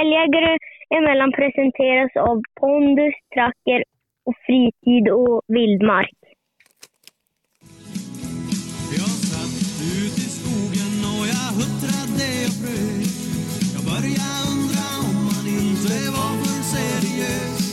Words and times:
Älgjägare 0.00 0.52
emellan 0.98 1.32
presenteras 1.32 2.12
av 2.28 2.36
pondus, 2.60 3.14
tracker 3.34 3.80
och 4.26 4.36
fritid 4.46 5.04
och 5.20 5.40
vildmark. 5.56 6.18
Jag 8.98 9.14
satt 9.30 9.58
ut 9.98 10.16
i 10.24 10.28
skogen 10.38 10.94
och 11.12 11.24
jag 11.34 11.48
huttrade 11.58 12.28
och 12.48 12.56
frös 12.60 13.12
Jag 13.74 13.84
började 13.92 14.36
undra 14.52 14.84
om 15.08 15.16
man 15.30 15.44
inte 15.60 15.94
var 16.16 16.32
för 16.42 16.60
seriös 16.74 17.64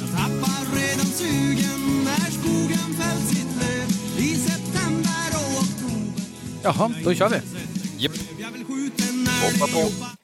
Jag 0.00 0.10
tappar 0.18 0.62
redan 0.80 1.10
sugen 1.20 1.80
när 2.08 2.28
skogen 2.38 2.88
fällt 3.00 3.26
sitt 3.32 3.52
löv 3.60 3.88
I 4.26 4.30
september 4.48 5.28
och 5.40 5.52
oktober 5.64 6.22
Jaha, 6.66 6.86
då 7.04 7.14
kör 7.14 7.28
vi. 7.28 7.38
Japp. 8.02 8.16
Hoppa 9.42 9.66
på. 9.74 10.15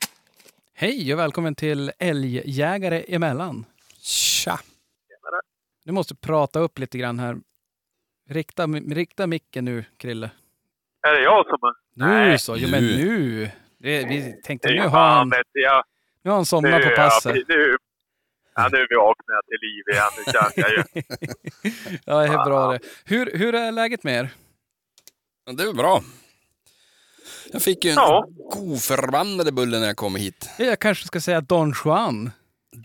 Hej 0.83 1.13
och 1.13 1.19
välkommen 1.19 1.55
till 1.55 1.93
Älgjägare 1.99 3.05
emellan. 3.09 3.65
Tja! 4.01 4.61
Du 5.85 5.93
måste 5.93 6.15
prata 6.15 6.61
upp 6.61 6.79
lite 6.79 6.99
grann 6.99 7.19
här. 7.19 7.37
Rikta, 8.29 8.67
rikta 8.67 9.27
micken 9.27 9.65
nu, 9.65 9.85
Krille. 9.97 10.31
Är 11.03 11.13
det 11.13 11.23
jag 11.23 11.47
som 11.47 11.59
är? 11.69 11.75
Nu 11.95 12.07
Nej. 12.07 12.39
så, 12.39 12.57
jo 12.57 12.69
men 12.69 12.85
nu. 12.85 13.51
Det, 13.79 14.05
vi 14.05 14.41
tänkte 14.45 14.69
Det 14.69 14.75
nu 14.75 14.89
har 14.89 15.09
han, 15.09 15.33
jag. 15.53 15.85
nu 16.23 16.31
har 16.31 16.37
han 16.37 16.41
Nu, 16.41 16.45
somnat 16.45 16.83
på 16.83 16.91
ja, 16.91 16.97
passet. 16.97 17.49
nu, 17.49 17.77
ja, 18.55 18.69
nu 18.73 18.79
är 18.79 18.87
vi 18.91 18.97
vakna 18.97 19.35
till 19.49 19.59
liv 19.61 19.85
igen. 19.93 20.11
Nu 20.19 20.33
känner 20.33 20.53
jag 20.57 20.71
ju. 20.73 21.03
Ja, 22.05 22.19
det 22.21 22.27
är 22.27 22.45
bra 22.45 22.73
det. 22.73 22.79
Hur, 23.05 23.39
hur 23.39 23.55
är 23.55 23.73
läget 23.73 24.05
med 24.05 24.15
er? 24.25 24.31
Ja, 25.47 25.53
Det 25.53 25.63
är 25.63 25.73
bra. 25.73 26.03
Jag 27.53 27.63
fick 27.63 27.85
ju 27.85 27.91
en 27.91 27.97
Ja. 27.97 28.27
god 28.53 28.81
förbannade 28.83 29.53
bulle 29.53 29.79
när 29.81 29.87
jag 29.87 29.97
kom 29.97 30.17
hit. 30.17 30.51
Jag 30.59 30.79
kanske 30.79 31.07
ska 31.07 31.21
säga 31.21 31.41
Don 31.41 31.75
Juan. 31.85 32.31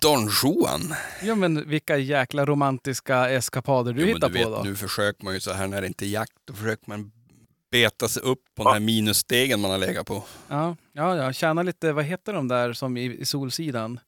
Don 0.02 0.20
Juan. 0.44 0.82
Ja 1.24 1.36
men 1.36 1.70
vilka 1.70 1.98
jäkla 1.98 2.46
romantiska 2.46 3.30
eskapader 3.30 3.94
du 3.94 4.02
Jo, 4.02 4.08
hittar 4.08 4.30
du 4.30 4.44
på 4.44 4.50
vet, 4.50 4.58
då. 4.58 4.70
Nu 4.70 4.76
försöker 4.76 5.24
man 5.26 5.34
ju 5.34 5.40
så 5.40 5.54
här 5.54 5.68
när 5.68 5.82
det 5.82 5.88
inte 5.88 6.06
är 6.06 6.10
jakt, 6.10 6.34
då 6.46 6.54
försöker 6.54 6.84
man 6.90 7.12
beta 7.72 8.08
sig 8.08 8.24
upp 8.24 8.42
på 8.56 8.64
den 8.64 8.74
här 8.74 8.80
minusstegen 8.80 9.60
man 9.62 9.72
har 9.72 9.78
legat 9.78 10.08
på. 10.08 10.24
Ja, 10.48 10.76
ja, 10.94 11.16
ja, 11.16 11.34
tjäna 11.34 11.64
lite, 11.64 11.94
vad 11.94 12.06
heter 12.06 12.34
de 12.34 12.48
där 12.48 12.74
som 12.74 12.98
i, 12.98 13.06
i 13.20 13.26
Solsidan? 13.26 14.00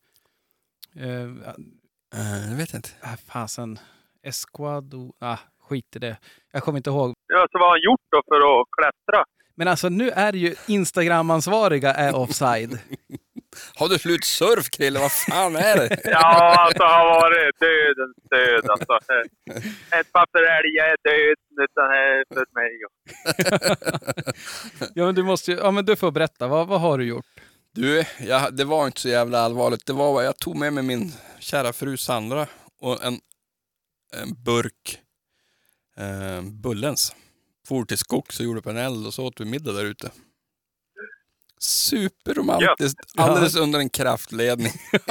Uh, 1.00 1.38
Uh, 2.16 2.50
jag 2.50 2.58
vet 2.58 2.74
inte. 2.74 2.90
äh, 3.04 3.16
fasen. 3.28 3.80
Esquado... 4.24 5.14
Ah, 5.20 5.38
skit 5.70 5.96
i 5.96 6.00
det. 6.00 6.18
Jag 6.52 6.64
kommer 6.64 6.78
inte 6.80 6.90
ihåg. 6.90 7.14
Ja, 7.28 7.48
så 7.52 7.60
vad 7.60 7.68
har 7.68 7.70
han 7.76 7.82
gjort 7.84 8.02
då 8.12 8.22
för 8.28 8.38
att 8.62 8.68
klättra? 8.78 9.24
Men 9.60 9.68
alltså 9.68 9.90
nu 9.90 10.10
är 10.10 10.34
ju 10.34 10.56
Instagram-ansvariga 10.68 11.94
är 11.94 12.16
offside. 12.16 12.80
Har 13.76 13.90
du 13.90 14.00
slut 14.00 14.24
surf 14.24 14.70
Krille? 14.70 15.00
Vad 15.00 15.12
fan 15.12 15.56
är 15.56 15.76
det? 15.76 16.00
Ja, 16.04 16.56
alltså 16.66 16.84
har 16.84 17.06
varit 17.06 17.60
dödens 17.60 18.16
död 18.30 18.70
alltså. 18.70 19.00
Ett 20.00 20.12
papper 20.12 20.40
älg 20.40 20.78
är 20.78 20.96
döden 21.04 21.64
utan 21.64 21.90
här 21.90 22.24
för 22.34 22.46
mig. 22.60 22.72
ja 24.96 25.06
men 25.06 25.16
du 25.16 25.24
måste 25.24 25.52
ju, 25.52 25.58
ja 25.58 25.72
men 25.72 25.86
du 25.86 25.96
får 25.96 26.12
berätta. 26.12 26.48
Vad, 26.48 26.68
vad 26.68 26.82
har 26.82 26.98
du 26.98 27.06
gjort? 27.06 27.26
Du, 27.74 28.04
jag, 28.20 28.54
det 28.54 28.66
var 28.66 28.86
inte 28.86 29.02
så 29.02 29.10
jävla 29.10 29.40
allvarligt. 29.40 29.86
Det 29.86 29.94
var 29.94 30.24
jag 30.24 30.38
tog 30.38 30.56
med 30.56 30.74
mig 30.74 30.84
min 30.84 31.12
kära 31.40 31.74
fru 31.74 31.98
Sandra 31.98 32.48
och 32.82 33.04
en, 33.04 33.20
en 34.14 34.44
burk 34.44 35.00
eh, 35.98 36.42
Bullens. 36.42 37.16
For 37.70 37.86
till 37.86 37.98
skogs 37.98 38.40
och 38.40 38.46
gjorde 38.46 38.62
på 38.62 38.70
en 38.70 38.78
eld 38.78 39.08
och 39.08 39.14
så 39.14 39.26
åt 39.26 39.40
vi 39.40 39.46
middag 39.46 39.72
där 39.74 39.86
ute. 39.86 40.12
Superromantiskt, 41.62 43.00
alldeles 43.18 43.56
under 43.56 43.80
en 43.80 43.90
kraftledning. 43.90 44.72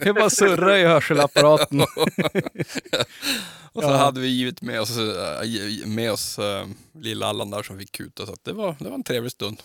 Det 0.00 0.12
bara 0.14 0.30
surra 0.30 0.78
i 0.78 0.84
hörselapparaten. 0.84 1.80
och 3.72 3.82
så 3.82 3.88
Ja. 3.88 3.96
hade 3.96 4.20
vi 4.20 4.28
givet 4.28 4.62
med 4.62 4.80
oss, 4.80 4.96
eh, 4.98 5.86
med 5.86 6.12
oss 6.12 6.38
eh, 6.38 6.66
lilla 6.94 7.26
Allan 7.26 7.50
där 7.50 7.62
som 7.62 7.78
fick 7.78 7.92
kuta. 7.92 8.26
Så 8.26 8.32
att 8.32 8.44
det, 8.44 8.52
var, 8.52 8.76
det 8.78 8.84
var 8.88 8.94
en 8.94 9.02
trevlig 9.04 9.32
stund. 9.32 9.62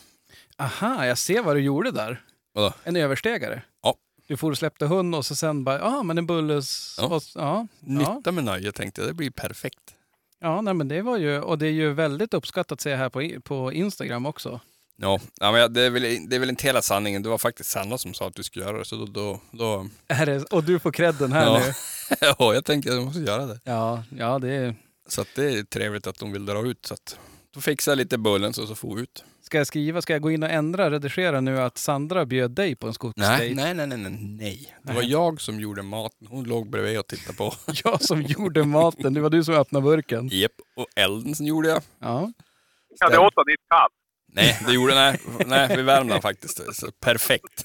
Aha, 0.57 1.05
jag 1.05 1.17
ser 1.17 1.41
vad 1.43 1.55
du 1.55 1.59
gjorde 1.61 1.91
där. 1.91 2.21
Vadå? 2.53 2.73
En 2.83 2.95
överstegare. 2.95 3.63
Ja. 3.83 3.95
Du 4.27 4.37
får 4.37 4.51
och 4.51 4.57
släppte 4.57 4.85
hund 4.85 5.15
och 5.15 5.25
så 5.25 5.35
sen 5.35 5.63
bara, 5.63 5.79
ja 5.79 6.03
men 6.03 6.17
en 6.17 6.25
bulles... 6.27 6.95
Ja. 6.97 7.07
Ja. 7.11 7.21
Ja, 7.35 7.67
ja, 7.81 8.15
Nytta 8.15 8.31
med 8.31 8.43
nöje 8.43 8.71
tänkte 8.71 9.01
jag, 9.01 9.09
det 9.09 9.13
blir 9.13 9.31
perfekt. 9.31 9.95
Ja 10.43 10.61
nej, 10.61 10.73
men 10.73 10.87
det 10.87 11.01
var 11.01 11.17
ju, 11.17 11.39
och 11.39 11.57
det 11.57 11.67
är 11.67 11.71
ju 11.71 11.93
väldigt 11.93 12.33
uppskattat 12.33 12.71
att 12.71 12.81
se 12.81 12.95
här 12.95 13.09
på, 13.09 13.41
på 13.43 13.71
Instagram 13.73 14.25
också. 14.25 14.59
Ja, 14.95 15.19
ja 15.39 15.51
men 15.51 15.73
det 15.73 15.81
är, 15.81 15.89
väl, 15.89 16.01
det 16.29 16.35
är 16.35 16.39
väl 16.39 16.49
inte 16.49 16.63
hela 16.67 16.81
sanningen. 16.81 17.23
Det 17.23 17.29
var 17.29 17.37
faktiskt 17.37 17.69
Sanna 17.69 17.97
som 17.97 18.13
sa 18.13 18.27
att 18.27 18.35
du 18.35 18.43
skulle 18.43 18.65
göra 18.65 18.77
det. 18.77 18.85
Så 18.85 18.95
då, 18.95 19.05
då, 19.05 19.39
då 19.51 19.87
Är 20.07 20.25
det, 20.25 20.43
och 20.43 20.63
du 20.63 20.79
får 20.79 20.91
credden 20.91 21.31
här 21.31 21.45
Ja. 21.45 21.59
nu. 21.59 21.73
ja, 22.39 22.53
jag 22.53 22.65
tänkte 22.65 22.89
att 22.89 22.95
jag 22.95 23.05
måste 23.05 23.19
göra 23.19 23.45
det. 23.45 23.59
Ja, 23.63 24.03
ja 24.17 24.39
det 24.39 24.49
är... 24.53 24.75
Så 25.07 25.21
att 25.21 25.27
det 25.35 25.45
är 25.53 25.63
trevligt 25.63 26.07
att 26.07 26.19
de 26.19 26.31
vill 26.31 26.45
dra 26.45 26.67
ut. 26.67 26.85
Så 26.85 26.93
att 26.93 27.17
då 27.53 27.61
fixar 27.61 27.91
jag 27.91 27.97
lite 27.97 28.17
bullen 28.17 28.53
så, 28.53 28.67
så 28.67 28.75
får 28.75 28.95
vi 28.95 29.01
ut. 29.01 29.23
Ska 29.41 29.57
jag 29.57 29.67
skriva, 29.67 30.01
ska 30.01 30.13
jag 30.13 30.21
gå 30.21 30.31
in 30.31 30.43
och 30.43 30.49
ändra, 30.49 30.91
redigera 30.91 31.41
nu 31.41 31.59
att 31.59 31.77
Sandra 31.77 32.25
bjöd 32.25 32.51
dig 32.51 32.75
på 32.75 32.87
en 32.87 32.93
skogsdejt? 32.93 33.55
Nej, 33.55 33.75
nej, 33.75 33.87
nej, 33.87 33.97
nej, 33.97 34.11
nej, 34.11 34.37
nej. 34.39 34.75
Det 34.83 34.93
var 34.93 35.03
jag 35.03 35.41
som 35.41 35.59
gjorde 35.59 35.81
maten. 35.81 36.27
Hon 36.27 36.43
låg 36.43 36.69
bredvid 36.69 36.99
och 36.99 37.07
tittade 37.07 37.37
på. 37.37 37.53
Jag 37.83 38.01
som 38.01 38.21
gjorde 38.21 38.63
maten, 38.63 39.13
det 39.13 39.21
var 39.21 39.29
du 39.29 39.43
som 39.43 39.53
öppnade 39.53 39.83
burken. 39.83 40.27
Japp, 40.31 40.51
och 40.75 40.87
elden 40.95 41.35
som 41.35 41.45
gjorde 41.45 41.69
jag. 41.69 41.81
Ja. 41.99 42.31
Ja, 42.99 43.09
det 43.09 43.17
åt 43.17 43.33
han 43.35 43.45
ditt 43.45 43.67
kall. 43.69 43.89
Nej, 44.35 44.59
det 44.67 44.73
gjorde 44.73 44.95
nej, 44.95 45.19
nej, 45.45 45.75
vid 45.77 45.85
Värmland 45.85 46.21
faktiskt. 46.21 46.75
Så 46.75 46.91
perfekt. 46.91 47.63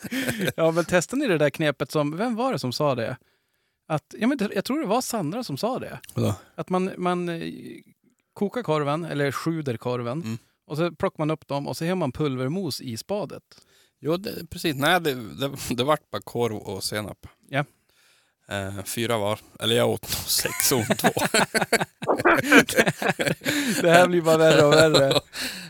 ja, 0.56 0.70
men 0.70 0.84
testade 0.84 1.22
ni 1.22 1.28
det 1.28 1.38
där 1.38 1.50
knepet 1.50 1.90
som, 1.90 2.16
vem 2.16 2.36
var 2.36 2.52
det 2.52 2.58
som 2.58 2.72
sa 2.72 2.94
det? 2.94 3.16
Att, 3.88 4.14
ja, 4.18 4.26
men 4.26 4.38
jag 4.54 4.64
tror 4.64 4.80
det 4.80 4.86
var 4.86 5.00
Sandra 5.00 5.44
som 5.44 5.56
sa 5.56 5.78
det. 5.78 6.00
Vadå? 6.14 6.34
Att 6.54 6.68
man, 6.68 6.90
man 6.96 7.28
kokar 8.40 8.62
korven, 8.62 9.04
eller 9.04 9.32
sjuder 9.32 9.76
korven, 9.76 10.22
Mm. 10.22 10.38
och 10.66 10.76
så 10.76 10.92
plockar 10.92 11.18
man 11.18 11.30
upp 11.30 11.46
dem 11.48 11.68
och 11.68 11.76
så 11.76 11.84
har 11.86 11.94
man 11.94 12.12
pulvermos 12.12 12.80
i 12.80 12.96
spadet. 12.96 13.42
Jo, 14.00 14.16
det, 14.16 14.50
precis. 14.50 14.76
Nej, 14.76 15.00
det, 15.00 15.14
det, 15.14 15.50
det 15.76 15.84
vart 15.84 16.10
bara 16.10 16.22
korv 16.22 16.56
och 16.56 16.84
senap. 16.84 17.26
Ja. 17.48 17.64
Eh, 18.50 18.84
fyra 18.84 19.18
var. 19.18 19.38
Eller 19.60 19.76
jag 19.76 19.88
åt 19.90 20.02
nog 20.02 20.28
sex 20.30 20.72
och 20.72 20.78
hon 20.78 20.96
två. 20.96 21.08
Det 23.82 23.90
här 23.90 24.08
blir 24.08 24.20
bara 24.20 24.36
värre 24.36 24.64
och 24.64 24.72
värre. 24.72 25.20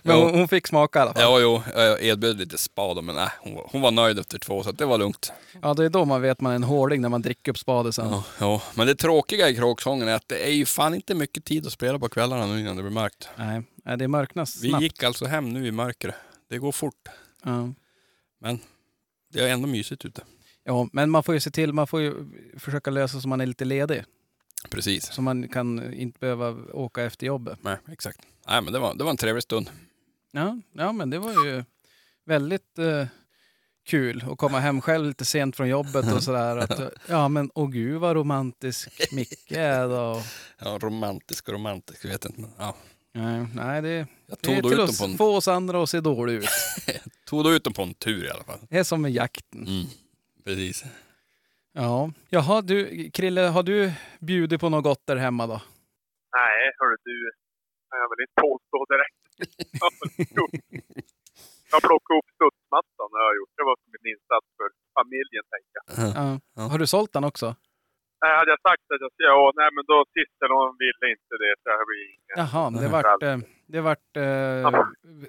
Men 0.03 0.17
hon, 0.17 0.35
hon 0.35 0.49
fick 0.49 0.67
smaka 0.67 0.99
i 0.99 1.03
alla 1.03 1.13
fall. 1.15 1.23
Ja, 1.23 1.41
jo, 1.41 1.63
jag 1.81 2.03
erbjöd 2.03 2.39
lite 2.39 2.59
spad, 2.59 3.05
men 3.05 3.15
nej, 3.15 3.29
hon, 3.41 3.55
var, 3.55 3.69
hon 3.73 3.81
var 3.81 3.91
nöjd 3.91 4.19
efter 4.19 4.39
två, 4.39 4.63
så 4.63 4.73
det 4.73 4.85
var 4.87 4.99
lugnt. 4.99 5.33
Ja, 5.63 5.75
det 5.75 5.85
är 5.85 5.89
då 5.89 6.05
man 6.05 6.23
vet 6.23 6.41
man 6.41 6.53
är 6.53 6.57
en 6.57 6.63
hårding 6.65 7.01
när 7.03 7.09
man 7.09 7.23
dricker 7.23 7.53
upp 7.53 7.59
spadet 7.59 7.95
sen. 7.95 8.09
Ja, 8.11 8.25
ja. 8.39 8.63
Men 8.75 8.87
det 8.87 8.95
tråkiga 8.95 9.49
i 9.49 9.55
kråksången 9.57 10.09
är 10.09 10.15
att 10.15 10.29
det 10.29 10.47
är 10.49 10.53
ju 10.53 10.67
fan 10.67 10.95
inte 10.95 11.15
mycket 11.15 11.45
tid 11.45 11.67
att 11.67 11.73
spela 11.73 11.99
på 11.99 12.09
kvällarna 12.09 12.47
nu 12.47 12.61
innan 12.61 12.77
det 12.77 12.83
blir 12.83 12.93
mörkt. 12.93 13.29
Nej, 13.37 13.63
det 13.99 14.09
mörknas 14.09 14.57
Vi 14.63 14.69
snabbt. 14.69 14.83
gick 14.83 15.03
alltså 15.03 15.25
hem 15.25 15.53
nu 15.53 15.67
i 15.67 15.73
mörkret. 15.73 16.15
Det 16.51 16.59
går 16.59 16.73
fort, 16.73 17.09
Ja. 17.45 17.69
men 18.41 18.59
det 19.33 19.41
är 19.41 19.49
ändå 19.49 19.69
mysigt 19.69 20.05
ute. 20.05 20.23
Ja, 20.65 20.89
men 20.93 21.11
man 21.11 21.23
får 21.23 21.35
ju 21.35 21.41
se 21.41 21.51
till, 21.51 21.73
man 21.73 21.87
får 21.87 22.01
ju 22.01 22.15
försöka 22.59 22.91
lösa 22.91 23.21
så 23.21 23.29
man 23.29 23.41
är 23.41 23.47
lite 23.47 23.65
ledig. 23.65 24.05
Precis. 24.71 25.13
Så 25.13 25.23
man 25.23 25.49
kan 25.49 25.93
inte 25.95 26.19
behöva 26.19 26.51
åka 26.73 27.03
efter 27.03 27.27
jobbet. 27.27 27.59
Nej, 27.63 27.77
exakt. 27.93 28.19
Nej, 28.49 28.63
men 28.63 28.73
det 28.73 28.79
var, 28.79 28.95
det 28.95 29.05
var 29.05 29.11
en 29.11 29.17
trevlig 29.17 29.43
stund. 29.43 29.71
Ja, 30.33 30.61
ja 30.73 30.93
men 30.93 31.11
det 31.11 31.19
var 31.19 31.47
ju 31.47 31.65
väldigt 32.27 32.79
eh, 32.79 33.07
kul 33.87 34.25
att 34.31 34.39
komma 34.39 34.61
hem 34.61 34.81
själv 34.81 35.07
lite 35.07 35.25
sent 35.25 35.57
från 35.57 35.69
jobbet 35.69 36.13
och 36.13 36.23
sådär. 36.23 36.57
Att, 36.57 36.81
ja 37.09 37.29
men 37.29 37.51
åh 37.55 37.71
gud 37.71 38.01
vad 38.01 38.17
romantisk 38.17 39.13
Micke 39.13 39.53
är 39.53 39.89
då. 39.89 40.23
Ja, 40.59 40.79
romantisk 40.81 41.49
och 41.49 41.55
romantisk, 41.55 42.05
jag 42.05 42.11
vet 42.11 42.25
inte. 42.25 42.41
Men, 42.41 42.51
ja. 42.59 42.77
Nej, 43.13 43.47
nej 43.55 43.83
det, 43.83 43.89
Jag 43.91 44.07
det 44.27 44.37
tog 44.37 44.55
är 44.55 44.63
då, 44.63 44.69
till 44.69 44.79
ut 44.79 44.85
att 44.85 44.89
dem 44.89 44.97
på 44.99 45.05
en, 45.13 45.19
få 45.19 45.37
oss 45.37 45.49
andra 45.49 45.83
att 45.83 45.91
se 45.91 46.01
dålig 46.01 46.35
ut. 46.35 46.49
tog 47.27 47.45
då 47.45 47.53
ut 47.53 47.65
dem 47.65 47.73
på 47.73 47.83
en 47.83 47.95
tur 47.95 48.25
i 48.25 48.31
alla 48.31 48.45
fall. 48.45 48.59
Det 48.69 48.79
är 48.79 48.85
som 48.85 49.03
med 49.03 49.13
jakten. 49.13 49.67
Mm. 49.67 49.87
Precis. 50.45 50.85
Ja, 51.73 52.11
jaha 52.31 52.61
du 52.63 53.11
Krille, 53.11 53.41
har 53.41 53.63
du 53.63 53.93
bjudit 54.21 54.61
på 54.61 54.69
något 54.69 54.85
gott 54.85 55.03
där 55.07 55.17
hemma 55.17 55.47
då? 55.47 55.61
Nej, 56.37 56.59
hörru 56.79 56.97
du. 57.05 57.31
Jag 57.91 58.09
vill 58.11 58.23
inte 58.27 58.39
påstå 58.47 58.79
direkt. 58.93 59.21
Jag 61.73 61.81
plockade 61.89 62.19
upp 62.19 62.29
studsmattan 62.37 63.09
har 63.17 63.23
jag 63.29 63.35
gjort. 63.39 63.53
Det 63.59 63.65
var 63.71 63.77
som 63.83 63.91
en 63.99 64.07
insats 64.13 64.47
för 64.59 64.69
familjen, 64.99 65.45
tänker 65.55 65.73
jag. 65.79 65.85
Ja. 66.19 66.29
Ja. 66.57 66.63
Har 66.73 66.79
du 66.83 66.87
sålt 66.97 67.13
den 67.13 67.25
också? 67.33 67.47
Nej, 68.23 68.33
hade 68.39 68.51
jag 68.55 68.63
sagt 68.69 68.85
att 68.93 69.01
jag 69.05 69.13
ska, 69.15 69.23
ja, 69.35 69.53
nej 69.61 69.69
men 69.77 69.85
då 69.93 69.97
Sissel 70.15 70.51
hon 70.57 70.69
ville 70.85 71.05
inte 71.15 71.35
det 71.45 71.53
så 71.63 71.67
det 71.81 71.87
blir 71.91 72.03
inget. 72.15 72.37
Jaha, 72.43 72.63
det 72.83 72.89
vart, 72.97 73.23
eh, 73.29 73.39
det 73.75 73.81
vart 73.89 74.11
eh, 74.27 74.63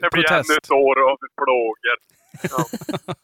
Det 0.02 0.10
blir 0.14 0.16
protest. 0.18 0.50
ännu 0.50 0.54
ett 0.62 0.72
år 0.88 0.98
av 1.12 1.18
plågor. 1.42 1.98
Ja. 2.44 2.66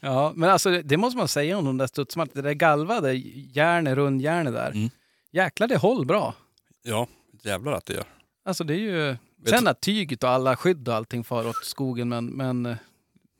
Ja, 0.00 0.32
men 0.36 0.50
alltså 0.50 0.82
det 0.82 0.96
måste 0.96 1.18
man 1.18 1.28
säga 1.28 1.58
om 1.58 1.64
de 1.64 1.78
där 1.78 1.86
studsmattorna. 1.86 2.42
Det 2.42 2.48
där 2.48 2.54
galvade 2.54 3.12
järnet, 3.14 3.94
rundjärnet 3.94 4.52
där. 4.52 4.70
Mm. 4.70 4.90
Jäklar, 5.32 5.68
det 5.68 5.76
håll 5.76 6.06
bra. 6.06 6.34
Ja, 6.82 7.06
jävlar 7.42 7.72
att 7.72 7.86
det 7.86 7.94
gör. 7.94 8.04
Alltså 8.44 8.64
det 8.64 8.74
är 8.74 8.78
ju... 8.78 9.16
Vet 9.36 9.48
Sen 9.48 9.68
att 9.68 9.80
tyget 9.80 10.24
och 10.24 10.30
alla 10.30 10.56
skydd 10.56 10.88
och 10.88 10.94
allting 10.94 11.24
far 11.24 11.48
åt 11.48 11.64
skogen, 11.64 12.08
men... 12.08 12.26
men 12.26 12.76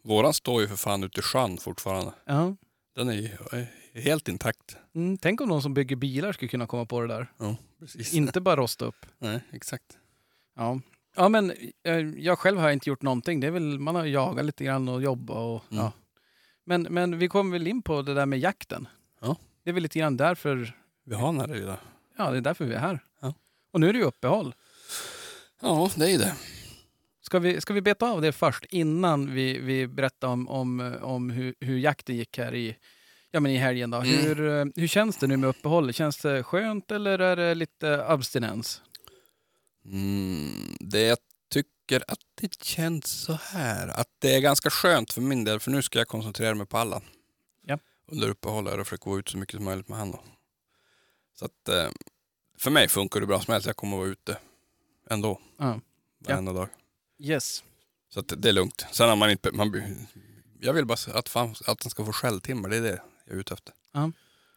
Våran 0.05 0.35
står 0.35 0.61
ju 0.63 0.69
för 0.69 0.77
fan 0.77 1.05
ute 1.05 1.21
i 1.21 1.23
sjön 1.23 1.59
fortfarande. 1.59 2.13
Ja. 2.25 2.57
Den 2.97 3.09
är 3.09 3.13
ju 3.13 3.29
helt 3.95 4.29
intakt. 4.29 4.77
Mm, 4.95 5.19
tänk 5.19 5.41
om 5.41 5.49
någon 5.49 5.63
som 5.63 5.75
bygger 5.75 5.97
bilar 5.97 6.33
skulle 6.33 6.49
kunna 6.49 6.67
komma 6.67 6.87
på 6.87 7.01
det 7.01 7.07
där. 7.07 7.33
Ja, 7.39 7.57
precis. 7.81 8.15
Inte 8.15 8.41
bara 8.41 8.57
rosta 8.57 8.85
upp. 8.85 9.07
Nej, 9.19 9.41
exakt. 9.53 9.99
Ja. 10.57 10.81
Ja, 11.17 11.29
men 11.29 11.53
eh, 11.85 11.97
jag 11.99 12.39
själv 12.39 12.59
har 12.59 12.71
inte 12.71 12.89
gjort 12.89 13.03
någonting. 13.03 13.41
Det 13.41 13.47
är 13.47 13.51
väl, 13.51 13.79
man 13.79 13.95
har 13.95 14.05
jagat 14.05 14.45
lite 14.45 14.65
grann 14.65 14.89
och 14.89 15.03
jobbat 15.03 15.37
och 15.37 15.73
Mm. 15.73 15.85
ja. 15.85 15.93
Men, 16.65 16.83
men 16.83 17.19
vi 17.19 17.29
kommer 17.29 17.53
väl 17.53 17.67
in 17.67 17.83
på 17.83 18.03
det 18.03 18.15
där 18.15 18.27
med 18.27 18.39
jakten. 18.39 18.89
Ja. 19.21 19.37
Det 19.65 19.71
är 19.71 19.75
väl 19.75 19.83
lite 19.83 19.99
grann 19.99 20.17
därför, 20.17 20.77
Vi 21.05 21.15
har 21.15 21.27
den 21.33 21.41
här 21.41 21.57
idag. 21.57 21.77
ja 22.19 22.31
det 22.31 22.37
är 22.37 22.41
därför 22.41 22.65
vi 22.65 22.75
är 22.75 22.79
här. 22.79 23.01
Ja. 23.21 23.35
Och 23.73 23.81
nu 23.81 23.89
är 23.89 23.93
det 23.93 23.99
ju 23.99 24.05
uppehåll. 24.05 24.55
Ja, 25.63 25.91
det 25.97 26.05
är 26.05 26.09
ju 26.11 26.19
det. 26.19 26.35
Ska 27.21 27.39
vi, 27.39 27.61
ska 27.61 27.75
vi 27.75 27.81
beta 27.81 28.11
av 28.11 28.23
det 28.23 28.33
först 28.33 28.65
innan 28.65 29.35
vi, 29.35 29.59
vi 29.59 29.87
berättar 29.87 30.29
om, 30.29 30.49
om, 30.49 30.95
om 31.03 31.31
hur, 31.31 31.55
hur 31.61 31.79
jakten 31.79 32.17
gick 32.17 32.39
här 32.39 32.55
i, 32.55 32.77
ja, 33.31 33.41
men 33.41 33.53
i 33.53 33.57
helgen? 33.57 33.91
Då? 33.91 33.97
Mm. 33.99 34.09
Hur, 34.25 34.49
eh, 34.49 34.65
hur 34.77 34.87
känns 34.87 35.17
det 35.17 35.27
nu 35.27 35.37
med 35.37 35.49
uppehåll? 35.49 35.93
Känns 35.93 36.17
det 36.19 36.43
skönt 36.43 36.91
eller 36.91 37.19
är 37.19 37.37
det 37.37 37.55
lite 37.55 38.05
abstinens? 38.07 38.83
Mm, 39.85 40.77
det 40.81 41.01
jag 41.01 41.19
tycker 41.51 42.05
att 42.09 42.21
det 42.35 42.63
känns 42.63 43.07
så 43.07 43.33
här. 43.33 43.89
Att 43.89 44.09
det 44.19 44.35
är 44.35 44.41
ganska 44.41 44.71
skönt 44.71 45.13
för 45.13 45.21
min 45.21 45.45
del, 45.45 45.61
för 45.61 45.71
nu 45.71 45.83
ska 45.83 45.99
jag 45.99 46.09
koncentrera 46.09 46.55
mig 46.55 46.67
på 46.67 46.79
Allan. 46.79 47.03
Ja. 47.67 47.79
Under 48.07 48.29
uppehållet 48.29 48.79
och 48.79 48.87
försöka 48.87 49.11
gå 49.11 49.19
ut 49.19 49.29
så 49.29 49.39
mycket 49.39 49.55
som 49.55 49.65
möjligt 49.65 49.89
med 49.89 49.99
honom. 49.99 50.21
Så 51.35 51.45
att 51.45 51.69
eh, 51.69 51.91
för 52.59 52.71
mig 52.71 52.89
funkar 52.89 53.21
det 53.21 53.27
bra 53.27 53.41
som 53.41 53.53
helst. 53.53 53.67
Jag 53.67 53.77
kommer 53.77 53.97
vara 53.97 54.09
ute 54.09 54.39
ändå. 55.11 55.41
Ja. 55.59 55.81
Varenda 56.19 56.53
dag. 56.53 56.69
Yes. 57.19 57.65
Så 58.09 58.21
att 58.21 58.33
det 58.37 58.49
är 58.49 58.53
lugnt. 58.53 58.87
Sen 58.93 59.09
har 59.09 59.17
man 59.17 59.31
inte... 59.31 59.53
Man, 59.53 59.83
jag 60.61 60.73
vill 60.73 60.87
bara 60.87 61.19
att, 61.19 61.29
fan, 61.29 61.55
att 61.67 61.79
den 61.79 61.91
ska 61.91 62.05
få 62.05 62.13
skälltimmar. 62.13 62.69
Det 62.69 62.77
är 62.77 62.83
det 62.83 63.03
jag 63.25 63.35
är 63.35 63.41
ute 63.41 63.55
efter. 63.55 63.75
Ja, 63.93 64.11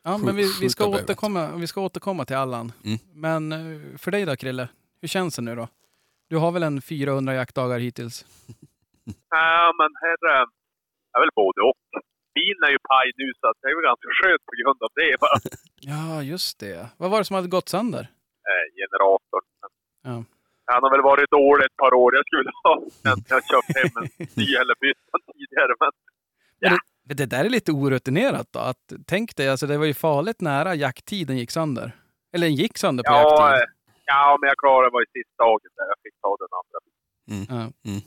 Sjuk- 0.04 0.26
men 0.26 0.36
vi, 0.36 0.54
vi, 0.62 0.70
ska 0.70 0.86
återkomma, 0.86 1.56
vi 1.56 1.68
ska 1.68 1.82
återkomma 1.82 2.26
till 2.26 2.36
Allan. 2.36 2.72
Mm. 2.84 3.00
Men 3.14 3.52
eh, 3.52 3.98
för 3.98 4.12
dig 4.12 4.26
då 4.26 4.36
Krille, 4.36 4.70
hur 5.02 5.08
känns 5.08 5.36
det 5.36 5.42
nu 5.42 5.56
då? 5.56 5.68
Du 6.30 6.38
har 6.38 6.52
väl 6.52 6.64
en 6.64 6.82
400 6.82 7.34
jaktdagar 7.34 7.80
hittills? 7.80 8.26
Ja, 9.30 9.74
men 9.80 9.90
här 10.04 10.18
eh, 10.36 10.46
är 11.16 11.20
väl 11.20 11.30
både 11.36 11.62
och. 11.70 12.02
Bilen 12.36 12.64
är 12.68 12.72
ju 12.72 12.80
paj 12.92 13.08
nu 13.18 13.28
så 13.40 13.54
det 13.62 13.68
är 13.72 13.76
väl 13.76 13.90
ganska 13.92 14.08
skönt 14.20 14.44
på 14.50 14.54
grund 14.62 14.80
av 14.86 14.92
det. 15.00 15.20
Bara 15.20 15.38
Ja, 15.92 16.24
just 16.24 16.60
det. 16.60 16.90
Vad 16.98 17.12
var 17.12 17.18
det 17.18 17.26
som 17.26 17.36
hade 17.36 17.48
gått 17.48 17.70
sönder? 17.70 18.04
eh, 18.52 18.66
generatorn. 18.80 19.46
Ja. 20.04 20.24
Han 20.66 20.84
har 20.84 20.92
väl 20.92 21.02
varit 21.02 21.30
dålig 21.32 21.66
ett 21.66 21.78
par 21.78 21.94
år. 21.94 22.16
Jag 22.16 22.26
skulle 22.26 22.52
ha 22.64 22.74
egentligen 23.06 23.42
köpt 23.52 23.78
hem 23.78 23.92
en 24.04 24.28
ny 24.44 24.48
eller 24.62 24.76
bytt 24.82 24.98
tidigare. 25.34 25.74
Men 25.80 25.92
Men 27.08 27.18
Det 27.18 27.26
där 27.26 27.46
är 27.46 27.50
lite 27.50 27.72
orutinerat 27.72 28.48
då. 28.52 28.60
Att, 28.60 28.94
tänk 29.08 29.36
dig, 29.36 29.50
alltså 29.50 29.68
det 29.68 29.78
var 29.78 29.86
ju 29.86 29.94
farligt 29.94 30.42
nära 30.42 30.76
jakttiden 30.76 31.38
gick 31.38 31.52
sönder. 31.52 31.92
Eller 32.34 32.48
den 32.48 32.56
gick 32.56 32.78
sönder 32.78 33.04
på 33.04 33.12
ja, 33.12 33.52
jakttid. 33.52 33.75
Ja, 34.06 34.38
men 34.42 34.48
jag 34.48 34.58
klarade 34.58 34.88
det 34.88 34.94
var 34.94 35.02
i 35.04 35.12
sista 35.18 35.44
dagen 35.44 35.72
där 35.78 35.86
jag 35.94 36.00
fick 36.04 36.16
ta 36.22 36.32
den 36.44 36.52
andra. 36.60 36.78
Ja. 37.56 37.90
Mm. 37.90 38.02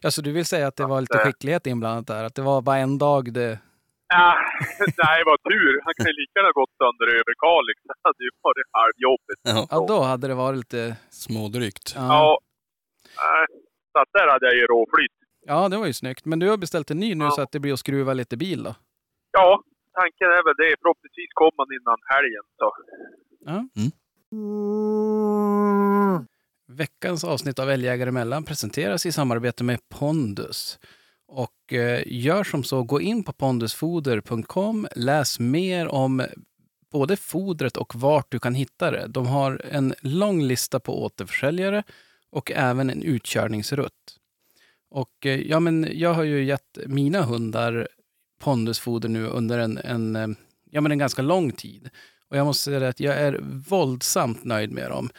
Ja, 0.00 0.10
så 0.10 0.22
du 0.22 0.32
vill 0.32 0.46
säga 0.46 0.66
att 0.66 0.76
det 0.76 0.86
var 0.86 1.00
lite 1.00 1.18
eh, 1.18 1.24
skicklighet 1.24 1.66
inblandat 1.66 2.06
där? 2.06 2.24
Att 2.24 2.34
det 2.34 2.42
var 2.42 2.62
bara 2.62 2.76
en 2.76 2.98
dag 2.98 3.32
det... 3.32 3.58
Ja, 4.14 4.36
nej, 5.04 5.22
vad 5.26 5.38
tur. 5.50 5.80
Han 5.84 5.94
kan 5.96 6.06
ju 6.06 6.12
lika 6.12 6.32
gärna 6.38 6.52
gått 6.52 6.70
sönder 6.80 7.06
över 7.18 7.32
Kalix. 7.44 7.78
Det 7.88 7.94
hade 8.08 8.22
ju 8.24 8.30
varit 8.42 8.68
halvjobbigt. 8.80 9.40
Ja, 9.42 9.66
Ja, 9.70 9.86
då 9.88 10.02
hade 10.02 10.28
det 10.28 10.34
varit 10.34 10.56
lite... 10.56 10.96
smådrygt. 11.10 11.92
Ja, 11.96 12.02
Ja. 12.08 12.38
Så 13.92 13.98
att 14.02 14.08
där 14.12 14.28
hade 14.32 14.46
jag 14.46 14.54
ju 14.56 14.66
råflyt. 14.66 15.12
ja 15.40 15.68
det 15.68 15.76
var 15.76 15.86
ju 15.86 15.92
snyggt. 15.92 16.24
Men 16.24 16.38
du 16.38 16.48
har 16.50 16.56
beställt 16.56 16.90
en 16.90 16.98
ny 17.00 17.14
nu 17.14 17.24
Ja. 17.24 17.30
så 17.30 17.40
att 17.42 17.52
det 17.52 17.60
blir 17.60 17.72
att 17.72 17.78
skruva 17.78 18.12
lite 18.12 18.36
bil 18.36 18.62
då? 18.62 18.74
Ja, 19.32 19.62
tanken 20.00 20.28
är 20.38 20.42
väl 20.48 20.54
det. 20.64 20.76
Förhoppningsvis 20.82 21.30
kommer 21.34 21.58
han 21.62 21.70
innan 21.80 21.98
helgen. 22.14 22.44
Så. 22.58 22.72
Ja. 23.50 23.58
Mm. 23.80 23.90
Veckans 26.68 27.24
avsnitt 27.24 27.58
av 27.58 27.70
Älgjägare 27.70 28.08
emellan 28.08 28.44
presenteras 28.44 29.06
i 29.06 29.12
samarbete 29.12 29.64
med 29.64 29.88
Pondus. 29.88 30.78
Och 31.28 31.72
eh, 31.72 32.02
gör 32.06 32.44
som 32.44 32.64
så, 32.64 32.82
gå 32.82 33.00
in 33.00 33.24
på 33.24 33.32
pondusfoder.com, 33.32 34.88
läs 34.96 35.38
mer 35.40 35.88
om 35.88 36.26
både 36.92 37.16
fodret 37.16 37.76
och 37.76 37.94
vart 37.94 38.32
du 38.32 38.38
kan 38.38 38.54
hitta 38.54 38.90
det. 38.90 39.06
De 39.06 39.26
har 39.26 39.62
en 39.70 39.94
lång 40.00 40.42
lista 40.42 40.80
på 40.80 41.04
återförsäljare 41.04 41.82
och 42.30 42.52
även 42.52 42.90
en 42.90 43.02
utkörningsrutt. 43.02 44.18
Och 44.90 45.26
eh, 45.26 45.40
ja, 45.40 45.60
men 45.60 45.88
jag 45.92 46.14
har 46.14 46.22
ju 46.22 46.44
gett 46.44 46.78
mina 46.86 47.22
hundar 47.22 47.88
pondusfoder 48.40 49.08
nu 49.08 49.26
under 49.26 49.58
en, 49.58 49.78
en, 49.78 50.16
eh, 50.16 50.28
ja, 50.70 50.80
men 50.80 50.92
en 50.92 50.98
ganska 50.98 51.22
lång 51.22 51.52
tid. 51.52 51.90
Och 52.30 52.36
jag 52.36 52.46
måste 52.46 52.64
säga 52.64 52.88
att 52.88 53.00
jag 53.00 53.14
är 53.14 53.40
våldsamt 53.68 54.44
nöjd 54.44 54.72
med 54.72 54.90
dem. 54.90 55.10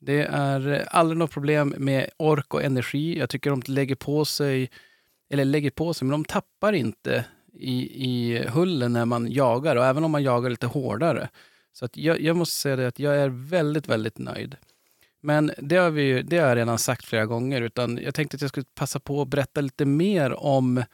Det 0.00 0.22
är 0.22 0.72
eh, 0.72 0.86
aldrig 0.90 1.18
något 1.18 1.30
problem 1.30 1.74
med 1.78 2.10
ork 2.16 2.54
och 2.54 2.62
energi. 2.62 3.18
Jag 3.18 3.30
tycker 3.30 3.50
de 3.50 3.62
lägger 3.66 3.94
på 3.94 4.24
sig, 4.24 4.70
eller 5.30 5.44
lägger 5.44 5.70
på 5.70 5.94
sig, 5.94 6.06
men 6.06 6.12
de 6.12 6.24
tappar 6.24 6.72
inte 6.72 7.24
i, 7.52 8.04
i 8.04 8.44
hullen 8.48 8.92
när 8.92 9.04
man 9.04 9.32
jagar 9.32 9.76
och 9.76 9.84
även 9.84 10.04
om 10.04 10.10
man 10.10 10.22
jagar 10.22 10.50
lite 10.50 10.66
hårdare. 10.66 11.28
Så 11.72 11.84
att 11.84 11.96
jag, 11.96 12.20
jag 12.20 12.36
måste 12.36 12.56
säga 12.56 12.76
det 12.76 12.88
att 12.88 12.98
jag 12.98 13.16
är 13.16 13.28
väldigt, 13.28 13.88
väldigt 13.88 14.18
nöjd. 14.18 14.56
Men 15.20 15.52
det 15.58 15.76
har, 15.76 15.90
vi, 15.90 16.22
det 16.22 16.38
har 16.38 16.48
jag 16.48 16.56
redan 16.56 16.78
sagt 16.78 17.04
flera 17.04 17.26
gånger, 17.26 17.62
utan 17.62 17.98
jag 17.98 18.14
tänkte 18.14 18.34
att 18.34 18.40
jag 18.40 18.50
skulle 18.50 18.66
passa 18.74 19.00
på 19.00 19.22
att 19.22 19.28
berätta 19.28 19.60
lite 19.60 19.84
mer 19.84 20.32
om, 20.34 20.84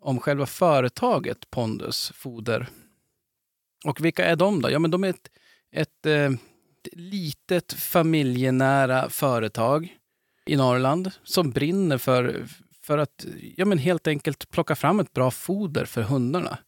om 0.00 0.20
själva 0.20 0.46
företaget 0.46 1.50
Pondus 1.50 2.12
Foder. 2.14 2.68
Och 3.84 4.04
vilka 4.04 4.24
är 4.24 4.36
de 4.36 4.62
då? 4.62 4.70
Ja, 4.70 4.78
men 4.78 4.90
de 4.90 5.04
är 5.04 5.08
ett, 5.08 5.30
ett 5.72 6.06
ett 6.78 6.98
litet 6.98 7.72
familjenära 7.72 9.10
företag 9.10 9.96
i 10.46 10.56
Norrland 10.56 11.10
som 11.24 11.50
brinner 11.50 11.98
för, 11.98 12.46
för 12.82 12.98
att 12.98 13.26
ja, 13.56 13.64
men 13.64 13.78
helt 13.78 14.06
enkelt 14.06 14.50
plocka 14.50 14.76
fram 14.76 15.00
ett 15.00 15.12
bra 15.12 15.30
foder 15.30 15.84
för 15.84 16.02
hundarna. 16.02 16.58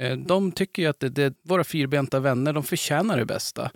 Eh, 0.00 0.16
de 0.16 0.52
tycker 0.52 0.82
ju 0.82 0.88
att 0.88 1.00
det, 1.00 1.08
det, 1.08 1.34
våra 1.42 1.64
fyrbenta 1.64 2.20
vänner 2.20 2.52
de 2.52 2.62
förtjänar 2.62 3.18
det 3.18 3.24
bästa. 3.24 3.70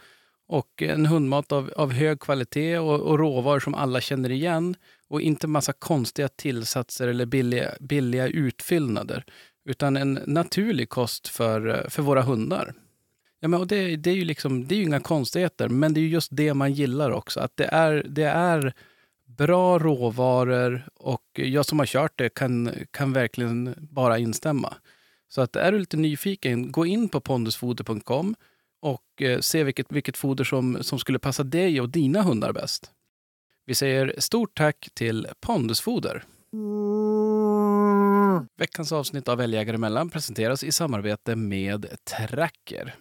Och 0.48 0.82
en 0.82 1.06
hundmat 1.06 1.52
av, 1.52 1.72
av 1.76 1.92
hög 1.92 2.20
kvalitet 2.20 2.78
och, 2.78 3.00
och 3.00 3.18
råvaror 3.18 3.60
som 3.60 3.74
alla 3.74 4.00
känner 4.00 4.30
igen 4.30 4.76
och 5.08 5.20
inte 5.20 5.46
massa 5.46 5.72
konstiga 5.72 6.28
tillsatser 6.28 7.08
eller 7.08 7.26
billiga, 7.26 7.74
billiga 7.80 8.26
utfyllnader. 8.26 9.24
Utan 9.64 9.96
en 9.96 10.20
naturlig 10.26 10.88
kost 10.88 11.28
för, 11.28 11.86
för 11.90 12.02
våra 12.02 12.22
hundar. 12.22 12.74
Ja, 13.40 13.48
men 13.48 13.60
och 13.60 13.66
det, 13.66 13.96
det, 13.96 14.10
är 14.10 14.14
ju 14.14 14.24
liksom, 14.24 14.66
det 14.66 14.74
är 14.74 14.76
ju 14.76 14.84
inga 14.84 15.00
konstigheter, 15.00 15.68
men 15.68 15.94
det 15.94 16.00
är 16.00 16.04
just 16.04 16.28
det 16.32 16.54
man 16.54 16.72
gillar 16.72 17.10
också. 17.10 17.40
Att 17.40 17.56
det 17.56 17.64
är, 17.64 18.06
det 18.08 18.24
är 18.24 18.74
bra 19.26 19.78
råvaror 19.78 20.88
och 20.94 21.24
jag 21.34 21.66
som 21.66 21.78
har 21.78 21.86
kört 21.86 22.12
det 22.18 22.28
kan, 22.28 22.70
kan 22.90 23.12
verkligen 23.12 23.74
bara 23.78 24.18
instämma. 24.18 24.74
Så 25.28 25.40
att 25.40 25.56
är 25.56 25.72
du 25.72 25.78
lite 25.78 25.96
nyfiken, 25.96 26.72
gå 26.72 26.86
in 26.86 27.08
på 27.08 27.20
pondusfoder.com 27.20 28.34
och 28.80 29.22
eh, 29.22 29.40
se 29.40 29.64
vilket, 29.64 29.92
vilket 29.92 30.16
foder 30.16 30.44
som, 30.44 30.78
som 30.80 30.98
skulle 30.98 31.18
passa 31.18 31.42
dig 31.42 31.80
och 31.80 31.88
dina 31.88 32.22
hundar 32.22 32.52
bäst. 32.52 32.90
Vi 33.66 33.74
säger 33.74 34.14
stort 34.18 34.56
tack 34.58 34.88
till 34.94 35.26
Pondusfoder. 35.40 36.24
Veckans 38.56 38.92
avsnitt 38.92 39.28
av 39.28 39.40
Älgjägare 39.40 39.74
emellan 39.74 40.10
presenteras 40.10 40.64
i 40.64 40.72
samarbete 40.72 41.36
med 41.36 41.86
Tracker. 42.04 42.94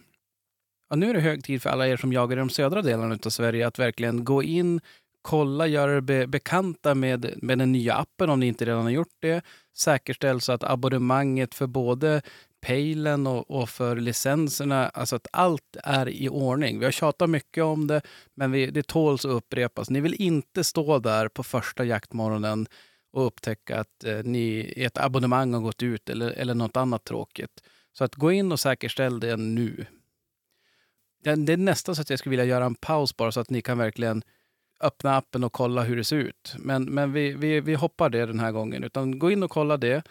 Ja, 0.89 0.95
nu 0.95 1.09
är 1.09 1.13
det 1.13 1.19
hög 1.19 1.43
tid 1.43 1.61
för 1.61 1.69
alla 1.69 1.87
er 1.87 1.97
som 1.97 2.13
jagar 2.13 2.37
i 2.37 2.39
de 2.39 2.49
södra 2.49 2.81
delarna 2.81 3.17
av 3.25 3.29
Sverige 3.29 3.67
att 3.67 3.79
verkligen 3.79 4.25
gå 4.25 4.43
in, 4.43 4.81
kolla, 5.21 5.67
göra 5.67 5.95
er 5.95 6.01
be 6.01 6.27
bekanta 6.27 6.95
med, 6.95 7.33
med 7.41 7.57
den 7.57 7.71
nya 7.71 7.93
appen 7.93 8.29
om 8.29 8.39
ni 8.39 8.47
inte 8.47 8.65
redan 8.65 8.83
har 8.83 8.89
gjort 8.89 9.17
det. 9.21 9.41
Säkerställ 9.77 10.41
så 10.41 10.51
att 10.51 10.63
abonnemanget 10.63 11.55
för 11.55 11.67
både 11.67 12.21
pejlen 12.61 13.27
och, 13.27 13.51
och 13.51 13.69
för 13.69 13.95
licenserna, 13.95 14.89
alltså 14.89 15.15
att 15.15 15.27
allt 15.31 15.77
är 15.83 16.09
i 16.09 16.29
ordning. 16.29 16.79
Vi 16.79 16.85
har 16.85 16.91
tjatat 16.91 17.29
mycket 17.29 17.63
om 17.63 17.87
det, 17.87 18.01
men 18.35 18.51
vi, 18.51 18.65
det 18.65 18.87
tåls 18.87 19.25
att 19.25 19.31
upprepas. 19.31 19.89
Ni 19.89 20.01
vill 20.01 20.21
inte 20.21 20.63
stå 20.63 20.99
där 20.99 21.27
på 21.27 21.43
första 21.43 21.85
jaktmorgonen 21.85 22.67
och 23.11 23.27
upptäcka 23.27 23.79
att 23.79 24.03
eh, 24.03 24.23
ni, 24.23 24.73
ert 24.77 24.97
abonnemang 24.97 25.53
har 25.53 25.61
gått 25.61 25.83
ut 25.83 26.09
eller, 26.09 26.31
eller 26.31 26.53
något 26.53 26.77
annat 26.77 27.03
tråkigt. 27.03 27.63
Så 27.93 28.03
att 28.03 28.15
gå 28.15 28.31
in 28.31 28.51
och 28.51 28.59
säkerställ 28.59 29.19
det 29.19 29.37
nu. 29.37 29.85
Det, 31.23 31.35
det 31.35 31.53
är 31.53 31.57
nästan 31.57 31.95
så 31.95 32.01
att 32.01 32.09
jag 32.09 32.19
skulle 32.19 32.31
vilja 32.31 32.45
göra 32.45 32.65
en 32.65 32.75
paus 32.75 33.17
bara 33.17 33.31
så 33.31 33.39
att 33.39 33.49
ni 33.49 33.61
kan 33.61 33.77
verkligen 33.77 34.23
öppna 34.79 35.17
appen 35.17 35.43
och 35.43 35.53
kolla 35.53 35.83
hur 35.83 35.95
det 35.97 36.03
ser 36.03 36.17
ut. 36.17 36.55
Men, 36.59 36.83
men 36.83 37.13
vi, 37.13 37.33
vi, 37.33 37.61
vi 37.61 37.75
hoppar 37.75 38.09
det 38.09 38.25
den 38.25 38.39
här 38.39 38.51
gången. 38.51 38.83
Utan 38.83 39.19
gå 39.19 39.31
in 39.31 39.43
och 39.43 39.51
kolla 39.51 39.77
det. 39.77 40.03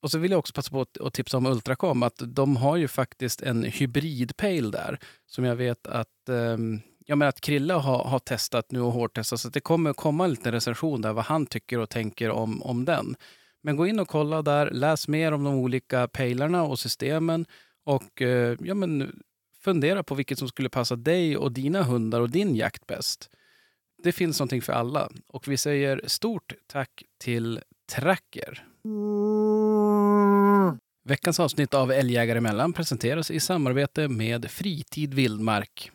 Och 0.00 0.10
så 0.10 0.18
vill 0.18 0.30
jag 0.30 0.38
också 0.38 0.52
passa 0.52 0.70
på 0.70 0.86
att, 1.00 1.14
tipsa 1.14 1.36
om 1.36 1.46
Ultracom. 1.46 2.02
Att 2.02 2.22
de 2.26 2.56
har 2.56 2.76
ju 2.76 2.88
faktiskt 2.88 3.42
en 3.42 3.64
hybridpejl 3.64 4.70
där. 4.70 4.98
Som 5.26 5.44
jag 5.44 5.56
vet 5.56 5.86
att, 5.86 6.28
ehm, 6.28 6.80
jag 7.06 7.18
menar 7.18 7.28
att 7.28 7.40
Krille 7.40 7.74
har, 7.74 8.04
har 8.04 8.18
testat 8.18 8.70
nu 8.70 8.80
och 8.80 8.92
hårdtestat. 8.92 9.40
Så 9.40 9.48
att 9.48 9.54
det 9.54 9.60
kommer 9.60 9.92
komma 9.92 10.24
en 10.24 10.30
liten 10.30 10.52
recension 10.52 11.00
där 11.00 11.12
vad 11.12 11.24
han 11.24 11.46
tycker 11.46 11.78
och 11.78 11.90
tänker 11.90 12.30
om, 12.30 12.62
om 12.62 12.84
den. 12.84 13.16
Men 13.62 13.76
gå 13.76 13.86
in 13.86 14.00
och 14.00 14.08
kolla 14.08 14.42
där, 14.42 14.70
läs 14.70 15.08
mer 15.08 15.32
om 15.32 15.44
de 15.44 15.54
olika 15.54 16.08
pejlarna 16.08 16.62
och 16.62 16.78
systemen 16.78 17.46
och 17.84 18.22
eh, 18.22 18.56
ja, 18.60 18.74
men, 18.74 19.22
fundera 19.60 20.02
på 20.02 20.14
vilket 20.14 20.38
som 20.38 20.48
skulle 20.48 20.68
passa 20.68 20.96
dig 20.96 21.36
och 21.36 21.52
dina 21.52 21.82
hundar 21.82 22.20
och 22.20 22.30
din 22.30 22.56
jakt 22.56 22.86
bäst. 22.86 23.30
Det 24.02 24.12
finns 24.12 24.40
någonting 24.40 24.62
för 24.62 24.72
alla 24.72 25.10
och 25.26 25.48
vi 25.48 25.56
säger 25.56 26.00
stort 26.06 26.54
tack 26.66 27.02
till 27.18 27.60
Tracker. 27.92 28.66
Veckans 31.04 31.40
avsnitt 31.40 31.74
av 31.74 31.92
Älgjägare 31.92 32.38
emellan 32.38 32.72
presenteras 32.72 33.30
i 33.30 33.40
samarbete 33.40 34.08
med 34.08 34.50
Fritid 34.50 35.14
Vildmark. 35.14 35.90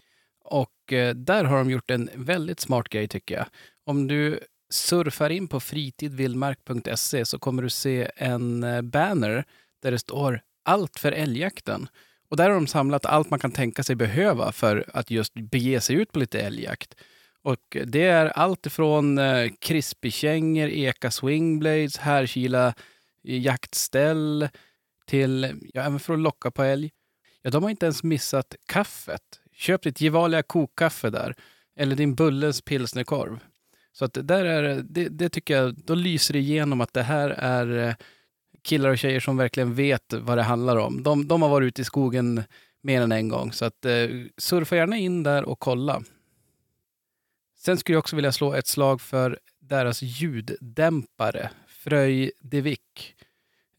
Och 0.48 0.94
eh, 0.94 1.16
där 1.16 1.44
har 1.44 1.58
de 1.58 1.70
gjort 1.72 1.92
en 1.92 2.10
väldigt 2.16 2.60
smart 2.60 2.90
grej 2.90 3.08
tycker 3.08 3.36
jag. 3.36 3.46
Om 3.86 4.08
du 4.08 4.40
surfar 4.70 5.30
in 5.30 5.48
på 5.48 5.60
fritidvildmark.se 5.60 7.26
så 7.26 7.40
kommer 7.40 7.64
du 7.64 7.70
se 7.70 8.12
en 8.16 8.64
eh, 8.64 8.82
banner 8.82 9.44
där 9.82 9.92
det 9.92 10.00
står 10.00 10.42
allt 10.66 11.00
för 11.00 11.12
älgjakten. 11.12 11.88
Och 12.30 12.38
där 12.38 12.50
har 12.50 12.56
de 12.56 12.68
samlat 12.68 13.06
allt 13.06 13.30
man 13.30 13.40
kan 13.40 13.52
tänka 13.52 13.84
sig 13.84 13.96
behöva 13.96 14.52
för 14.52 14.86
att 14.94 15.12
just 15.12 15.34
bege 15.34 15.82
sig 15.82 15.96
ut 15.96 16.12
på 16.12 16.20
lite 16.20 16.42
älgjakt. 16.42 16.96
Och 17.42 17.78
det 17.86 18.04
är 18.04 18.26
allt 18.26 18.66
ifrån 18.66 19.18
eh, 19.18 19.52
krispykängor, 19.60 20.68
eka 20.68 21.12
swingblades, 21.12 21.98
härkila 21.98 22.68
eh, 22.68 23.40
jaktställ 23.40 24.50
till, 25.06 25.60
ja, 25.74 25.82
även 25.82 26.00
för 26.00 26.14
att 26.14 26.20
locka 26.20 26.52
på 26.52 26.64
älg. 26.64 26.92
Ja, 27.42 27.50
de 27.50 27.64
har 27.64 27.70
inte 27.70 27.86
ens 27.86 28.04
missat 28.04 28.56
kaffet. 28.66 29.22
Köp 29.58 29.82
ditt 29.82 30.02
Gevalia 30.02 30.44
kokkaffe 30.44 31.10
där. 31.10 31.36
Eller 31.76 31.96
din 31.96 32.16
Bullens 32.16 32.62
pilsnerkorv. 32.62 33.40
Så 33.92 34.06
att 34.06 34.18
där 34.22 34.46
är 34.46 34.84
det, 34.84 35.10
det 35.10 35.30
tycker 35.30 35.58
jag, 35.58 35.76
då 35.76 35.96
lyser 35.96 36.34
det 36.34 36.40
igenom 36.40 36.82
att 36.82 36.94
det 36.94 37.04
här 37.04 37.30
är 37.30 37.88
eh, 37.88 37.96
killar 38.64 38.90
och 38.90 38.98
tjejer 38.98 39.20
som 39.20 39.38
verkligen 39.38 39.76
vet 39.76 40.14
vad 40.14 40.38
det 40.38 40.44
handlar 40.44 40.78
om. 40.78 41.04
De, 41.04 41.28
de 41.28 41.42
har 41.42 41.50
varit 41.50 41.68
ute 41.68 41.82
i 41.82 41.86
skogen 41.86 42.44
mer 42.82 43.02
än 43.02 43.12
en 43.12 43.30
gång. 43.30 43.54
Så 43.54 43.66
att 43.66 43.86
eh, 43.86 44.08
surfa 44.38 44.76
gärna 44.76 44.98
in 44.98 45.24
där 45.24 45.44
och 45.44 45.60
kolla. 45.60 46.04
Sen 47.58 47.78
skulle 47.78 47.94
jag 47.94 48.00
också 48.00 48.16
vilja 48.16 48.32
slå 48.32 48.54
ett 48.54 48.68
slag 48.68 49.02
för 49.02 49.40
deras 49.60 50.02
ljuddämpare, 50.02 51.50
Fröj 51.68 52.32
Devik, 52.40 53.16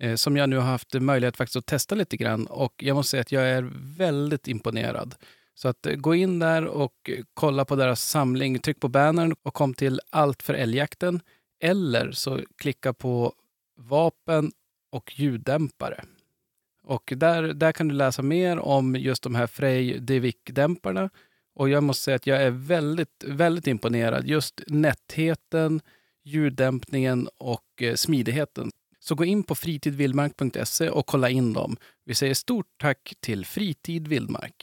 eh, 0.00 0.14
som 0.14 0.36
jag 0.36 0.48
nu 0.48 0.56
har 0.56 0.70
haft 0.70 0.94
möjlighet 0.94 1.36
faktiskt 1.36 1.56
att 1.56 1.66
testa 1.66 1.94
lite 1.94 2.16
grann 2.16 2.46
och 2.46 2.74
jag 2.76 2.94
måste 2.94 3.10
säga 3.10 3.20
att 3.20 3.32
jag 3.32 3.48
är 3.48 3.70
väldigt 3.96 4.48
imponerad. 4.48 5.14
Så 5.58 5.68
att 5.68 5.86
eh, 5.86 5.94
gå 5.94 6.14
in 6.14 6.38
där 6.38 6.64
och 6.64 7.10
eh, 7.10 7.24
kolla 7.34 7.64
på 7.64 7.76
deras 7.76 8.02
samling, 8.10 8.58
tryck 8.58 8.80
på 8.80 8.88
bannern 8.88 9.34
och 9.42 9.54
kom 9.54 9.74
till 9.74 10.00
Allt 10.10 10.42
för 10.42 10.54
älgjakten 10.54 11.20
eller 11.60 12.12
så 12.12 12.40
klicka 12.56 12.92
på 12.92 13.32
vapen 13.76 14.52
och 14.90 15.20
ljuddämpare. 15.20 16.04
Och 16.82 17.12
där, 17.16 17.42
där 17.42 17.72
kan 17.72 17.88
du 17.88 17.94
läsa 17.94 18.22
mer 18.22 18.58
om 18.58 18.96
just 18.96 19.22
de 19.22 19.34
här 19.34 19.46
Frey 19.46 19.98
Divic-dämparna. 19.98 21.10
och 21.54 21.68
jag 21.68 21.82
måste 21.82 22.04
säga 22.04 22.16
att 22.16 22.26
jag 22.26 22.42
är 22.42 22.50
väldigt, 22.50 23.24
väldigt 23.26 23.66
imponerad. 23.66 24.26
Just 24.26 24.60
nättheten, 24.66 25.80
ljuddämpningen 26.24 27.28
och 27.38 27.82
eh, 27.82 27.94
smidigheten. 27.94 28.70
Så 29.00 29.14
gå 29.14 29.24
in 29.24 29.42
på 29.42 29.54
fritidvildmark.se 29.54 30.88
och 30.90 31.06
kolla 31.06 31.30
in 31.30 31.52
dem. 31.52 31.76
Vi 32.08 32.14
säger 32.14 32.34
stort 32.34 32.70
tack 32.84 33.02
till 33.26 33.46
Fritid 33.46 34.08
Vildmark. 34.08 34.58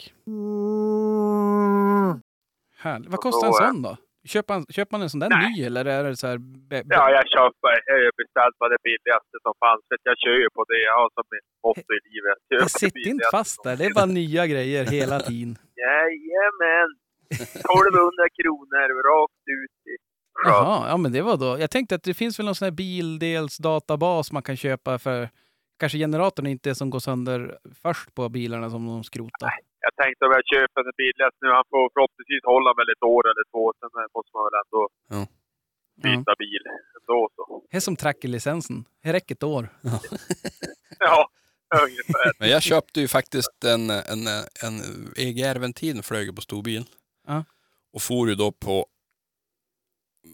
Härligt. 2.84 3.10
Vad 3.10 3.20
kostar 3.20 3.46
en 3.46 3.52
sån 3.52 3.82
då? 3.82 3.96
Köper 4.32 4.54
man, 4.54 4.66
köper 4.76 4.92
man 4.94 5.02
en 5.02 5.10
sån 5.10 5.20
där 5.20 5.28
Nej. 5.28 5.50
ny 5.50 5.64
eller 5.66 5.84
är 5.84 6.04
det 6.04 6.16
så 6.16 6.26
här... 6.26 6.38
Ja, 6.98 7.04
jag 7.16 7.26
köper. 7.36 7.72
Jag 7.86 7.94
har 7.94 8.16
beställt 8.22 8.56
vad 8.58 8.70
det 8.74 8.80
billigaste 8.88 9.36
som 9.46 9.54
fanns. 9.64 9.82
För 9.88 9.96
jag 10.10 10.18
kör 10.24 10.38
ju 10.44 10.48
på 10.56 10.62
det. 10.70 10.80
Jag 10.88 10.96
har 11.00 11.08
som 11.16 11.24
mitt 11.34 11.48
motto 11.64 11.90
i 11.98 12.00
livet. 12.10 12.38
Köp 12.50 12.60
det 12.62 12.78
Sitt 12.78 13.06
inte 13.06 13.28
fast 13.36 13.64
där. 13.64 13.76
Det 13.76 13.84
är 13.84 13.94
bara 14.00 14.12
nya 14.20 14.46
grejer 14.46 14.84
hela 14.98 15.18
tiden. 15.20 15.52
Jajamän! 15.84 16.90
1200 17.30 18.28
kronor 18.38 18.86
rakt 19.10 19.44
ut 19.58 19.76
i 19.92 19.94
sjön. 20.38 20.52
Jaha, 20.52 20.88
ja 20.90 20.96
men 20.96 21.12
det 21.12 21.22
var 21.22 21.36
då. 21.36 21.50
Jag 21.64 21.70
tänkte 21.70 21.94
att 21.94 22.02
det 22.02 22.14
finns 22.14 22.38
väl 22.38 22.46
någon 22.46 22.54
sån 22.54 22.66
här 22.66 22.78
bildelsdatabas 22.84 24.32
man 24.32 24.42
kan 24.42 24.56
köpa 24.56 24.98
för 24.98 25.28
kanske 25.78 25.98
generatorn 25.98 26.46
inte 26.46 26.70
är 26.70 26.74
som 26.74 26.90
går 26.90 26.98
sönder 27.00 27.58
först 27.82 28.14
på 28.14 28.28
bilarna 28.28 28.70
som 28.70 28.86
de 28.86 29.04
skrotar. 29.04 29.50
Jag 29.80 30.04
tänkte 30.04 30.24
om 30.24 30.32
jag 30.32 30.44
köper 30.54 30.82
den 30.84 30.92
billigaste 30.96 31.38
nu. 31.40 31.48
Han 31.58 31.64
får 31.70 31.90
förhoppningsvis 31.94 32.44
hålla 32.44 32.70
väl 32.78 32.88
ett 32.94 33.02
år 33.02 33.22
eller 33.30 33.44
två. 33.52 33.72
Sen 33.80 33.90
måste 34.16 34.30
man 34.36 34.42
väl 34.46 34.56
ändå 34.64 34.82
Ja. 35.14 35.22
byta 36.02 36.32
bil. 36.38 36.62
Ändå 37.00 37.28
så. 37.36 37.62
Det 37.70 37.76
är 37.76 37.80
som 37.80 37.96
trackerlicensen. 37.96 38.84
Det 39.02 39.12
räcker 39.12 39.34
ett 39.34 39.42
år. 39.42 39.68
Ja, 40.98 41.28
ungefär. 41.86 42.32
Men 42.38 42.48
jag 42.50 42.62
köpte 42.62 43.00
ju 43.00 43.08
faktiskt 43.08 43.64
en, 43.64 43.90
en, 43.90 44.26
en 44.64 44.74
EGR-ventil 45.16 46.02
flög 46.02 46.36
på 46.36 46.42
storbil. 46.42 46.84
Ja. 47.26 47.44
Och 47.92 48.02
for 48.02 48.28
ju 48.28 48.34
då 48.34 48.52
på 48.52 48.86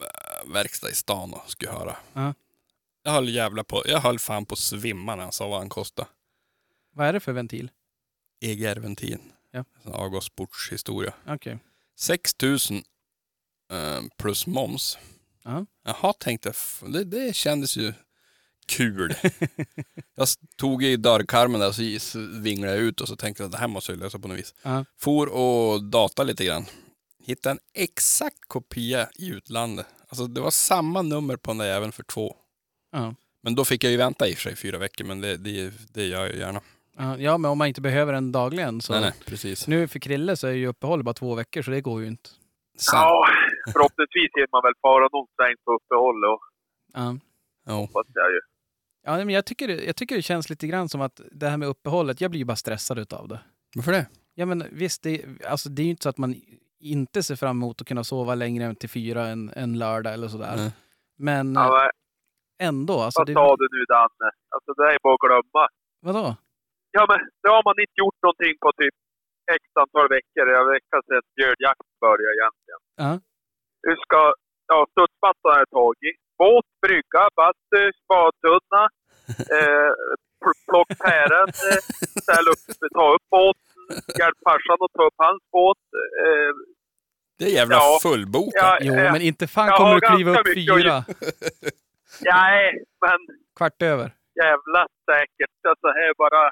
äh, 0.00 0.52
verkstad 0.52 0.88
i 0.90 0.94
stan 0.94 1.32
och 1.34 1.50
skulle 1.50 1.70
höra. 1.70 1.96
Ja. 2.12 2.34
Jag 3.02 3.12
höll 3.12 3.28
jävla 3.28 3.64
på, 3.64 3.82
jag 3.86 4.00
höll 4.00 4.18
fan 4.18 4.46
på 4.46 4.52
att 4.52 4.58
svimma 4.58 5.16
när 5.16 5.22
han 5.22 5.32
sa 5.32 5.48
vad 5.48 5.58
han 5.58 5.68
kostade. 5.68 6.08
Vad 6.94 7.06
är 7.06 7.12
det 7.12 7.20
för 7.20 7.32
ventil? 7.32 7.70
EGR-ventil. 8.40 9.18
Ja. 9.50 9.64
En 9.84 9.92
Avgassportshistoria. 9.92 11.14
Okej. 11.28 11.58
6 11.96 12.32
000 12.42 12.52
eh, 13.72 14.00
plus 14.18 14.46
moms. 14.46 14.98
Ja. 15.44 15.66
Jaha, 15.84 16.12
tänkte 16.12 16.48
jag. 16.48 16.54
f- 16.54 16.82
Det, 16.88 17.04
det 17.04 17.34
kändes 17.36 17.76
ju 17.76 17.92
kul. 18.66 19.14
jag 20.14 20.22
s- 20.24 20.38
tog 20.56 20.84
i 20.84 20.96
dörrkarmen 20.96 21.60
där 21.60 21.72
så 21.72 21.82
s- 21.82 22.14
vinglade 22.14 22.72
jag 22.76 22.82
ut 22.82 23.00
och 23.00 23.08
så 23.08 23.16
tänkte 23.16 23.42
jag 23.42 23.46
att 23.48 23.52
det 23.52 23.58
här 23.58 23.68
måste 23.68 23.92
jag 23.92 23.98
lösa 23.98 24.18
på 24.18 24.28
något 24.28 24.38
vis. 24.38 24.54
Ja. 24.62 24.84
For 24.98 25.26
och 25.28 25.84
data 25.84 26.22
lite 26.22 26.44
grann. 26.44 26.64
Hittade 27.24 27.50
en 27.52 27.58
exakt 27.74 28.40
kopia 28.46 29.08
i 29.14 29.28
utlandet. 29.28 29.86
Alltså 30.08 30.26
det 30.26 30.40
var 30.40 30.50
samma 30.50 31.02
nummer 31.02 31.36
på 31.36 31.50
den 31.50 31.58
där 31.58 31.66
jäveln 31.66 31.92
för 31.92 32.02
två. 32.02 32.36
Ja. 32.92 33.14
Men 33.42 33.54
då 33.54 33.64
fick 33.64 33.84
jag 33.84 33.90
ju 33.90 33.96
vänta 33.98 34.28
i 34.28 34.32
och 34.32 34.36
för 34.36 34.42
sig 34.42 34.56
fyra 34.56 34.78
veckor, 34.78 35.04
men 35.04 35.20
det, 35.20 35.36
det, 35.36 35.72
det 35.94 36.04
gör 36.06 36.26
jag 36.26 36.36
gärna. 36.36 36.60
Ja, 37.18 37.38
men 37.38 37.50
om 37.50 37.58
man 37.58 37.68
inte 37.68 37.80
behöver 37.80 38.12
den 38.12 38.32
dagligen 38.32 38.80
så... 38.80 38.92
Nej, 38.92 39.00
nej, 39.02 39.12
precis. 39.26 39.68
Nu 39.68 39.88
för 39.88 39.98
Krille 39.98 40.36
så 40.36 40.46
är 40.46 40.52
ju 40.52 40.66
uppehåll 40.66 41.02
bara 41.02 41.14
två 41.14 41.34
veckor 41.34 41.62
så 41.62 41.70
det 41.70 41.80
går 41.80 42.00
ju 42.00 42.06
inte. 42.08 42.30
Sen, 42.78 42.98
Ja, 42.98 43.26
förhoppningsvis 43.72 44.30
hinner 44.34 44.48
man 44.52 44.62
väl 44.62 44.72
fara 44.82 45.08
någon 45.12 45.26
sväng 45.36 45.54
på 45.64 45.72
uppehåll 45.72 46.24
och 46.24 46.40
Ja. 47.66 47.74
hoppas 47.74 48.06
jag 48.14 48.30
ju. 48.32 48.40
Ja, 49.04 49.16
men 49.24 49.28
jag, 49.34 49.44
tycker, 49.46 49.68
det- 49.68 49.84
jag 49.84 49.96
tycker 49.96 50.16
det 50.16 50.22
känns 50.22 50.50
lite 50.50 50.66
grann 50.66 50.88
som 50.88 51.00
att 51.00 51.20
det 51.32 51.48
här 51.48 51.56
med 51.56 51.68
uppehållet, 51.68 52.20
jag 52.20 52.30
blir 52.30 52.38
ju 52.38 52.44
bara 52.44 52.56
stressad 52.56 52.98
utav 52.98 53.28
det. 53.28 53.40
Varför 53.74 53.92
det? 53.92 54.06
Ja 54.34 54.46
men 54.46 54.64
visst, 54.72 55.02
det, 55.02 55.24
alltså, 55.48 55.68
det 55.68 55.82
är 55.82 55.84
ju 55.84 55.90
inte 55.90 56.02
så 56.02 56.08
att 56.08 56.18
man 56.18 56.34
inte 56.80 57.22
ser 57.22 57.36
fram 57.36 57.56
emot 57.56 57.80
att 57.80 57.86
kunna 57.88 58.04
sova 58.04 58.34
längre 58.34 58.64
än 58.64 58.76
till 58.76 58.88
fyra 58.90 59.28
en, 59.28 59.50
en 59.56 59.78
lördag 59.78 60.12
eller 60.14 60.28
sådär. 60.28 60.54
Nej. 60.56 60.70
Men 61.18 61.54
Ja, 61.54 61.68
men, 61.70 61.90
ändå, 62.70 62.96
alltså 63.04 63.20
vad 63.20 63.26
det, 63.30 63.34
sa 63.40 63.48
du 63.60 63.66
nu 63.76 63.82
Danne? 63.94 64.28
Alltså 64.54 64.70
det 64.78 64.84
är 64.94 64.98
bara 65.06 65.14
att 65.16 65.24
glömma. 65.26 65.64
vadå? 66.08 66.26
Ja, 66.96 67.02
men 67.10 67.18
nu 67.42 67.48
har 67.56 67.62
man 67.68 67.76
inte 67.84 67.96
gjort 68.02 68.18
någonting 68.26 68.54
på 68.64 68.68
typ 68.80 68.94
x 69.56 69.62
antal 69.82 70.06
veckor. 70.16 70.44
En 70.58 70.66
vecka 70.76 70.96
sedan 71.06 71.24
björnjakten 71.36 71.94
började 72.06 72.34
egentligen. 72.38 72.80
Ja. 73.02 73.10
Du 73.86 73.92
ska, 74.04 74.20
ja, 74.72 74.78
studsmattan 74.92 75.48
har 75.52 75.58
jag 75.64 75.70
tagit. 75.80 76.16
Båt, 76.40 76.68
brygga, 76.84 77.22
bastu, 77.40 77.80
spadtunna. 78.00 78.82
eh, 79.56 79.90
pl- 80.42 80.60
plock 80.70 80.90
pären, 81.06 81.48
eh, 81.68 81.80
ställ 82.24 82.46
upp, 82.52 82.62
ta 82.98 83.04
upp 83.16 83.26
båten. 83.36 83.82
Hjälp 84.20 84.38
farsan 84.48 84.78
att 84.84 84.92
ta 84.98 85.02
upp 85.10 85.18
hans 85.26 85.42
båt. 85.56 85.82
Eh, 86.24 86.50
Det 87.38 87.44
är 87.44 87.54
jävla 87.60 87.76
Ja. 87.76 87.98
fullbokat. 88.02 88.52
ja, 88.54 88.78
Jo, 88.80 88.94
eh, 88.94 89.12
men 89.12 89.22
inte 89.30 89.46
fan 89.54 89.66
jag 89.68 89.76
kommer 89.78 89.94
du 90.00 90.00
kliva 90.10 90.30
upp 90.40 90.46
fyra, 90.54 90.96
Nej, 92.20 92.84
men 93.04 93.18
kvart 93.56 93.82
över. 93.82 94.14
jävla 94.44 94.86
säkert. 95.10 95.56
Alltså, 95.68 95.86
här 95.86 96.08
är 96.10 96.14
bara... 96.14 96.50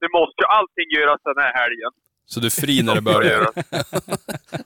Nu 0.00 0.08
måste 0.18 0.38
ju 0.42 0.46
allting 0.46 0.88
göras 0.98 1.20
den 1.24 1.38
här 1.44 1.52
helgen. 1.60 1.90
Så 2.26 2.40
du 2.40 2.46
är 2.46 2.50
fri 2.50 2.82
när 2.82 2.94
det 2.94 3.00
börjar. 3.00 3.46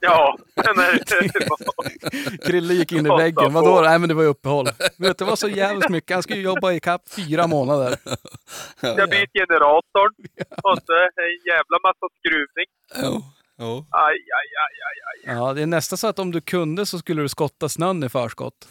Ja, 0.01 0.39
det... 0.55 2.47
Krille 2.47 2.75
gick 2.75 2.93
in 2.93 3.07
i 3.07 3.17
väggen. 3.17 3.53
Vadå? 3.53 3.81
Nej 3.81 3.99
men 3.99 4.09
det 4.09 4.15
var 4.15 4.23
ju 4.23 4.29
uppehåll. 4.29 4.67
Vet 4.99 5.19
det 5.19 5.25
var 5.25 5.37
så 5.37 5.49
jävligt 5.49 5.89
mycket. 5.89 6.15
Han 6.15 6.23
skulle 6.23 6.39
ju 6.39 6.45
jobba 6.45 6.73
i 6.73 6.81
kapp 6.81 7.03
fyra 7.17 7.47
månader. 7.47 7.99
Jag 8.81 9.11
byter 9.11 9.39
generatorn. 9.39 10.15
Och 10.63 10.79
så 10.87 10.93
en 10.93 11.37
jävla 11.47 11.79
massa 11.83 12.07
skruvning. 12.19 12.67
Jo. 13.03 13.23
Jo. 13.59 13.87
Aj, 13.91 14.15
aj, 14.15 14.49
aj, 14.65 14.75
aj, 14.89 15.31
aj. 15.31 15.37
Ja, 15.37 15.53
det 15.53 15.63
är 15.63 15.67
nästan 15.67 15.99
så 15.99 16.07
att 16.07 16.19
om 16.19 16.33
du 16.33 16.41
kunde 16.41 16.87
så 16.87 16.99
skulle 16.99 17.23
du 17.23 17.29
skotta 17.29 17.69
snön 17.69 18.05
i 18.05 18.09
förskott. 18.09 18.69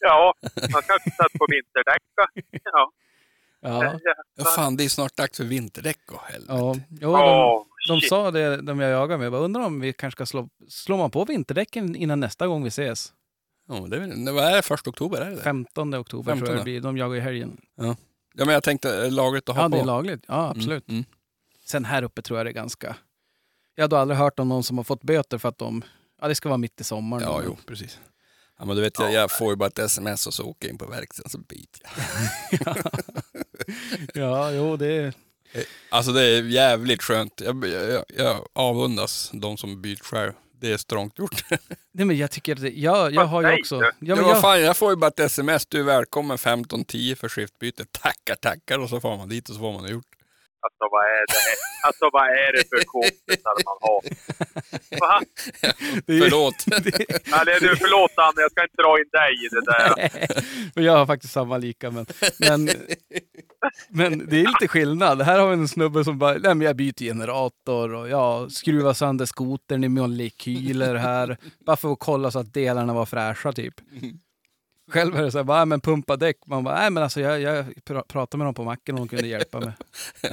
Ja, 0.00 0.34
man 0.72 0.82
kanske 0.82 1.10
sätter 1.10 1.38
på 1.38 1.46
vinterdäck. 1.48 2.02
Ja. 2.64 2.90
Ja, 3.60 3.98
Ja, 4.36 4.44
fan, 4.44 4.76
det 4.76 4.84
är 4.84 4.88
snart 4.88 5.16
dags 5.16 5.36
för 5.36 5.44
vinterdäck 5.44 6.12
och 6.12 6.20
helvete. 6.20 6.52
ja. 6.52 6.74
Jo, 7.00 7.12
de, 7.12 7.22
Åh, 7.22 7.62
de 7.88 8.00
sa 8.00 8.30
det, 8.30 8.56
de 8.62 8.80
jag 8.80 8.90
jagade 8.90 9.18
med. 9.18 9.24
Jag 9.24 9.32
bara, 9.32 9.42
undrar 9.42 9.62
om 9.62 9.80
vi 9.80 9.92
kanske 9.92 10.16
ska 10.16 10.26
slå, 10.26 10.48
slå 10.68 10.96
man 10.96 11.10
på 11.10 11.24
vinterdäcken 11.24 11.96
innan 11.96 12.20
nästa 12.20 12.46
gång 12.46 12.62
vi 12.62 12.68
ses? 12.68 13.12
Ja, 13.68 13.74
det 13.74 13.96
är, 13.96 14.32
vad 14.32 14.44
är 14.44 14.56
det? 14.56 14.62
Första 14.62 14.90
oktober? 14.90 15.20
Är 15.20 15.30
det 15.30 15.36
det? 15.36 15.42
15 15.42 15.94
oktober 15.94 16.32
tror 16.32 16.38
jag 16.40 16.46
15. 16.48 16.56
det 16.56 16.64
blir. 16.64 16.80
De 16.80 16.96
jagar 16.98 17.16
i 17.16 17.20
helgen. 17.20 17.60
Ja, 17.76 17.96
men 18.44 18.48
jag 18.48 18.62
tänkte, 18.62 18.90
är 18.96 19.02
det 19.02 19.10
lagligt 19.10 19.48
att 19.48 19.56
ha 19.56 19.62
Ja, 19.62 19.68
på? 19.68 19.76
det 19.76 19.82
är 19.82 19.86
lagligt. 19.86 20.24
Ja, 20.28 20.50
absolut. 20.50 20.88
Mm, 20.88 20.98
mm. 20.98 21.04
Sen 21.64 21.84
här 21.84 22.02
uppe 22.02 22.22
tror 22.22 22.38
jag 22.38 22.46
det 22.46 22.50
är 22.50 22.54
ganska... 22.54 22.96
Jag 23.74 23.84
hade 23.84 23.98
aldrig 23.98 24.18
hört 24.18 24.38
om 24.38 24.48
någon 24.48 24.62
som 24.62 24.76
har 24.76 24.84
fått 24.84 25.02
böter 25.02 25.38
för 25.38 25.48
att 25.48 25.58
de... 25.58 25.82
Ja, 26.20 26.28
det 26.28 26.34
ska 26.34 26.48
vara 26.48 26.56
mitt 26.58 26.80
i 26.80 26.84
sommaren. 26.84 27.22
Ja, 27.26 27.40
jo, 27.44 27.56
precis. 27.66 27.98
Ja, 28.64 28.68
men 28.68 28.76
du 28.76 28.82
vet, 28.82 28.98
jag, 28.98 29.12
jag 29.12 29.30
får 29.30 29.50
ju 29.50 29.56
bara 29.56 29.66
ett 29.66 29.78
sms 29.78 30.26
och 30.26 30.34
så 30.34 30.44
åker 30.44 30.68
jag 30.68 30.72
in 30.72 30.78
på 30.78 30.86
verkstaden 30.86 31.30
så 31.30 31.38
byter 31.38 31.80
jag. 31.82 32.76
ja, 34.24 34.50
jo, 34.52 34.76
det 34.76 34.86
är... 34.86 35.14
Alltså 35.88 36.12
det 36.12 36.22
är 36.22 36.42
jävligt 36.42 37.02
skönt. 37.02 37.40
Jag, 37.44 37.66
jag, 37.66 38.04
jag 38.16 38.46
avundas 38.52 39.30
de 39.32 39.56
som 39.56 39.82
byter 39.82 40.04
själv. 40.04 40.32
Det 40.60 40.72
är 40.72 40.76
strångt 40.76 41.18
gjort. 41.18 41.44
Nej, 41.92 42.06
men 42.06 42.16
jag 42.16 42.30
tycker 42.30 42.54
det, 42.54 42.70
jag, 42.70 43.14
jag 43.14 43.26
har 43.26 43.42
ju 43.42 43.60
också... 43.60 43.82
Ja, 43.82 44.16
men 44.16 44.28
jag, 44.28 44.40
fan, 44.40 44.60
jag 44.60 44.76
får 44.76 44.90
ju 44.90 44.96
bara 44.96 45.08
ett 45.08 45.20
sms. 45.20 45.66
Du 45.66 45.80
är 45.80 45.84
välkommen 45.84 46.36
15.10 46.36 47.14
för 47.14 47.28
skiftbyte. 47.28 47.84
Tackar, 47.84 48.34
tackar. 48.34 48.78
Och 48.78 48.88
så 48.88 49.00
får 49.00 49.16
man 49.16 49.28
dit 49.28 49.48
och 49.48 49.54
så 49.54 49.60
får 49.60 49.72
man 49.72 49.82
det 49.82 49.90
gjort. 49.90 50.13
Alltså 50.66 50.84
vad 50.94 51.04
är 51.18 51.24
det 51.32 51.40
här? 51.46 51.56
Alltså 51.86 52.04
vad 52.12 52.26
är 52.28 52.52
det 52.56 52.64
för 52.68 52.84
kompisar 52.84 53.54
man 53.68 53.78
har? 53.86 54.00
Va? 55.00 55.20
det 56.06 56.12
är- 56.16 56.20
Förlåt. 56.20 56.54
Eller 57.40 57.60
du, 57.60 57.76
förlåt 57.76 58.12
Anne, 58.16 58.40
jag 58.40 58.50
ska 58.50 58.62
inte 58.62 58.82
dra 58.82 58.98
in 58.98 59.10
dig 59.12 59.32
i 59.44 59.48
det 59.48 59.64
där. 59.72 60.10
Men 60.74 60.84
jag 60.88 60.92
har 60.96 61.06
faktiskt 61.06 61.32
samma 61.32 61.58
lika. 61.58 61.90
Men, 61.90 62.06
men, 62.38 62.68
men 63.88 64.26
det 64.30 64.36
är 64.40 64.46
lite 64.46 64.68
skillnad. 64.68 65.22
Här 65.22 65.38
har 65.38 65.46
vi 65.48 65.52
en 65.54 65.68
snubbe 65.68 66.04
som 66.04 66.18
bara, 66.18 66.32
nej 66.32 66.54
men 66.54 66.60
jag 66.60 66.76
byter 66.76 67.04
generator 67.04 67.94
och 67.94 68.08
jag 68.08 68.52
skruvar 68.52 68.92
sönder 68.92 69.26
skotern 69.26 69.84
i 69.84 69.88
molekyler 69.88 70.94
här. 70.94 71.36
Bara 71.66 71.76
för 71.76 71.92
att 71.92 71.98
kolla 71.98 72.30
så 72.30 72.38
att 72.38 72.54
delarna 72.54 72.94
var 72.94 73.06
fräscha 73.06 73.52
typ. 73.52 73.74
Själv 74.90 75.16
är 75.16 75.22
det 75.22 75.30
så 75.30 75.38
här, 75.38 75.44
bara, 75.44 75.58
"Nej, 75.58 75.66
men 75.66 75.80
pumpa 75.80 76.16
däck. 76.16 76.36
Man 76.46 76.64
bara, 76.64 76.74
nej 76.80 76.90
men 76.90 77.02
alltså 77.02 77.20
jag, 77.20 77.40
jag 77.40 77.66
pra- 77.66 78.06
pratade 78.08 78.38
med 78.38 78.46
dem 78.46 78.54
på 78.54 78.64
macken 78.64 78.94
och 78.94 78.98
de 79.00 79.08
kunde 79.08 79.26
hjälpa 79.28 79.60
mig. 79.60 79.72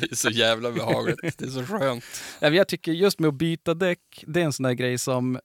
Det 0.00 0.10
är 0.12 0.14
så 0.14 0.30
jävla 0.30 0.72
behagligt. 0.72 1.38
Det 1.38 1.42
är 1.44 1.48
så 1.50 1.64
skönt. 1.64 2.04
Jag 2.40 2.68
tycker 2.68 2.92
just 2.92 3.18
med 3.18 3.28
att 3.28 3.34
byta 3.34 3.74
däck, 3.74 4.24
det 4.26 4.40
är 4.40 4.44
en 4.44 4.52
sån 4.52 4.64
där 4.64 4.72
grej 4.72 4.98
som, 4.98 5.40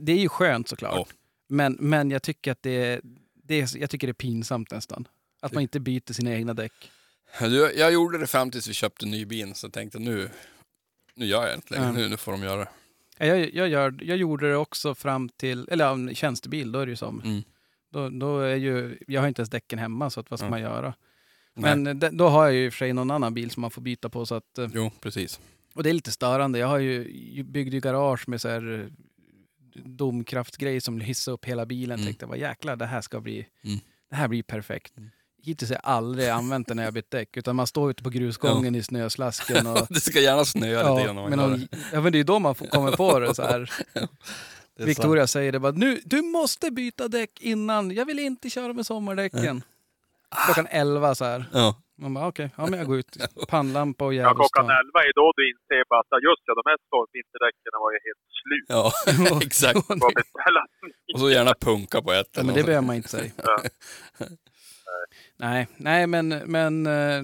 det 0.00 0.12
är 0.12 0.16
ju 0.18 0.28
skönt 0.28 0.68
såklart. 0.68 0.94
Ja. 0.94 1.06
Men, 1.48 1.76
men 1.80 2.10
jag 2.10 2.22
tycker 2.22 2.52
att 2.52 2.62
det 2.62 3.00
det 3.44 3.60
är, 3.60 3.76
jag 3.78 3.90
tycker 3.90 4.06
det 4.06 4.10
är 4.10 4.14
pinsamt 4.14 4.70
nästan. 4.70 5.08
Att 5.40 5.52
man 5.52 5.62
inte 5.62 5.80
byter 5.80 6.12
sina 6.12 6.32
egna 6.32 6.54
däck. 6.54 6.90
Jag 7.76 7.92
gjorde 7.92 8.18
det 8.18 8.26
fram 8.26 8.50
tills 8.50 8.68
vi 8.68 8.72
köpte 8.74 9.06
en 9.06 9.10
ny 9.10 9.24
bil. 9.24 9.54
Så 9.54 9.66
jag 9.66 9.72
tänkte 9.72 9.98
nu, 9.98 10.30
nu 11.14 11.26
gör 11.26 11.46
jag 11.48 11.60
längre. 11.70 11.84
Ja. 11.86 11.92
Nu, 11.92 12.08
nu 12.08 12.16
får 12.16 12.32
de 12.32 12.42
göra 12.42 12.60
det. 12.60 12.68
Ja, 13.18 13.26
Jag, 13.26 13.54
jag, 13.54 13.68
gör, 13.68 13.94
jag 14.02 14.16
gjorde 14.16 14.48
det 14.50 14.56
också 14.56 14.94
fram 14.94 15.28
till, 15.28 15.68
eller 15.70 15.84
ja, 16.08 16.14
tjänstebil, 16.14 16.72
då 16.72 16.78
är 16.78 16.86
det 16.86 16.90
ju 16.90 16.96
som. 16.96 17.20
Mm. 17.20 17.42
Då, 17.92 18.08
då 18.08 18.38
är 18.40 18.56
ju, 18.56 18.98
jag 19.06 19.20
har 19.20 19.28
inte 19.28 19.40
ens 19.40 19.50
däcken 19.50 19.78
hemma, 19.78 20.10
så 20.10 20.20
att, 20.20 20.30
vad 20.30 20.38
ska 20.38 20.46
Ja. 20.46 20.50
man 20.50 20.60
göra? 20.60 20.94
Men 21.54 21.84
det, 21.98 22.10
då 22.10 22.28
har 22.28 22.44
jag 22.44 22.54
ju 22.54 22.64
i 22.64 22.68
och 22.68 22.72
för 22.72 22.78
sig 22.78 22.92
någon 22.92 23.10
annan 23.10 23.34
bil 23.34 23.50
som 23.50 23.60
man 23.60 23.70
får 23.70 23.82
byta 23.82 24.08
på. 24.08 24.26
Så 24.26 24.34
att, 24.34 24.58
eh, 24.58 24.68
Jo, 24.74 24.90
precis. 25.00 25.40
och 25.74 25.82
det 25.82 25.90
är 25.90 25.94
lite 25.94 26.12
störande. 26.12 26.58
Jag 26.58 26.66
har 26.68 26.78
ju, 26.78 27.04
byggde 27.42 27.76
ju 27.76 27.80
garage 27.80 28.28
med 28.28 28.40
så 28.40 28.48
här 28.48 28.80
eh, 28.80 28.86
domkraftgrej 29.84 30.80
som 30.80 31.00
hissar 31.00 31.32
upp 31.32 31.44
hela 31.44 31.66
bilen. 31.66 31.94
Mm. 31.98 32.06
Tänkte 32.06 32.26
vad 32.26 32.38
jäklar, 32.38 32.76
det 32.76 32.86
här 32.86 33.00
ska 33.00 33.20
bli, 33.20 33.46
Mm. 33.64 33.78
det 34.10 34.16
här 34.16 34.28
blir 34.28 34.42
perfekt. 34.42 34.92
Hittills 35.44 35.70
har 35.70 35.74
jag 35.76 35.84
aldrig 35.84 36.28
använt 36.28 36.68
den 36.68 36.76
när 36.76 36.84
jag 36.84 36.94
bytt 36.94 37.10
däck, 37.10 37.36
utan 37.36 37.56
man 37.56 37.66
står 37.66 37.90
ute 37.90 38.02
på 38.02 38.10
grusgången 38.10 38.74
i 38.74 38.82
snöslasken. 38.82 39.66
Och, 39.76 39.86
det 39.90 40.00
ska 40.00 40.20
gärna 40.20 40.44
snöa 40.44 40.94
lite 40.94 41.06
grann 41.06 41.68
ja, 41.92 42.00
men 42.00 42.12
det 42.12 42.16
är 42.16 42.20
ju 42.20 42.24
då 42.24 42.38
man 42.38 42.54
komma 42.54 42.90
på 42.92 43.18
det. 43.18 43.34
Så 43.34 43.42
här. 43.42 43.70
Victoria 44.78 45.26
säger 45.26 45.52
det 45.52 45.58
bara, 45.60 45.72
nu, 45.72 46.00
du 46.04 46.22
måste 46.22 46.70
byta 46.70 47.08
däck 47.08 47.40
innan, 47.40 47.90
jag 47.90 48.04
vill 48.06 48.18
inte 48.18 48.50
köra 48.50 48.72
med 48.72 48.86
sommardäcken. 48.86 49.62
Klockan 50.46 50.66
11 50.70 51.14
så 51.14 51.24
här. 51.24 51.38
sant. 51.38 51.50
Ja. 51.52 51.76
Man 51.98 52.14
bara 52.14 52.26
okej, 52.28 52.50
ja 52.56 52.66
men 52.66 52.78
jag 52.78 52.86
går 52.88 52.98
ut. 52.98 53.16
Pannlampa 53.48 54.04
och 54.04 54.14
Ja, 54.14 54.22
klockan 54.34 54.64
djävulstan. 54.64 54.64
11 54.64 54.98
är 55.08 55.12
då 55.14 55.32
du 55.36 55.50
inser 55.50 55.88
bara 55.88 56.00
att 56.00 56.06
ja, 56.10 56.18
just 56.18 56.42
ja, 56.46 56.54
de 56.54 56.62
här 56.70 56.76
storm- 56.86 57.10
vinterdäcken 57.12 57.72
var 57.84 57.92
ju 57.92 57.98
helt 58.08 58.24
slut. 58.42 58.66
ja, 58.68 58.92
exakt. 59.46 59.90
Och 61.14 61.20
så 61.20 61.30
gärna 61.30 61.54
punka 61.60 62.02
på 62.02 62.12
ett. 62.12 62.28
Ja, 62.36 62.42
men 62.42 62.54
det 62.54 62.64
behöver 62.64 62.86
man 62.86 62.96
inte 62.96 63.08
säga. 63.08 63.30
Ja. 63.36 63.62
Nej, 65.36 65.68
nej 65.76 66.06
men, 66.06 66.28
men 66.28 66.86
eh, 66.86 67.22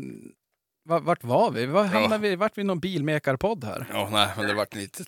va- 0.88 1.00
vart 1.00 1.24
var 1.24 1.50
vi? 1.50 1.66
Var 1.66 1.84
hamnade 1.84 2.18
vi? 2.28 2.36
Vart 2.36 2.58
vi 2.58 2.64
någon 2.64 2.80
bilmekarpodd 2.80 3.64
här? 3.64 3.86
Ja, 3.92 4.08
nej, 4.12 4.28
men 4.36 4.46
det 4.46 4.54
vart 4.54 4.74
en 4.74 4.80
litet 4.80 5.06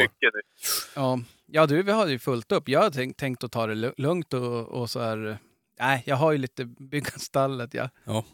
Mycket 0.00 0.34
nu. 0.34 0.40
Ja, 0.94 1.20
ja 1.46 1.66
du, 1.66 1.82
vi 1.82 1.92
har 1.92 2.06
ju 2.06 2.18
fullt 2.18 2.52
upp. 2.52 2.68
Jag 2.68 2.80
har 2.82 2.90
tänkt, 2.90 3.16
tänkt 3.18 3.44
att 3.44 3.52
ta 3.52 3.66
det 3.66 3.74
lu- 3.74 3.94
lugnt 3.96 4.34
och, 4.34 4.68
och 4.68 4.90
så 4.90 5.00
här. 5.00 5.38
Nej, 5.80 6.02
jag 6.06 6.16
har 6.16 6.32
ju 6.32 6.38
lite 6.38 6.64
bygga 6.64 7.10
stallet, 7.10 7.74
ja. 7.74 7.88
Ja. 8.04 8.24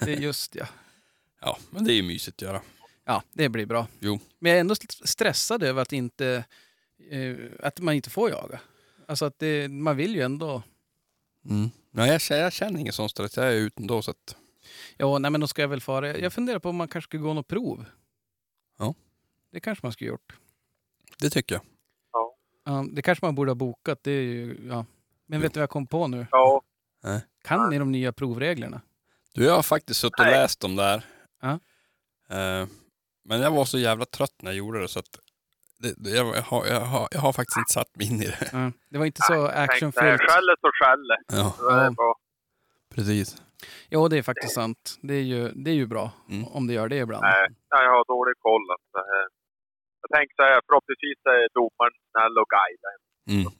Det 0.00 0.12
är 0.12 0.16
just 0.20 0.54
ja. 0.54 0.66
Ja, 1.40 1.58
men 1.70 1.84
det 1.84 1.92
är 1.92 1.94
ju 1.96 2.02
mysigt 2.02 2.36
att 2.36 2.42
göra. 2.42 2.60
Ja, 3.04 3.22
det 3.32 3.48
blir 3.48 3.66
bra. 3.66 3.86
Jo. 4.00 4.20
Men 4.38 4.50
jag 4.50 4.56
är 4.56 4.60
ändå 4.60 4.72
st- 4.72 5.06
stressad 5.06 5.62
över 5.62 5.82
att 5.82 5.92
inte 5.92 6.44
eh, 7.10 7.36
att 7.62 7.80
man 7.80 7.94
inte 7.94 8.10
får 8.10 8.30
jaga. 8.30 8.60
Alltså 9.08 9.24
att 9.24 9.38
det, 9.38 9.68
man 9.68 9.96
vill 9.96 10.14
ju 10.14 10.22
ändå. 10.22 10.62
Mm. 11.50 11.70
Nej, 11.90 12.10
jag, 12.10 12.20
känner- 12.20 12.42
jag 12.42 12.52
känner 12.52 12.80
ingen 12.80 12.92
sån 12.92 13.08
stress. 13.08 13.36
Jag 13.36 13.46
är 13.46 13.52
ute 13.52 13.80
ändå 13.82 14.02
så 14.02 14.10
att... 14.10 14.36
Ja, 14.96 15.18
nej 15.18 15.30
men 15.30 15.40
då 15.40 15.46
ska 15.46 15.62
jag 15.62 15.68
väl 15.68 15.80
fara. 15.80 16.18
Jag 16.18 16.32
funderar 16.32 16.58
på 16.58 16.68
om 16.68 16.76
man 16.76 16.88
kanske 16.88 17.08
ska 17.08 17.18
gå 17.18 17.34
något 17.34 17.48
prov. 17.48 17.84
Ja. 18.78 18.94
Det 19.52 19.60
kanske 19.60 19.86
man 19.86 19.92
skulle 19.92 20.10
gjort. 20.10 20.32
Det 21.20 21.30
tycker 21.30 21.54
jag. 21.54 21.62
Ja, 22.66 22.84
det 22.92 23.02
kanske 23.02 23.24
man 23.26 23.34
borde 23.34 23.50
ha 23.50 23.54
bokat. 23.54 23.98
Det 24.02 24.10
är 24.10 24.22
ju, 24.22 24.66
ja. 24.68 24.84
Men 25.26 25.40
vet 25.40 25.54
du 25.54 25.60
vad 25.60 25.62
jag 25.62 25.70
kom 25.70 25.86
på 25.86 26.06
nu? 26.08 26.26
Ja, 26.30 26.62
Kan 27.44 27.70
ni 27.70 27.78
de 27.78 27.92
nya 27.92 28.12
provreglerna? 28.12 28.80
Du, 29.34 29.44
jag 29.44 29.54
har 29.54 29.62
faktiskt 29.62 30.00
suttit 30.00 30.18
och 30.20 30.24
Nej. 30.26 30.34
läst 30.34 30.60
dem 30.60 30.76
där. 30.76 31.04
Ja. 31.42 31.50
Eh, 32.36 32.66
men 33.24 33.40
jag 33.40 33.50
var 33.50 33.64
så 33.64 33.78
jävla 33.78 34.04
trött 34.04 34.34
när 34.42 34.50
jag 34.50 34.58
gjorde 34.58 34.80
det 34.80 34.88
så 34.88 34.98
att 34.98 35.18
det, 35.78 35.94
det, 35.96 36.10
jag, 36.10 36.36
jag, 36.36 36.42
har, 36.42 36.66
jag, 36.66 36.80
har, 36.80 37.08
jag 37.10 37.20
har 37.20 37.32
faktiskt 37.32 37.56
inte 37.56 37.72
satt 37.72 37.96
mig 37.96 38.06
in 38.06 38.22
i 38.22 38.26
det. 38.26 38.48
Ja. 38.52 38.70
Det 38.90 38.98
var 38.98 39.06
inte 39.06 39.22
så 39.22 39.32
skället. 40.72 41.20
Ja, 41.32 41.54
Så 41.58 41.70
det 41.70 41.90
bara- 41.90 42.14
precis. 42.94 43.36
Jo, 43.90 44.08
det 44.08 44.18
är 44.18 44.22
faktiskt 44.22 44.54
sant. 44.54 44.98
Det 45.02 45.14
är 45.14 45.22
ju, 45.22 45.48
det 45.48 45.70
är 45.70 45.74
ju 45.74 45.86
bra 45.86 46.10
Mm. 46.30 46.44
om 46.46 46.66
det 46.66 46.72
gör 46.72 46.88
det 46.88 46.96
ibland. 46.96 47.22
Nej, 47.22 47.48
jag 47.70 47.92
har 47.92 48.04
dålig 48.04 48.34
koll. 48.38 48.62
Alltså. 48.70 48.98
Eh, 50.04 50.08
Jag 50.10 50.18
tänker 50.18 50.34
så 50.36 50.42
här, 50.42 50.60
förhoppningsvis 50.66 51.18
är 51.24 51.48
domaren 51.58 51.94
snäll 52.10 52.34
och 52.42 52.48
guidar. 52.56 52.94
Mm. 53.34 53.52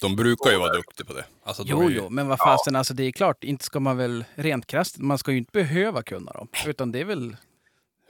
De 0.00 0.16
brukar 0.16 0.50
ju 0.50 0.58
vara 0.58 0.72
duktiga 0.72 1.06
på 1.06 1.12
det. 1.12 1.24
Alltså, 1.44 1.62
de 1.62 1.70
Jo, 1.70 1.90
ju, 1.90 1.96
jo, 1.96 2.08
men 2.10 2.28
vad 2.28 2.38
fasen, 2.38 2.76
alltså 2.76 2.94
det 2.94 3.04
är 3.04 3.12
klart, 3.12 3.44
inte 3.44 3.64
ska 3.64 3.80
man 3.80 3.96
väl 3.96 4.24
rent 4.34 4.66
krasst, 4.66 4.98
man 4.98 5.18
ska 5.18 5.32
ju 5.32 5.38
inte 5.38 5.52
behöva 5.52 6.02
kunna 6.02 6.32
dem. 6.32 6.48
Utan 6.66 6.92
det 6.92 7.00
är 7.00 7.04
väl, 7.04 7.36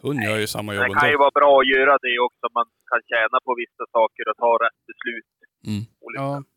Hon 0.02 0.16
gör 0.22 0.36
ju 0.38 0.46
samma 0.46 0.74
jobb 0.74 0.84
Det 0.88 1.00
kan 1.00 1.10
ju 1.10 1.16
vara 1.16 1.30
bra 1.40 1.60
att 1.60 1.68
göra 1.76 1.98
det 2.06 2.18
också. 2.18 2.44
Man 2.54 2.66
kan 2.90 3.00
tjäna 3.10 3.38
på 3.44 3.54
vissa 3.62 3.84
saker 3.92 4.22
och 4.30 4.36
ta 4.36 4.52
rätt 4.64 4.80
beslut. 4.90 5.32
Mm. 5.66 5.82
Ja. 5.98 6.42
Jo, 6.46 6.50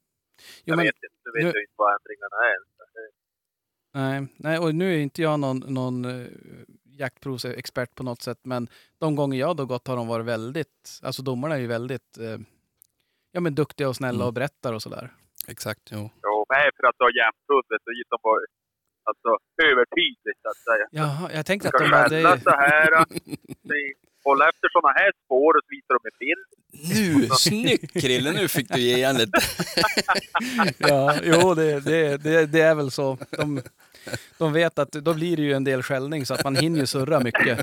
jag 0.66 0.76
men, 0.78 0.86
vet 0.86 0.96
inte, 0.96 1.08
nu 1.26 1.32
vet 1.38 1.44
nu- 1.44 1.52
jag 1.60 1.64
inte 1.64 1.74
vad 1.76 1.92
ändringarna 1.98 2.38
är. 2.54 2.60
nej, 4.00 4.28
nej, 4.38 4.60
och 4.60 4.76
nu 4.76 4.94
är 4.96 4.98
inte 5.00 5.22
jag 5.22 5.40
någon, 5.40 5.58
någon 5.60 6.06
uh, 6.06 6.28
jaktprovsexpert 7.00 7.96
på 7.96 8.04
något 8.04 8.22
sätt, 8.22 8.40
men 8.44 8.68
de 9.00 9.16
gånger 9.16 9.40
jag 9.40 9.56
då 9.56 9.66
gått 9.66 9.88
har 9.88 9.96
de 9.96 10.08
varit 10.08 10.26
väldigt, 10.26 11.00
alltså 11.04 11.22
domarna 11.22 11.56
är 11.56 11.60
ju 11.60 11.68
väldigt, 11.68 12.18
eh, 12.18 12.38
ja 13.32 13.40
men 13.40 13.56
duktiga 13.56 13.90
och 13.90 13.96
snälla 13.96 14.16
Mm. 14.16 14.28
och 14.28 14.34
berättar 14.34 14.74
och 14.74 14.82
sådär. 14.82 15.14
Exakt, 15.48 15.82
jo. 15.92 16.10
Jo, 16.24 16.46
men 16.50 16.62
för 16.78 16.88
att 16.88 16.96
du 16.98 17.04
har 17.04 17.12
jämthund, 17.24 17.66
så 17.86 17.92
gick 17.98 18.08
de 18.10 18.18
bara 18.24 18.40
alltså, 19.10 19.30
övertydligt 19.72 20.40
så 20.42 20.50
att 20.50 20.58
säga. 20.70 20.86
Jaha, 20.92 21.30
jag 21.34 21.46
tänkte 21.46 21.70
Du 21.70 21.78
att 21.78 21.84
de 21.84 21.90
skälla 21.90 22.36
det, 22.36 22.42
så 22.44 22.50
här. 22.50 23.06
se, 23.70 23.94
Hålla 24.24 24.50
efter 24.50 24.70
sådana 24.72 24.94
här 25.00 25.12
spår 25.26 25.54
och 25.58 25.62
så 25.64 25.70
visar 25.76 25.94
de 25.98 26.02
en 26.12 26.18
bild. 26.26 26.48
Nu, 26.94 27.28
snyggt 27.30 28.02
Krille, 28.02 28.32
nu 28.32 28.48
fick 28.48 28.70
du 28.70 28.80
ge 28.80 28.96
igen 28.96 29.18
lite. 29.18 29.40
ja, 30.78 31.16
jo 31.24 31.54
det, 31.54 31.80
det, 31.80 32.18
det, 32.18 32.46
det 32.46 32.62
är 32.62 32.76
väl 32.76 32.92
så. 32.92 33.18
De, 33.32 33.62
de 34.38 34.54
vet 34.54 34.80
att 34.80 34.92
då 34.92 35.14
blir 35.14 35.38
det 35.38 35.44
ju 35.44 35.54
en 35.54 35.64
del 35.64 35.84
skällning 35.84 36.26
så 36.26 36.34
att 36.34 36.44
man 36.44 36.56
hinner 36.56 36.80
ju 36.80 36.86
surra 36.88 37.20
mycket. 37.20 37.60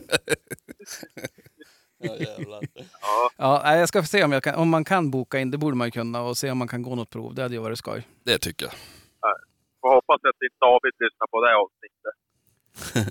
Ja, 1.99 2.17
jävlar. 2.17 2.61
Ja, 3.01 3.31
Ja, 3.39 3.77
jag 3.77 3.89
ska 3.89 4.03
få 4.03 4.07
se 4.09 4.25
om, 4.25 4.33
jag 4.33 4.43
kan, 4.43 4.55
om 4.55 4.69
man 4.69 4.85
kan 4.85 5.11
boka 5.11 5.39
in, 5.39 5.51
det 5.51 5.59
borde 5.59 5.77
man 5.77 5.87
ju 5.87 5.91
kunna, 5.91 6.23
och 6.23 6.37
se 6.37 6.51
om 6.51 6.59
man 6.59 6.69
kan 6.69 6.83
gå 6.83 6.95
något 6.95 7.11
prov. 7.11 7.35
Det 7.35 7.43
hade 7.43 7.55
ju 7.55 7.61
varit 7.61 7.79
skoj. 7.79 8.09
Det 8.25 8.39
tycker 8.39 8.67
jag. 8.67 8.75
och 9.83 9.91
hoppas 9.91 10.15
att 10.15 10.43
inte 10.43 10.57
David 10.61 10.93
lyssnar 10.99 11.27
på 11.27 11.45
det 11.45 11.57
avsnittet. 11.57 12.15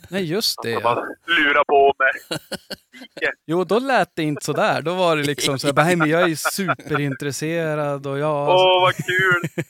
Nej, 0.11 0.23
just 0.25 0.55
Han 0.63 0.71
det. 0.73 0.83
bara 0.83 0.99
Ja. 0.99 1.33
lura 1.43 1.63
på 1.65 1.93
mig. 1.99 2.39
Jo, 3.45 3.63
då 3.63 3.79
lät 3.79 4.09
det 4.15 4.23
inte 4.23 4.45
så 4.45 4.53
där. 4.53 4.81
Då 4.81 4.93
var 4.95 5.17
det 5.17 5.23
liksom 5.23 5.59
så 5.59 5.67
här, 5.67 5.73
bara, 5.73 5.85
"Nej, 5.85 5.95
men 5.95 6.09
jag 6.09 6.21
är 6.31 6.35
superintresserad 6.35 8.07
och 8.07 8.19
jag... 8.19 8.49
Åh, 8.49 8.81
vad 8.81 8.95
kul! 8.95 9.63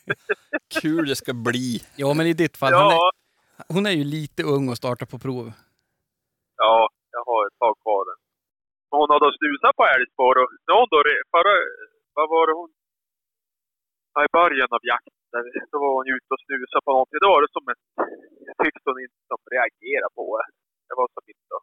Kul 0.81 1.07
det 1.07 1.15
ska 1.15 1.33
bli. 1.33 1.83
Jo, 1.95 2.13
men 2.13 2.27
i 2.27 2.33
ditt 2.33 2.57
fall, 2.57 2.71
Ja, 2.71 2.91
är, 2.93 3.22
hon 3.73 3.85
är 3.91 3.95
ju 3.99 4.03
lite 4.17 4.41
ung 4.55 4.65
och 4.71 4.77
startar 4.81 5.07
på 5.13 5.17
prov. 5.25 5.45
ja, 6.63 6.89
jag 7.15 7.23
har 7.29 7.41
ett 7.47 7.57
tag 7.63 7.75
kvar. 7.83 8.03
Men 8.89 8.95
Hon 8.99 9.09
har 9.13 9.19
då 9.25 9.29
snusat 9.39 9.75
på 9.79 9.83
älgspår 9.95 10.35
och 10.41 10.49
nu 10.65 10.71
hon 10.79 10.87
då 10.93 10.99
förra... 11.33 11.53
Vad 12.17 12.27
var 12.35 12.43
det 12.47 12.55
hon... 12.59 12.69
ja, 14.13 14.19
i 14.27 14.31
början 14.39 14.71
av 14.77 14.83
jakten, 14.93 15.43
då 15.71 15.77
var 15.83 15.91
hon 15.97 16.07
ute 16.15 16.29
och 16.35 16.43
snusade 16.45 16.83
på 16.85 16.91
någonting. 16.95 17.19
Då 17.25 17.29
var 17.33 17.41
det 17.45 17.51
som 17.57 17.65
ett, 17.73 17.83
jag 18.47 18.55
tyckte 18.63 18.85
hon 18.91 19.01
inte 19.05 19.21
som 19.31 19.39
reagerade 19.55 20.13
på 20.19 20.25
det. 20.39 20.47
Det 20.87 20.95
var 20.99 21.07
som 21.15 21.23
inte, 21.33 21.55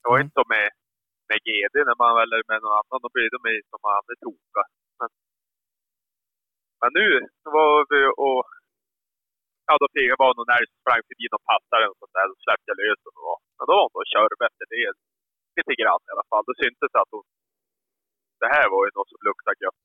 det 0.00 0.06
var 0.10 0.16
Mm. 0.18 0.24
inte 0.24 0.36
som 0.40 0.48
med, 0.56 0.68
med 1.30 1.38
GD 1.46 1.74
när 1.88 1.98
man 2.02 2.12
eller 2.22 2.40
med 2.50 2.58
någon 2.62 2.76
annan, 2.80 2.98
då 3.04 3.08
blir 3.14 3.28
de 3.34 3.40
som 3.70 3.80
man 3.88 4.02
är 4.14 4.18
toka. 4.26 4.62
Men, 4.98 5.08
men 6.80 6.90
nu 6.98 7.06
var 7.56 7.72
vi 7.92 8.00
och 8.28 8.44
Ja, 9.68 9.72
då 9.80 9.86
jag 10.10 10.18
bara 10.24 10.34
någon 10.38 10.54
älg 10.56 10.66
som 10.70 10.78
sprang 10.82 11.02
förbi 11.08 11.24
någon 11.32 11.46
passare 11.52 11.84
och 11.90 11.98
sånt 12.00 12.14
där. 12.16 12.26
Då 12.30 12.34
släppte 12.44 12.68
jag 12.70 12.78
lös 12.82 13.00
den. 13.04 13.16
Och, 13.30 13.38
men 13.56 13.64
då 13.68 13.72
var 13.78 13.84
hon 13.86 13.94
då 13.96 14.02
körde 14.14 14.34
efter 14.48 14.66
det. 14.74 14.88
Lite 15.58 15.74
grann 15.80 16.02
i 16.08 16.10
alla 16.14 16.26
fall. 16.30 16.44
Då 16.48 16.52
syntes 16.62 16.92
att 17.00 17.10
hon... 17.14 17.24
Det 18.42 18.50
här 18.56 18.66
var 18.74 18.82
ju 18.86 18.90
något 18.98 19.10
som 19.12 19.20
luktade 19.28 19.58
gött. 19.64 19.80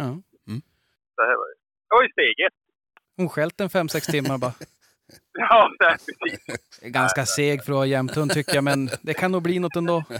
Ja. 0.00 0.08
Det 1.18 1.24
här 1.30 1.36
var 1.40 1.48
ju, 1.50 1.56
det 1.86 1.92
var 1.96 2.02
ju 2.06 2.10
steg 2.16 2.36
ett. 2.46 2.58
Hon 3.18 3.28
skällt 3.34 3.60
en 3.64 3.70
fem 3.76 3.88
sex 3.94 4.04
timmar 4.14 4.38
bara. 4.44 4.56
Ja, 5.38 5.70
det 5.78 5.84
är 5.84 5.98
precis. 6.06 6.46
Det 6.80 6.86
är 6.86 6.90
ganska 6.90 7.26
seg 7.26 7.64
för 7.64 7.72
att 7.72 7.76
vara 7.76 7.86
jämthund 7.86 8.30
tycker 8.30 8.54
jag, 8.54 8.64
men 8.64 8.88
det 9.02 9.14
kan 9.14 9.32
nog 9.32 9.42
bli 9.42 9.58
något 9.58 9.76
ändå. 9.76 10.04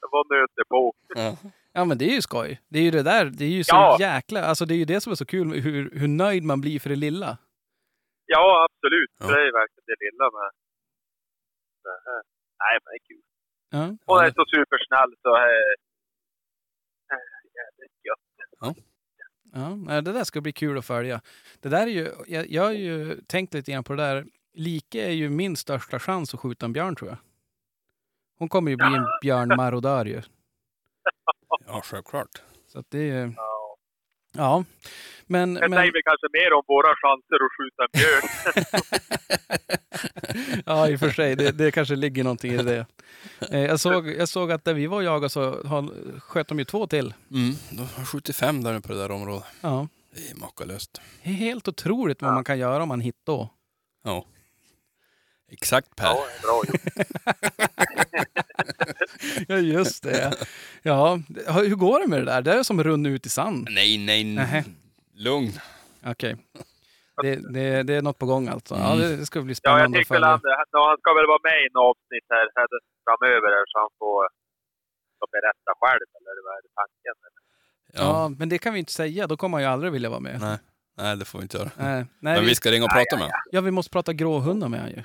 Det 0.00 0.08
var 0.14 0.40
nöter 0.40 0.64
på. 0.68 0.94
Ja. 1.14 1.36
Ja, 1.72 1.84
men 1.84 1.98
det 1.98 2.04
är 2.04 2.14
ju 2.14 2.22
skoj. 2.22 2.60
Det 2.68 2.78
är 2.78 2.82
ju 2.82 2.90
det 2.90 3.02
där, 3.02 3.24
det 3.24 3.44
är 3.44 3.48
ju 3.48 3.64
så 3.64 3.74
Ja. 3.74 3.96
jäkla... 4.00 4.44
Alltså 4.44 4.64
det 4.66 4.74
är 4.74 4.76
ju 4.76 4.84
det 4.84 5.00
som 5.00 5.10
är 5.12 5.16
så 5.16 5.26
kul, 5.26 5.46
med 5.46 5.58
hur, 5.58 5.90
hur 5.98 6.08
nöjd 6.08 6.44
man 6.44 6.60
blir 6.60 6.80
för 6.80 6.90
det 6.90 6.96
lilla. 6.96 7.38
Ja, 8.26 8.66
absolut. 8.70 9.10
Ja. 9.20 9.26
Det 9.26 9.40
är 9.40 9.44
ju 9.46 9.52
verkligen 9.52 9.84
det 9.86 9.96
lilla 10.04 10.24
med 10.24 10.50
det 11.84 11.98
här. 12.06 12.22
Nej, 12.62 12.74
men 12.82 12.88
det 12.92 12.96
är 13.00 13.06
kul. 13.08 13.22
Ja. 13.70 13.96
Hon 14.06 14.24
är 14.24 14.30
så 14.30 14.44
supersnäll 14.54 15.14
så... 15.22 15.36
Eh, 15.36 15.72
eh, 17.12 17.40
jävligt 17.58 17.96
gött. 18.06 18.86
Ja, 19.54 19.76
nej, 19.76 20.02
det 20.02 20.12
där 20.12 20.24
ska 20.24 20.40
bli 20.40 20.52
kul 20.52 20.78
att 20.78 20.86
följa. 20.86 21.20
Det 21.60 21.68
där 21.68 21.82
är 21.82 21.90
ju, 21.90 22.08
jag, 22.26 22.46
jag 22.50 22.62
har 22.62 22.72
ju 22.72 23.20
tänkt 23.26 23.54
lite 23.54 23.72
grann 23.72 23.84
på 23.84 23.92
det 23.94 24.02
där. 24.02 24.26
Like 24.54 25.02
är 25.06 25.10
ju 25.10 25.30
min 25.30 25.56
största 25.56 25.98
chans 25.98 26.34
att 26.34 26.40
skjuta 26.40 26.66
en 26.66 26.72
björn 26.72 26.96
tror 26.96 27.10
jag. 27.10 27.18
Hon 28.38 28.48
kommer 28.48 28.70
ju 28.70 28.76
bli 28.76 28.86
en 28.86 29.06
björnmarodör 29.22 30.04
ju. 30.04 30.22
ja, 31.66 31.80
självklart. 31.84 32.42
Så 32.72 32.78
att 32.78 32.86
det 32.90 33.10
är... 33.10 33.32
Ja. 33.36 33.76
Ja. 34.36 34.64
Men, 35.26 35.54
Det 35.54 35.60
men, 35.68 35.78
säger 35.78 35.92
vi 35.92 36.02
kanske 36.02 36.26
mer 36.32 36.52
om 36.52 36.62
våra 36.68 36.94
chanser 36.96 37.36
att 37.44 37.52
skjuta 37.58 37.82
en 37.84 37.92
björn. 38.00 38.22
ja, 40.66 40.88
i 40.88 40.96
och 40.96 41.00
för 41.00 41.10
sig. 41.10 41.36
Det, 41.36 41.50
det 41.52 41.70
kanske 41.70 41.96
ligger 41.96 42.24
någonting 42.24 42.52
i 42.52 42.56
det. 42.56 42.86
Eh, 43.50 43.60
Jag 43.60 43.80
såg, 43.80 44.08
jag 44.08 44.28
såg 44.28 44.52
att 44.52 44.64
där 44.64 44.74
vi 44.74 44.86
var 44.86 44.96
och 44.96 45.02
jagade 45.04 45.28
så 45.28 45.62
har- 45.66 46.20
sköt 46.20 46.48
de 46.48 46.58
ju 46.58 46.64
två 46.64 46.86
till. 46.86 47.14
Mm, 47.30 47.54
de 47.70 47.78
har 47.96 48.04
75 48.04 48.64
där 48.64 48.80
på 48.80 48.88
det 48.92 48.98
där 48.98 49.10
området. 49.10 49.44
Ja. 49.60 49.88
Det 50.14 50.30
är 50.30 50.34
makalöst. 50.34 51.00
Det 51.22 51.30
är 51.30 51.34
helt 51.34 51.68
otroligt 51.68 52.22
vad 52.22 52.32
man 52.34 52.44
kan 52.44 52.58
göra 52.58 52.82
om 52.82 52.88
man 52.88 53.00
hittar. 53.00 53.48
Ja. 54.04 54.24
Exakt 55.50 55.96
Per. 55.96 56.06
Ja, 56.06 56.26
bra. 56.42 56.62
Ja, 59.48 59.56
just 59.56 60.02
det. 60.02 60.32
Ja, 60.82 61.18
hur 61.46 61.76
går 61.76 62.00
det 62.00 62.06
med 62.08 62.18
det 62.20 62.24
där? 62.24 62.42
Det 62.42 62.52
är 62.52 62.62
som 62.62 62.82
runnit 62.84 63.10
ut 63.10 63.26
i 63.26 63.28
sand. 63.28 63.68
Nej, 63.70 63.98
nej, 63.98 64.24
nej. 64.24 64.64
Lugn. 65.14 65.52
Okej. 66.06 66.36
Det, 67.22 67.36
det, 67.54 67.82
det 67.82 67.94
är 67.94 68.02
något 68.02 68.18
på 68.18 68.26
gång 68.26 68.48
alltså. 68.48 68.74
Ja, 68.74 68.94
det, 68.96 69.16
det 69.16 69.26
ska 69.26 69.42
bli 69.42 69.54
Ja, 69.62 69.70
jag 69.70 69.78
spännande 69.78 69.98
att 69.98 70.02
tycker 70.02 70.14
väl 70.14 70.22
han, 70.24 70.40
ja, 70.70 70.88
han 70.88 70.98
ska 71.02 71.10
väl 71.14 71.26
vara 71.26 71.42
med 71.48 71.56
i 71.62 71.66
en 71.70 71.76
avsnitt 71.88 72.26
här, 72.34 72.46
här 72.58 72.66
framöver 73.06 73.48
här, 73.56 73.64
så 73.72 73.76
han 73.84 73.90
får, 73.98 74.20
får 75.18 75.28
berätta 75.36 75.70
själv, 75.80 76.06
eller 76.18 76.42
vad 76.46 76.52
är 76.58 76.62
det 76.66 76.72
tanken? 76.82 77.16
Eller? 77.26 77.42
Ja, 78.00 78.28
men 78.38 78.48
det 78.48 78.58
kan 78.58 78.72
vi 78.74 78.78
inte 78.78 78.92
säga. 78.92 79.26
Då 79.26 79.36
kommer 79.36 79.56
han 79.56 79.62
ju 79.64 79.68
aldrig 79.68 79.92
vilja 79.92 80.10
vara 80.10 80.20
med. 80.20 80.40
Nej. 80.40 80.58
Nej, 80.98 81.16
det 81.16 81.24
får 81.24 81.38
vi 81.38 81.42
inte 81.42 81.58
göra. 81.58 81.70
Nej, 81.76 81.94
nej, 81.96 82.06
Men 82.34 82.40
vi, 82.42 82.48
vi 82.48 82.54
ska 82.54 82.70
ringa 82.70 82.84
och 82.84 82.90
prata 82.90 83.16
med 83.16 83.24
honom. 83.24 83.40
ja, 83.50 83.60
vi 83.60 83.70
måste 83.70 83.90
prata 83.90 84.12
gråhundar 84.12 84.68
med 84.68 84.80
honom 84.80 84.94
ju. 84.96 85.02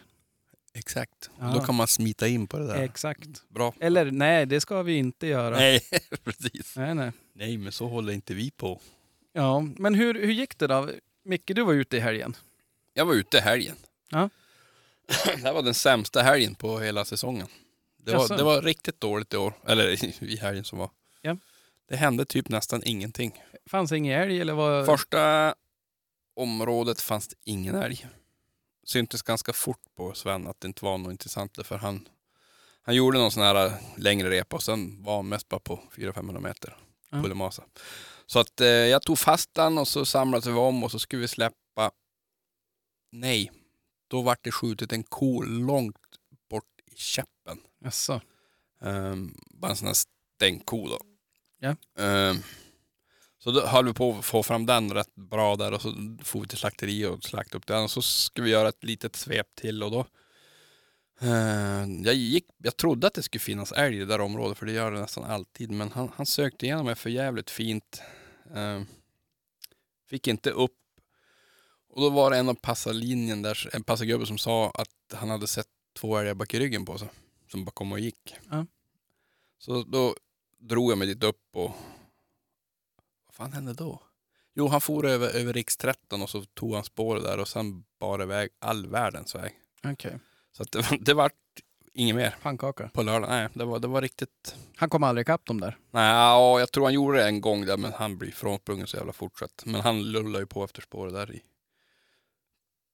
Exakt. 0.77 1.29
Ja. 1.39 1.45
Då 1.53 1.59
kan 1.59 1.75
man 1.75 1.87
smita 1.87 2.27
in 2.27 2.47
på 2.47 2.59
det 2.59 2.67
där. 2.67 2.83
Exakt. 2.83 3.49
Bra. 3.49 3.73
Eller 3.79 4.11
nej, 4.11 4.45
det 4.45 4.61
ska 4.61 4.81
vi 4.81 4.97
inte 4.97 5.27
göra. 5.27 5.55
Nej, 5.55 5.81
precis. 6.23 6.75
nej. 6.75 6.95
nej. 6.95 7.11
Nej, 7.33 7.57
men 7.57 7.71
så 7.71 7.87
håller 7.87 8.13
inte 8.13 8.33
vi 8.33 8.51
på. 8.51 8.81
Ja, 9.33 9.59
men 9.77 9.95
hur, 9.95 10.13
hur 10.13 10.33
gick 10.33 10.57
det 10.57 10.67
då? 10.67 10.89
Micke, 11.23 11.51
du 11.55 11.63
var 11.63 11.73
ute 11.73 11.97
i 11.97 11.99
helgen. 11.99 12.35
Jag 12.93 13.05
var 13.05 13.13
ute 13.13 13.37
i 13.37 13.39
helgen. 13.39 13.75
Ja. 14.09 14.29
det 15.25 15.41
här 15.43 15.53
var 15.53 15.61
den 15.61 15.73
sämsta 15.73 16.21
helgen 16.21 16.55
på 16.55 16.79
hela 16.79 17.05
säsongen. 17.05 17.47
Det 17.97 18.11
var, 18.13 18.21
Jaså? 18.21 18.37
det 18.37 18.43
var 18.43 18.61
riktigt 18.61 19.01
dåligt 19.01 19.33
i 19.33 19.37
år. 19.37 19.53
Eller 19.65 20.05
i 20.23 20.37
helgen 20.37 20.63
som 20.63 20.79
var. 20.79 20.89
Ja. 21.21 21.37
Det 21.89 21.95
hände 21.95 22.25
typ 22.25 22.49
nästan 22.49 22.81
ingenting. 22.85 23.43
Fanns 23.65 23.89
det 23.89 23.97
ingen 23.97 24.21
älg 24.21 24.41
eller 24.41 24.53
vad? 24.53 24.85
Första 24.85 25.53
området 26.35 27.01
fanns 27.01 27.27
det 27.27 27.35
ingen 27.43 27.75
älg. 27.75 28.07
Syntes 28.88 29.21
ganska 29.21 29.54
fort 29.54 29.82
på 29.95 30.13
Sven 30.13 30.47
att 30.47 30.62
det 30.62 30.67
inte 30.67 30.86
var 30.86 30.97
något 30.97 31.12
intressant 31.12 31.67
för 31.67 31.78
han, 31.78 32.08
han 32.82 32.95
gjorde 32.95 33.17
någon 33.17 33.32
sån 33.32 33.43
här 33.43 33.73
längre 33.97 34.30
repa 34.30 34.56
och 34.56 34.63
sen 34.63 35.04
var 35.04 35.15
han 35.15 35.30
mest 35.30 35.50
bara 35.50 35.60
på 35.60 35.80
400-500 35.95 36.39
meter. 36.39 36.78
Pullemasa. 37.12 37.63
Så 38.26 38.39
att 38.39 38.62
eh, 38.62 38.67
jag 38.67 39.02
tog 39.02 39.19
fast 39.19 39.54
den 39.54 39.78
och 39.78 39.88
så 39.88 40.06
samlade 40.06 40.52
vi 40.52 40.58
om 40.58 40.84
och 40.84 40.91
så 40.91 41.00
skulle 41.00 41.19
vi 41.19 41.28
släppa. 41.28 41.91
Nej, 43.12 43.52
då 44.08 44.21
vart 44.21 44.43
det 44.43 44.52
skjutit 44.52 44.93
en 44.93 45.04
ko 45.04 45.41
långt 45.41 46.19
bort 46.50 46.82
i 46.86 46.95
käppen. 46.95 47.60
Jaså? 47.84 48.21
Um, 48.80 49.38
bara 49.50 49.71
en 49.71 49.78
sån 49.78 49.88
här 49.88 49.97
stänkko 50.36 50.88
då. 50.88 51.00
Ja. 51.60 51.76
Ehm, 52.04 52.38
så 53.47 53.51
då 53.51 53.65
höll 53.65 53.86
vi 53.86 53.93
på 53.93 54.15
att 54.17 54.25
få 54.25 54.43
fram 54.43 54.65
den 54.65 54.93
rätt 54.93 55.15
bra 55.15 55.55
där 55.55 55.71
och 55.71 55.81
så 55.81 56.17
får 56.23 56.41
vi 56.41 56.47
till 56.47 56.57
slakteri 56.57 57.05
och 57.05 57.23
slaktade 57.23 57.57
upp 57.57 57.67
den 57.67 57.83
och 57.83 57.91
så 57.91 58.01
ska 58.01 58.41
vi 58.41 58.49
göra 58.49 58.69
ett 58.69 58.83
litet 58.83 59.15
svep 59.15 59.55
till 59.55 59.83
och 59.83 59.91
då 59.91 60.05
ehm, 61.19 62.03
jag, 62.03 62.15
gick, 62.15 62.45
jag 62.57 62.77
trodde 62.77 63.07
att 63.07 63.13
det 63.13 63.23
skulle 63.23 63.39
finnas 63.39 63.71
älg 63.71 63.95
i 63.95 63.99
det 63.99 64.05
där 64.05 64.21
området 64.21 64.57
för 64.57 64.65
det 64.65 64.71
gör 64.71 64.91
det 64.91 64.99
nästan 64.99 65.23
alltid 65.23 65.71
men 65.71 65.91
han, 65.91 66.12
han 66.15 66.25
sökte 66.25 66.65
igenom 66.65 66.86
mig 66.86 66.95
för 66.95 67.10
jävligt 67.10 67.49
fint. 67.49 68.01
Ehm, 68.55 68.86
fick 70.10 70.27
inte 70.27 70.51
upp 70.51 70.77
och 71.89 72.01
då 72.01 72.10
var 72.10 72.31
det 72.31 72.38
en 72.38 72.49
av 72.49 72.53
passarlinjen 72.53 73.41
där, 73.41 73.69
en 73.73 73.83
passargubbe 73.83 74.25
som 74.25 74.38
sa 74.38 74.69
att 74.69 75.13
han 75.13 75.29
hade 75.29 75.47
sett 75.47 75.69
två 75.99 76.17
älgar 76.17 76.33
bak 76.33 76.53
i 76.53 76.60
ryggen 76.60 76.86
på 76.86 76.97
sig 76.97 77.10
som 77.51 77.65
bara 77.65 77.71
kom 77.71 77.91
och 77.91 77.99
gick. 77.99 78.36
Ja. 78.49 78.65
Så 79.60 79.83
då 79.83 80.15
drog 80.60 80.91
jag 80.91 80.97
mig 80.97 81.07
dit 81.07 81.23
upp 81.23 81.41
och 81.53 81.71
fan 83.38 83.54
hände 83.54 83.73
då? 83.73 84.02
Jo, 84.56 84.67
han 84.67 84.82
for 84.82 85.06
över, 85.06 85.36
över 85.36 85.54
riks 85.54 85.78
13 85.78 86.21
och 86.21 86.30
så 86.30 86.43
tog 86.45 86.73
han 86.76 86.84
spåret 86.84 87.23
där 87.23 87.39
och 87.39 87.47
sen 87.47 87.84
bar 88.00 88.21
iväg 88.21 88.50
all 88.60 88.88
världens 88.88 89.36
väg. 89.36 89.52
Okej. 89.84 90.19
Så 90.52 90.63
att 90.63 90.71
det, 90.71 90.80
var- 90.91 90.97
det 91.06 91.13
var 91.13 91.32
inget 91.93 92.15
mer 92.15 92.36
Pannkaka. 92.41 92.89
på 92.93 93.04
lördag. 93.04 93.30
Nej, 93.30 93.47
det 93.54 93.65
var, 93.65 93.80
det 93.80 93.88
var 93.88 94.02
riktigt... 94.02 94.56
Han 94.76 94.89
kom 94.89 95.04
aldrig 95.04 95.21
ikapp 95.26 95.45
dem 95.45 95.60
där. 95.62 95.78
Nej, 95.91 96.10
ja, 96.13 96.60
jag 96.60 96.71
tror 96.71 96.84
han 96.84 96.93
gjorde 96.93 97.17
det 97.17 97.26
en 97.28 97.41
gång 97.41 97.65
där 97.65 97.78
men 97.78 97.93
han 97.93 98.17
blir 98.17 98.32
frånsprungen 98.32 98.88
så 98.88 98.97
jävla 98.97 99.13
fortsatt. 99.13 99.63
Men 99.65 99.82
han 99.82 100.04
lullade 100.12 100.39
ju 100.39 100.45
på 100.45 100.63
efter 100.63 100.82
spåret 100.82 101.13
där 101.13 101.32
i 101.32 101.41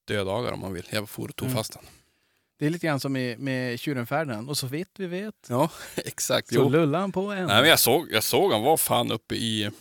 dödagar 0.07 0.51
om 0.51 0.59
man 0.59 0.73
vill. 0.73 0.87
Jag 0.91 1.09
for 1.09 1.27
och 1.29 1.35
tog 1.35 1.47
Mm. 1.47 1.57
fast 1.57 1.75
han. 1.75 1.85
Det 2.59 2.65
är 2.65 2.69
lite 2.69 2.87
grann 2.87 2.99
som 2.99 3.13
med, 3.13 3.39
med 3.39 3.79
tjuren 3.79 4.07
Ferdinand. 4.07 4.49
Och 4.49 4.57
så 4.57 4.67
vitt 4.67 4.91
vi 4.97 5.07
vet. 5.07 5.35
Ja, 5.49 5.69
exakt. 5.95 6.47
Så 6.49 6.55
Jo. 6.55 6.69
lullar 6.69 6.99
han 6.99 7.11
på 7.11 7.21
en. 7.21 7.47
Nej, 7.47 7.61
men 7.61 7.69
jag 7.69 7.79
såg, 7.79 8.07
jag 8.11 8.23
såg 8.23 8.51
han 8.51 8.61
var 8.61 8.77
fan 8.77 9.11
uppe 9.11 9.35
i... 9.35 9.71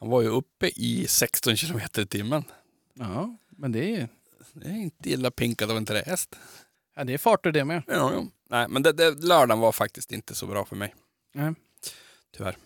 Han 0.00 0.10
var 0.10 0.22
ju 0.22 0.28
uppe 0.28 0.66
i 0.66 1.06
16 1.08 1.56
kilometer 1.56 2.02
i 2.02 2.06
timmen. 2.06 2.44
Ja, 2.94 3.36
men 3.50 3.72
det 3.72 3.94
är, 3.96 4.08
Det 4.52 4.68
är 4.68 4.72
inte 4.82 5.10
illa 5.10 5.30
pinkat 5.30 5.70
av 5.70 5.76
en 5.76 5.86
trähäst. 5.86 6.38
ja, 6.96 7.04
det 7.04 7.14
är 7.14 7.18
farter 7.18 7.52
det 7.52 7.64
med. 7.64 7.82
Ja, 7.86 8.12
ja. 8.14 8.22
Nej, 8.50 8.66
men 8.68 8.82
det, 8.82 8.92
det, 8.92 9.10
lördagen 9.28 9.60
var 9.60 9.72
faktiskt 9.72 10.12
inte 10.12 10.34
så 10.34 10.46
bra 10.46 10.64
för 10.64 10.76
mig. 10.76 10.94
Nej. 11.34 11.52
Tyvärr. 12.36 12.56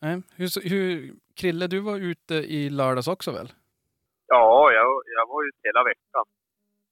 Nej. 0.00 0.22
Hur, 0.36 0.68
hur, 0.68 1.14
Krille, 1.34 1.66
du 1.66 1.80
var 1.80 1.96
ute 1.98 2.34
i 2.34 2.70
lördags 2.70 3.08
också 3.08 3.32
väl? 3.32 3.52
Ja, 4.26 4.72
jag, 4.72 4.86
jag 5.18 5.26
var 5.28 5.48
ute 5.48 5.58
hela 5.62 5.84
veckan. 5.84 6.24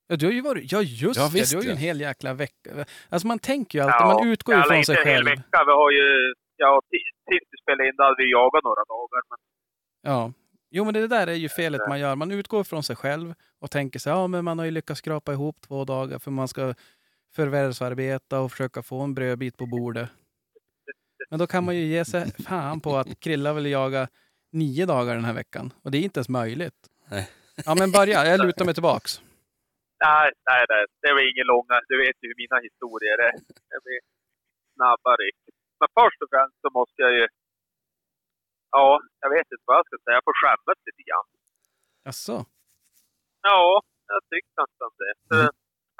Ja, 0.06 0.16
du 0.16 0.26
har 0.26 0.32
ju 0.32 0.40
varit, 0.40 0.72
ja 0.72 0.82
just 0.82 1.20
Ja, 1.20 1.30
det, 1.32 1.50
du 1.50 1.56
har 1.56 1.62
ju 1.62 1.68
ja. 1.68 1.74
en 1.74 1.78
hel 1.88 2.00
jäkla 2.00 2.34
vecka. 2.34 2.70
Alltså 3.08 3.26
man 3.28 3.38
tänker 3.38 3.78
ju 3.78 3.84
alltid, 3.84 4.06
man 4.06 4.28
utgår 4.28 4.54
ju 4.56 4.62
från 4.62 4.76
inte 4.76 4.86
sig 4.86 4.96
en 5.02 5.06
hel 5.08 5.16
själv. 5.16 5.26
vecka. 5.26 5.58
Vi 5.66 5.72
har 5.72 5.90
ju... 5.90 6.34
Ja, 6.56 6.80
ti- 6.90 7.12
sist 7.30 7.46
vi 7.52 7.56
spelade 7.62 7.88
in, 7.88 7.94
då 7.96 8.02
hade 8.04 8.16
vi 8.22 8.30
jagat 8.30 8.64
några 8.64 8.84
dagar. 8.94 9.22
Men 9.30 9.38
Ja. 10.02 10.32
Jo 10.70 10.84
men 10.84 10.94
det 10.94 11.08
där 11.08 11.26
är 11.26 11.34
ju 11.34 11.48
felet 11.48 11.80
man 11.88 12.00
gör. 12.00 12.16
Man 12.16 12.30
utgår 12.30 12.64
från 12.64 12.82
sig 12.82 12.96
själv 12.96 13.34
och 13.58 13.70
tänker 13.70 13.98
sig, 13.98 14.12
ja 14.12 14.26
men 14.26 14.44
man 14.44 14.58
har 14.58 14.64
ju 14.64 14.70
lyckats 14.70 14.98
skrapa 14.98 15.32
ihop 15.32 15.60
två 15.60 15.84
dagar 15.84 16.18
för 16.18 16.30
man 16.30 16.48
ska 16.48 16.74
förvärvsarbeta 17.34 18.40
och 18.40 18.50
försöka 18.50 18.82
få 18.82 19.00
en 19.00 19.14
brödbit 19.14 19.56
på 19.56 19.66
bordet. 19.66 20.08
Men 21.30 21.38
då 21.38 21.46
kan 21.46 21.64
man 21.64 21.76
ju 21.76 21.84
ge 21.84 22.04
sig 22.04 22.32
fan 22.48 22.80
på 22.80 22.96
att 22.96 23.20
Krilla 23.20 23.52
vill 23.52 23.66
jaga 23.66 24.08
nio 24.52 24.86
dagar 24.86 25.14
den 25.14 25.24
här 25.24 25.32
veckan. 25.32 25.72
Och 25.82 25.90
det 25.90 25.98
är 25.98 26.02
inte 26.02 26.18
ens 26.18 26.28
möjligt. 26.28 26.80
Nej. 27.10 27.28
Ja 27.66 27.74
men 27.74 27.90
börja, 27.90 28.26
jag 28.26 28.40
lutar 28.46 28.64
mig 28.64 28.74
tillbaks. 28.74 29.20
nej, 30.04 30.30
nej, 30.50 30.62
nej, 30.72 30.84
det 31.02 31.12
var 31.16 31.22
ingen 31.32 31.46
långa... 31.46 31.74
Du 31.88 31.96
vet 32.04 32.16
ju 32.22 32.26
hur 32.30 32.38
mina 32.44 32.58
historier 32.66 33.18
är. 33.28 33.32
Det 33.72 33.80
blir 33.84 34.00
snabba 34.74 35.12
ryck. 35.22 35.40
Men 35.80 35.88
först 35.98 36.18
och 36.22 36.30
främst 36.34 36.56
så 36.64 36.68
måste 36.78 36.98
jag 37.06 37.12
ju 37.18 37.24
ja, 38.76 39.00
jag 39.22 39.30
vet 39.34 39.46
inte 39.52 39.64
vad 39.68 39.76
jag 39.78 39.86
ska 39.86 39.96
säga. 40.04 40.16
Jag 40.18 40.26
får 40.28 40.36
skämmas 40.42 40.78
lite 40.86 41.02
grann. 41.08 41.26
Jaså? 42.04 42.36
Ja, 43.42 43.82
jag 44.12 44.20
tyckte 44.30 44.54
nästan 44.62 44.90
det. 45.02 45.14
För, 45.28 45.50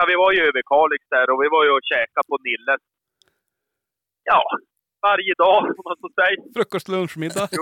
Ja, 0.01 0.07
vi 0.13 0.17
var 0.25 0.33
ju 0.33 0.41
över 0.49 0.63
Kalix 0.73 1.03
där 1.15 1.27
och 1.31 1.39
vi 1.43 1.49
var 1.57 1.63
ju 1.67 1.71
och 1.71 1.85
käkade 1.93 2.27
på 2.31 2.37
Nilles. 2.47 2.83
Ja, 4.31 4.41
varje 5.07 5.35
dag 5.45 5.59
om 5.79 5.85
man 5.89 5.97
så 6.05 6.09
säger. 6.19 6.39
Frukost, 6.57 6.89
lunch, 6.89 7.15
middag? 7.23 7.49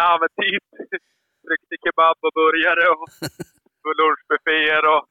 Ja, 0.00 0.18
men 0.20 0.28
typ. 0.42 0.64
Tryckte 1.46 1.74
kebab 1.84 2.16
och 2.26 2.32
burgare 2.40 2.84
och, 2.94 3.04
lunchbufféer 4.00 4.84
och 4.94 5.02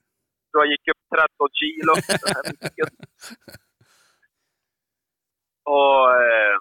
då 0.53 0.65
gick 0.71 0.87
upp 0.91 1.03
13 1.15 1.49
kilo. 1.61 1.93
och 5.75 6.01
eh, 6.25 6.55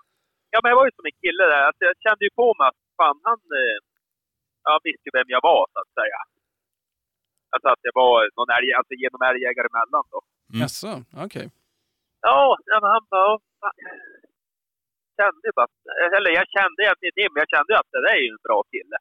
ja, 0.56 0.60
men 0.62 0.70
jag 0.70 0.78
var 0.80 0.86
ju 0.88 0.94
som 0.98 1.08
en 1.10 1.18
kille 1.24 1.44
där. 1.52 1.62
Alltså, 1.68 1.82
jag 1.90 1.96
kände 2.04 2.22
ju 2.28 2.32
på 2.42 2.46
mig 2.58 2.66
att 2.70 2.80
fan, 2.98 3.18
han 3.28 3.40
eh, 3.60 3.76
ja, 4.66 4.72
visste 4.88 5.08
vem 5.18 5.28
jag 5.36 5.42
var 5.50 5.62
så 5.72 5.78
att 5.84 5.92
säga. 6.00 6.20
Alltså 7.52 7.68
att 7.72 7.82
jag 7.88 7.94
var 8.02 8.14
någon 8.38 8.50
älg, 8.58 8.68
alltså 8.78 8.94
genom 9.02 9.20
älgjägare 9.30 9.68
emellan 9.72 10.04
då. 10.14 10.20
Mm. 10.50 10.60
Jaså, 10.62 10.92
okej. 11.26 11.46
Ja, 12.28 12.38
ja, 12.70 12.76
men 12.82 12.90
han 12.94 13.04
bara... 13.12 13.22
"Ja, 13.26 13.40
fan." 13.60 13.76
Kände 15.18 15.44
ju 15.48 15.52
bara, 15.60 15.70
eller 16.16 16.30
jag 16.40 16.46
kände 16.56 16.78
egentligen 16.84 17.16
det, 17.18 17.26
men 17.32 17.40
jag 17.44 17.50
kände 17.54 17.70
ju 17.72 17.76
att 17.80 17.90
det 17.92 18.00
där 18.04 18.14
är 18.18 18.22
ju 18.26 18.30
en 18.36 18.44
bra 18.48 18.58
kille. 18.74 18.96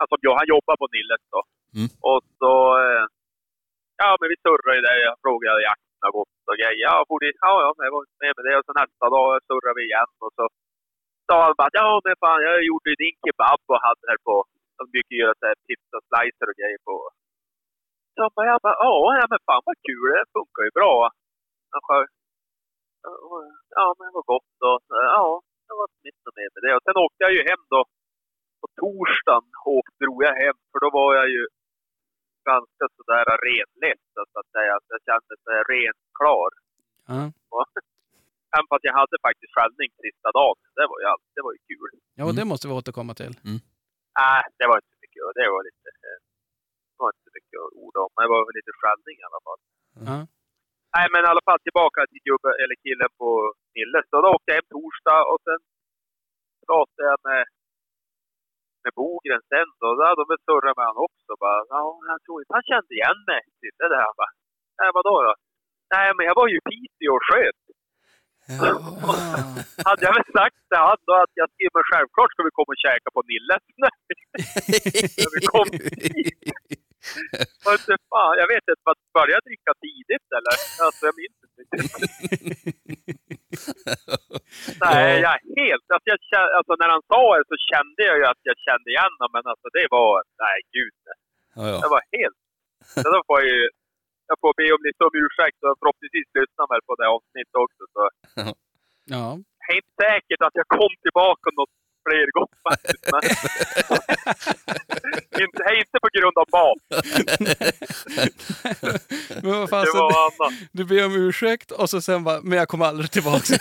Alltså 0.00 0.14
han 0.40 0.46
jobbar 0.54 0.76
på 0.82 0.86
Nilles 0.94 1.22
då. 1.34 1.40
Mm. 1.78 1.88
Och 2.10 2.22
så... 2.40 2.52
eh, 2.86 3.04
Ja, 4.02 4.10
men 4.20 4.28
vi 4.32 4.36
surrade 4.44 4.76
ju 4.78 4.82
där. 4.88 4.96
Jag 5.08 5.16
frågade 5.24 5.54
hur 5.56 5.66
jakten 6.00 6.06
har 6.06 6.12
gått 6.18 6.48
och 6.50 6.58
grejer. 6.62 6.84
Ja, 6.88 7.04
ja, 7.08 7.30
ja, 7.44 7.74
jag 7.86 7.92
var 7.92 8.04
med 8.22 8.32
med 8.36 8.44
det. 8.46 8.58
Och 8.58 8.66
så 8.66 8.72
nästa 8.72 9.06
dag 9.14 9.28
surrade 9.46 9.76
vi 9.76 9.84
igen 9.90 10.12
och 10.24 10.32
så 10.36 10.44
sa 11.26 11.34
han 11.46 11.54
bara 11.60 11.70
ja, 11.72 12.00
men 12.04 12.16
fan, 12.22 12.42
jag 12.48 12.64
gjorde 12.68 12.90
din 13.04 13.16
kebab 13.24 13.60
och 13.72 13.82
hade 13.86 14.04
här 14.10 14.20
på... 14.28 14.34
De 14.78 14.84
brukar 14.92 15.16
göra 15.22 15.34
så 15.40 15.46
här 15.50 15.58
pizza 15.66 15.98
slicer 16.08 16.46
och 16.50 16.58
grejer 16.60 16.80
på. 16.88 16.96
Så 18.14 18.22
bara, 18.34 18.46
jag 18.50 18.58
bara, 18.66 18.78
ja, 18.84 19.26
men 19.32 19.40
fan 19.46 19.62
vad 19.68 19.78
kul. 19.88 20.08
Det 20.16 20.32
funkar 20.36 20.62
ju 20.68 20.72
bra. 20.80 20.94
Han 21.74 21.82
Ja, 23.76 23.86
men 23.96 24.04
det 24.06 24.14
var 24.18 24.26
gott 24.34 24.56
och 24.68 24.78
ja, 25.18 25.26
det 25.66 25.74
var 25.80 25.88
mitt 26.06 26.22
och 26.28 26.34
med 26.38 26.48
med 26.54 26.62
det. 26.64 26.72
Och 26.76 26.84
sen 26.86 27.02
åkte 27.04 27.20
jag 27.26 27.32
ju 27.36 27.42
hem 27.50 27.62
då. 27.74 27.80
På 28.60 28.66
torsdagen 28.80 29.48
och 29.74 29.88
drog 30.00 30.18
jag 30.28 30.34
hem 30.44 30.56
för 30.70 30.78
då 30.84 30.88
var 30.98 31.10
jag 31.20 31.28
ju 31.34 31.42
ganska 32.52 32.84
sådär 32.96 33.24
renlett 33.46 34.02
så 34.14 34.20
att 34.40 34.50
säga. 34.56 34.74
Så 34.84 34.88
jag 34.96 35.02
kände 35.08 35.32
mig 35.46 35.58
rent 35.74 36.02
klar. 36.20 36.50
Ja. 37.12 37.20
Även 38.56 38.66
fast 38.70 38.84
jag 38.88 38.96
hade 39.02 39.16
faktiskt 39.28 39.52
skällning 39.56 39.90
sista 40.06 40.28
dagen. 40.40 40.58
Det 40.78 40.86
var 40.90 40.98
ju, 41.02 41.06
det 41.36 41.42
var 41.46 41.52
ju 41.56 41.60
kul. 41.70 41.90
ja, 42.18 42.22
och 42.28 42.34
det 42.38 42.44
måste 42.50 42.64
vi 42.68 42.72
återkomma 42.80 43.12
till. 43.20 43.32
Nej, 44.20 44.42
det 44.58 44.66
var 44.70 44.76
inte 44.82 44.96
mycket. 45.02 45.20
Det 45.38 45.46
var 45.54 45.62
lite... 45.68 45.88
eh, 46.08 46.18
Det 46.92 46.98
var 47.04 47.10
inte 47.18 47.30
mycket 47.38 47.56
att 47.64 47.72
orda 47.84 47.98
om. 48.06 48.10
Men 48.14 48.22
det 48.24 48.30
var 48.34 48.42
väl 48.48 48.56
lite 48.60 48.72
skällning 48.80 49.16
i 49.22 49.26
alla 49.28 49.42
fall. 49.46 49.60
Ja. 50.08 50.18
Nej, 50.96 51.06
men 51.12 51.20
i 51.26 51.28
alla 51.32 51.44
fall 51.48 51.60
tillbaka 51.66 52.00
till 52.10 52.22
gubben, 52.28 52.54
eller 52.62 52.76
killen 52.84 53.10
på 53.20 53.28
Nilles. 53.74 54.06
Så 54.10 54.16
då 54.24 54.28
åkte 54.36 54.48
jag 54.50 54.58
hem 54.60 54.68
torsdag 54.76 55.20
och 55.30 55.40
sen 55.46 55.60
pratade 56.68 57.04
jag 57.10 57.18
med, 57.30 57.42
med 58.84 58.92
Bogren 59.00 59.42
sen 59.50 59.68
då. 59.80 59.88
Då 59.96 60.02
hade 60.08 60.22
de 60.22 60.36
surrat 60.46 60.76
med 60.78 60.86
honom 60.88 61.04
också. 61.08 61.30
Bara, 61.44 61.58
ja, 61.74 61.82
jag 62.12 62.18
tror 62.24 62.36
inte 62.40 62.56
han 62.58 62.68
kände 62.72 62.92
igen 62.98 63.20
mig. 63.30 63.42
Det 63.78 63.88
där. 63.94 64.04
Han 64.08 64.16
bara, 64.22 64.32
nej 64.78 64.90
vadå 64.98 65.14
då? 65.26 65.34
Nej, 65.94 66.06
men 66.16 66.24
jag 66.28 66.34
var 66.40 66.48
ju 66.52 66.56
i 66.60 66.66
Piteå 66.68 67.12
och 67.18 67.26
sköt. 67.28 67.60
Hade 69.88 70.02
jag 70.06 70.14
väl 70.18 70.28
sagt 70.38 70.58
till 70.68 70.82
han 70.86 71.00
då 71.08 71.14
att 71.24 71.34
jag 71.40 71.48
skrev, 71.52 71.70
men 71.76 71.84
självklart 71.90 72.30
ska 72.32 72.40
vi 72.48 72.56
komma 72.58 72.72
och 72.74 72.82
käka 72.86 73.08
på 73.16 73.22
Nilles. 73.30 73.64
När 75.20 75.30
vi 75.34 75.40
kom. 75.52 75.68
Och 77.64 77.72
inte 77.78 77.94
fan, 78.10 78.34
jag 78.42 78.48
vet 78.54 78.66
inte, 78.72 78.84
att 78.92 79.02
börja 79.18 79.38
dricka 79.46 79.72
tidigt 79.84 80.28
eller? 80.38 80.54
Alltså 80.84 81.02
jag 81.08 81.16
minns 81.22 81.38
inte. 81.46 81.60
Nej, 84.84 85.10
jag 85.26 85.36
helt... 85.60 85.86
Alltså, 85.94 86.08
jag, 86.34 86.44
alltså 86.58 86.72
när 86.80 86.90
han 86.94 87.04
sa 87.12 87.22
det 87.38 87.46
så 87.52 87.56
kände 87.70 88.00
jag 88.08 88.16
ju 88.20 88.24
att 88.32 88.42
jag 88.50 88.56
kände 88.66 88.86
igen 88.94 89.12
honom, 89.18 89.30
men 89.36 89.44
alltså 89.52 89.68
det 89.78 89.86
var... 89.96 90.10
Nej, 90.44 90.58
gud. 90.76 90.96
Ja, 91.56 91.62
ja. 91.72 91.78
Det 91.82 91.90
var 91.96 92.02
helt... 92.16 92.40
Så 93.02 93.06
då 93.14 93.18
får 93.28 93.36
jag 93.42 93.48
ju... 93.56 93.62
Jag 94.30 94.36
får 94.42 94.52
be 94.60 94.66
om 94.76 94.82
lite 94.88 95.02
om 95.08 95.14
ursäkt 95.24 95.58
och 95.66 95.74
förhoppningsvis 95.80 96.28
lyssna 96.38 96.62
väl 96.72 96.82
på 96.88 96.94
det 97.00 97.08
avsnittet 97.16 97.56
också. 97.64 97.82
Så 97.94 98.00
Ja. 99.14 99.24
det 99.60 99.66
är 99.72 99.76
inte 99.76 99.92
säkert 100.06 100.40
att 100.46 100.56
jag 100.60 100.66
kom 100.78 100.92
tillbaka 101.04 101.46
något 101.58 101.74
fler 102.06 102.26
gånger 102.36 102.58
faktiskt. 102.68 103.04
Men... 103.12 103.22
inte, 105.42 105.56
det 105.62 105.70
är 105.74 105.78
inte 105.84 105.98
på 106.06 106.10
grund 106.16 106.36
av 106.42 106.46
mat. 106.58 106.82
Men 109.42 109.66
vad 109.72 109.82
Det 109.86 109.92
du 110.72 110.84
ber 110.84 111.06
om 111.06 111.12
ursäkt 111.14 111.70
och 111.70 111.90
så 111.90 112.00
sen 112.00 112.24
bara, 112.24 112.40
men 112.42 112.58
jag 112.58 112.68
kommer 112.68 112.86
aldrig 112.86 113.10
tillbaka. 113.10 113.54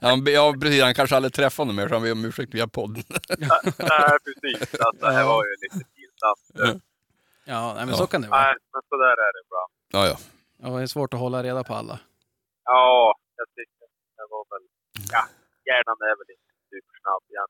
Han, 0.00 0.24
ja, 0.26 0.54
precis. 0.60 0.82
Han 0.82 0.94
kanske 0.94 1.16
aldrig 1.16 1.32
träffade 1.32 1.62
honom 1.64 1.76
mer, 1.76 1.88
så 1.88 1.94
han 1.94 2.02
ber 2.02 2.12
om 2.12 2.24
ursäkt 2.24 2.54
via 2.54 2.66
podden. 2.68 3.02
Nej, 3.38 4.18
precis. 4.24 4.74
Alltså, 4.80 5.06
det 5.06 5.24
var 5.24 5.44
ju 5.44 5.50
lite 5.62 5.84
pinsamt. 5.96 6.80
ja, 7.44 7.74
nej, 7.74 7.84
men 7.86 7.88
Ja. 7.88 7.94
så 7.96 8.06
kan 8.06 8.22
det 8.22 8.28
vara. 8.28 8.40
Nej, 8.42 8.54
men 8.72 8.82
så 8.88 8.96
där 8.96 9.10
är 9.10 9.32
det 9.32 9.40
ibland. 9.46 9.72
Ja, 9.92 10.06
ja. 10.06 10.18
Ja, 10.62 10.76
det 10.76 10.82
är 10.82 10.86
svårt 10.86 11.14
att 11.14 11.20
hålla 11.20 11.42
reda 11.42 11.64
på 11.64 11.74
alla. 11.74 12.00
Ja, 12.64 13.14
jag 13.36 13.46
tycker 13.48 13.86
det 14.16 14.26
var 14.30 14.44
väl... 14.50 14.68
Ja, 15.12 15.24
hjärnan 15.66 15.96
är 16.00 16.16
väl 16.18 16.30
inte 16.36 16.52
supersnabb 16.70 17.22
igen. 17.30 17.48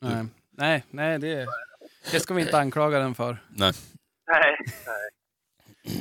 Nej, 0.00 0.26
nej, 0.50 0.84
nej 0.90 1.18
det, 1.18 1.46
det 2.12 2.20
ska 2.20 2.34
vi 2.34 2.42
inte 2.42 2.58
anklaga 2.58 2.98
den 2.98 3.14
för. 3.14 3.42
Nej. 3.48 3.72
Nej, 4.26 4.56
nej. 4.86 5.10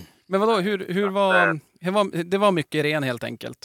Men 0.29 0.39
vadå, 0.41 0.55
hur, 0.67 0.77
hur 0.95 1.09
var, 1.19 1.33
hur 1.85 1.91
var... 1.97 2.03
Det 2.31 2.39
var 2.45 2.51
mycket 2.59 2.85
ren 2.85 3.03
helt 3.03 3.23
enkelt? 3.23 3.61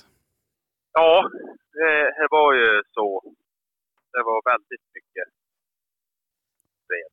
Ja, 0.92 1.30
det, 1.78 1.92
det 2.18 2.28
var 2.30 2.50
ju 2.60 2.82
så. 2.96 3.08
Det 4.14 4.22
var 4.28 4.38
väldigt 4.52 4.86
mycket 4.96 5.24
ren. 6.92 7.12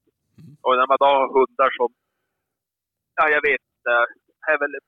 Och 0.66 0.74
när 0.80 0.88
man 0.92 1.00
då 1.04 1.06
har 1.06 1.34
hundar 1.38 1.70
som... 1.80 1.90
Ja, 3.18 3.26
jag 3.36 3.42
vet 3.50 3.64
inte. 3.74 3.96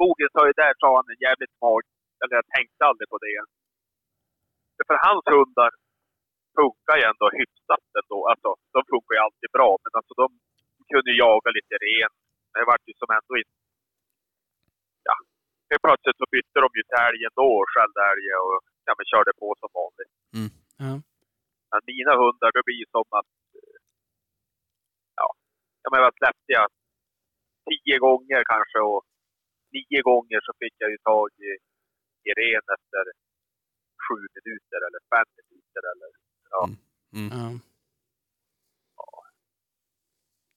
Bogen 0.01 0.29
sa 0.35 0.41
ju 0.49 0.53
där, 0.63 0.73
sa 0.81 0.89
han, 0.97 1.07
en 1.13 1.23
jävligt 1.27 1.53
smart. 1.57 1.87
Eller 2.21 2.35
jag 2.39 2.47
tänkte 2.55 2.81
aldrig 2.89 3.07
på 3.13 3.19
det. 3.25 3.39
För 4.89 4.97
hans 5.07 5.25
hundar 5.35 5.71
funkar 6.57 6.95
ju 6.99 7.03
ändå 7.11 7.25
hyfsat 7.39 7.85
ändå. 8.01 8.19
Alltså, 8.31 8.49
de 8.75 8.79
funkar 8.91 9.13
ju 9.17 9.21
alltid 9.27 9.49
bra. 9.57 9.71
Men 9.83 9.91
alltså 9.99 10.13
de 10.21 10.27
kunde 10.93 11.11
jaga 11.25 11.49
lite 11.57 11.75
ren. 11.87 12.11
Det 12.53 12.65
vart 12.69 12.85
ju 12.89 12.93
som 13.01 13.09
ändå 13.19 13.33
inte... 13.41 13.58
Helt 15.69 15.85
plötsligt 15.87 16.19
så 16.21 16.25
bytte 16.35 16.57
de 16.65 16.69
ju 16.77 16.83
till 16.85 17.03
älgen 17.07 17.33
då 17.41 17.47
och 17.59 17.69
skällde 17.73 18.01
älgen 18.11 18.39
och 18.47 18.59
ja, 18.87 18.91
men 18.97 19.05
körde 19.13 19.31
på 19.41 19.47
som 19.61 19.71
vanligt. 19.81 20.13
Ja. 20.83 20.93
Men 21.71 21.81
mina 21.91 22.13
hundar, 22.21 22.49
det 22.55 22.63
blir 22.69 22.85
som 22.95 23.07
att... 23.19 23.31
Ja, 25.19 25.27
ja 25.83 25.87
men 25.91 26.01
vad 26.05 26.13
släppte 26.19 26.51
jag? 26.59 26.67
Tio 27.67 27.97
gånger 28.05 28.41
kanske 28.53 28.79
och 28.91 29.01
nio 29.75 30.01
gånger 30.09 30.39
så 30.45 30.51
fick 30.61 30.75
jag 30.83 30.89
ju 30.93 30.97
tag 30.97 31.29
i, 31.49 31.51
i 32.27 32.29
ren 32.41 32.65
efter 32.75 33.03
sju 34.03 34.19
minuter 34.35 34.79
eller 34.87 35.01
fem 35.13 35.29
minuter 35.39 35.83
eller... 35.91 36.09
Ja. 36.53 36.61
Ja. 37.35 37.45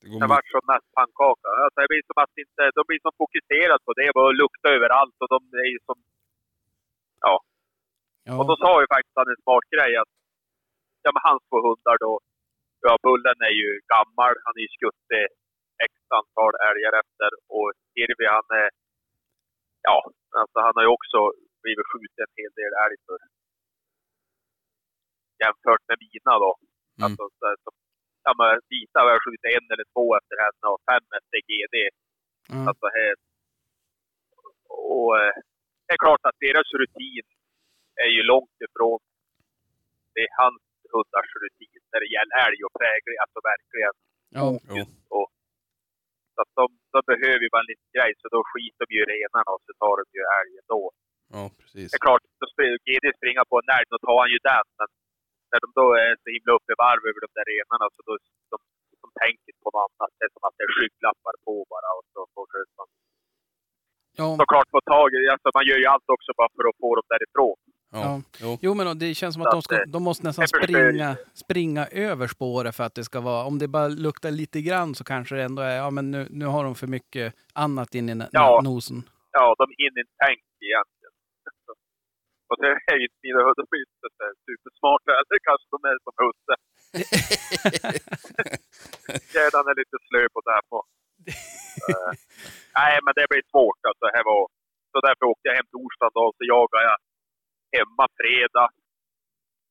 Det 0.03 0.09
går 0.11 0.21
Det 0.23 0.29
vart 0.35 0.49
som 0.55 0.65
mest 0.73 0.89
pannkaka. 0.99 1.49
Alltså, 1.65 1.79
det 1.81 1.91
blir 1.93 2.05
som 2.11 2.19
att 2.25 2.35
inte, 2.45 2.63
de 2.79 2.83
blir 2.89 3.01
som 3.07 3.15
fokuserade 3.23 3.83
på 3.87 3.93
det 4.01 4.09
och 4.19 4.35
luktar 4.43 4.71
överallt 4.79 5.17
och 5.23 5.31
de 5.35 5.39
är 5.65 5.69
ju 5.75 5.79
som... 5.89 5.99
Och 8.41 8.47
då 8.51 8.55
Ja. 8.59 8.63
sa 8.65 8.73
ju 8.83 8.87
faktiskt 8.95 9.19
han 9.21 9.33
en 9.35 9.43
smart 9.45 9.67
grej 9.75 9.93
att 10.03 10.13
ja, 11.05 11.11
men 11.15 11.23
hans 11.29 11.43
två 11.49 11.59
hundar 11.67 11.97
då, 12.07 12.13
ja 12.87 12.93
Bullen 13.05 13.39
är 13.49 13.55
ju 13.63 13.71
gammal, 13.95 14.35
han 14.45 14.55
är 14.59 14.65
ju 14.67 14.73
skuttig 14.79 15.25
x 15.89 15.95
antal 16.21 16.53
älgar 16.69 16.95
efter 17.03 17.31
och 17.57 17.69
Irvi 18.03 18.27
han 18.37 18.49
är, 18.63 18.69
ja, 19.89 19.99
alltså 20.41 20.59
han 20.67 20.75
har 20.77 20.85
ju 20.87 20.93
också 20.99 21.19
blivit 21.63 21.89
skjuten 21.91 22.27
en 22.29 22.39
hel 22.41 22.53
del 22.61 22.73
älg 22.85 22.97
för 23.07 23.19
jämfört 25.43 25.85
med 25.89 25.99
mina 26.05 26.35
då. 26.45 26.53
Mm. 26.59 27.05
Alltså, 27.05 27.23
så, 27.39 27.47
så, 27.63 27.71
ja 28.27 28.33
men 28.41 28.51
Vita 28.71 28.99
har 29.03 29.11
jag 29.15 29.23
skjutit 29.25 29.53
en 29.57 29.67
eller 29.75 29.87
två 29.95 30.07
efter 30.19 30.37
henne 30.45 30.65
och 30.73 30.81
fem 30.91 31.07
efter 31.19 31.39
GD. 31.49 31.77
Ja. 32.53 32.61
Alltså 32.69 32.87
här. 32.99 33.15
Och 34.95 35.11
eh, 35.21 35.35
det 35.85 35.93
är 35.97 36.05
klart 36.07 36.25
att 36.29 36.39
deras 36.47 36.69
rutin 36.81 37.27
är 38.05 38.11
ju 38.17 38.23
långt 38.33 38.59
ifrån 38.67 39.01
det 40.15 40.23
är 40.29 40.33
hans 40.43 40.63
hundars 40.93 41.31
rutin 41.43 41.81
när 41.93 42.01
det 42.03 42.11
gäller 42.17 42.37
älg 42.47 42.59
och 42.67 42.75
prägel. 42.79 43.13
Alltså 43.25 43.39
verkligen. 43.53 43.95
Ja. 44.39 44.47
Och, 45.17 45.29
så 46.35 46.39
att 46.45 46.53
de, 46.61 46.67
de 46.95 47.01
behöver 47.13 47.43
ju 47.47 47.51
bara 47.55 47.65
en 47.65 47.73
liten 47.73 47.93
grej 47.97 48.11
så 48.21 48.27
då 48.35 48.41
skiter 48.51 48.85
de 48.89 48.93
ju 48.97 49.01
i 49.05 49.11
renarna 49.15 49.51
och 49.55 49.63
så 49.67 49.73
tar 49.83 49.95
de 50.01 50.07
ju 50.19 50.23
älgen 50.41 50.65
då. 50.75 50.83
Ja, 51.35 51.43
precis. 51.61 51.89
Det 51.91 51.97
är 51.99 52.07
klart, 52.09 52.25
då 52.41 52.47
GD 52.87 53.07
springa 53.19 53.43
på 53.51 53.57
en 53.61 53.71
älg, 53.77 53.87
då 53.95 53.99
tar 54.07 54.19
han 54.23 54.31
ju 54.35 54.41
den. 54.53 54.67
Men 54.79 54.89
när 55.53 55.61
de 55.65 55.69
då 55.81 55.87
är 56.05 56.11
så 56.23 56.29
himla 56.37 56.53
uppe 56.59 56.71
i 56.75 56.77
varv 56.87 57.03
över 57.11 57.21
de 57.27 57.31
där 57.39 57.47
renarna 57.53 57.87
så 57.95 58.01
då 58.09 58.13
de, 58.53 58.57
de 59.03 59.09
tänker 59.25 59.53
på 59.63 59.69
något 59.75 59.81
annat. 59.85 60.11
Det 60.19 60.25
är 60.29 60.33
som 60.37 60.43
att 60.49 60.57
det 60.59 60.65
är 60.69 60.73
skygglappar 60.77 61.35
på 61.47 61.55
bara 61.73 61.89
och 61.99 62.05
så 62.15 62.21
försöker 62.37 62.75
man 62.81 62.89
Ja, 64.21 64.37
såklart 64.41 64.69
få 64.71 64.81
tag 64.81 65.09
i 65.15 65.29
alltså 65.33 65.49
Man 65.59 65.67
gör 65.69 65.79
ju 65.85 65.87
allt 65.87 66.09
också 66.17 66.31
bara 66.37 66.49
för 66.57 66.65
att 66.69 66.77
få 66.83 66.95
dem 66.99 67.07
därifrån. 67.15 67.57
Ja. 67.93 68.23
Jo. 68.43 68.59
Jo, 68.63 68.75
men 68.75 68.99
det 68.99 69.15
känns 69.15 69.35
som 69.35 69.43
att 69.43 69.51
de, 69.51 69.63
ska, 69.63 69.77
att, 69.77 69.93
de 69.93 70.03
måste 70.03 70.27
nästan 70.27 70.49
springa, 70.49 71.17
springa 71.35 71.87
över 71.87 72.27
spåret 72.27 72.77
för 72.77 72.85
att 72.85 72.95
det 72.95 73.05
ska 73.05 73.21
vara... 73.21 73.45
Om 73.45 73.59
det 73.59 73.69
bara 73.69 73.89
luktar 73.89 74.31
lite 74.31 74.63
grann 74.63 74.95
så 74.95 75.05
kanske 75.05 75.35
det 75.35 75.43
ändå 75.43 75.63
är... 75.63 75.77
Ja, 75.77 75.91
men 75.91 76.11
nu, 76.11 76.27
nu 76.31 76.47
har 76.47 76.65
de 76.65 76.75
för 76.75 76.87
mycket 76.87 77.35
annat 77.55 77.95
in 77.95 78.09
i 78.09 78.23
Ja. 78.33 78.61
nosen. 78.65 79.03
Ja, 79.33 79.55
de 79.59 79.67
hinner 79.79 80.01
inte 80.01 80.13
tänka 80.27 80.43
egentligen. 80.61 81.02
Och 82.53 82.61
det 82.65 82.73
är 82.93 82.97
ju 83.01 83.05
inte 83.09 83.25
mina 83.27 83.43
hundar 83.47 83.65
är 83.77 83.85
inte 83.87 83.99
så 84.03 84.09
supersmarta 84.47 85.11
eller 85.19 85.39
kanske 85.49 85.67
de 85.75 85.79
är 85.91 85.97
som 86.07 86.15
husse. 86.23 86.55
Hjärnan 89.35 89.71
är 89.71 89.77
lite 89.83 89.99
slö 90.07 90.23
på 90.35 90.41
det 90.45 90.53
här 90.57 90.67
på. 90.73 90.79
Eh, 91.89 92.11
nej, 92.79 92.95
men 93.05 93.13
det 93.19 93.27
blir 93.31 93.45
svårt 93.53 93.83
alltså. 93.89 94.05
Här 94.17 94.25
var, 94.31 94.43
så 94.93 94.97
därför 95.07 95.25
åkte 95.33 95.49
jag 95.49 95.59
hem 95.59 95.71
torsdagen 95.75 96.17
då, 96.19 96.25
så 96.37 96.43
jagade 96.55 96.87
jag 96.91 96.99
hemma 97.77 98.05
fredag. 98.21 98.69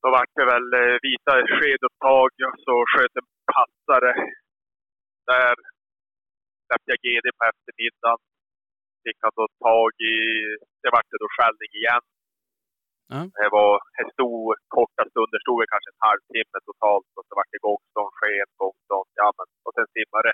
Då 0.02 0.08
vart 0.18 0.34
det 0.38 0.46
väl 0.54 0.68
eh, 0.82 0.96
vita 1.08 1.34
skedupptag 1.56 2.32
och 2.48 2.60
så 2.66 2.76
sköt 2.92 3.16
en 3.22 3.30
passare. 3.54 4.12
Där 5.30 5.56
släppte 6.66 6.90
jag 6.94 7.02
GD 7.06 7.26
på 7.38 7.44
eftermiddagen. 7.52 8.22
Fick 9.04 9.20
han 9.26 9.34
då 9.40 9.46
tag 9.66 9.92
i, 10.14 10.18
det 10.82 10.90
vart 10.96 11.10
det 11.12 11.20
då 11.24 11.30
skällning 11.38 11.74
igen. 11.82 12.06
Ja. 13.14 13.20
Det 13.42 13.50
var, 13.58 13.72
det 13.98 14.06
stod 14.16 14.44
korta 14.78 15.04
stunder, 15.12 15.40
stod 15.46 15.58
det 15.62 15.68
kanske 15.74 15.90
en 15.94 16.02
halvtimme 16.10 16.58
totalt 16.70 17.10
och 17.18 17.24
så 17.28 17.32
vart 17.38 17.52
det 17.54 17.62
gångstånd, 17.68 18.12
sken, 18.20 18.50
gångstånd, 18.64 19.10
ja 19.22 19.28
men 19.38 19.48
och 19.66 19.74
sen 19.78 19.88
simmade 19.98 20.30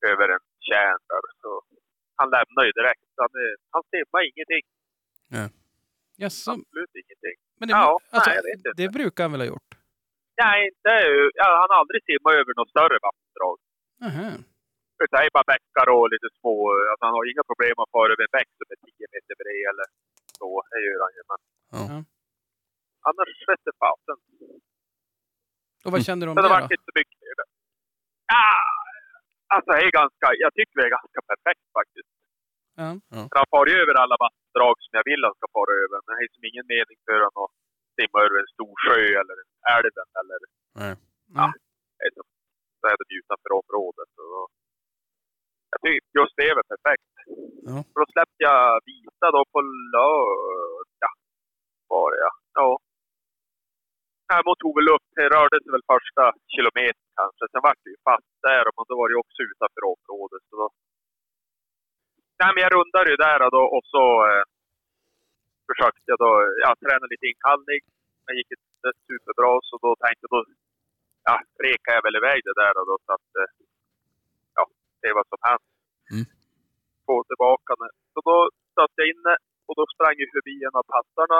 det 0.00 0.06
över 0.12 0.26
en 0.36 0.44
tjärn 0.68 1.00
där 1.10 1.22
så 1.42 1.50
han 2.20 2.28
lämnade 2.36 2.66
ju 2.70 2.74
direkt. 2.80 3.06
Han, 3.22 3.30
han 3.74 3.82
simmade 3.94 4.22
ingenting, 4.30 4.64
Jaså, 6.22 6.50
absolut 6.56 6.92
ingenting. 7.02 7.36
men 7.58 7.64
det, 7.68 7.72
Ja, 7.80 7.86
alltså, 8.14 8.30
nej, 8.30 8.52
inte. 8.56 8.70
det 8.80 8.88
brukar 8.98 9.20
han 9.24 9.32
väl 9.34 9.42
ha 9.44 9.50
gjort? 9.54 9.70
Nej, 10.42 10.58
inte, 10.70 10.92
ja, 11.40 11.46
han 11.60 11.68
har 11.72 11.78
aldrig 11.82 12.00
simmat 12.08 12.32
över 12.40 12.52
något 12.60 12.72
större 12.74 12.96
vattendrag. 13.06 13.56
Aha. 14.08 14.28
Utan 15.02 15.16
det 15.20 15.26
är 15.30 15.36
bara 15.38 15.50
bäckar 15.54 15.86
och 15.96 16.06
lite 16.14 16.28
små, 16.38 16.56
alltså 16.90 17.04
han 17.08 17.14
har 17.18 17.24
inga 17.32 17.44
problem 17.50 17.76
att 17.82 17.92
fara 17.96 18.10
över 18.14 18.24
en 18.28 18.34
bäck 18.38 18.50
som 18.58 18.66
är 18.74 18.78
10 19.04 19.14
meter 19.14 19.34
bred 19.42 19.64
eller 19.72 19.86
så, 20.40 20.48
det 20.70 20.80
gör 20.86 21.00
han 21.06 21.12
ju. 21.18 21.22
Men 21.30 21.40
Ja. 21.74 21.80
Ja. 21.92 21.98
annars 23.08 23.30
vete 23.50 23.70
fasen. 23.82 24.18
Och 25.84 25.90
vad 25.94 26.00
känner 26.08 26.22
du 26.24 26.30
om 26.30 26.36
Så 26.36 26.42
det 26.42 26.48
det 26.48 26.54
då? 26.54 26.56
vart 26.60 26.72
inte 26.74 26.86
så 26.90 26.94
mycket 27.00 27.18
mer. 27.24 27.34
Ja, 28.34 28.46
alltså 29.54 29.68
det 29.76 29.82
är 29.88 29.92
ganska, 30.00 30.26
jag 30.44 30.50
tycker 30.56 30.74
det 30.80 30.86
är 30.90 30.94
ganska 30.98 31.20
perfekt 31.30 31.64
faktiskt. 31.78 32.12
Ja. 32.82 32.88
Han 33.32 33.38
har 33.42 33.48
farit 33.56 33.76
över 33.82 33.94
alla 34.02 34.16
vattendrag 34.24 34.74
som 34.84 34.92
jag 34.98 35.04
vill 35.10 35.20
att 35.22 35.28
han 35.32 35.38
ska 35.40 35.48
fara 35.58 35.72
över. 35.84 35.96
Men 36.04 36.12
det 36.16 36.22
är 36.24 36.30
som 36.36 36.44
ingen 36.50 36.66
mening 36.74 36.98
för 37.06 37.18
honom 37.26 37.42
att 37.46 37.54
simma 37.98 38.18
över 38.26 38.36
en 38.44 38.50
stor 38.56 38.74
sjö 38.84 39.02
eller 39.20 39.36
älven 39.76 40.08
eller 40.20 40.36
Nej. 40.80 40.92
Ja. 41.38 41.46
det 41.96 42.02
är 42.08 42.12
som, 42.18 42.26
så 42.80 42.84
är 42.92 42.96
det 43.00 43.06
utanför 43.20 43.50
området. 43.60 44.10
Och 44.26 44.44
jag 45.72 45.80
tycker 45.82 46.20
just 46.20 46.36
det 46.38 46.46
är 46.50 46.56
väl 46.58 46.70
perfekt. 46.74 47.12
Ja. 47.68 47.76
För 47.90 47.98
då 48.00 48.06
släppte 48.14 48.40
jag 48.48 48.60
vita 48.90 49.26
då 49.36 49.42
på 49.52 49.60
lördag. 49.94 51.14
Var 51.90 52.06
det 52.12 52.20
ja. 52.26 52.32
Ja. 52.58 52.68
Man 54.46 54.58
tog 54.62 54.74
väl 54.78 54.92
upp, 54.94 55.06
det 55.16 55.32
rörde 55.36 55.56
sig 55.60 55.72
väl 55.74 55.90
första 55.94 56.24
kilometern 56.54 57.08
kanske. 57.18 57.44
Sen 57.52 57.64
vart 57.66 57.80
det 57.84 57.90
ju 57.94 57.98
fast 58.08 58.32
där 58.48 58.64
och 58.68 58.86
då 58.88 58.94
var 59.00 59.08
det 59.08 59.22
också 59.24 59.40
utanför 59.50 59.82
området. 59.94 60.42
Så 60.48 60.54
då... 60.60 60.66
Nej, 62.40 62.50
men 62.52 62.62
jag 62.64 62.74
rundade 62.76 63.08
ju 63.12 63.16
där 63.26 63.40
då 63.56 63.62
och 63.76 63.84
så 63.94 64.04
eh, 64.28 64.44
försökte 65.68 66.06
jag 66.12 66.18
då, 66.24 66.32
ja, 66.64 66.70
träna 66.82 67.06
lite 67.12 67.26
inkallning. 67.32 67.80
Det 68.24 68.34
gick 68.38 68.50
inte 68.56 68.88
superbra 69.08 69.52
så 69.68 69.74
då 69.84 69.90
tänkte 70.02 70.24
jag 70.26 70.32
då, 70.36 70.40
ja, 71.28 71.36
rekade 71.66 71.96
jag 71.96 72.04
väl 72.06 72.20
iväg 72.20 72.38
det 72.48 72.56
där 72.62 72.72
då 72.90 72.94
så 73.06 73.12
att, 73.16 73.30
eh, 73.40 73.50
se 75.06 75.12
vad 75.18 75.26
som 75.32 75.40
händer. 75.48 75.72
Mm. 76.14 76.26
Få 77.06 77.14
tillbaka 77.30 77.70
det. 77.80 77.92
Så 78.12 78.18
då 78.28 78.36
satt 78.76 78.94
jag 79.00 79.08
inne 79.12 79.34
och 79.66 79.74
då 79.78 79.84
sprang 79.94 80.16
jag 80.22 80.30
förbi 80.36 80.54
en 80.66 80.76
av 80.80 80.86
passarna. 80.94 81.38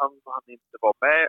Han 0.00 0.10
han 0.34 0.44
inte 0.56 0.76
vara 0.86 0.98
med. 1.06 1.26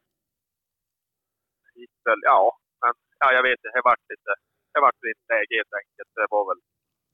Gick 1.80 1.96
väl, 2.08 2.22
ja, 2.32 2.42
men 2.82 2.94
ja, 3.22 3.28
jag 3.38 3.44
vet 3.48 3.58
inte, 3.58 3.70
det 3.76 3.84
vart 3.90 4.06
lite, 4.12 4.32
det 4.74 4.80
vart 4.86 5.00
lite 5.08 5.24
läge 5.34 5.54
helt 5.62 5.76
enkelt. 5.82 6.10
Det 6.20 6.28
var 6.36 6.44
väl 6.50 6.62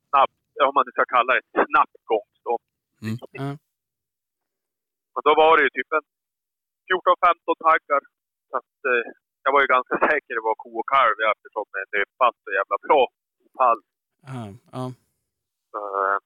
snabbt, 0.08 0.40
om 0.68 0.72
man 0.76 0.84
nu 0.86 0.92
ska 0.94 1.04
kalla 1.16 1.30
det 1.36 1.44
snabbt 1.70 1.98
gångstånd. 2.12 2.64
Mm. 3.04 3.16
Ja. 3.38 3.50
Men 5.14 5.22
då 5.28 5.32
var 5.42 5.52
det 5.56 5.62
ju 5.66 5.70
typ 5.78 5.90
en 5.98 6.06
14-15 6.88 7.66
taggar. 7.66 8.02
Så 8.48 8.54
att, 8.60 8.76
eh, 8.90 9.04
jag 9.44 9.50
var 9.54 9.60
ju 9.64 9.68
ganska 9.76 9.96
säker 10.08 10.32
det 10.38 10.48
var 10.50 10.56
ko 10.64 10.70
och 10.80 10.88
kalv 10.96 11.16
eftersom 11.32 11.66
det 11.74 11.84
nöp 11.92 12.34
så 12.44 12.50
jävla 12.58 12.76
bra 12.86 13.02
fall. 13.58 13.80
Ja. 14.26 14.42
Ja. 14.76 14.84
Uh, 15.76 16.16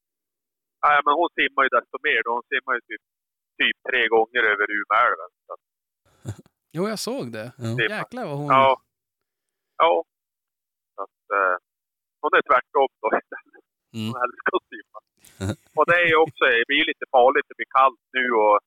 nej, 0.87 0.99
men 1.05 1.13
hon 1.21 1.29
simmar 1.39 1.63
ju 1.67 1.71
desto 1.77 1.97
mer. 2.09 2.21
Då. 2.25 2.31
Hon 2.39 2.47
simmar 2.53 2.73
ju 2.79 2.81
typ, 2.91 3.03
typ 3.61 3.77
tre 3.89 4.01
gånger 4.15 4.43
över 4.53 4.67
Umeälven. 4.79 5.31
Jo, 6.77 6.83
jag 6.93 6.99
såg 6.99 7.25
det. 7.33 7.47
Ja. 7.59 7.69
det, 7.79 7.85
Jäklar 7.99 8.25
vad 8.31 8.39
hon... 8.43 8.47
ja. 8.59 8.69
Ja. 9.83 10.05
Så 10.95 11.03
att, 11.03 11.21
eh, 11.39 11.57
hon 12.23 12.31
är 12.39 12.43
tvärtom 12.51 12.89
då 13.03 13.09
istället. 13.21 13.65
Mm. 13.97 14.07
Hon 14.13 14.19
älskar 14.27 14.53
att 14.59 14.69
simma. 14.75 14.99
och 15.79 15.87
det 15.89 15.97
är 16.03 16.07
ju 16.13 16.17
också, 16.25 16.43
det 16.57 16.65
blir 16.69 16.81
ju 16.83 16.87
lite 16.93 17.07
farligt. 17.17 17.47
Det 17.49 17.57
blir 17.61 17.71
kallt 17.79 18.03
nu 18.17 18.25
och 18.45 18.59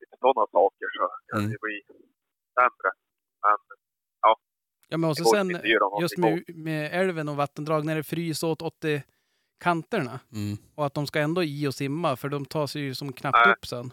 lite 0.00 0.16
sådana 0.24 0.44
saker 0.58 0.86
så 0.96 1.02
kan 1.28 1.38
Mm. 1.40 1.50
det 1.52 1.58
bli 1.66 1.76
sämre. 2.58 2.90
Men 3.44 3.58
Ja, 4.92 4.96
men 4.98 5.10
och 5.10 5.16
så 5.16 5.22
Det 5.22 5.30
går 5.30 5.36
sen 5.36 6.00
just 6.00 6.18
med, 6.18 6.44
med 6.56 6.90
älven 7.00 7.28
och 7.28 7.36
vattendrag 7.36 7.84
när 7.84 7.96
det 7.96 8.02
fryser 8.02 8.46
åt 8.46 8.62
80 8.62 9.02
kanterna 9.58 10.20
Mm. 10.32 10.56
och 10.74 10.86
att 10.86 10.94
de 10.94 11.06
ska 11.06 11.20
ändå 11.20 11.42
i 11.44 11.66
och 11.68 11.74
simma 11.74 12.16
för 12.16 12.28
de 12.28 12.44
tar 12.44 12.66
sig 12.66 12.82
ju 12.82 12.94
som 12.94 13.12
knappt 13.12 13.38
Nej. 13.46 13.52
upp 13.54 13.66
sen. 13.66 13.90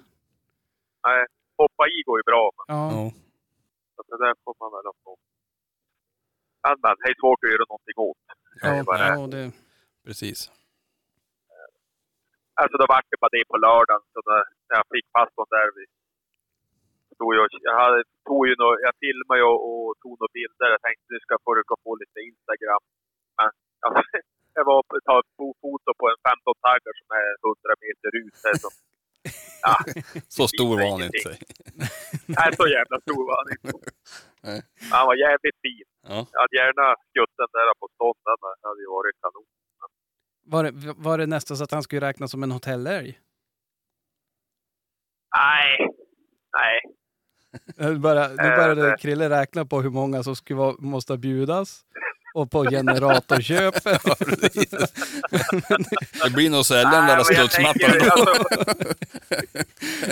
nej, 1.07 1.25
hoppa 1.57 1.83
i 1.87 2.03
går 2.05 2.19
ju 2.19 2.23
bra. 2.23 2.51
Men 2.67 2.77
Ja. 2.77 2.91
Ja. 2.91 3.11
så 3.95 4.01
det 4.17 4.17
där 4.25 4.33
får 4.43 4.55
man 4.59 4.71
väl 4.71 4.91
få. 5.03 5.17
Men, 6.63 6.75
men 6.83 6.95
det 7.01 7.09
är 7.11 7.15
svårt 7.21 7.39
att 7.43 7.51
göra 7.51 7.65
någonting 7.69 7.97
åt. 7.97 8.17
Ja, 8.61 8.69
det 8.77 8.83
bara 8.83 9.07
ja, 9.07 9.27
det, 9.27 9.51
Precis. 10.05 10.51
Alltså 12.61 12.75
då 12.77 12.85
vart 12.93 13.05
det 13.11 13.17
bara 13.23 13.33
det 13.37 13.43
på 13.51 13.57
lördagen. 13.57 14.01
Så 14.13 14.19
när, 14.29 14.43
jag 14.77 14.83
fick 14.93 15.05
pastorn 15.17 15.49
där. 15.55 15.67
Vi, 15.77 15.83
stod 17.17 17.31
jag, 17.37 17.45
jag, 17.69 17.75
hade, 17.83 17.99
tog 18.29 18.41
ju 18.49 18.53
nå, 18.61 18.67
jag 18.87 18.93
filmade 19.03 19.39
ju 19.41 19.45
och, 19.53 19.59
och 19.69 19.87
tog 20.03 20.13
några 20.19 20.33
bilder. 20.39 20.67
Jag 20.75 20.81
tänkte 20.87 21.05
nu 21.13 21.17
ska 21.21 21.31
jag 21.37 21.43
försöka 21.47 21.75
få 21.85 21.91
lite 22.01 22.19
Instagram. 22.31 22.81
Men 23.37 23.49
alltså, 23.85 24.01
jag 24.57 24.63
var 24.71 24.79
på 24.89 24.93
ta 25.09 25.15
ett 25.23 25.31
fo- 25.37 25.57
foto 25.63 25.89
på 25.99 26.05
en 26.13 26.19
15-taggare 26.29 26.95
som 27.01 27.09
är 27.21 27.27
100 27.45 27.83
meter 27.85 28.09
ut. 28.21 28.35
Det 28.43 28.49
är 28.53 28.59
som, 28.65 28.73
ja, 29.67 29.75
Så 30.37 30.43
stor 30.55 30.71
var 30.81 30.89
han 30.93 31.03
inte. 31.09 31.31
nej, 32.37 32.47
så 32.59 32.65
jävla 32.77 32.97
stor 33.05 33.21
var 33.29 33.35
han 33.41 33.49
inte. 33.55 33.71
Han 34.93 35.03
var 35.09 35.15
jävligt 35.27 35.57
fin. 35.65 35.87
Ja. 36.11 36.17
Jag 36.33 36.39
hade 36.43 36.55
gärna 36.63 36.85
skutt 37.09 37.33
den 37.41 37.51
där 37.57 37.67
på 37.81 37.87
stånden. 37.95 38.37
Det 38.61 38.67
hade 38.71 38.81
ju 38.85 38.89
varit 38.97 39.15
kanon. 39.23 39.47
var, 40.53 40.61
det, 40.65 40.71
var 41.07 41.15
det 41.17 41.27
nästan 41.35 41.57
så 41.57 41.63
att 41.63 41.71
han 41.77 41.83
skulle 41.83 42.07
räknas 42.09 42.31
som 42.31 42.43
en 42.43 42.51
hotellälg? 42.57 43.09
Nej, 45.37 45.69
nej. 46.57 46.75
Nu 47.77 47.95
bara- 47.99 48.27
Nu 48.27 48.43
Äh, 48.43 48.55
började 48.57 48.97
Krille 48.99 49.29
räkna 49.29 49.65
på 49.65 49.81
hur 49.81 49.89
många 49.89 50.23
som 50.23 50.35
skulle 50.35 50.59
vara, 50.59 50.75
måste 50.79 51.17
bjudas 51.17 51.81
och 52.33 52.51
på 52.51 52.63
generatorköpet. 52.63 53.83
Det 56.23 56.29
blir 56.33 56.49
nog 56.49 56.65
sällan 56.65 57.05
Nej, 57.05 57.15
där 57.15 57.23
studsmattan 57.23 57.91
då. 57.99 58.11
alltså- 58.11 58.33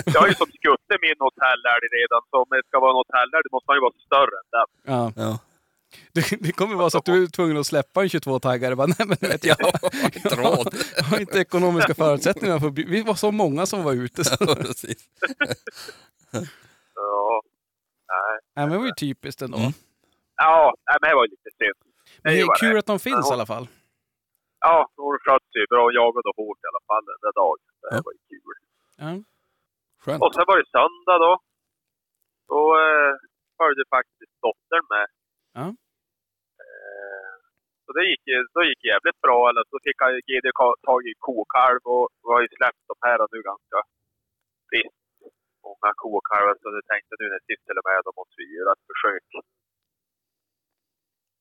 Jag 0.04 0.20
har 0.20 0.28
ju 0.28 0.34
som 0.34 0.46
skutte 0.46 0.98
min 1.02 1.14
hotellälg 1.18 1.84
redan, 1.98 2.20
så 2.30 2.36
om 2.42 2.46
det 2.50 2.62
ska 2.68 2.80
vara 2.80 2.90
en 2.90 2.96
hotellälg 2.96 3.42
då 3.44 3.48
måste 3.56 3.66
han 3.70 3.76
ju 3.76 3.80
vara 3.80 3.92
större 4.06 4.34
än 4.40 4.48
den. 4.56 4.68
Ja. 4.94 5.12
Ja. 5.16 5.38
Det, 6.12 6.36
det 6.40 6.52
kommer 6.52 6.74
vara 6.74 6.90
så 6.90 6.98
att 6.98 7.04
du 7.04 7.22
är 7.22 7.26
tvungen 7.26 7.56
att 7.56 7.66
släppa 7.66 8.02
en 8.02 8.08
22-taggare. 8.08 8.76
Bara, 8.76 8.86
Nej, 8.86 8.96
men 9.08 9.16
vet 9.20 9.44
jag, 9.44 9.56
Ja, 9.60 9.72
inte 10.14 10.34
råd. 10.36 10.74
jag 10.96 11.04
har 11.04 11.20
inte 11.20 11.38
ekonomiska 11.38 11.94
förutsättningar. 11.94 12.58
För, 12.58 12.70
vi 12.70 13.02
var 13.02 13.14
så 13.14 13.30
många 13.30 13.66
som 13.66 13.82
var 13.82 13.92
ute. 13.92 14.24
Så. 14.24 14.36
Ja, 16.30 16.40
så, 16.96 17.06
nej. 18.12 18.34
nej. 18.54 18.62
men 18.64 18.72
det 18.72 18.78
var 18.82 18.88
ju 18.92 18.96
typiskt 19.04 19.42
ändå. 19.46 19.58
Mm. 19.58 19.72
Ja, 20.44 20.58
nej, 20.86 20.96
men 21.00 21.06
det 21.10 21.16
var 21.18 21.24
ju 21.26 21.30
lite 21.36 21.50
synd. 21.60 21.80
Men 22.22 22.28
det 22.32 22.40
är 22.40 22.60
kul 22.64 22.74
det. 22.74 22.80
att 22.82 22.90
de 22.92 22.98
finns 23.08 23.24
hon, 23.26 23.32
i 23.32 23.36
alla 23.36 23.50
fall. 23.54 23.66
Ja, 24.66 24.76
hon 24.96 25.18
skötte 25.24 25.50
sig 25.54 25.66
bra. 25.72 25.80
Hon 25.86 25.94
jagade 26.02 26.30
hårt 26.38 26.60
i 26.64 26.68
alla 26.70 26.84
fall 26.88 27.04
den 27.12 27.20
där 27.26 27.34
dagen. 27.42 27.60
Det 27.82 27.88
ja. 27.96 28.02
var 28.06 28.14
ju 28.18 28.22
kul. 28.32 28.56
Ja. 29.02 29.10
Skönt. 30.02 30.20
Och 30.24 30.32
sen 30.34 30.46
var 30.50 30.56
det 30.60 30.68
söndag 30.76 31.18
då. 31.26 31.32
Då 32.52 32.60
eh, 32.84 33.12
följde 33.58 33.84
faktiskt 33.96 34.34
dottern 34.46 34.84
med. 34.94 35.06
Ja. 35.58 35.66
Eh, 36.64 37.34
så 37.84 37.88
det 37.96 38.04
gick, 38.10 38.24
då 38.54 38.60
gick 38.68 38.82
jävligt 38.92 39.20
bra. 39.24 39.40
Eller 39.48 39.64
så 39.70 39.76
fick 39.86 39.98
han 40.04 40.12
GD 40.28 40.46
tag 40.88 41.00
i 41.10 41.14
kokalv 41.26 41.82
och, 41.94 42.06
vi 42.24 42.30
har 42.34 42.42
ju 42.46 42.50
släppt 42.58 42.84
de 42.92 42.96
här 43.06 43.18
nu 43.32 43.38
ganska 43.50 43.78
friskt. 44.68 45.05
Många 45.68 45.90
kokalvar 46.02 46.54
så 46.60 46.66
jag 46.78 46.86
tänkte 46.92 47.12
nu 47.20 47.26
när 47.32 47.42
Sissel 47.46 47.80
är 47.80 47.86
med 47.90 48.00
då 48.06 48.10
måste 48.20 48.34
vi 48.40 48.44
göra 48.58 48.72
ett 48.76 48.86
försök. 48.90 49.26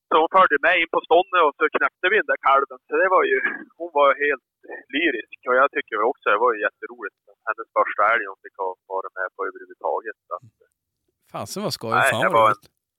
Så 0.09 0.13
hon 0.21 0.31
följde 0.37 0.57
med 0.65 0.75
in 0.81 0.89
på 0.95 0.99
ståndet 1.07 1.41
och 1.47 1.55
så 1.59 1.63
knäppte 1.77 2.05
vi 2.11 2.15
den 2.21 2.31
där 2.33 2.41
kalven. 2.47 2.79
Så 2.87 2.93
det 3.01 3.09
var 3.15 3.23
ju, 3.31 3.37
hon 3.79 3.91
var 3.99 4.09
helt 4.25 4.49
lyrisk 4.95 5.39
och 5.49 5.55
jag 5.61 5.67
tycker 5.75 5.95
också 6.11 6.25
det 6.33 6.41
var 6.45 6.51
ju 6.55 6.59
jätteroligt. 6.67 7.17
Hennes 7.47 7.69
första 7.77 8.01
älg 8.13 8.23
hon 8.31 8.39
fick 8.45 8.57
vara 8.93 9.09
med 9.19 9.27
på 9.35 9.39
överhuvudtaget. 9.49 10.19
Att, 10.35 10.45
Fasen 11.31 11.61
vad 11.65 11.73
skoj. 11.77 11.93
Nej, 11.95 12.11
Fan 12.11 12.21
vad 12.21 12.33
var. 12.41 12.53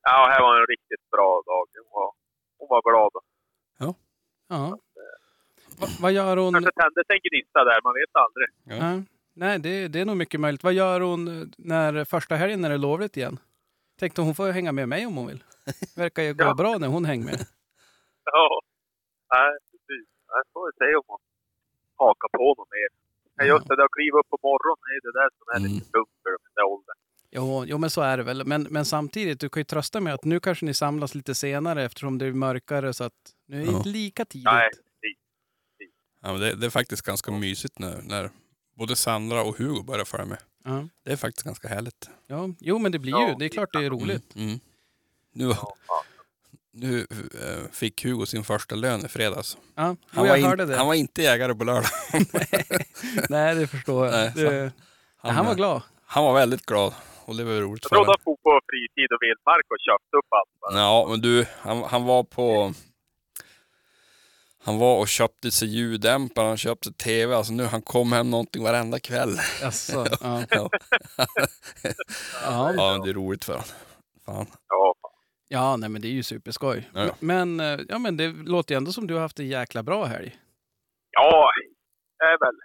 Ja, 0.08 0.16
det 0.26 0.32
här 0.34 0.42
var 0.46 0.52
en 0.60 0.68
riktigt 0.74 1.04
bra 1.14 1.30
dag. 1.50 1.64
Hon 1.84 1.92
var, 2.00 2.10
hon 2.58 2.68
var 2.74 2.82
glad. 2.88 3.12
Ja. 4.52 4.64
Va, 5.80 5.86
vad 6.02 6.12
gör 6.18 6.36
hon? 6.42 6.52
Kanske 6.56 6.74
tändes 6.82 7.06
en 7.14 7.20
gnista 7.26 7.60
där, 7.70 7.78
man 7.86 7.94
vet 8.00 8.12
aldrig. 8.24 8.48
Ja. 8.80 9.15
Nej, 9.36 9.58
det, 9.58 9.88
det 9.88 10.00
är 10.00 10.04
nog 10.04 10.16
mycket 10.16 10.40
möjligt. 10.40 10.62
Vad 10.64 10.72
gör 10.72 11.00
hon 11.00 11.28
eh, 11.40 11.46
när 11.58 12.04
första 12.04 12.34
helgen 12.36 12.60
när 12.60 12.68
det 12.68 12.74
är 12.74 12.78
lovligt 12.78 13.16
igen? 13.16 13.38
Tänkte 13.98 14.20
hon 14.22 14.34
får 14.34 14.50
hänga 14.50 14.72
med 14.72 14.88
mig 14.88 15.06
om 15.06 15.16
hon 15.16 15.26
vill. 15.26 15.44
Verkar 15.96 16.22
ju 16.22 16.34
gå 16.34 16.44
Ja. 16.44 16.54
bra 16.54 16.78
när 16.78 16.88
hon 16.88 17.04
hänger 17.04 17.24
med. 17.24 17.34
Ja, 18.32 18.60
nej 19.34 19.50
precis. 19.70 20.06
Jag 20.28 20.42
får 20.52 20.72
se 20.78 20.96
om 20.96 21.02
hon 21.06 21.18
hakar 21.96 22.28
på 22.38 22.54
något 22.58 22.68
mer. 22.70 22.88
Men 23.36 23.46
just 23.46 23.66
det 23.68 23.84
att 23.84 23.90
kliva 23.90 24.18
upp 24.18 24.28
på 24.30 24.38
morgonen, 24.42 24.82
det 24.86 24.94
är 24.96 25.12
det 25.12 25.18
där 25.20 25.30
som 25.38 25.46
är 25.54 25.58
Mm. 25.66 25.72
lite 25.78 25.90
dumt 25.92 26.14
för 26.22 26.30
den 26.30 26.52
där 26.54 26.64
åldern. 26.64 26.96
Jo, 27.30 27.64
jo, 27.66 27.78
men 27.78 27.90
så 27.90 28.00
är 28.00 28.16
det 28.16 28.22
väl. 28.22 28.46
Men, 28.46 28.62
men 28.62 28.84
samtidigt, 28.84 29.40
du 29.40 29.48
kan 29.48 29.60
ju 29.60 29.64
trösta 29.64 30.00
med 30.00 30.14
att 30.14 30.24
nu 30.24 30.40
kanske 30.40 30.66
ni 30.66 30.74
samlas 30.74 31.14
lite 31.14 31.34
senare 31.34 31.84
eftersom 31.84 32.18
det 32.18 32.26
är 32.26 32.32
mörkare 32.32 32.92
så 32.92 33.04
att 33.04 33.12
nu 33.46 33.56
är 33.56 33.66
det 33.66 33.72
Ja. 33.72 33.76
inte 33.76 33.88
lika 33.88 34.24
tidigt. 34.24 34.44
Nej, 34.44 34.70
Ja, 36.22 36.32
men 36.32 36.40
det, 36.40 36.54
det 36.54 36.66
är 36.66 36.70
faktiskt 36.70 37.02
ganska 37.02 37.30
mysigt 37.32 37.78
nu 37.78 38.00
när 38.02 38.30
både 38.76 38.96
Sandra 38.96 39.42
och 39.42 39.58
Hugo 39.58 39.82
börjar 39.82 40.04
följa 40.04 40.26
med. 40.26 40.38
Ja. 40.64 40.88
Det 41.04 41.12
är 41.12 41.16
faktiskt 41.16 41.46
ganska 41.46 41.68
härligt. 41.68 42.10
Ja, 42.26 42.48
jo, 42.60 42.78
men 42.78 42.92
det 42.92 42.98
blir 42.98 43.28
ju. 43.28 43.34
Det 43.34 43.44
är 43.44 43.48
klart 43.48 43.72
det 43.72 43.84
är 43.84 43.90
roligt. 43.90 44.34
Mm. 44.36 44.48
Mm. 44.48 44.60
Nu, 45.32 45.54
nu 46.72 47.00
eh, 47.00 47.70
fick 47.72 48.04
Hugo 48.04 48.26
sin 48.26 48.44
första 48.44 48.74
lön 48.74 49.04
i 49.04 49.08
fredags. 49.08 49.58
Ja, 49.74 49.96
Han, 50.06 50.28
var, 50.28 50.36
in, 50.36 50.74
han 50.74 50.86
var 50.86 50.94
inte 50.94 51.22
jägare 51.22 51.54
på 51.54 51.64
lördag. 51.64 51.90
Nej, 53.28 53.54
det 53.54 53.66
förstår 53.66 54.06
jag. 54.06 54.14
Nej, 54.14 54.32
det, 54.34 54.72
han, 55.16 55.46
var 55.46 55.54
glad. 55.54 55.82
Han 56.06 56.24
var 56.24 56.34
väldigt 56.34 56.66
glad. 56.66 56.94
Och 57.24 57.36
det 57.36 57.44
var 57.44 57.52
roligt 57.52 57.84
Jag 57.84 57.90
trodde 57.90 58.10
han 58.10 58.16
for 58.24 58.36
på 58.36 58.60
fritid 58.66 59.12
och 59.12 59.18
vildmark 59.22 59.66
och 59.68 59.76
köpte 59.88 60.16
upp 60.16 60.26
allt. 60.30 60.76
Ja, 60.76 61.06
men 61.10 61.20
du, 61.20 61.46
han, 61.60 61.82
han 61.82 62.04
var 62.04 62.24
på... 62.24 62.72
Han 64.66 64.78
var 64.78 65.00
och 65.00 65.08
köpte 65.08 65.50
sig 65.50 65.68
ljuddämpare, 65.68 66.46
han 66.46 66.56
köpte 66.56 66.92
tv. 66.92 67.34
Alltså 67.36 67.52
nu, 67.52 67.62
han 67.64 67.82
kom 67.82 68.12
hem 68.12 68.30
någonting 68.30 68.62
varenda 68.62 68.98
kväll. 69.00 69.34
Jaså, 69.62 70.06
ja. 70.20 70.44
Ja, 70.50 70.68
Ja. 72.42 72.72
ja 72.76 72.92
men 72.92 73.00
det 73.04 73.10
är 73.10 73.14
roligt 73.14 73.44
för 73.44 73.52
honom. 73.52 73.68
Fan. 74.26 74.46
Ja, 74.68 74.94
ja, 75.48 75.76
nej 75.76 75.88
men 75.88 76.02
det 76.02 76.08
är 76.08 76.16
ju 76.20 76.22
superskoj. 76.22 76.90
Ja. 76.94 77.14
Men, 77.20 77.60
eh, 77.60 77.78
ja, 77.88 77.98
men 77.98 78.16
det 78.16 78.28
låter 78.54 78.74
ju 78.74 78.76
ändå 78.76 78.92
som 78.92 79.06
du 79.06 79.14
har 79.14 79.20
haft 79.20 79.38
en 79.38 79.48
jäkla 79.48 79.82
bra 79.82 80.04
helg. 80.04 80.30
ja, 81.10 81.50
det 82.18 82.24
är 82.24 82.38
väl. 82.44 82.56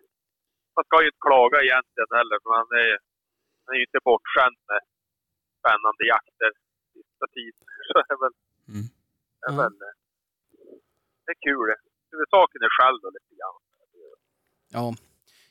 Man 0.75 0.83
ska 0.87 0.95
ju 1.01 1.07
inte 1.11 1.25
klaga 1.29 1.57
egentligen 1.67 2.11
heller, 2.19 2.37
för 2.43 2.49
man 2.57 2.67
är, 2.83 2.91
man 3.63 3.69
är 3.73 3.79
ju 3.81 3.85
inte 3.89 4.01
bortskämd 4.09 4.59
med 4.71 4.81
spännande 5.59 6.03
jakter 6.13 6.51
sista 6.93 7.25
tiden. 7.35 7.65
Så 7.87 7.93
det 7.99 8.09
är 8.15 8.19
väl, 8.25 8.35
Mm. 8.71 8.85
det 9.39 9.45
är 9.49 9.53
Ja. 9.55 9.61
väl, 9.61 9.73
det 11.25 11.31
är 11.35 11.39
kul 11.47 11.63
det. 11.71 11.79
Huvudsaken 12.11 12.61
är 12.61 12.69
själv 12.81 12.97
då 13.01 13.09
lite 13.09 13.35
grann. 13.39 13.57
Ja. 14.73 14.95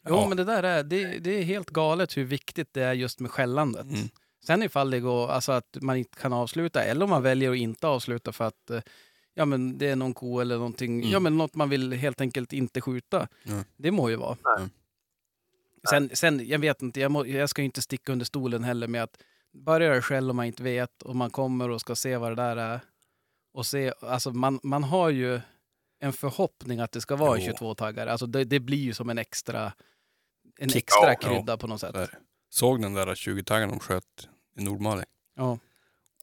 Jo, 0.09 0.15
Ja. 0.15 0.29
men 0.29 0.37
det 0.37 0.45
där 0.45 0.63
är, 0.63 0.83
det, 0.83 1.19
det 1.19 1.31
är 1.39 1.43
helt 1.43 1.71
galet 1.71 2.17
hur 2.17 2.25
viktigt 2.25 2.75
det 2.75 2.83
är 2.83 2.93
just 2.93 3.21
med 3.21 3.31
skällandet. 3.31 3.83
Mm. 3.83 4.09
Sen 4.47 4.63
ifall 4.63 4.91
det 4.91 5.01
går, 5.01 5.29
alltså 5.29 5.53
att 5.53 5.77
man 5.81 5.97
inte 5.97 6.19
kan 6.21 6.33
avsluta 6.33 6.83
eller 6.85 7.05
om 7.05 7.11
man 7.11 7.23
väljer 7.23 7.51
att 7.51 7.57
inte 7.57 7.87
avsluta 7.89 8.33
för 8.33 8.45
att 8.45 8.71
eh, 8.71 8.81
ja, 9.35 9.45
men 9.45 9.79
det 9.79 9.89
är 9.89 9.97
någon 9.97 10.15
ko 10.15 10.41
eller 10.41 10.57
någonting, 10.57 10.99
Mm. 11.01 11.11
ja 11.11 11.21
men 11.21 11.37
något 11.39 11.55
man 11.55 11.69
vill 11.69 11.93
helt 11.93 12.21
enkelt 12.21 12.53
inte 12.53 12.81
skjuta. 12.81 13.29
Ja. 13.43 13.65
Det 13.77 13.91
må 13.91 14.11
ju 14.11 14.17
vara. 14.17 14.37
Nej. 14.59 14.69
Sen, 15.91 16.11
sen, 16.17 16.49
jag 16.49 16.59
vet 16.59 16.83
inte, 16.83 17.01
jag, 17.01 17.11
må, 17.13 17.27
jag 17.27 17.49
ska 17.51 17.63
ju 17.63 17.67
inte 17.67 17.83
sticka 17.83 18.13
under 18.13 18.25
stolen 18.27 18.65
heller 18.65 18.89
med 18.89 19.03
att 19.03 19.23
börjar 19.53 19.95
det 19.95 20.03
själv 20.03 20.31
om 20.31 20.37
man 20.37 20.47
inte 20.47 20.63
vet 20.63 21.03
och 21.03 21.17
man 21.17 21.31
kommer 21.31 21.69
och 21.71 21.81
ska 21.81 21.95
se 21.95 22.17
vad 22.17 22.31
det 22.31 22.35
där 22.43 22.57
är. 22.57 22.81
Och 23.53 23.67
se, 23.67 23.93
alltså 24.01 24.31
man, 24.31 24.61
man 24.63 24.85
har 24.85 25.11
ju 25.11 25.41
en 26.01 26.13
förhoppning 26.13 26.81
att 26.81 26.93
det 26.93 27.01
ska 27.01 27.17
vara 27.17 27.39
en 27.39 27.45
Jo. 27.45 27.53
22-taggare. 27.53 28.13
Alltså 28.13 28.27
det, 28.27 28.45
det 28.45 28.61
blir 28.61 28.79
ju 28.79 28.95
som 28.95 29.11
en 29.11 29.19
extra, 29.19 29.73
en 30.59 30.69
Kick. 30.69 30.83
extra 30.83 31.09
Ja, 31.13 31.15
krydda 31.19 31.57
på 31.57 31.67
något 31.67 31.81
sätt. 31.81 31.93
Så 31.95 31.99
är 32.01 32.07
det. 32.07 32.19
Såg 32.51 32.83
den 32.83 32.95
där 32.95 33.07
20-taggaren 33.07 33.69
de 33.71 33.79
sköt 33.79 34.29
i 34.59 34.63
Nordmaling? 34.65 35.05
Ja. 35.37 35.59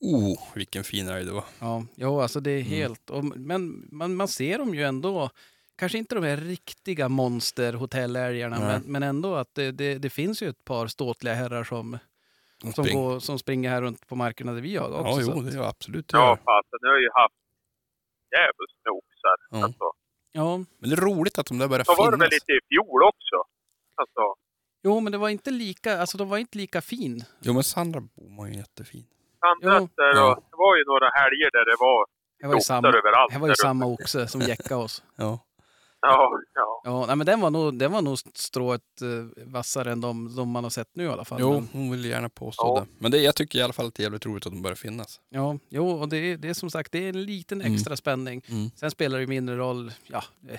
Oh, 0.02 0.40
vilken 0.56 0.84
fin 0.84 1.08
älg 1.08 1.26
det 1.26 1.32
var. 1.32 1.44
Ja, 1.60 1.86
jo, 1.96 2.22
alltså 2.22 2.40
det 2.40 2.52
är 2.52 2.60
Mm. 2.62 2.72
helt... 2.72 3.10
Och, 3.10 3.24
men 3.24 3.88
man, 3.92 4.16
man 4.16 4.28
ser 4.28 4.58
dem 4.58 4.76
ju 4.76 4.84
ändå. 4.84 5.30
Kanske 5.76 5.98
inte 5.98 6.16
de 6.16 6.24
här 6.24 6.38
riktiga 6.38 7.10
monster 7.10 7.74
hotellälgarna, 7.74 8.60
Nej. 8.60 8.68
men, 8.68 8.82
men 8.92 9.04
ändå 9.04 9.36
att 9.36 9.56
det, 9.56 9.72
det, 9.72 9.98
det 9.98 10.10
finns 10.10 10.44
ju 10.44 10.50
ett 10.50 10.64
par 10.66 10.88
ståtliga 10.88 11.34
herrar 11.34 11.64
som, 11.64 11.98
som, 12.62 12.72
spring- 12.74 12.94
går, 12.98 13.20
som 13.20 13.40
springer 13.40 13.70
här 13.70 13.82
runt 13.82 14.08
på 14.08 14.16
markerna 14.16 14.54
där 14.54 14.62
vi 14.62 14.74
jagar 14.74 15.00
också. 15.00 15.22
Ja, 15.22 15.34
jo, 15.36 15.42
det 15.42 15.58
är 15.58 15.62
absolut 15.70 16.08
det 16.08 16.18
Ja, 16.18 16.36
fasen, 16.46 16.80
nu 16.82 16.88
har 16.88 16.96
jag 16.96 17.02
ju 17.02 17.10
haft 17.14 17.36
djävulskt 18.36 18.80
med 18.86 18.94
oxar. 19.28 19.60
Ja. 19.60 19.64
Alltså, 19.66 19.84
ja, 20.32 20.58
Men 20.80 20.90
det 20.90 20.96
är 20.96 21.02
roligt 21.02 21.38
att 21.40 21.46
de 21.46 21.58
där 21.58 21.68
börjar 21.68 21.84
så 21.84 21.96
var 21.96 22.12
det 22.12 22.18
väl 22.18 22.30
finnas. 22.30 22.34
lite 22.34 22.52
i 22.52 22.60
fjol 22.70 23.04
också. 23.04 23.38
Alltså, 24.02 24.22
jo, 24.84 25.00
men 25.00 25.12
det 25.12 25.18
var 25.18 25.30
inte 25.30 25.52
lika, 25.52 26.00
alltså 26.02 26.18
de 26.18 26.30
var 26.30 26.38
inte 26.38 26.58
lika 26.58 26.82
fin. 26.82 27.24
Jo, 27.42 27.54
men 27.54 27.64
Sandra 27.64 28.00
Bom 28.02 28.38
var 28.38 28.48
ju 28.48 28.54
jättefin. 28.54 29.06
andra 29.40 29.80
Jo. 29.80 29.90
där 29.96 30.16
Ja. 30.16 30.36
det 30.52 30.58
var 30.58 30.78
ju 30.78 30.84
några 30.86 31.10
helger 31.10 31.50
där 31.52 31.66
det 31.72 31.76
var 31.80 32.06
Det 32.40 32.48
var 32.48 32.56
ju 32.56 32.62
samma, 32.62 32.88
överallt. 32.88 33.34
det 33.34 33.40
var 33.40 33.48
ju 33.48 33.56
samma 33.56 33.86
oxe 33.86 34.28
som 34.28 34.42
jäckade 34.42 34.76
oss. 34.84 35.04
Ja. 35.16 35.40
Ja, 36.02 36.30
ja. 36.54 36.82
Ja, 36.84 37.06
nej, 37.06 37.16
men 37.16 37.26
den 37.26 37.42
var 37.42 37.50
nog, 37.50 37.80
den 37.80 37.92
var 37.92 38.02
nog 38.02 38.18
strået 38.34 38.82
eh, 39.02 39.44
vassare 39.46 39.92
än 39.92 40.02
de, 40.02 40.36
de 40.36 40.50
man 40.50 40.64
har 40.64 40.72
sett 40.72 40.90
nu 40.96 41.04
i 41.04 41.08
alla 41.08 41.26
fall. 41.26 41.38
Jo, 41.42 41.54
Men, 41.54 41.70
hon 41.72 41.92
vill 41.92 42.06
gärna 42.06 42.30
påstå 42.30 42.64
Ja. 42.78 42.80
det. 42.82 42.88
Men 43.00 43.12
det, 43.12 43.18
jag 43.18 43.36
tycker 43.36 43.60
i 43.60 43.62
alla 43.62 43.74
fall 43.74 43.88
att 43.88 43.94
det 43.96 44.02
är 44.02 44.06
jävligt 44.06 44.26
roligt 44.26 44.46
att 44.46 44.52
de 44.54 44.62
börjar 44.62 44.76
finnas. 44.76 45.22
ja, 45.30 45.58
jo, 45.70 45.90
och 45.90 46.10
det 46.10 46.18
är, 46.18 46.38
det 46.38 46.50
är 46.50 46.54
som 46.54 46.70
sagt 46.72 46.92
det 46.92 47.00
är 47.06 47.10
en 47.10 47.24
liten 47.26 47.62
Mm. 47.62 47.74
extra 47.74 47.96
spänning. 47.98 48.42
Mm. 48.50 48.70
Sen 48.76 48.92
spelar 48.92 49.20
det 49.20 49.28
mindre 49.28 49.56
roll, 49.58 49.92
ja, 50.08 50.24
eh, 50.50 50.54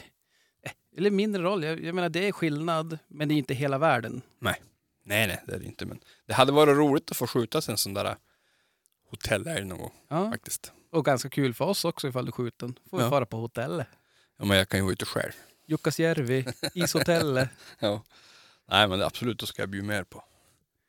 eh, 0.62 0.70
eller 0.96 1.10
mindre 1.10 1.42
roll, 1.42 1.64
jag, 1.64 1.84
jag 1.84 1.94
menar 1.94 2.08
det 2.08 2.28
är 2.28 2.32
skillnad, 2.32 2.98
men 3.08 3.28
det 3.28 3.34
är 3.34 3.36
inte 3.36 3.54
hela 3.54 3.78
världen. 3.78 4.22
Nej, 4.38 4.62
nej, 5.04 5.42
det 5.46 5.54
är 5.54 5.58
det 5.58 5.64
inte. 5.66 5.86
Men 5.86 5.98
det 6.26 6.34
hade 6.34 6.52
varit 6.52 6.76
roligt 6.76 7.10
att 7.10 7.16
få 7.16 7.26
skjuta 7.26 7.60
sig 7.60 7.72
en 7.72 7.78
sån 7.78 7.94
där 7.94 8.16
hotellälg 9.10 9.64
någon 9.64 9.78
gång 9.78 9.92
Ja, 10.08 10.30
faktiskt. 10.30 10.72
och 10.92 11.04
ganska 11.04 11.28
kul 11.30 11.54
för 11.54 11.64
oss 11.64 11.84
också 11.84 12.08
ifall 12.08 12.26
du 12.26 12.32
skjuter 12.32 12.66
den. 12.66 12.78
Får 12.90 12.98
vi 12.98 13.04
Ja. 13.04 13.10
fara 13.10 13.26
på 13.26 13.36
hotellet. 13.36 13.86
Ja, 14.38 14.44
men 14.44 14.56
jag 14.56 14.68
kan 14.68 14.78
ju 14.80 14.84
vara 14.84 14.92
ute 14.92 15.04
själv. 15.04 15.32
Jukkasjärvi, 15.66 16.46
ishotellet. 16.74 17.48
Ja. 17.78 18.02
Nej, 18.70 18.88
men 18.88 19.02
absolut, 19.02 19.38
då 19.38 19.46
ska 19.46 19.62
jag 19.62 19.68
bjuda 19.68 19.86
mer 19.86 20.04
på 20.04 20.24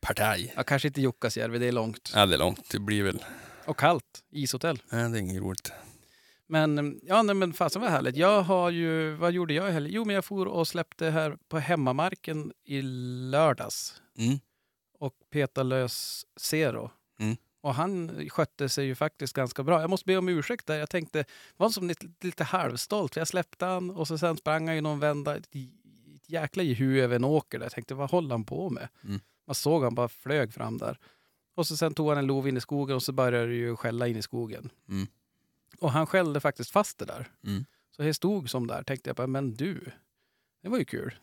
partaj. 0.01 0.53
Ja, 0.55 0.63
kanske 0.63 0.87
inte 0.87 1.01
Jukkasjärvi, 1.01 1.59
det 1.59 1.65
är 1.67 1.71
långt. 1.71 2.11
Ja, 2.15 2.25
det 2.25 2.33
är 2.35 2.39
långt. 2.39 2.69
Det 2.69 2.79
blir 2.79 3.03
väl... 3.03 3.25
Och 3.65 3.77
kallt, 3.79 4.23
ishotell. 4.29 4.79
Nej, 4.91 5.09
det 5.09 5.17
är 5.17 5.21
inget 5.21 5.41
roligt. 5.41 5.71
Men 6.47 6.99
ja, 7.03 7.21
nej, 7.21 7.35
men 7.35 7.53
fasen 7.53 7.81
vad 7.81 7.91
härligt. 7.91 8.15
Jag 8.15 8.41
har 8.41 8.69
ju, 8.69 9.13
vad 9.15 9.31
gjorde 9.31 9.53
jag 9.53 9.69
i 9.69 9.71
helgen? 9.71 9.93
Jo, 9.93 10.05
men 10.05 10.15
jag 10.15 10.25
for 10.25 10.45
och 10.45 10.67
släppte 10.67 11.09
här 11.09 11.37
på 11.47 11.59
hemmamarken 11.59 12.53
i 12.65 12.81
lördags 13.31 14.01
Mm. 14.17 14.39
och 14.99 15.13
petade 15.31 15.69
lös 15.69 16.25
Zero. 16.39 16.91
Mm. 17.19 17.37
Och 17.61 17.73
han 17.73 18.29
skötte 18.29 18.69
sig 18.69 18.85
ju 18.85 18.95
faktiskt 18.95 19.33
ganska 19.33 19.63
bra. 19.63 19.81
Jag 19.81 19.89
måste 19.89 20.05
be 20.05 20.17
om 20.17 20.29
ursäkt 20.29 20.65
där. 20.65 20.77
Jag 20.77 20.89
tänkte, 20.89 21.25
var 21.57 21.69
som 21.69 21.87
lite, 21.87 22.07
lite 22.21 22.43
halvstolt. 22.43 23.13
För 23.13 23.21
jag 23.21 23.27
släppte 23.27 23.65
han 23.65 23.89
och 23.89 24.07
så 24.07 24.17
sen 24.17 24.37
sprang 24.37 24.67
han 24.67 24.75
ju 24.75 24.81
någon 24.81 24.99
vända, 24.99 25.37
ett, 25.37 25.55
ett 25.55 26.29
jäkla 26.29 26.63
jehu 26.63 27.01
över 27.01 27.15
en 27.15 27.23
åker 27.23 27.59
där. 27.59 27.65
Jag 27.65 27.73
tänkte, 27.73 27.95
vad 27.95 28.11
håller 28.11 28.29
han 28.29 28.43
på 28.43 28.69
med? 28.69 28.87
Mm. 29.03 29.19
Man 29.47 29.55
såg 29.55 29.83
han 29.83 29.95
bara 29.95 30.07
flög 30.07 30.53
fram 30.53 30.77
där. 30.77 30.99
Och 31.55 31.67
så 31.67 31.77
sen 31.77 31.93
tog 31.93 32.09
han 32.09 32.17
en 32.17 32.25
lov 32.25 32.47
in 32.47 32.57
i 32.57 32.61
skogen 32.61 32.95
och 32.95 33.03
så 33.03 33.11
började 33.11 33.47
det 33.47 33.55
ju 33.55 33.75
skälla 33.75 34.07
in 34.07 34.17
i 34.17 34.21
skogen. 34.21 34.69
Mm. 34.89 35.07
Och 35.79 35.91
han 35.91 36.07
skällde 36.07 36.39
faktiskt 36.39 36.71
fast 36.71 36.97
det 36.97 37.05
där. 37.05 37.31
Mm. 37.43 37.65
Så 37.95 38.01
det 38.01 38.13
stod 38.13 38.49
som 38.49 38.67
där. 38.67 38.83
Tänkte 38.83 39.09
jag 39.09 39.15
bara, 39.15 39.27
men 39.27 39.53
du, 39.53 39.91
det 40.61 40.69
var 40.69 40.77
ju 40.77 40.85
kul. 40.85 41.15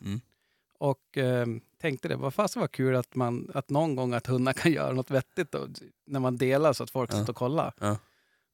Och 0.78 1.18
eh, 1.18 1.46
tänkte 1.80 2.08
det, 2.08 2.16
vad 2.16 2.34
fasen 2.34 2.60
var 2.60 2.68
kul 2.68 2.96
att, 2.96 3.14
man, 3.14 3.50
att 3.54 3.70
någon 3.70 3.96
gång 3.96 4.12
att 4.14 4.26
hundar 4.26 4.52
kan 4.52 4.72
göra 4.72 4.92
något 4.92 5.10
vettigt 5.10 5.52
då, 5.52 5.68
när 6.06 6.20
man 6.20 6.36
delar 6.36 6.72
så 6.72 6.82
att 6.84 6.90
folk 6.90 7.12
Ja. 7.12 7.18
sitter 7.18 7.30
och 7.32 7.36
kollar. 7.36 7.74
Ja. 7.80 7.98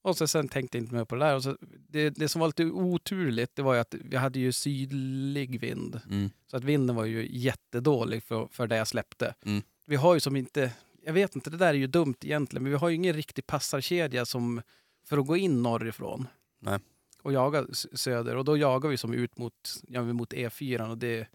Och 0.03 0.17
så 0.17 0.29
sen 0.29 0.49
tänkte 0.49 0.79
jag 0.79 0.83
inte 0.85 0.95
mer 0.95 1.05
på 1.05 1.15
det 1.15 1.25
där. 1.25 1.35
Och 1.35 1.43
så, 1.43 1.57
det, 1.89 2.11
det 2.11 2.29
som 2.29 2.41
var 2.41 2.49
lite 2.49 2.65
oturligt, 2.65 3.57
det 3.57 3.63
var 3.63 3.75
ju 3.75 3.81
att 3.81 3.95
vi 4.05 4.17
hade 4.17 4.39
ju 4.39 4.53
sydlig 4.53 5.61
vind. 5.61 6.01
Mm. 6.11 6.31
Så 6.47 6.57
att 6.57 6.65
vinden 6.65 6.97
var 6.97 7.05
ju 7.05 7.29
jättedålig 7.31 8.23
för, 8.23 8.49
för 8.51 8.67
det 8.67 8.77
jag 8.77 8.89
släppte. 8.89 9.35
Mm. 9.45 9.63
Vi 9.87 9.97
har 9.97 10.15
ju 10.15 10.21
som 10.21 10.37
inte, 10.37 10.73
jag 11.05 11.13
vet 11.13 11.37
inte, 11.37 11.51
det 11.51 11.57
där 11.57 11.69
är 11.69 11.73
ju 11.75 11.87
dumt 11.87 12.15
egentligen, 12.23 12.63
men 12.63 12.73
vi 12.73 12.79
har 12.79 12.89
ju 12.89 12.95
ingen 12.95 13.15
riktig 13.15 13.47
passarkedja 13.47 14.25
som 14.25 14.63
för 15.05 15.19
att 15.19 15.27
gå 15.27 15.37
in 15.37 15.63
norrifrån. 15.63 16.29
Nej. 16.61 16.79
och 17.23 17.33
jaga 17.33 17.67
söder. 17.95 18.37
Och 18.37 18.45
då 18.45 18.57
jagar 18.57 18.91
vi 18.91 18.97
som 18.97 19.15
ut 19.15 19.39
mot, 19.39 19.55
ja, 19.89 20.03
mot 20.03 20.33
E4 20.33 20.91
och 20.91 20.99
det, 20.99 21.27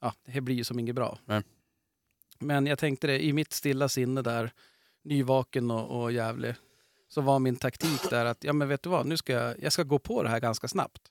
ja, 0.00 0.14
det 0.24 0.30
här 0.30 0.40
blir 0.40 0.54
ju 0.54 0.64
som 0.64 0.78
inget 0.78 0.94
bra. 0.94 1.18
Nej. 1.24 1.42
Men 2.38 2.66
jag 2.66 2.78
tänkte 2.78 3.06
det, 3.06 3.24
i 3.24 3.32
mitt 3.32 3.52
stilla 3.52 3.88
sinne 3.88 4.22
där, 4.22 4.52
nyvaken 5.02 5.70
och, 5.70 6.02
och 6.02 6.12
jävlig, 6.12 6.54
så 7.08 7.20
var 7.20 7.38
min 7.38 7.56
taktik 7.56 8.10
där 8.10 8.24
att, 8.24 8.44
ja 8.44 8.52
men 8.52 8.68
vet 8.68 8.82
du 8.82 8.90
vad, 8.90 9.06
nu 9.06 9.16
ska 9.16 9.32
jag, 9.32 9.62
jag 9.62 9.72
ska 9.72 9.82
gå 9.82 9.98
på 9.98 10.22
det 10.22 10.28
här 10.28 10.40
ganska 10.40 10.68
snabbt. 10.68 11.10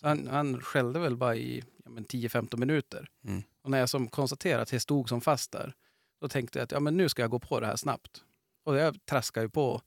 Så 0.00 0.08
han, 0.08 0.26
han 0.26 0.60
skällde 0.60 0.98
väl 0.98 1.16
bara 1.16 1.36
i 1.36 1.64
ja, 1.84 1.90
men 1.90 2.04
10-15 2.04 2.56
minuter. 2.56 3.10
Mm. 3.24 3.42
Och 3.62 3.70
när 3.70 3.78
jag 3.78 3.88
som 3.88 4.08
konstaterade 4.08 4.62
att 4.62 4.70
det 4.70 4.80
stod 4.80 5.08
som 5.08 5.20
fast 5.20 5.52
där, 5.52 5.74
då 6.20 6.28
tänkte 6.28 6.58
jag 6.58 6.64
att 6.64 6.72
ja, 6.72 6.80
men 6.80 6.96
nu 6.96 7.08
ska 7.08 7.22
jag 7.22 7.30
gå 7.30 7.38
på 7.38 7.60
det 7.60 7.66
här 7.66 7.76
snabbt. 7.76 8.24
Och 8.64 8.76
jag 8.76 9.06
traskade 9.06 9.46
ju 9.46 9.50
på 9.50 9.82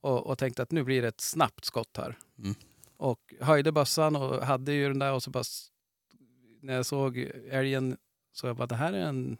och, 0.00 0.26
och 0.26 0.38
tänkte 0.38 0.62
att 0.62 0.72
nu 0.72 0.84
blir 0.84 1.02
det 1.02 1.08
ett 1.08 1.20
snabbt 1.20 1.64
skott 1.64 1.96
här. 1.96 2.18
Mm. 2.38 2.54
Och 2.96 3.34
höjde 3.40 3.72
bössan 3.72 4.16
och 4.16 4.46
hade 4.46 4.72
ju 4.72 4.88
den 4.88 4.98
där 4.98 5.12
och 5.12 5.22
så 5.22 5.30
bara... 5.30 5.44
När 6.60 6.74
jag 6.74 6.86
såg 6.86 7.18
älgen 7.50 7.96
så 8.32 8.46
jag 8.46 8.56
bara, 8.56 8.66
det 8.66 8.74
här 8.74 8.92
är 8.92 8.98
en, 9.00 9.38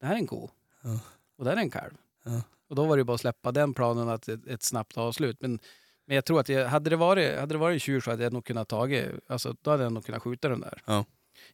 det 0.00 0.06
här 0.06 0.14
är 0.14 0.18
en 0.18 0.26
ko. 0.26 0.50
Ja. 0.82 1.00
Och 1.36 1.44
det 1.44 1.50
här 1.50 1.56
är 1.56 1.60
en 1.60 1.70
kalv. 1.70 1.94
Ja. 2.24 2.42
Och 2.68 2.76
då 2.76 2.84
var 2.84 2.96
det 2.96 3.04
bara 3.04 3.14
att 3.14 3.20
släppa 3.20 3.52
den 3.52 3.74
planen 3.74 4.08
att 4.08 4.28
ett, 4.28 4.46
ett 4.46 4.62
snabbt 4.62 4.98
avslut. 4.98 5.36
Men, 5.40 5.58
men 6.06 6.14
jag 6.14 6.24
tror 6.24 6.40
att 6.40 6.48
jag, 6.48 6.68
hade, 6.68 6.90
det 6.90 6.96
varit, 6.96 7.38
hade 7.38 7.54
det 7.54 7.58
varit 7.58 7.74
en 7.74 7.80
tjur 7.80 8.00
så 8.00 8.10
hade 8.10 8.22
jag 8.22 8.32
nog 8.32 8.44
kunnat 8.44 8.68
tagit, 8.68 9.10
alltså 9.26 9.56
då 9.62 9.70
hade 9.70 9.82
jag 9.82 9.92
nog 9.92 10.04
kunnat 10.04 10.22
skjuta 10.22 10.48
den 10.48 10.60
där. 10.60 10.82
Ja. 10.86 11.04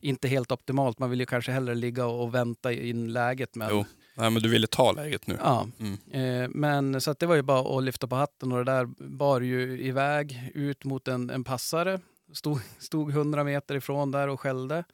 Inte 0.01 0.29
helt 0.29 0.53
optimalt, 0.53 0.99
man 0.99 1.11
vill 1.11 1.21
ju 1.21 1.27
kanske 1.27 1.53
hellre 1.53 1.75
ligga 1.75 2.07
och, 2.07 2.23
och 2.23 2.35
vänta 2.35 2.73
in 2.73 3.13
läget. 3.13 3.55
Men, 3.55 3.69
Jo. 3.71 3.85
Nej, 4.15 4.31
men 4.31 4.43
du 4.43 4.49
ville 4.49 4.67
ta 4.67 4.93
läget 4.93 5.27
nu. 5.27 5.37
Ja, 5.41 5.69
Mm. 5.79 6.43
eh, 6.43 6.49
men 6.55 7.01
så 7.01 7.11
att 7.11 7.19
det 7.19 7.27
var 7.27 7.35
ju 7.35 7.43
bara 7.43 7.79
att 7.79 7.85
lyfta 7.85 8.07
på 8.07 8.17
hatten 8.17 8.53
och 8.53 8.59
det 8.65 8.73
där 8.73 8.85
bar 9.09 9.41
ju 9.41 9.81
iväg 9.81 10.51
ut 10.55 10.85
mot 10.85 11.09
en, 11.09 11.31
en 11.31 11.45
passare. 11.45 12.01
Stod, 12.37 12.61
stod 12.79 13.11
100 13.11 13.45
meter 13.45 13.75
ifrån 13.75 14.11
där 14.11 14.29
och 14.29 14.41
skällde. 14.41 14.85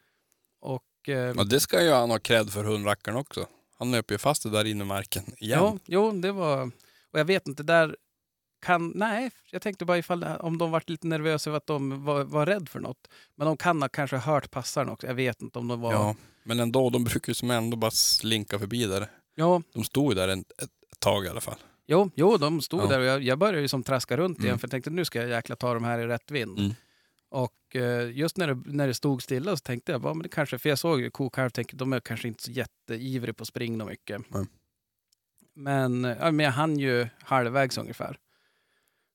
Och 0.61 1.09
eh, 1.09 1.15
Ja, 1.37 1.45
det 1.45 1.61
ska 1.61 1.83
ju 1.83 1.91
han 1.91 2.11
ha 2.11 2.19
cred 2.19 2.51
för 2.51 2.65
hundrackaren 2.65 3.19
också. 3.19 3.47
Han 3.79 3.91
nöp 3.91 4.11
ju 4.11 4.19
fast 4.19 4.43
det 4.43 4.51
där 4.51 4.65
inne 4.65 4.85
i 4.85 4.87
marken 4.87 5.25
igen. 5.39 5.59
ja, 5.61 5.79
jo, 5.85 6.13
det 6.13 6.33
var... 6.33 6.63
Och 7.13 7.19
jag 7.19 7.25
vet 7.25 7.49
inte, 7.49 7.63
där 7.63 7.97
kan... 8.67 8.93
Nej, 8.95 9.31
jag 9.51 9.63
tänkte 9.63 9.85
bara 9.85 9.99
ifall 9.99 10.25
om 10.25 10.59
de 10.59 10.71
varit 10.71 10.89
lite 10.89 11.07
nervösa 11.07 11.51
över 11.51 11.57
att 11.57 11.67
de 11.67 12.05
var, 12.05 12.25
var 12.25 12.47
rädd 12.47 12.69
för 12.69 12.81
något. 12.81 13.09
Men 13.37 13.47
de 13.47 13.57
kan 13.57 13.83
ha 13.83 13.89
kanske 13.89 14.17
hört 14.17 14.51
passaren 14.51 14.89
också. 14.89 15.07
Jag 15.07 15.15
vet 15.15 15.43
inte 15.43 15.59
om 15.59 15.69
de 15.69 15.81
var... 15.81 15.93
Ja, 15.93 16.17
men 16.45 16.61
ändå, 16.61 16.91
de 16.91 17.05
brukar 17.05 17.31
ju 17.31 17.35
som 17.35 17.51
ändå 17.51 17.77
bara 17.77 17.91
slinka 17.91 18.59
förbi 18.59 18.85
där. 18.85 19.11
ja 19.35 19.63
De 19.73 19.85
stod 19.85 20.13
ju 20.13 20.15
där 20.15 20.29
en, 20.29 20.41
ett, 20.41 20.63
ett 20.63 21.01
tag 21.01 21.25
i 21.25 21.29
alla 21.29 21.41
fall. 21.41 21.59
Jo, 21.87 22.11
jo 22.15 22.37
de 22.37 22.61
stod 22.63 22.81
Ja. 22.83 22.87
där 22.87 22.99
och 22.99 23.05
jag, 23.05 23.23
jag 23.23 23.39
började 23.39 23.61
ju 23.61 23.69
som 23.69 23.83
traska 23.83 24.17
runt 24.17 24.39
igen 24.39 24.49
Mm. 24.49 24.59
för 24.59 24.67
jag 24.67 24.71
tänkte 24.71 24.91
nu 24.91 25.05
ska 25.05 25.21
jag 25.21 25.29
jäkla 25.31 25.57
ta 25.57 25.75
de 25.75 25.85
här 25.85 25.99
i 25.99 26.07
rätt 26.07 26.31
vind. 26.31 26.59
Mm. 26.59 26.73
Och 27.33 27.77
eh, 27.77 28.11
just 28.11 28.37
när 28.37 28.47
det, 28.55 28.73
när 28.73 28.87
det 28.87 28.95
stod 28.95 29.23
stilla 29.23 29.57
så 29.57 29.61
tänkte 29.61 29.93
jag, 29.93 30.03
men 30.03 30.19
det 30.19 30.29
kanske, 30.29 30.59
för 30.59 30.69
jag 30.69 30.79
såg 30.79 31.01
ju 31.01 31.11
kokalv, 31.11 31.51
tänkte 31.51 31.77
de 31.77 31.93
är 31.93 32.01
kanske 32.01 32.29
inte 32.29 32.43
så 32.43 32.51
jätteivriga 32.51 33.35
på 33.35 33.43
att 33.43 33.49
springa 33.49 33.85
mycket. 33.85 34.23
Men, 35.55 36.05
ja, 36.05 36.31
men 36.31 36.45
jag 36.45 36.53
hann 36.53 36.79
ju 36.79 37.09
halvvägs 37.19 37.79
ungefär. 37.79 38.19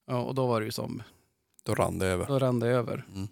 Ja, 0.08 0.22
och 0.22 0.36
då 0.36 0.48
var 0.48 0.60
det 0.60 0.66
ju 0.66 0.72
som, 0.72 1.04
Då 1.64 1.76
rann 1.76 2.00
det 2.00 2.06
över. 2.08 2.26
då 2.28 2.40
rann 2.40 2.60
det 2.60 2.68
över. 2.68 3.06
Mm. 3.16 3.28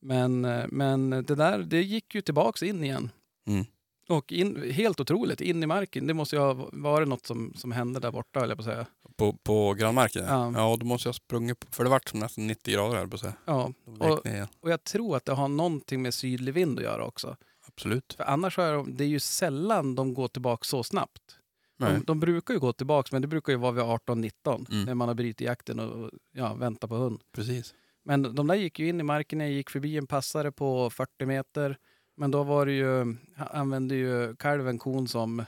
Men, 0.00 0.44
eh, 0.44 0.66
men 0.68 1.10
det 1.10 1.34
där, 1.34 1.58
det 1.58 1.82
gick 1.82 2.14
ju 2.14 2.20
tillbaks 2.20 2.62
in 2.62 2.84
igen. 2.84 3.10
Mm. 3.46 3.64
Och 4.08 4.32
in, 4.32 4.70
helt 4.72 5.00
otroligt, 5.00 5.40
in 5.40 5.62
i 5.62 5.66
marken. 5.66 6.06
Det 6.06 6.14
måste 6.14 6.36
ju 6.36 6.42
ha 6.42 6.68
varit 6.72 7.08
något 7.08 7.26
som, 7.26 7.52
som 7.56 7.72
hände 7.72 8.00
där 8.00 8.10
borta, 8.10 8.40
höll 8.40 8.48
jag 8.48 8.58
på 8.58 8.62
att 8.62 8.66
säga. 8.68 8.86
På, 9.16 9.32
på 9.32 9.74
grannmarken? 9.74 10.24
Ja. 10.24 10.52
ja, 10.56 10.76
då 10.80 10.86
måste 10.86 11.06
jag 11.06 11.12
ha 11.12 11.14
sprungit 11.14 11.60
på, 11.60 11.66
för 11.70 11.84
det 11.84 11.90
vart 11.90 12.08
som 12.08 12.20
nästan 12.20 12.46
90 12.46 12.74
grader 12.74 12.96
här 12.96 13.06
på 13.06 13.14
att 13.14 13.20
säga. 13.20 13.34
Ja, 13.44 13.72
Och-. 13.98 14.26
Och 14.60 14.70
jag 14.70 14.84
tror 14.84 15.16
att 15.16 15.24
det 15.24 15.32
har 15.32 15.48
någonting 15.48 16.02
med 16.02 16.14
sydlig 16.14 16.54
vind 16.54 16.78
att 16.78 16.84
göra 16.84 17.04
också. 17.04 17.36
Absolut. 17.68 18.12
För 18.16 18.24
annars 18.24 18.58
är 18.58 18.72
de, 18.72 18.96
det 18.96 19.04
är 19.04 19.08
ju 19.08 19.20
sällan 19.20 19.94
de 19.94 20.14
går 20.14 20.28
tillbaka 20.28 20.64
så 20.64 20.82
snabbt. 20.82 21.38
De, 21.78 22.04
de 22.04 22.20
brukar 22.20 22.54
ju 22.54 22.60
gå 22.60 22.72
tillbaka, 22.72 23.08
men 23.12 23.22
det 23.22 23.28
brukar 23.28 23.52
ju 23.52 23.58
vara 23.58 23.72
vid 23.72 23.84
18-19 23.84 24.30
Mm. 24.70 24.84
när 24.84 24.94
man 24.94 25.08
har 25.08 25.14
brutit 25.14 25.40
jakten 25.40 25.80
och 25.80 26.10
ja, 26.32 26.54
väntar 26.54 26.88
på 26.88 26.94
hund. 26.94 27.20
Precis. 27.32 27.74
Men 28.04 28.34
de 28.34 28.46
där 28.46 28.54
gick 28.54 28.78
ju 28.78 28.88
in 28.88 29.00
i 29.00 29.02
marken, 29.02 29.40
jag 29.40 29.50
gick 29.50 29.70
förbi 29.70 29.96
en 29.96 30.06
passare 30.06 30.52
på 30.52 30.90
40 30.90 31.26
meter. 31.26 31.78
Men 32.16 32.30
då 32.30 32.42
var 32.42 32.66
det 32.66 32.72
ju, 32.72 33.16
han 33.36 33.48
använde 33.50 33.94
ju 33.94 34.36
kalven 34.36 34.78
kon 34.78 35.08
som, 35.08 35.44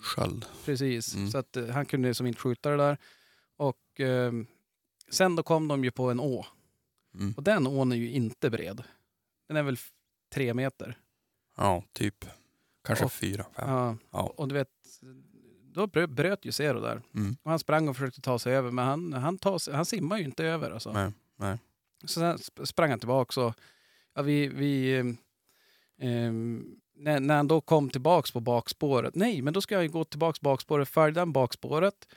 Sköld. 0.00 0.46
precis, 0.64 1.14
Mm. 1.14 1.30
så 1.30 1.38
att 1.38 1.56
eh, 1.56 1.66
han 1.66 1.86
kunde 1.86 2.14
som 2.14 2.26
inte 2.26 2.40
skjuta 2.40 2.70
det 2.70 2.76
där. 2.76 2.98
Och 3.56 4.00
eh, 4.00 4.32
sen 5.10 5.36
då 5.36 5.42
kom 5.42 5.68
de 5.68 5.84
ju 5.84 5.90
på 5.90 6.10
en 6.10 6.20
å. 6.20 6.46
Mm. 7.14 7.34
Och 7.36 7.42
den 7.42 7.66
ån 7.66 7.92
är 7.92 7.96
ju 7.96 8.10
inte 8.10 8.50
bred. 8.50 8.82
Den 9.48 9.56
är 9.56 9.62
väl 9.62 9.76
tre 10.34 10.54
meter. 10.54 10.98
Ja, 11.56 11.82
typ. 11.92 12.24
Kanske 12.84 13.04
Och- 13.04 13.12
fyra, 13.12 13.44
fem. 13.56 13.68
Ja. 13.70 13.96
Ja. 14.10 14.34
Och 14.36 14.48
du 14.48 14.54
vet, 14.54 14.68
då 15.62 15.86
brö- 15.86 16.06
bröt 16.06 16.44
ju 16.44 16.52
Zero 16.52 16.80
där. 16.80 17.02
Mm. 17.14 17.36
Och 17.42 17.50
han 17.50 17.58
sprang 17.58 17.88
och 17.88 17.96
försökte 17.96 18.20
ta 18.20 18.38
sig 18.38 18.54
över, 18.54 18.70
men 18.70 18.84
han, 18.86 19.12
han, 19.12 19.38
tar 19.38 19.72
han 19.72 19.84
simmar 19.86 20.18
ju 20.18 20.24
inte 20.24 20.44
över. 20.44 20.70
Alltså. 20.70 20.92
Nej, 20.92 21.12
nej. 21.36 21.58
Så 22.04 22.08
sen 22.08 22.36
sp- 22.36 22.64
sprang 22.64 22.90
han 22.90 22.98
tillbaka 22.98 23.40
och 23.40 23.54
ja, 24.14 24.22
vi, 24.22 24.48
vi, 24.48 25.02
ehm, 25.98 26.76
när, 26.94 27.20
när 27.20 27.36
han 27.36 27.48
då 27.48 27.60
kom 27.60 27.90
tillbaks 27.90 28.32
på 28.32 28.40
bakspåret, 28.40 29.14
nej 29.14 29.42
men 29.42 29.52
då 29.52 29.60
ska 29.60 29.74
jag 29.74 29.82
ju 29.82 29.88
gå 29.88 30.04
tillbaks 30.04 30.40
bakspåret, 30.40 30.88
följde 30.88 31.20
han 31.20 31.32
bakspåret 31.32 32.08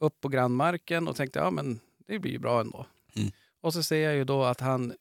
upp 0.00 0.20
på 0.20 0.28
grannmarken 0.28 1.08
och 1.08 1.16
tänkte 1.16 1.38
ja 1.38 1.50
men 1.50 1.80
det 2.06 2.18
blir 2.18 2.32
ju 2.32 2.38
bra 2.38 2.60
ändå. 2.60 2.86
Mm. 3.16 3.30
Och 3.60 3.72
så 3.72 3.82
ser 3.82 4.00
jag 4.00 4.14
ju 4.14 4.24
då 4.24 4.44
att 4.44 4.60
han 4.60 4.92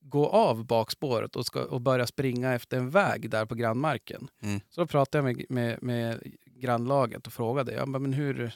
går 0.00 0.28
av 0.28 0.64
bakspåret 0.64 1.36
och, 1.36 1.46
ska, 1.46 1.64
och 1.64 1.80
börjar 1.80 2.06
springa 2.06 2.54
efter 2.54 2.76
en 2.76 2.90
väg 2.90 3.30
där 3.30 3.46
på 3.46 3.54
grannmarken. 3.54 4.30
Mm. 4.42 4.60
Så 4.70 4.80
då 4.80 4.86
pratade 4.86 5.28
jag 5.28 5.36
med, 5.36 5.46
med, 5.48 5.82
med 5.82 6.32
grannlaget 6.44 7.26
och 7.26 7.32
frågade, 7.32 7.72
ja, 7.72 7.86
men 7.86 8.12
hur... 8.12 8.52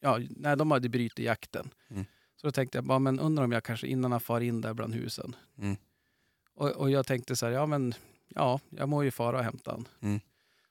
Ja, 0.00 0.18
nej, 0.30 0.56
de 0.56 0.70
hade 0.70 0.88
brutit 0.88 1.24
jakten. 1.24 1.70
Mm. 1.90 2.04
Så 2.36 2.46
då 2.46 2.50
tänkte 2.50 2.78
jag, 2.78 2.84
bara, 2.84 2.98
men 2.98 3.20
undrar 3.20 3.44
om 3.44 3.52
jag 3.52 3.64
kanske 3.64 3.86
innan 3.86 4.12
han 4.12 4.20
far 4.20 4.40
in 4.40 4.60
där 4.60 4.74
bland 4.74 4.94
husen. 4.94 5.36
Mm. 5.58 5.76
Och, 6.54 6.70
och 6.70 6.90
jag 6.90 7.06
tänkte 7.06 7.36
så 7.36 7.46
här, 7.46 7.52
ja 7.52 7.66
men 7.66 7.94
ja, 8.28 8.60
jag 8.70 8.88
må 8.88 9.02
ju 9.02 9.10
fara 9.10 9.38
och 9.38 9.44
hämta 9.44 9.70
han. 9.70 9.88
Mm. 10.00 10.20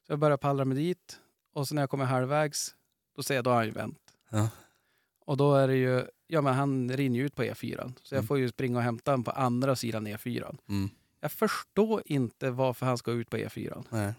Så 0.07 0.11
jag 0.11 0.19
började 0.19 0.37
pallra 0.37 0.65
mig 0.65 0.77
dit 0.77 1.19
och 1.53 1.67
så 1.67 1.75
när 1.75 1.81
jag 1.81 1.89
kommer 1.89 2.05
halvvägs, 2.05 2.75
då 3.15 3.23
ser 3.23 3.35
jag, 3.35 3.43
då 3.43 3.49
har 3.49 3.57
han 3.57 3.65
ju 3.65 3.71
vänt. 3.71 3.99
Ja. 4.29 4.49
Och 5.25 5.37
då 5.37 5.55
är 5.55 5.67
det 5.67 5.75
ju, 5.75 6.05
ja 6.27 6.41
men 6.41 6.53
han 6.53 6.91
rinner 6.91 7.15
ju 7.19 7.25
ut 7.25 7.35
på 7.35 7.43
E4. 7.43 7.93
Så 8.03 8.15
jag 8.15 8.19
Mm. 8.19 8.27
får 8.27 8.37
ju 8.39 8.49
springa 8.49 8.77
och 8.77 8.83
hämta 8.83 9.11
honom 9.11 9.23
på 9.23 9.31
andra 9.31 9.75
sidan 9.75 10.07
E4. 10.07 10.57
Mm. 10.69 10.89
Jag 11.19 11.31
förstår 11.31 12.01
inte 12.05 12.49
varför 12.51 12.85
han 12.85 12.97
ska 12.97 13.11
ut 13.11 13.29
på 13.29 13.37
E4. 13.37 13.83
Nej. 13.89 14.13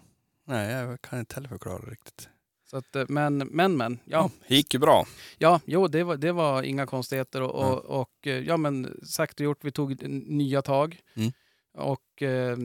Nej, 0.45 0.71
jag 0.73 1.01
kan 1.01 1.19
inte 1.19 1.35
heller 1.35 1.49
förklara 1.49 1.77
riktigt. 1.89 2.29
Så 2.65 2.77
att, 2.77 2.95
eh, 2.95 3.05
men, 3.09 3.37
men, 3.37 3.77
men. 3.77 3.99
Ja, 4.05 4.31
Det 4.47 4.55
gick 4.55 4.73
ju 4.73 4.79
bra. 4.79 5.05
ja 5.37 5.61
jo, 5.65 5.87
det 5.87 6.03
var, 6.03 6.17
det 6.17 6.31
var 6.31 6.63
inga 6.63 6.85
konstigheter. 6.85 7.41
Och, 7.41 7.63
Mm. 7.63 7.73
och, 7.73 8.01
och 8.01 8.27
eh, 8.27 8.39
ja, 8.39 8.57
men 8.57 8.99
sagt 9.05 9.39
och 9.39 9.43
gjort, 9.43 9.63
vi 9.63 9.71
tog 9.71 10.03
nya 10.09 10.61
tag. 10.61 10.99
Mm. 11.13 11.31
Och 11.73 12.21
eh, 12.23 12.57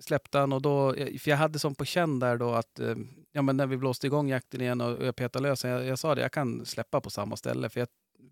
släppte 0.00 0.38
han 0.38 0.52
och 0.52 0.62
då, 0.62 0.94
för 0.94 1.28
jag 1.28 1.36
hade 1.36 1.58
som 1.58 1.74
på 1.74 1.84
känn 1.84 2.18
där 2.18 2.36
då 2.36 2.52
att, 2.52 2.80
eh, 2.80 2.96
ja 3.32 3.42
men 3.42 3.56
när 3.56 3.66
vi 3.66 3.76
blåste 3.76 4.06
igång 4.06 4.28
jakten 4.28 4.60
igen 4.60 4.80
och 4.80 5.06
jag 5.06 5.16
petade 5.16 5.48
lös, 5.48 5.64
jag, 5.64 5.84
jag 5.84 5.98
sa 5.98 6.14
det, 6.14 6.20
jag 6.20 6.32
kan 6.32 6.66
släppa 6.66 7.00
på 7.00 7.10
samma 7.10 7.36
ställe. 7.36 7.68
För 7.68 7.80
jag 7.80 7.88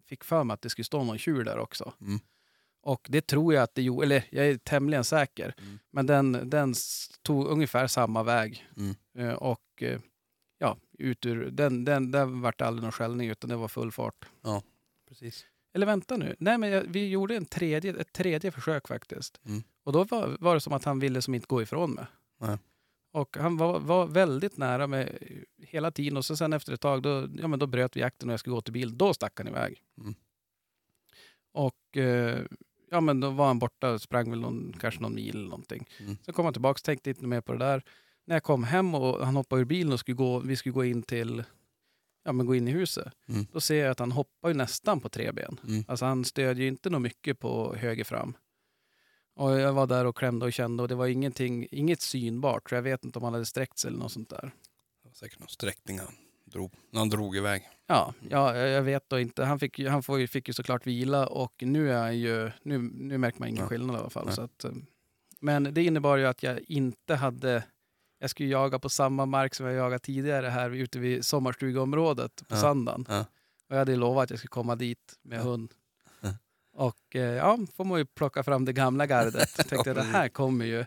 fick 0.06 0.24
för 0.24 0.44
mig 0.44 0.54
att 0.54 0.62
det 0.62 0.70
skulle 0.70 0.84
stå 0.84 1.04
någon 1.04 1.18
tjur 1.18 1.44
där 1.44 1.58
också. 1.58 1.92
Mm. 2.00 2.20
Och 2.82 3.06
det 3.10 3.26
tror 3.26 3.54
jag 3.54 3.62
att 3.62 3.74
det 3.74 3.82
gjorde, 3.82 4.04
eller 4.06 4.24
jag 4.30 4.46
är 4.46 4.58
tämligen 4.58 5.04
säker. 5.04 5.54
Mm. 5.58 5.78
Men 5.90 6.06
den, 6.06 6.50
den 6.50 6.74
tog 7.22 7.46
ungefär 7.46 7.86
samma 7.86 8.22
väg. 8.22 8.66
Mm. 8.76 8.94
Eh, 9.18 9.34
och 9.34 9.82
eh, 9.82 10.00
ja, 10.58 10.76
ut 10.98 11.26
ur, 11.26 11.50
den, 11.50 11.84
den, 11.84 12.10
den 12.10 12.40
vart 12.40 12.60
aldrig 12.60 12.82
någon 12.82 12.92
skällning 12.92 13.28
utan 13.28 13.50
det 13.50 13.56
var 13.56 13.68
full 13.68 13.92
fart. 13.92 14.28
Precis. 15.08 15.46
Eller 15.74 15.86
vänta 15.86 16.16
nu, 16.16 16.36
nej 16.38 16.58
men 16.58 16.70
jag, 16.70 16.82
vi 16.88 17.08
gjorde 17.08 17.36
en 17.36 17.46
tredje, 17.46 18.00
ett 18.00 18.12
tredje 18.12 18.50
försök 18.50 18.88
faktiskt. 18.88 19.40
Och 19.85 19.93
då 19.93 20.05
var, 20.05 20.37
var 20.41 20.55
det 20.55 20.61
som 20.61 20.72
att 20.72 20.85
han 20.85 20.99
ville 20.99 21.22
som 21.22 21.35
inte 21.35 21.47
gå 21.47 21.62
ifrån 21.62 21.91
mig. 21.91 22.07
Nej. 22.41 22.59
Och 23.12 23.37
han 23.37 23.57
var, 23.57 23.80
var 23.80 24.07
väldigt 24.07 24.57
nära 24.57 24.87
mig 24.87 25.18
hela 25.59 25.91
tiden 25.91 26.16
och 26.16 26.24
så 26.24 26.37
sen 26.37 26.53
efter 26.53 26.72
ett 26.72 26.80
tag 26.80 27.03
då, 27.03 27.28
ja, 27.39 27.49
men 27.49 27.59
då 27.59 27.66
bröt 27.66 27.97
vi 27.97 28.01
jakten 28.01 28.28
och 28.28 28.32
jag 28.32 28.41
skulle 28.41 28.55
gå 28.55 28.61
till 28.61 28.72
bil. 28.72 28.99
Då 28.99 29.14
stack 29.14 29.39
han 29.39 29.49
iväg. 29.49 29.82
Mm. 30.01 30.14
Och 31.53 31.97
eh, 31.97 32.39
ja, 32.91 33.01
men 33.01 33.20
då 33.20 33.30
var 33.30 33.47
han 33.47 33.59
borta 33.59 33.91
och 33.91 34.03
sprang 34.03 34.30
väl 34.30 34.41
någon, 34.41 34.74
kanske 34.80 35.01
någon 35.01 35.14
mil 35.14 35.37
eller 35.37 35.49
någonting. 35.49 35.89
Mm. 36.01 36.16
Sen 36.24 36.35
kom 36.35 36.45
han 36.45 36.55
tillbaka 36.55 36.78
tänkte 36.85 37.11
inte 37.11 37.26
mer 37.26 37.41
på 37.41 37.53
det 37.53 37.59
där. 37.59 37.82
När 38.26 38.37
jag 38.37 38.43
kom 38.43 38.64
hem 38.64 38.95
och 38.95 39.26
han 39.26 39.37
hoppade 39.37 39.61
ur 39.61 39.66
bilen 39.66 39.93
och 39.93 40.01
skulle 40.01 40.16
gå, 40.16 40.39
vi 40.39 40.57
skulle 40.57 40.72
gå 40.72 40.85
in 40.85 41.03
till 41.03 41.45
ja, 42.24 42.32
men 42.32 42.47
gå 42.47 42.55
in 42.55 42.68
i 42.68 42.70
huset. 42.70 43.12
Mm. 43.28 43.47
Då 43.53 43.61
ser 43.61 43.82
jag 43.82 43.91
att 43.91 43.99
han 43.99 44.12
hoppar 44.12 44.49
ju 44.49 44.55
nästan 44.55 45.01
på 45.01 45.09
tre 45.09 45.32
ben. 45.32 45.61
Mm. 45.68 45.85
Alltså 45.89 46.05
han 46.05 46.24
stödjer 46.24 46.62
ju 46.62 46.68
inte 46.68 46.91
nog 46.91 47.01
mycket 47.01 47.39
på 47.39 47.74
höger 47.74 48.05
fram. 48.05 48.37
Och 49.37 49.61
jag 49.61 49.72
var 49.72 49.87
där 49.87 50.05
och 50.05 50.16
klämde 50.16 50.47
och 50.47 50.53
kände 50.53 50.82
och 50.82 50.89
det 50.89 50.95
var 50.95 51.07
ingenting, 51.07 51.66
inget 51.70 52.01
synbart. 52.01 52.68
Så 52.68 52.74
jag 52.74 52.82
vet 52.82 53.05
inte 53.05 53.18
om 53.18 53.24
han 53.24 53.32
hade 53.32 53.47
sträckt 53.47 53.78
sig 53.78 53.89
eller 53.89 53.99
något 53.99 54.12
sånt 54.12 54.30
där. 54.30 54.41
Det 55.03 55.09
var 55.09 55.12
säkert 55.14 55.39
någon 55.39 55.49
sträckning 55.49 55.99
han 55.99 56.14
drog, 56.45 56.72
när 56.91 56.99
han 56.99 57.09
drog 57.09 57.37
iväg. 57.37 57.68
Ja, 57.87 58.14
ja, 58.30 58.57
jag 58.57 58.82
vet 58.82 59.09
då 59.09 59.18
inte. 59.20 59.45
Han 59.45 59.59
fick, 59.59 59.78
han 59.89 60.03
får 60.03 60.26
fick 60.26 60.49
ju 60.49 60.55
såklart 60.55 60.87
vila 60.87 61.26
och 61.26 61.53
nu 61.62 61.93
är 61.93 62.11
ju, 62.12 62.51
nu, 62.62 62.78
nu 62.78 63.18
märker 63.18 63.39
man 63.41 63.49
ingen 63.49 63.62
Ja. 63.62 63.68
skillnad 63.68 63.97
i 63.97 63.99
alla 63.99 64.11
fall. 64.11 64.26
Nej. 64.26 64.35
Så 64.35 64.43
att, 64.43 64.64
eh, 64.64 64.72
men 65.41 65.74
det 65.74 65.82
innebar 65.85 66.16
ju 66.16 66.26
att 66.26 66.43
jag 66.43 66.61
inte 66.68 67.14
hade, 67.14 67.64
jag 68.18 68.30
skulle 68.30 68.49
jaga 68.49 68.78
på 68.78 68.89
samma 68.89 69.26
mark 69.26 69.55
som 69.55 69.66
jag 69.66 69.74
jagat 69.74 70.03
tidigare 70.03 70.47
här 70.49 70.70
ute 70.70 70.99
vid 70.99 71.24
sommarstugeområdet 71.24 72.37
på 72.49 72.55
Ja. 72.55 72.61
sanden. 72.61 73.05
Ja. 73.09 73.20
Och 73.68 73.74
jag 73.74 73.78
hade 73.78 73.97
lovat 73.97 74.22
att 74.24 74.30
jag 74.30 74.39
skulle 74.39 74.49
komma 74.49 74.76
dit 74.76 75.18
med 75.22 75.39
Ja. 75.39 75.43
hund. 75.43 75.72
Och 76.74 77.16
eh, 77.16 77.34
ja, 77.34 77.58
får 77.76 77.84
man 77.84 77.98
ju 77.98 78.04
plocka 78.04 78.42
fram 78.42 78.64
det 78.64 78.72
gamla 78.72 79.06
gardet. 79.06 79.54
Tänkte 79.68 79.90
jag, 79.90 79.96
det 79.96 80.02
här 80.02 80.28
kommer 80.28 80.64
ju. 80.64 80.84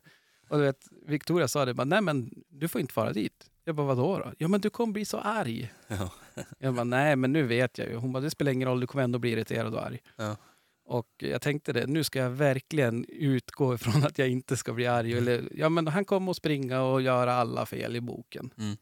Och 0.49 0.57
du 0.57 0.63
vet, 0.63 0.87
Victoria 1.05 1.47
sa 1.47 1.65
det, 1.65 1.73
bara, 1.73 1.85
nej 1.85 2.01
men 2.01 2.31
du 2.49 2.67
får 2.67 2.81
inte 2.81 2.93
fara 2.93 3.13
dit. 3.13 3.49
Jag 3.63 3.75
bara, 3.75 3.87
vadå 3.87 4.17
då? 4.17 4.33
Ja 4.37 4.47
men 4.47 4.61
du 4.61 4.69
kommer 4.69 4.93
bli 4.93 5.05
så 5.05 5.17
arg. 5.17 5.73
Ja. 5.87 6.11
Jag 6.59 6.73
bara, 6.73 6.83
nej 6.83 7.15
men 7.15 7.33
nu 7.33 7.43
vet 7.43 7.77
jag 7.77 7.87
ju. 7.87 7.95
Hon 7.95 8.13
bara, 8.13 8.19
det 8.23 8.29
spelar 8.29 8.51
ingen 8.51 8.67
roll, 8.67 8.79
du 8.79 8.87
kommer 8.87 9.03
ändå 9.03 9.19
bli 9.19 9.31
irriterad 9.31 9.75
och 9.75 9.85
arg. 9.85 9.99
Ja. 10.15 10.35
Och 10.85 11.09
jag 11.17 11.41
tänkte 11.41 11.73
det, 11.73 11.87
nu 11.87 12.03
ska 12.03 12.19
jag 12.19 12.29
verkligen 12.29 13.05
utgå 13.05 13.73
ifrån 13.73 14.03
att 14.03 14.17
jag 14.17 14.29
inte 14.29 14.57
ska 14.57 14.73
bli 14.73 14.87
arg. 14.87 15.13
Eller, 15.13 15.49
ja 15.55 15.69
men 15.69 15.87
han 15.87 16.05
kommer 16.05 16.31
att 16.31 16.37
springa 16.37 16.81
och 16.81 17.01
göra 17.01 17.33
alla 17.33 17.65
fel 17.65 17.95
i 17.95 18.01
boken. 18.01 18.53
Mm. 18.57 18.77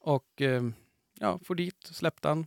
Och 0.00 0.42
eh, 0.42 0.62
ja, 1.18 1.40
får 1.44 1.54
dit, 1.54 1.88
släppte 1.90 2.28
han. 2.28 2.46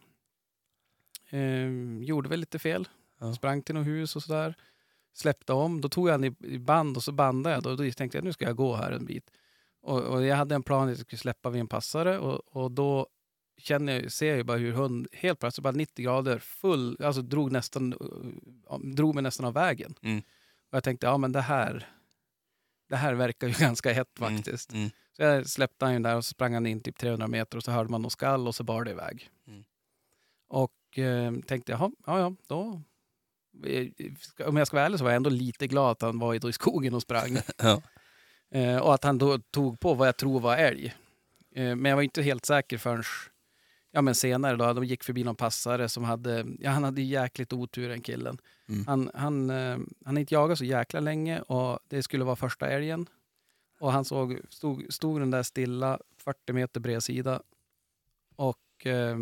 Eh, 1.30 2.04
gjorde 2.04 2.30
väl 2.30 2.40
lite 2.40 2.60
fel. 2.60 2.88
Ja. 3.22 3.34
Sprang 3.34 3.62
till 3.62 3.76
något 3.76 3.88
hus 3.88 4.16
och 4.16 4.24
sådär. 4.24 4.56
Släppte 5.14 5.54
om, 5.54 5.82
då 5.82 5.90
tog 5.90 6.08
jag 6.08 6.14
han 6.14 6.24
i, 6.24 6.60
band 6.60 6.98
och 6.98 7.04
så 7.04 7.12
bandade 7.12 7.56
jag. 7.56 7.64
Då, 7.64 7.76
då 7.76 7.92
tänkte 7.92 8.18
jag 8.18 8.26
nu 8.26 8.34
ska 8.34 8.46
jag 8.46 8.56
gå 8.56 8.76
här 8.76 8.92
en 8.92 9.06
bit. 9.06 9.32
Och, 9.82 10.00
och 10.02 10.26
jag 10.26 10.36
hade 10.36 10.56
en 10.56 10.64
plan 10.64 10.84
att 10.84 10.98
jag 10.98 11.00
skulle 11.00 11.20
släppa 11.20 11.50
vid 11.50 11.62
en 11.62 11.68
passare 11.68 12.20
och, 12.20 12.58
och 12.64 12.72
då 12.72 13.08
känner 13.58 14.02
jag, 14.02 14.12
ser 14.12 14.28
jag 14.28 14.38
ju 14.38 14.44
bara 14.44 14.58
hur 14.58 14.72
hund 14.72 15.08
helt 15.12 15.40
plötsligt 15.40 15.64
bara 15.64 15.72
90 15.72 16.06
grader 16.06 16.40
full, 16.40 16.98
alltså 17.04 17.22
drog 17.22 17.52
nästan, 17.52 17.94
uh, 17.94 18.80
drog 18.80 19.16
mig 19.16 19.24
nästan 19.24 19.46
av 19.46 19.54
vägen. 19.54 19.96
Mm. 20.02 20.20
Och 20.70 20.76
jag 20.76 20.84
tänkte, 20.84 21.06
ja 21.08 21.18
men 21.18 21.32
det 21.32 21.42
här, 21.42 21.90
det 22.90 22.96
här 22.96 23.14
verkar 23.14 23.48
ju 23.48 23.54
ganska 23.60 23.94
hett 23.94 24.20
Mm, 24.20 24.38
faktiskt. 24.38 24.74
Mm. 24.74 24.90
Så 25.12 25.22
jag 25.22 25.50
släppte 25.50 25.86
han 25.86 25.94
ju 25.94 26.00
där 26.00 26.16
och 26.16 26.26
så 26.26 26.30
sprang 26.30 26.54
han 26.54 26.66
in 26.66 26.82
typ 26.82 26.98
300 26.98 27.28
meter 27.28 27.58
och 27.58 27.64
så 27.64 27.72
hörde 27.72 27.90
man 27.90 28.02
något 28.02 28.12
skall 28.12 28.48
och 28.48 28.56
så 28.56 28.64
bar 28.64 28.84
det 28.84 28.92
iväg. 28.92 29.30
Mm. 29.48 29.64
Och 30.48 31.00
eh, 31.00 31.34
tänkte, 31.46 31.72
jaha, 31.72 31.92
ja 32.06 32.20
ja, 32.20 32.36
då... 32.48 32.82
eh, 33.66 34.48
Om 34.48 34.58
jag 34.58 34.68
ska 34.68 34.78
vara 34.78 34.86
ärlig 34.86 35.00
så 35.00 35.04
var 35.04 35.12
jag 35.12 35.16
ändå 35.16 35.30
lite 35.30 35.68
glad 35.68 35.92
att 35.92 36.02
han 36.02 36.20
var 36.20 36.50
i, 36.50 36.54
skogen 36.54 36.94
och 36.94 37.02
sprang. 37.02 37.38
Ja. 37.58 37.82
Eh, 38.52 38.78
och 38.78 38.94
att 38.94 39.04
han 39.04 39.18
då 39.18 39.38
tog 39.38 39.80
på 39.80 39.94
vad 39.94 40.08
jag 40.08 40.18
tror 40.18 40.40
var 40.40 40.58
älg. 40.58 40.96
Eh, 41.56 41.76
men 41.76 41.86
jag 41.86 41.96
var 41.96 42.04
inte 42.04 42.22
helt 42.22 42.46
säker 42.46 42.78
förrän 42.78 43.04
ja, 43.92 44.02
men 44.02 44.16
senare. 44.16 44.56
Då, 44.56 44.74
de 44.74 44.84
gick 44.84 45.04
förbi 45.04 45.24
någon 45.24 45.36
passare 45.36 45.90
som 45.90 46.04
hade, 46.04 46.46
ja, 46.60 46.72
han 46.72 46.84
hade 46.84 47.02
jäkligt 47.02 47.54
otur 47.54 47.90
den 47.90 48.02
killen. 48.02 48.38
Mm. 48.70 48.88
Han, 48.88 49.12
han, 49.14 49.50
eh, 49.50 49.78
han 50.06 50.18
inte 50.18 50.34
jagat 50.34 50.58
så 50.58 50.66
jäkla 50.66 51.00
länge 51.00 51.42
och 51.42 51.80
det 51.88 52.04
skulle 52.04 52.24
vara 52.24 52.36
första 52.36 52.68
älgen. 52.68 53.08
Och 53.80 53.92
han 53.92 54.06
såg, 54.06 54.40
stod, 54.50 54.94
stod 54.94 55.22
den 55.22 55.32
där 55.32 55.44
stilla, 55.44 56.00
40 56.18 56.54
meter 56.54 56.80
bredsida. 56.80 57.42
Och 58.36 58.86
eh, 58.86 59.20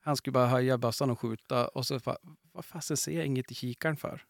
han 0.00 0.16
skulle 0.16 0.32
bara 0.32 0.46
höja 0.46 0.78
bössan 0.78 1.10
och 1.10 1.20
skjuta 1.20 1.68
och 1.68 1.86
så 1.86 2.00
vad 2.52 2.64
fasen 2.64 2.96
ser 2.96 3.12
jag 3.12 3.26
inget 3.26 3.50
i 3.50 3.54
kikaren 3.54 3.96
för? 3.96 4.24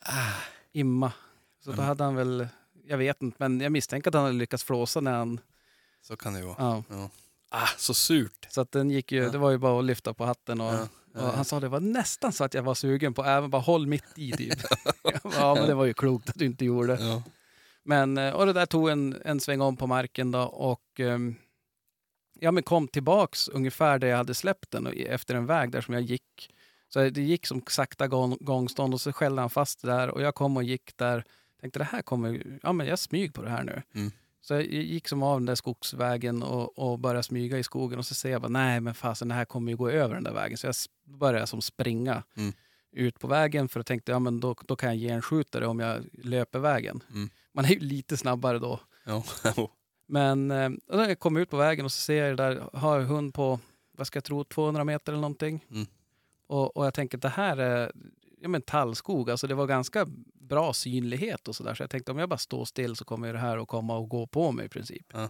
Ah. 0.00 0.32
Imma. 0.72 1.12
Så 1.60 1.70
då 1.70 1.74
Mm. 1.74 1.84
hade 1.86 2.04
han 2.04 2.14
väl, 2.14 2.48
jag 2.86 2.98
vet 2.98 3.22
inte, 3.22 3.36
men 3.40 3.60
jag 3.60 3.72
misstänker 3.72 4.10
att 4.10 4.14
han 4.14 4.24
hade 4.24 4.36
lyckats 4.36 4.64
flåsa 4.64 5.00
när 5.00 5.12
han, 5.12 5.40
Så 6.02 6.16
kan 6.16 6.32
det 6.32 6.38
ju 6.38 6.44
vara. 6.46 6.56
ja. 6.58 6.82
Ja. 6.90 7.10
Ah, 7.48 7.66
så 7.76 7.94
surt. 7.94 8.46
Så 8.50 8.60
att 8.60 8.72
den 8.72 8.90
gick 8.90 9.12
ju, 9.12 9.22
Ja. 9.22 9.30
det 9.30 9.38
var 9.38 9.50
ju 9.50 9.58
bara 9.58 9.78
att 9.78 9.84
lyfta 9.84 10.14
på 10.14 10.24
hatten 10.24 10.60
och, 10.60 10.74
Ja. 10.74 10.88
och 11.22 11.32
han 11.32 11.44
sa 11.44 11.60
det 11.60 11.68
var 11.68 11.80
nästan 11.80 12.32
så 12.32 12.44
att 12.44 12.54
jag 12.54 12.62
var 12.62 12.74
sugen 12.74 13.14
på, 13.14 13.24
även 13.24 13.50
bara 13.50 13.62
håll 13.62 13.86
mitt 13.86 14.04
i 14.18 14.32
typ. 14.32 14.58
Ja 15.34 15.54
men 15.54 15.66
det 15.68 15.74
var 15.74 15.84
ju 15.84 15.94
klokt 15.94 16.28
att 16.28 16.38
du 16.38 16.44
inte 16.44 16.64
gjorde. 16.64 17.22
Men, 17.82 18.18
eh, 18.18 18.32
och 18.34 18.46
det 18.46 18.52
där 18.52 18.66
tog 18.66 18.88
en, 18.88 19.16
en 19.24 19.40
sväng 19.40 19.60
om 19.60 19.76
på 19.76 19.86
marken 19.86 20.30
då 20.30 20.40
och 20.42 21.00
ehm, 21.00 21.34
ja, 22.40 22.50
men 22.50 22.62
kom 22.62 22.88
tillbaks 22.88 23.48
ungefär 23.48 23.98
där 23.98 24.08
jag 24.08 24.16
hade 24.16 24.34
släppt 24.34 24.70
den 24.70 24.86
och 24.86 24.94
efter 24.96 25.34
en 25.34 25.46
väg 25.46 25.70
där 25.70 25.80
som 25.80 25.94
jag 25.94 26.02
gick. 26.02 26.54
Så 26.88 26.98
det 27.10 27.22
gick 27.22 27.46
som 27.46 27.62
sakta 27.68 28.08
gång, 28.08 28.36
gångstånd 28.40 28.94
och 28.94 29.00
så 29.00 29.12
skällde 29.12 29.40
han 29.40 29.50
fast 29.50 29.82
det 29.82 29.88
där 29.88 30.08
och 30.08 30.22
jag 30.22 30.34
kom 30.34 30.56
och 30.56 30.64
gick 30.64 30.96
där. 30.96 31.24
Tänkte 31.60 31.78
det 31.78 31.84
här 31.84 32.02
kommer, 32.02 32.58
ja 32.62 32.72
men 32.72 32.86
jag 32.86 32.98
smyg 32.98 33.34
på 33.34 33.42
det 33.42 33.50
här 33.50 33.64
nu. 33.64 33.82
Mm. 33.94 34.10
Så 34.40 34.54
jag 34.54 34.64
gick 34.66 35.08
som 35.08 35.22
av 35.22 35.38
den 35.40 35.46
där 35.46 35.54
skogsvägen 35.54 36.42
och, 36.42 36.78
och 36.78 36.98
började 36.98 37.22
smyga 37.22 37.58
i 37.58 37.62
skogen 37.62 37.98
och 37.98 38.06
så 38.06 38.14
ser 38.14 38.30
jag 38.30 38.42
bara 38.42 38.48
nej 38.48 38.80
men 38.80 38.94
fasen 38.94 39.28
det 39.28 39.34
här 39.34 39.44
kommer 39.44 39.72
ju 39.72 39.76
gå 39.76 39.90
över 39.90 40.14
den 40.14 40.24
där 40.24 40.34
vägen. 40.34 40.58
Så 40.58 40.66
jag 40.66 40.74
började 41.04 41.46
som 41.46 41.62
springa 41.62 42.22
Mm. 42.36 42.52
ut 42.92 43.18
på 43.18 43.26
vägen 43.26 43.68
för 43.68 43.80
att 43.80 43.86
tänkte 43.86 44.12
ja 44.12 44.18
men 44.18 44.40
då, 44.40 44.54
då 44.66 44.76
kan 44.76 44.88
jag 44.88 44.96
ge 44.96 45.08
en 45.08 45.22
skjutare 45.22 45.66
om 45.66 45.80
jag 45.80 46.04
löper 46.12 46.58
vägen. 46.58 47.02
Mm. 47.10 47.30
Man 47.52 47.64
är 47.64 47.68
ju 47.68 47.78
lite 47.78 48.16
snabbare 48.16 48.58
då. 48.58 48.80
Ja. 49.04 49.24
Men 50.08 50.50
eh, 50.50 50.70
jag 50.86 51.18
kom 51.18 51.36
ut 51.36 51.50
på 51.50 51.56
vägen 51.56 51.84
och 51.84 51.92
så 51.92 52.00
ser 52.00 52.24
jag 52.24 52.36
det 52.36 52.42
där, 52.42 52.68
har 52.72 53.00
hund 53.00 53.34
på, 53.34 53.60
vad 53.92 54.06
ska 54.06 54.16
jag 54.16 54.24
tro, 54.24 54.44
200 54.44 54.84
meter 54.84 55.12
eller 55.12 55.20
någonting. 55.20 55.64
Mm. 55.70 55.86
Och, 56.46 56.76
och 56.76 56.86
jag 56.86 56.94
tänker 56.94 57.18
att 57.18 57.22
det 57.22 57.28
här 57.28 57.56
är 57.56 57.92
ja, 58.40 58.48
men 58.48 58.62
tallskog, 58.62 59.30
alltså 59.30 59.46
det 59.46 59.54
var 59.54 59.66
ganska 59.66 60.06
bra 60.34 60.72
synlighet 60.72 61.48
och 61.48 61.56
sådär. 61.56 61.74
Så 61.74 61.82
jag 61.82 61.90
tänkte 61.90 62.12
om 62.12 62.18
jag 62.18 62.28
bara 62.28 62.38
står 62.38 62.64
still 62.64 62.96
så 62.96 63.04
kommer 63.04 63.32
det 63.32 63.38
här 63.38 63.58
att 63.58 63.68
komma 63.68 63.96
och 63.96 64.08
gå 64.08 64.26
på 64.26 64.52
mig 64.52 64.66
i 64.66 64.68
princip. 64.68 65.06
Ja. 65.12 65.28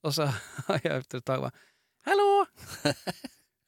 Och 0.00 0.14
så 0.14 0.22
jag 0.68 0.84
efter 0.84 1.18
ett 1.18 1.24
tag 1.24 1.40
bara, 1.40 1.52
hallå! 2.02 2.46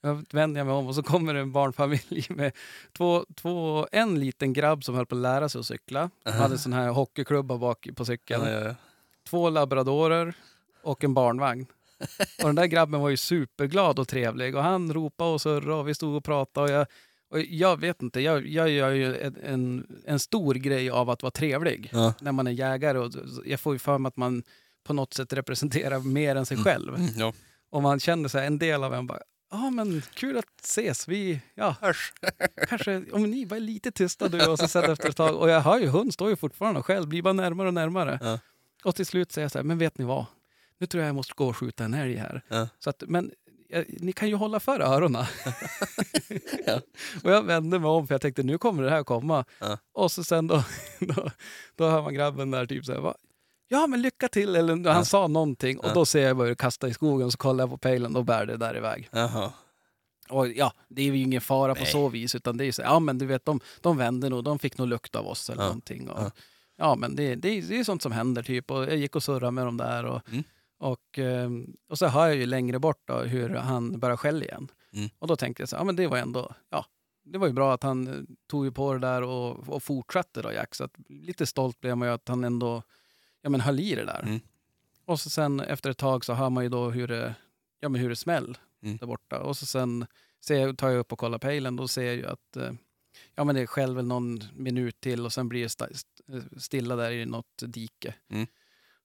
Jag 0.03 0.27
vänder 0.33 0.65
mig 0.65 0.75
om 0.75 0.87
och 0.87 0.95
så 0.95 1.03
kommer 1.03 1.35
det 1.35 1.41
en 1.41 1.53
barnfamilj 1.53 2.27
med 2.29 2.53
två, 2.93 3.25
två, 3.37 3.87
en 3.93 4.21
liten 4.21 4.53
grabb 4.53 4.85
som 4.85 4.95
höll 4.95 5.07
på 5.07 5.15
att 5.15 5.21
lära 5.21 5.49
sig 5.49 5.59
att 5.59 5.67
cykla. 5.67 6.11
Han 6.25 6.35
hade 6.35 6.55
en 6.55 6.59
sån 6.59 6.73
här 6.73 6.89
hockeyklubba 6.89 7.59
bak 7.59 7.89
på 7.97 8.05
cykeln 8.05 8.45
ja, 8.45 8.51
ja. 8.51 8.75
två 9.29 9.51
labradorer 9.51 10.35
och 10.83 11.05
en 11.05 11.15
barnvagn. 11.15 11.67
Och 12.43 12.47
den 12.47 12.55
där 12.55 12.67
grabben 12.67 13.01
var 13.01 13.09
ju 13.09 13.17
superglad 13.17 13.99
och 13.99 14.09
trevlig 14.09 14.57
och 14.57 14.63
han 14.63 14.93
ropade 14.93 15.31
och 15.31 15.41
surrade 15.41 15.75
och 15.75 15.89
vi 15.89 15.95
stod 15.95 16.15
och 16.15 16.25
pratade. 16.25 16.67
Och 16.67 16.73
jag, 16.73 16.87
och 17.31 17.41
jag 17.41 17.81
vet 17.81 18.03
inte, 18.03 18.21
jag, 18.21 18.47
jag 18.47 18.71
gör 18.71 18.91
ju 18.91 19.33
en, 19.45 19.87
en, 20.05 20.19
stor 20.19 20.55
grej 20.55 20.91
av 20.91 21.11
att 21.11 21.23
vara 21.23 21.31
trevlig 21.31 21.91
Ja. 21.93 22.15
när 22.21 22.33
man 22.33 22.47
är 22.47 22.51
jägare. 22.51 22.99
Och 22.99 23.13
jag 23.45 23.61
får 23.61 23.73
ju 23.73 23.79
för 23.79 23.99
mig 23.99 24.09
att 24.09 24.17
man 24.17 24.43
på 24.85 24.93
något 24.93 25.15
sätt 25.15 25.33
representerar 25.33 26.01
mer 26.01 26.37
än 26.37 26.47
sig 26.47 26.57
själv. 26.57 26.95
Mm, 26.95 27.11
ja. 27.17 27.33
Och 27.71 27.83
man 27.83 28.01
känner 28.01 28.29
sig 28.29 28.47
en 28.47 28.59
del 28.59 28.85
av 28.85 28.95
en 28.95 29.07
bara, 29.07 29.21
ja 29.51 29.71
men 29.71 30.03
kul 30.15 30.39
att 30.39 30.61
ses. 30.65 31.09
Vi, 31.09 31.41
ja, 31.55 31.77
Hörs. 31.81 32.13
kanske, 32.69 33.03
om 33.13 33.31
ni 33.31 33.47
bara 33.47 33.57
är 33.57 33.61
lite 33.61 33.91
tysta 33.91 34.29
du 34.29 34.47
och 34.47 34.59
så 34.59 34.69
sen 34.69 34.91
efter 34.91 35.09
ett 35.09 35.17
tag. 35.17 35.37
Och 35.37 35.51
jag 35.51 35.61
hör 35.61 35.79
ju 35.79 35.87
hund 35.87 36.15
står 36.15 36.31
ju 36.31 36.37
fortfarande 36.37 36.83
själv, 36.83 37.09
blir 37.09 37.23
bara 37.23 37.33
närmare 37.33 37.69
och 37.69 37.75
närmare. 37.75 38.19
Ja. 38.23 38.39
Och 38.85 38.95
till 38.95 39.07
slut 39.07 39.33
säger 39.33 39.45
jag 39.45 39.53
så 39.53 39.59
här, 39.59 39.65
men 39.65 39.79
vet 39.79 39.99
ni 39.99 40.05
vad? 40.05 40.27
Nu 40.81 40.87
tror 40.87 41.01
jag 41.03 41.09
jag 41.09 41.15
måste 41.15 41.33
gå 41.37 41.49
och 41.49 41.57
skjuta 41.57 41.85
en 41.85 41.95
älg 41.95 42.15
här. 42.17 42.43
Ja. 42.49 42.69
Så 42.79 42.91
att, 42.91 43.03
men 43.07 43.31
eh, 43.71 43.85
ni 43.89 44.13
kan 44.13 44.29
ju 44.29 44.35
hålla 44.35 44.61
för 44.61 44.81
öronen. 44.81 45.25
Ja. 46.67 46.81
Och 47.25 47.31
jag 47.31 47.43
vände 47.43 47.79
mig 47.79 47.89
om 47.91 48.07
för 48.07 48.15
jag 48.15 48.21
tänkte 48.21 48.43
nu 48.43 48.59
kommer 48.59 48.83
det 48.83 48.91
här 48.91 49.05
komma. 49.05 49.45
Ja. 49.59 49.79
Och 49.93 50.13
så 50.13 50.25
sen 50.25 50.47
då, 50.47 50.65
då, 51.01 51.31
då 51.77 51.89
hör 51.89 52.03
man 52.03 52.15
grabben 52.15 52.51
där 52.51 52.67
typ 52.67 52.85
så 52.85 52.93
här, 52.93 53.01
"Va? 53.01 53.15
ja 53.69 53.87
men 53.87 54.03
lycka 54.03 54.29
till. 54.29 54.57
Eller 54.57 54.73
han 54.73 54.83
Ja. 54.85 55.05
sa 55.05 55.27
någonting 55.27 55.79
och 55.79 55.87
Ja. 55.89 55.95
då 55.95 56.07
ser 56.07 56.23
jag 56.27 56.37
bara 56.37 56.55
kastar 56.55 56.89
i 56.89 56.95
skogen 56.95 57.31
så 57.31 57.39
kollar 57.39 57.63
jag 57.63 57.71
på 57.71 57.79
pejlen 57.79 58.17
och 58.17 58.25
bär 58.25 58.47
det 58.47 58.57
där 58.57 58.77
iväg. 58.77 59.09
Jaha. 59.13 59.53
Och 60.29 60.49
ja, 60.49 60.73
det 60.89 61.03
är 61.03 61.07
ju 61.07 61.19
ingen 61.19 61.41
fara 61.41 61.75
på 61.75 61.81
Nej. 61.83 61.93
så 61.93 62.09
vis 62.09 62.35
utan 62.35 62.57
det 62.57 62.65
är 62.65 62.67
ju 62.67 62.73
så, 62.73 62.83
ja 62.83 62.99
men 62.99 63.19
du 63.19 63.27
vet 63.27 63.45
de, 63.45 63.61
de 63.81 63.97
vände 63.97 64.29
nog, 64.29 64.45
de 64.45 64.59
fick 64.59 64.79
nog 64.79 64.89
lukt 64.89 65.15
av 65.17 65.27
oss 65.27 65.51
eller 65.51 65.63
Ja. 65.63 65.67
någonting. 65.67 66.09
Och, 66.11 66.21
Ja. 66.23 66.31
ja. 66.77 66.95
men 66.97 67.17
det, 67.17 67.35
det, 67.35 67.49
är- 67.49 67.63
det 67.63 67.79
är 67.79 67.85
sånt 67.85 68.03
som 68.03 68.13
händer 68.13 68.43
typ 68.43 68.71
och 68.71 68.83
jag 68.83 68.97
gick 68.97 69.17
och 69.17 69.23
surrade 69.23 69.51
med 69.51 69.67
dem 69.67 69.77
där 69.77 70.05
och, 70.05 70.29
Mm. 70.29 70.45
Och, 70.81 71.19
eh, 71.19 71.51
och 71.89 71.99
så 71.99 72.07
hör 72.07 72.27
jag 72.27 72.37
ju 72.37 72.47
längre 72.47 72.79
bort 72.79 73.03
då 73.05 73.19
hur 73.19 73.49
han 73.49 74.01
börjar 74.01 74.17
skälla 74.17 74.45
igen. 74.45 74.69
Mm. 74.93 75.11
Och 75.19 75.29
då 75.29 75.37
tänkte 75.37 75.63
jag 75.63 75.69
så, 75.69 75.77
ja 75.77 75.85
men 75.85 75.97
det 75.97 76.07
var 76.07 76.19
ändå, 76.19 76.55
ja 76.71 76.87
det 77.25 77.39
var 77.39 77.47
ju 77.47 77.53
bra 77.53 77.75
att 77.75 77.83
han 77.83 78.09
eh, 78.09 78.15
tog 78.47 78.65
ju 78.65 78.73
på 78.73 78.93
det 78.93 78.99
där 78.99 79.23
och, 79.23 79.69
och 79.69 79.83
fortsatte 79.83 80.43
då 80.43 80.53
Jack. 80.53 80.75
Så 80.75 80.85
att, 80.85 80.95
lite 81.09 81.47
stolt 81.47 81.81
blev 81.81 81.97
man 81.97 82.09
ju 82.09 82.15
att 82.15 82.29
han 82.29 82.45
ändå 82.45 82.83
ja, 83.41 83.51
men 83.51 83.61
höll 83.61 83.81
i 83.81 83.95
det 83.95 84.05
där. 84.05 84.23
Mm. 84.23 84.41
Och 85.05 85.21
så 85.21 85.31
sen 85.31 85.61
efter 85.61 85.91
ett 85.91 85.99
tag 85.99 86.25
så 86.25 86.33
hör 86.33 86.51
man 86.51 86.65
ju 86.65 86.71
då 86.71 86.91
hur 86.91 87.09
det, 87.09 87.35
ja, 87.81 87.89
men 87.89 88.01
hur 88.01 88.09
det 88.09 88.17
smäll 88.17 88.59
Mm. 88.83 88.97
där 88.97 89.07
borta. 89.07 89.41
Och 89.41 89.57
så 89.57 89.67
sen 89.67 90.07
ser 90.41 90.61
jag, 90.61 90.79
tar 90.79 90.91
jag 90.91 90.99
upp 90.99 91.13
och 91.13 91.19
kollar 91.19 91.39
pejlen. 91.39 91.77
Då 91.77 91.89
ser 91.89 92.03
jag 92.03 92.15
ju 92.15 92.27
att 92.27 92.57
eh, 92.57 92.73
ja, 93.35 93.45
men 93.45 93.55
det 93.55 93.67
skäll 93.67 93.95
väl 93.95 94.07
någon 94.07 94.41
minut 94.55 95.01
till 95.01 95.25
och 95.25 95.33
sen 95.33 95.49
blir 95.49 95.69
det 95.87 96.61
stilla 96.61 96.97
där 96.97 97.11
i 97.11 97.27
något 97.27 97.63
dike. 97.67 98.15
Mm. 98.29 98.47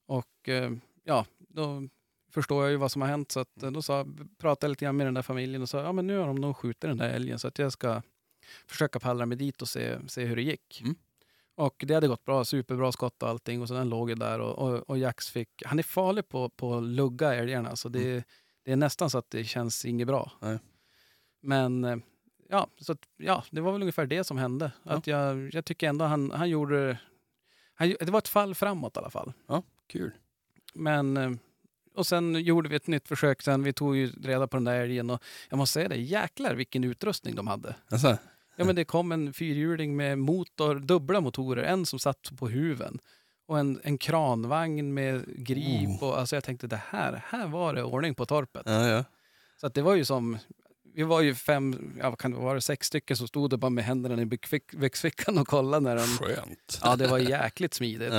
Och 0.05 0.49
eh, 0.49 0.71
ja, 1.03 1.25
då 1.55 1.87
förstår 2.31 2.63
jag 2.63 2.71
ju 2.71 2.77
vad 2.77 2.91
som 2.91 3.01
har 3.01 3.09
hänt. 3.09 3.31
Så 3.31 3.39
att, 3.39 3.63
eh, 3.63 3.71
då 3.71 3.81
sa, 3.81 4.05
pratade 4.37 4.65
jag 4.65 4.69
lite 4.69 4.85
grann 4.85 4.97
med 4.97 5.07
den 5.07 5.13
där 5.13 5.21
familjen 5.21 5.61
och 5.61 5.69
sa 5.69 5.81
ja, 5.81 5.91
men 5.91 6.07
nu 6.07 6.17
har 6.17 6.27
de 6.27 6.35
nog 6.35 6.57
skjutit 6.57 6.81
den 6.81 6.97
där 6.97 7.09
älgen 7.09 7.39
så 7.39 7.47
att 7.47 7.59
jag 7.59 7.71
ska 7.71 8.01
försöka 8.67 8.99
pallra 8.99 9.25
mig 9.25 9.37
dit 9.37 9.61
och 9.61 9.67
se, 9.67 10.09
se 10.09 10.25
hur 10.25 10.35
det 10.35 10.41
gick. 10.41 10.81
Mm. 10.81 10.95
Och 11.55 11.83
det 11.87 11.93
hade 11.93 12.07
gått 12.07 12.25
bra, 12.25 12.45
superbra 12.45 12.91
skott 12.91 13.23
och 13.23 13.29
allting. 13.29 13.61
Och 13.61 13.67
så 13.67 13.73
den 13.73 13.89
låg 13.89 14.09
ju 14.09 14.15
där 14.15 14.39
och, 14.39 14.57
och, 14.57 14.89
och 14.89 14.97
Jax 14.97 15.29
fick, 15.29 15.49
han 15.65 15.79
är 15.79 15.83
farlig 15.83 16.29
på, 16.29 16.49
på 16.49 16.77
att 16.77 16.83
lugga 16.83 17.33
älgarna. 17.33 17.75
Så 17.75 17.89
det, 17.89 18.25
Det 18.63 18.71
är 18.71 18.75
nästan 18.75 19.09
så 19.09 19.17
att 19.17 19.29
det 19.29 19.43
känns 19.43 19.85
inget 19.85 20.07
bra. 20.07 20.31
Nej. 20.39 20.59
Men 21.41 21.83
eh, 21.83 21.97
ja, 22.49 22.67
så 22.77 22.91
att, 22.91 22.99
ja, 23.17 23.43
det 23.51 23.61
var 23.61 23.71
väl 23.71 23.81
ungefär 23.81 24.05
det 24.05 24.23
som 24.23 24.37
hände. 24.37 24.71
Att 24.83 25.07
jag, 25.07 25.53
jag 25.53 25.65
tycker 25.65 25.89
ändå 25.89 26.05
han, 26.05 26.31
han 26.31 26.49
gjorde... 26.49 26.97
Han, 27.73 27.95
det 27.99 28.11
var 28.11 28.17
ett 28.17 28.27
fall 28.27 28.55
framåt 28.55 28.97
i 28.97 28.99
alla 28.99 29.09
fall. 29.09 29.33
Kul. 29.87 30.11
Men, 30.73 31.17
eh, 31.17 31.31
och 31.95 32.07
sen 32.07 32.35
gjorde 32.35 32.69
vi 32.69 32.75
ett 32.75 32.87
nytt 32.87 33.07
försök 33.07 33.41
sen. 33.41 33.63
Vi 33.63 33.73
tog 33.73 33.95
ju 33.97 34.07
reda 34.07 34.47
på 34.47 34.57
den 34.57 34.63
där 34.63 34.79
älgen 34.79 35.09
och 35.09 35.23
jag 35.49 35.57
måste 35.57 35.73
säga 35.73 35.89
det, 35.89 35.95
jäklar 35.97 36.55
vilken 36.55 36.83
utrustning 36.83 37.35
de 37.35 37.47
hade. 37.47 37.75
Alltså, 37.89 38.17
Ja 38.57 38.65
men 38.65 38.75
det 38.75 38.85
kom 38.85 39.11
en 39.11 39.33
fyrhjuling 39.33 39.95
med 39.95 40.17
motor, 40.17 40.75
dubbla 40.75 41.21
motorer, 41.21 41.63
en 41.63 41.85
som 41.85 41.99
satt 41.99 42.31
på 42.37 42.47
huven. 42.49 42.99
Och 43.47 43.59
en, 43.59 43.79
en 43.83 43.97
kranvagn 43.97 44.93
med 44.93 45.23
grip. 45.45 46.01
Och, 46.03 46.19
alltså 46.19 46.35
jag 46.35 46.43
tänkte 46.43 46.67
det 46.67 46.81
här, 46.89 47.23
här 47.27 47.47
var 47.47 47.73
det 47.73 47.83
ordning 47.83 48.15
på 48.15 48.25
torpet. 48.25 48.61
ja, 48.65 48.87
ja. 48.87 49.03
Så 49.61 49.67
att 49.67 49.73
det 49.73 49.81
var 49.81 49.95
ju 49.95 50.05
som, 50.05 50.37
vi 50.95 51.03
var 51.03 51.21
ju 51.21 51.35
fem, 51.35 51.93
ja 51.99 52.09
vad 52.09 52.19
kan 52.19 52.31
det 52.31 52.37
vara, 52.37 52.61
sex 52.61 52.87
stycken 52.87 53.17
som 53.17 53.27
stod 53.27 53.49
där 53.49 53.57
bara 53.57 53.69
med 53.69 53.83
händerna 53.83 54.21
i 54.21 54.25
byxfick- 54.25 54.77
byxfickan 54.79 55.37
och 55.37 55.47
kollade 55.47 55.83
när 55.83 55.95
den... 55.95 56.05
Skönt. 56.07 56.79
Ja 56.83 56.95
det 56.95 57.07
var 57.07 57.17
jäkligt 57.17 57.73
smidigt. 57.73 58.13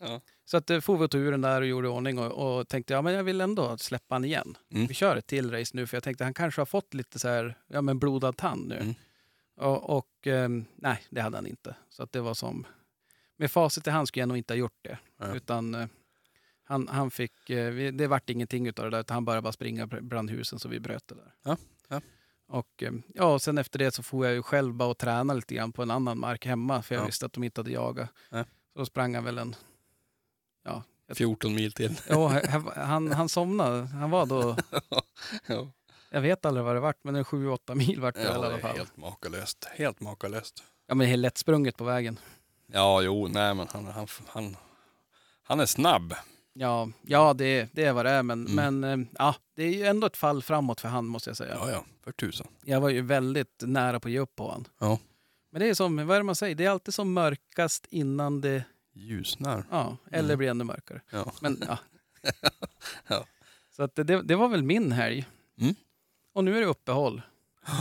Ja. 0.00 0.20
Så 0.44 0.56
att 0.56 0.70
eh, 0.70 0.80
for 0.80 0.98
vi 0.98 1.08
turen 1.08 1.40
där 1.40 1.60
och 1.60 1.66
gjorde 1.66 1.88
ordning 1.88 2.18
och, 2.18 2.58
och 2.58 2.68
tänkte 2.68 2.92
ja 2.92 3.02
men 3.02 3.14
jag 3.14 3.24
vill 3.24 3.40
ändå 3.40 3.78
släppa 3.78 4.14
han 4.14 4.24
igen. 4.24 4.56
Mm. 4.70 4.86
Vi 4.86 4.94
kör 4.94 5.16
ett 5.16 5.26
till 5.26 5.50
race 5.50 5.76
nu 5.76 5.86
för 5.86 5.96
jag 5.96 6.04
tänkte 6.04 6.24
han 6.24 6.34
kanske 6.34 6.60
har 6.60 6.66
fått 6.66 6.94
lite 6.94 7.18
så 7.18 7.28
här, 7.28 7.58
ja 7.66 7.82
men 7.82 7.98
blodad 7.98 8.36
tand 8.36 8.68
nu. 8.68 8.76
Mm. 8.76 8.94
Och, 9.56 9.96
och 9.96 10.26
ehm, 10.26 10.64
nej 10.74 11.02
det 11.10 11.20
hade 11.20 11.36
han 11.36 11.46
inte. 11.46 11.76
Så 11.88 12.02
att 12.02 12.12
det 12.12 12.20
var 12.20 12.34
som, 12.34 12.66
med 13.36 13.50
facit 13.50 13.86
i 13.86 13.90
hand 13.90 14.08
skulle 14.08 14.22
jag 14.22 14.28
nog 14.28 14.36
inte 14.38 14.52
ha 14.54 14.58
gjort 14.58 14.78
det. 14.82 14.98
Ja. 15.18 15.34
Utan 15.34 15.74
eh, 15.74 15.86
han, 16.64 16.88
han 16.88 17.10
fick, 17.10 17.50
eh, 17.50 17.92
det 17.92 18.06
vart 18.06 18.30
ingenting 18.30 18.66
utav 18.66 18.84
det 18.84 18.90
där 18.90 19.00
utan 19.00 19.14
han 19.14 19.24
började 19.24 19.42
bara 19.42 19.52
springa 19.52 19.86
bland 19.86 20.30
husen 20.30 20.58
så 20.58 20.68
vi 20.68 20.80
bröt 20.80 21.08
det 21.08 21.14
där. 21.14 21.34
Ja, 21.44 21.56
ja. 21.88 22.00
Och 22.48 22.82
eh, 22.82 22.92
ja, 23.14 23.32
och 23.34 23.42
sen 23.42 23.58
efter 23.58 23.78
det 23.78 23.90
så 23.94 24.02
får 24.02 24.26
jag 24.26 24.34
ju 24.34 24.42
själv 24.42 24.74
bara 24.74 24.88
och 24.88 24.98
träna 24.98 25.34
lite 25.34 25.54
grann 25.54 25.72
på 25.72 25.82
en 25.82 25.90
annan 25.90 26.18
mark 26.18 26.46
hemma 26.46 26.82
för 26.82 26.94
jag 26.94 27.02
Ja. 27.02 27.06
visste 27.06 27.26
att 27.26 27.32
de 27.32 27.44
inte 27.44 27.60
hade 27.60 27.70
jagat. 27.70 28.10
Ja. 28.30 28.44
Så 28.72 28.78
då 28.78 28.86
sprang 28.86 29.14
han 29.14 29.24
väl 29.24 29.38
en, 29.38 29.54
ja, 30.64 30.82
14 31.14 31.54
mil 31.54 31.72
till. 31.72 32.00
Jo, 32.10 32.30
han, 32.76 33.12
han, 33.12 33.28
somnade. 33.28 33.86
Han 33.86 34.10
var 34.10 34.26
då, 34.26 34.56
ja. 35.46 35.70
jag 36.10 36.20
vet 36.20 36.44
aldrig 36.46 36.64
vad 36.64 36.76
det 36.76 36.80
vart, 36.80 36.98
men 37.04 37.16
en 37.16 37.24
7-8 37.24 37.74
mil 37.74 38.00
vart 38.00 38.14
det 38.14 38.22
Ja, 38.22 38.30
i 38.30 38.34
alla 38.34 38.52
är 38.52 38.58
fall. 38.58 38.76
helt 38.76 38.96
makalöst. 38.96 39.68
Helt 39.74 40.00
makalöst. 40.00 40.62
Ja, 40.86 40.94
men 40.94 41.06
helt 41.06 41.20
lättsprunget 41.20 41.76
på 41.76 41.84
vägen. 41.84 42.18
Ja, 42.66 43.02
jo, 43.02 43.28
nej 43.28 43.54
men 43.54 43.66
han, 43.72 43.86
han, 43.86 44.06
han, 44.26 44.56
han 45.42 45.60
är 45.60 45.66
snabb. 45.66 46.14
Ja, 46.52 46.88
ja 47.02 47.34
det, 47.34 47.68
det 47.72 47.84
är 47.84 47.92
vad 47.92 48.04
det 48.06 48.10
är, 48.10 48.22
men, 48.22 48.46
Mm. 48.46 48.80
men 48.80 49.00
eh, 49.00 49.06
ja, 49.18 49.34
det 49.56 49.62
är 49.62 49.70
ju 49.72 49.84
ändå 49.86 50.06
ett 50.06 50.16
fall 50.16 50.42
framåt 50.42 50.80
för 50.80 50.88
han 50.88 51.06
måste 51.06 51.30
jag 51.30 51.36
säga. 51.36 51.54
Ja, 51.54 51.70
ja, 51.70 51.84
för 52.04 52.12
tusan. 52.12 52.46
Jag 52.64 52.80
var 52.80 52.88
ju 52.88 53.02
väldigt 53.02 53.62
nära 53.62 54.00
på 54.00 54.08
att 54.08 54.12
ge 54.12 54.18
upp 54.18 54.36
på 54.36 54.50
han. 54.50 54.64
Ja. 54.78 54.98
Men 55.50 55.60
det 55.60 55.68
är 55.68 55.74
som, 55.74 55.96
vad 56.06 56.10
är 56.16 56.20
det 56.20 56.24
man 56.24 56.34
säger, 56.34 56.54
det 56.54 56.64
är 56.64 56.70
alltid 56.70 56.94
som 56.94 57.12
mörkast 57.12 57.86
innan 57.90 58.40
det, 58.40 58.64
Ljusnar. 58.94 59.64
ja, 59.70 59.96
eller 60.10 60.24
Mm. 60.24 60.38
blir 60.38 60.48
ännu 60.50 60.64
mörkare. 60.64 61.00
Ja. 61.10 61.32
Men 61.40 61.62
ja. 61.68 61.78
Ja. 63.06 63.26
Så 63.70 63.82
att 63.82 63.94
det, 63.94 64.04
det 64.22 64.36
var 64.36 64.48
väl 64.48 64.62
min 64.62 64.92
helg. 64.92 65.26
Mm. 65.60 65.74
Och 66.32 66.44
nu 66.44 66.56
är 66.56 66.60
det 66.60 66.66
uppehåll. 66.66 67.22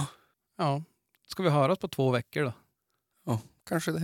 Ja, 0.57 0.83
ska 1.25 1.43
vi 1.43 1.49
höras 1.49 1.79
på 1.79 1.87
två 1.87 2.11
veckor 2.11 2.43
då? 2.43 2.53
ja, 3.25 3.39
kanske 3.65 3.91
det. 3.91 3.99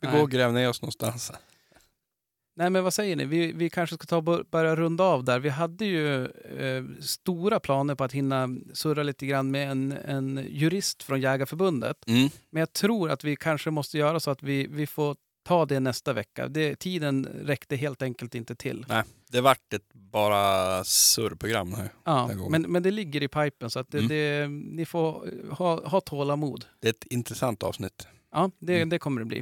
Vi 0.00 0.08
Nej. 0.08 0.12
går 0.16 0.22
och 0.22 0.30
gräver 0.30 0.54
ner 0.54 0.68
oss 0.68 0.82
någonstans. 0.82 1.32
Nej, 2.56 2.70
men 2.70 2.84
vad 2.84 2.94
säger 2.94 3.16
ni? 3.16 3.24
Vi, 3.24 3.52
vi 3.52 3.70
kanske 3.70 3.96
ska 3.96 4.06
ta 4.06 4.44
börja 4.50 4.76
runda 4.76 5.04
av 5.04 5.24
där. 5.24 5.38
Vi 5.40 5.48
hade 5.48 5.84
ju 5.84 6.26
eh, 6.26 6.84
stora 7.00 7.60
planer 7.60 7.94
på 7.94 8.04
att 8.04 8.12
hinna 8.12 8.48
surra 8.72 9.02
lite 9.02 9.26
grann 9.26 9.50
med 9.50 9.70
en, 9.70 9.92
en 9.92 10.46
jurist 10.50 11.02
från 11.02 11.20
Jägarförbundet. 11.20 12.08
Mm. 12.08 12.28
Men 12.50 12.60
jag 12.60 12.72
tror 12.72 13.10
att 13.10 13.24
vi 13.24 13.36
kanske 13.36 13.70
måste 13.70 13.98
göra 13.98 14.20
så 14.20 14.30
att 14.30 14.42
vi, 14.42 14.66
vi 14.66 14.86
får 14.86 15.16
ta 15.44 15.64
det 15.66 15.80
nästa 15.80 16.12
vecka. 16.12 16.48
Det, 16.48 16.76
tiden 16.76 17.24
räckte 17.44 17.76
helt 17.76 18.02
enkelt 18.02 18.34
inte 18.34 18.54
till. 18.56 18.86
Nej, 18.88 19.02
det 19.32 19.40
vart 19.40 19.72
ett 19.72 19.92
bara 19.92 20.84
surrprogram 20.84 21.70
nu. 21.70 21.88
Ja, 22.04 22.30
men, 22.50 22.62
men 22.62 22.82
det 22.82 22.90
ligger 22.90 23.22
i 23.22 23.28
pipen 23.28 23.70
så 23.70 23.78
att 23.80 23.90
det, 23.90 23.98
Mm. 23.98 24.08
det, 24.08 24.48
ni 24.76 24.86
får 24.86 25.30
ha, 25.54 25.88
ha 25.88 26.00
tålamod. 26.00 26.64
Det 26.80 26.88
är 26.88 26.92
ett 26.92 27.04
intressant 27.06 27.62
avsnitt. 27.62 28.08
Ja, 28.32 28.50
det, 28.58 28.76
Mm. 28.76 28.88
det 28.88 28.98
kommer 28.98 29.20
det 29.20 29.24
bli. 29.26 29.40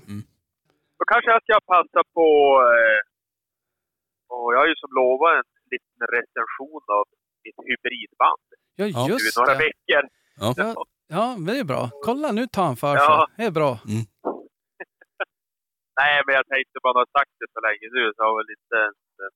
Då 0.98 1.04
kanske 1.06 1.30
jag 1.30 1.42
ska 1.42 1.60
passa 1.66 2.00
på... 2.14 2.26
Eh, 2.72 3.00
och 4.34 4.54
jag 4.54 4.58
har 4.58 4.66
ju 4.66 4.74
som 4.76 4.90
lovat 5.00 5.34
en 5.38 5.44
liten 5.70 6.06
recension 6.18 6.82
av 6.98 7.04
mitt 7.44 7.58
hybridband 7.68 8.42
Ja, 8.76 8.86
Ja. 8.86 9.08
just 9.08 9.36
några 9.38 9.52
det. 9.54 9.58
veckor. 9.58 10.02
Ja, 10.36 10.54
ja, 11.08 11.36
men 11.36 11.54
det 11.54 11.60
är 11.60 11.64
bra. 11.64 11.90
Kolla, 12.04 12.32
nu 12.32 12.46
tar 12.46 12.64
han 12.64 12.76
för 12.76 12.96
sig. 12.96 13.04
Ja. 13.04 13.28
Det 13.36 13.44
är 13.44 13.50
bra. 13.50 13.78
Nej, 16.00 16.14
men 16.24 16.32
jag 16.38 16.46
tänkte 16.52 16.76
bara 16.84 16.98
ha 17.02 17.06
sagt 17.18 17.34
det 17.40 17.48
så 17.54 17.60
länge 17.68 17.86
nu 17.98 18.04
så 18.16 18.20
har 18.28 18.40
inte 18.58 18.76
ens... 18.86 19.00
eh, 19.22 19.32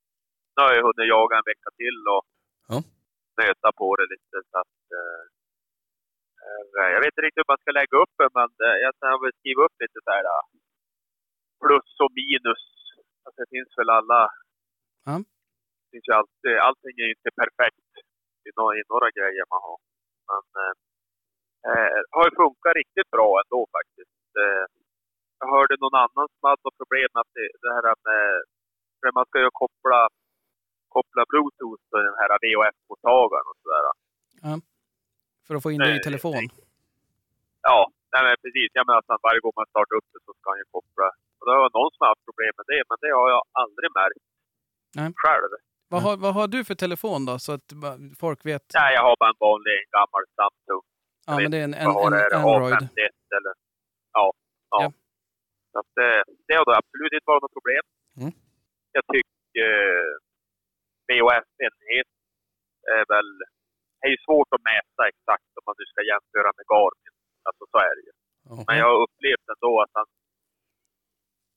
Nu 0.55 0.59
har 0.65 0.73
jag 0.77 0.85
hunnit 0.89 1.13
jaga 1.17 1.35
en 1.41 1.51
vecka 1.53 1.71
till 1.81 1.99
och 2.15 2.23
Ja. 2.73 2.79
nöta 3.41 3.69
på 3.81 3.89
det 3.99 4.07
lite 4.15 4.37
så 4.51 4.57
att... 4.63 4.79
Eh, 4.99 5.23
eh, 6.45 6.89
jag 6.95 7.01
vet 7.03 7.13
inte 7.13 7.25
riktigt 7.25 7.43
hur 7.43 7.53
man 7.53 7.63
ska 7.63 7.71
lägga 7.81 7.97
upp 8.03 8.15
det, 8.21 8.29
men 8.39 8.51
eh, 8.67 8.77
jag 8.85 8.91
har 9.13 9.21
väl 9.25 9.37
skrivit 9.41 9.65
upp 9.67 9.77
lite 9.85 9.99
så 10.07 10.11
här 10.17 10.27
plus 11.65 11.91
och 12.05 12.13
minus. 12.21 12.65
Alltså 13.25 13.39
det 13.43 13.51
finns 13.55 13.73
väl 13.79 13.91
alla... 13.99 14.21
Ja. 15.09 15.15
Det 15.83 15.89
finns 15.93 16.09
ju 16.11 16.15
alltid, 16.21 16.55
allting 16.69 16.95
är 17.03 17.07
ju 17.11 17.15
inte 17.19 17.33
perfekt 17.43 17.89
i 18.49 18.51
några, 18.59 18.73
i 18.81 18.83
några 18.93 19.09
grejer 19.19 19.45
man 19.53 19.61
har. 19.69 19.79
Men 20.29 20.45
eh, 21.69 21.99
har 22.17 22.25
ju 22.29 22.33
funkat 22.43 22.79
riktigt 22.83 23.11
bra 23.17 23.29
ändå 23.43 23.61
faktiskt. 23.77 24.23
Eh, 24.45 24.65
jag 25.41 25.49
hörde 25.57 25.74
någon 25.84 25.97
annan 26.05 26.26
som 26.32 26.43
hade 26.49 26.62
något 26.66 26.78
problem 26.82 27.09
med 27.14 27.20
att 27.24 27.32
det, 27.39 27.49
det 27.64 27.70
här 27.76 27.87
med... 28.09 28.22
För 29.01 29.12
man 29.18 29.26
ska 29.30 29.37
ju 29.47 29.51
koppla, 29.62 29.99
koppla 30.97 31.22
bluetooth 31.30 31.82
på 31.91 31.97
den 32.09 32.16
här 32.20 32.30
VHF-mottagaren 32.45 33.47
och 33.51 33.59
sådär. 33.62 33.84
För 35.47 35.55
att 35.55 35.62
få 35.66 35.70
in 35.74 35.80
det 35.87 35.97
i 36.01 36.07
telefon. 36.09 36.45
Ja, 37.68 37.78
nej 38.12 38.22
men 38.26 38.34
precis. 38.45 38.68
Jag 38.78 38.84
menar 38.87 38.99
att 38.99 39.26
varje 39.28 39.41
gång 39.45 39.55
man 39.61 39.68
startar 39.74 39.95
upp 39.99 40.09
det 40.12 40.20
så 40.26 40.32
ska 40.39 40.47
han 40.53 40.59
ju 40.62 40.66
koppla. 40.76 41.09
Och 41.39 41.45
det 41.47 41.53
var 41.64 41.70
någon 41.78 41.91
som 41.93 42.01
har 42.05 42.11
haft 42.12 42.24
problem 42.28 42.53
med 42.61 42.66
det, 42.72 42.80
men 42.89 42.97
det 43.05 43.11
har 43.18 43.28
jag 43.34 43.43
aldrig 43.62 43.89
märkt 44.01 44.26
Nej. 44.99 45.09
själv. 45.24 45.51
Vad 45.93 46.01
har, 46.07 46.14
vad 46.24 46.34
har 46.39 46.47
du 46.55 46.61
för 46.64 46.74
telefon 46.74 47.20
då? 47.28 47.39
Så 47.47 47.53
att 47.57 47.68
folk 48.22 48.41
vet. 48.51 48.64
Nej, 48.80 48.95
jag 48.95 49.03
har 49.09 49.16
bara 49.20 49.30
en 49.34 49.41
vanlig 49.49 49.72
en 49.82 49.91
gammal 49.99 50.22
Samsung. 50.41 50.82
Ja, 51.26 51.32
men 51.43 51.51
det 51.53 51.59
är 51.62 51.64
en, 51.64 51.74
en, 51.74 51.91
en 52.05 52.12
det? 52.12 52.37
Android. 52.37 52.74
A51 52.74 53.12
eller... 53.39 53.55
Ja. 54.12 54.32
ja. 54.70 54.82
Ja. 54.82 54.93
Så 55.77 55.81
att 55.85 55.95
det, 56.01 56.12
det 56.47 56.55
har 56.59 56.64
då 56.68 56.74
absolut 56.83 57.12
inte 57.16 57.31
varit 57.33 57.45
något 57.45 57.59
problem. 57.59 57.85
Mm. 58.20 58.33
Jag 58.97 59.05
tycker 59.14 59.68
eh, 59.68 60.12
VHF-enhet 61.09 62.11
är 62.97 63.05
väl... 63.12 63.31
Det 63.99 64.05
är 64.09 64.14
ju 64.16 64.22
svårt 64.27 64.51
att 64.55 64.66
mäta 64.72 65.03
exakt 65.12 65.51
om 65.59 65.64
man 65.68 65.79
nu 65.81 65.87
ska 65.89 66.01
jämföra 66.12 66.51
med 66.59 66.66
Garmin. 66.72 67.14
Alltså 67.47 67.64
så 67.72 67.77
är 67.89 67.93
det 67.97 68.05
ju. 68.09 68.14
Ja. 68.49 68.55
Men 68.66 68.77
jag 68.81 68.89
har 68.93 68.99
upplevt 69.07 69.47
ändå 69.55 69.72
att 69.85 69.95
han... 69.99 70.09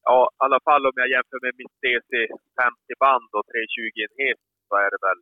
Ja, 0.09 0.19
i 0.33 0.41
alla 0.45 0.61
fall 0.67 0.83
om 0.89 0.97
jag 1.01 1.09
jämför 1.15 1.39
med 1.45 1.53
mitt 1.59 1.75
DC50-band 1.83 3.29
och 3.37 3.45
320-enhet 3.51 4.41
så 4.67 4.73
är 4.85 4.89
det 4.93 5.01
väl 5.07 5.21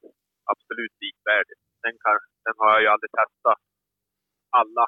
absolut 0.53 0.95
likvärdigt. 1.05 1.63
Sen, 1.81 1.95
kan, 2.03 2.17
sen 2.43 2.55
har 2.61 2.69
jag 2.73 2.81
ju 2.85 2.89
aldrig 2.93 3.11
testat 3.19 3.61
alla 4.59 4.85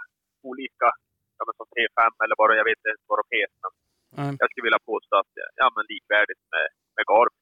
olika, 0.50 0.90
ja, 1.38 1.42
men 1.46 1.56
som 1.60 1.68
T5 1.76 2.00
eller 2.24 2.36
vad 2.40 2.60
jag 2.62 2.68
vet 2.70 2.80
inte 2.80 3.08
vad 3.10 3.20
de 3.22 3.28
heter. 3.40 3.70
Nej. 4.18 4.36
jag 4.40 4.50
skulle 4.52 4.68
vilja 4.70 4.84
påstå 4.92 5.16
att 5.22 5.32
det 5.36 5.48
ja, 5.56 5.68
men 5.76 5.84
likvärdigt 5.94 6.44
med, 6.54 6.68
med 6.96 7.06
Garmin. 7.12 7.40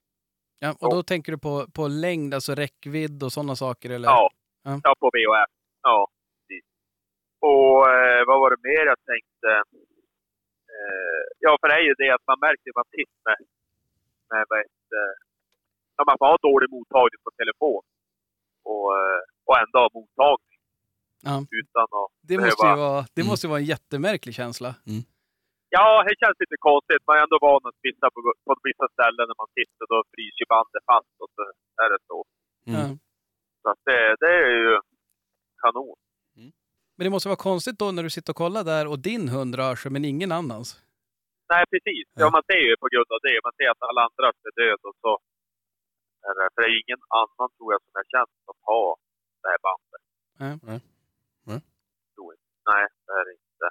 Ja, 0.59 0.69
och 0.81 0.89
då 0.95 1.03
tänker 1.03 1.31
du 1.31 1.37
på, 1.37 1.53
på 1.77 1.87
längd, 1.87 2.33
alltså 2.33 2.51
räckvidd 2.55 3.23
och 3.23 3.31
sådana 3.33 3.55
saker? 3.55 3.89
Eller? 3.89 4.07
Ja. 4.07 4.29
Ja. 4.63 4.79
ja, 4.83 4.95
på 4.99 5.07
VHF. 5.15 5.51
Ja, 5.81 6.07
precis. 6.37 6.65
Och 7.39 7.75
eh, 7.95 8.21
vad 8.29 8.37
var 8.41 8.49
det 8.53 8.61
mer 8.69 8.83
jag 8.93 8.99
tänkte? 9.13 9.49
Eh, 10.75 11.21
ja, 11.39 11.57
för 11.61 11.67
det 11.67 11.73
är 11.81 11.85
ju 11.89 11.93
det 12.03 12.09
att 12.15 12.25
man 12.31 12.39
märker 12.47 12.71
vad 12.79 12.87
titt 12.97 13.15
med, 13.27 13.37
med 14.31 14.43
vad 14.49 14.59
ett, 14.59 14.85
eh, 15.01 16.05
man 16.09 16.17
får 16.19 16.25
ha 16.25 16.37
dålig 16.49 16.69
mottagning 16.75 17.21
på 17.23 17.31
telefon 17.41 17.83
och, 18.71 18.87
eh, 18.99 19.19
och 19.47 19.55
ändå 19.63 19.77
ha 19.85 19.89
mottagning 19.99 20.57
Ja. 21.29 21.35
utan 21.61 21.83
att 21.99 22.11
Det, 22.21 22.37
behöva... 22.37 22.49
måste 22.49 22.67
ju 22.67 22.75
vara, 22.85 23.01
det 23.15 23.21
Mm. 23.21 23.29
måste 23.29 23.47
ju 23.47 23.49
vara 23.49 23.59
en 23.59 23.65
jättemärklig 23.75 24.33
känsla. 24.35 24.75
Ja, 25.75 25.87
det 26.07 26.15
känns 26.21 26.37
lite 26.43 26.57
konstigt. 26.69 27.01
Man 27.07 27.15
är 27.17 27.23
ändå 27.27 27.37
van 27.47 27.61
att 27.69 27.79
vissa 27.87 28.07
på, 28.13 28.19
på 28.45 28.51
vissa 28.69 28.87
ställen 28.95 29.25
när 29.29 29.37
man 29.43 29.51
sitter 29.59 29.83
då 29.93 29.97
fryser 30.13 30.39
ju 30.43 30.47
bandet 30.55 30.83
fast 30.91 31.15
och 31.23 31.29
så 31.35 31.41
är 31.83 31.89
det 31.93 31.99
så. 32.11 32.17
Mm. 32.71 32.91
Så 33.61 33.67
att 33.71 33.81
det, 33.89 34.01
det 34.21 34.31
är 34.43 34.49
ju 34.65 34.71
kanon. 35.63 35.97
Men 36.97 37.03
det 37.05 37.13
måste 37.15 37.29
vara 37.33 37.45
konstigt 37.49 37.79
då 37.81 37.87
när 37.91 38.03
du 38.07 38.09
sitter 38.17 38.31
och 38.33 38.41
kollar 38.43 38.63
där 38.73 38.85
och 38.91 38.99
din 39.09 39.25
hund 39.35 39.51
rör 39.61 39.75
sig 39.81 39.91
men 39.95 40.05
ingen 40.13 40.31
annans. 40.39 40.67
Nej, 41.51 41.63
precis. 41.71 42.05
Ja. 42.21 42.25
Man 42.35 42.43
ser 42.49 42.61
ju 42.69 42.73
på 42.83 42.87
grund 42.93 43.09
av 43.15 43.19
det. 43.27 43.35
Man 43.47 43.53
ser 43.57 43.69
att 43.73 43.81
alla 43.89 44.01
andra 44.07 44.25
är 44.49 44.53
döda 44.61 44.85
och 44.91 44.97
så. 45.05 45.13
är 46.27 46.33
det- 46.37 46.49
För 46.53 46.59
det 46.61 46.67
är 46.73 46.75
ingen 46.83 47.01
annan 47.21 47.47
tror 47.55 47.69
jag 47.73 47.81
som 47.85 47.91
jag 47.99 48.07
känt 48.15 48.33
som 48.47 48.55
har 48.69 48.89
det 49.41 49.49
här 49.53 49.61
bandet. 49.67 50.01
Nej. 50.41 50.53
Nej. 50.69 50.79
Nej. 51.49 51.61
Tror 52.15 52.29
inte. 52.35 52.47
Nej, 52.71 52.83
det 53.05 53.13
är 53.19 53.25
det 53.27 53.33
inte. 53.41 53.67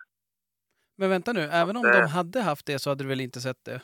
Men 0.98 1.05
vänta 1.16 1.32
nu, 1.32 1.42
även 1.62 1.76
om 1.76 1.82
det- 1.82 2.00
de 2.00 2.06
hade 2.18 2.40
haft 2.50 2.66
det 2.66 2.78
så 2.78 2.90
hade 2.90 3.04
du 3.04 3.08
väl 3.08 3.20
inte 3.28 3.40
sett 3.40 3.62
det? 3.64 3.80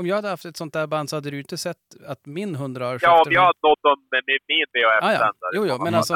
Om 0.00 0.06
jag 0.06 0.16
hade 0.16 0.28
haft 0.34 0.44
ett 0.50 0.56
sånt 0.62 0.72
där 0.78 0.86
band 0.86 1.06
så 1.10 1.16
hade 1.16 1.30
du 1.30 1.38
inte 1.44 1.58
sett 1.66 1.84
att 2.12 2.22
min 2.38 2.52
hundraårsskifte... 2.62 3.06
Ja, 3.06 3.22
om 3.26 3.32
jag 3.38 3.44
hade 3.48 3.58
nått 3.68 3.82
dem 3.88 3.98
med 4.12 4.22
min, 4.28 4.38
min 4.50 4.64
Ah, 4.84 4.88
ja. 4.90 4.98
VHF-sändare. 5.00 5.52
Jo, 5.56 5.62
jo, 5.70 5.74
men 5.84 5.94
alltså, 5.98 6.14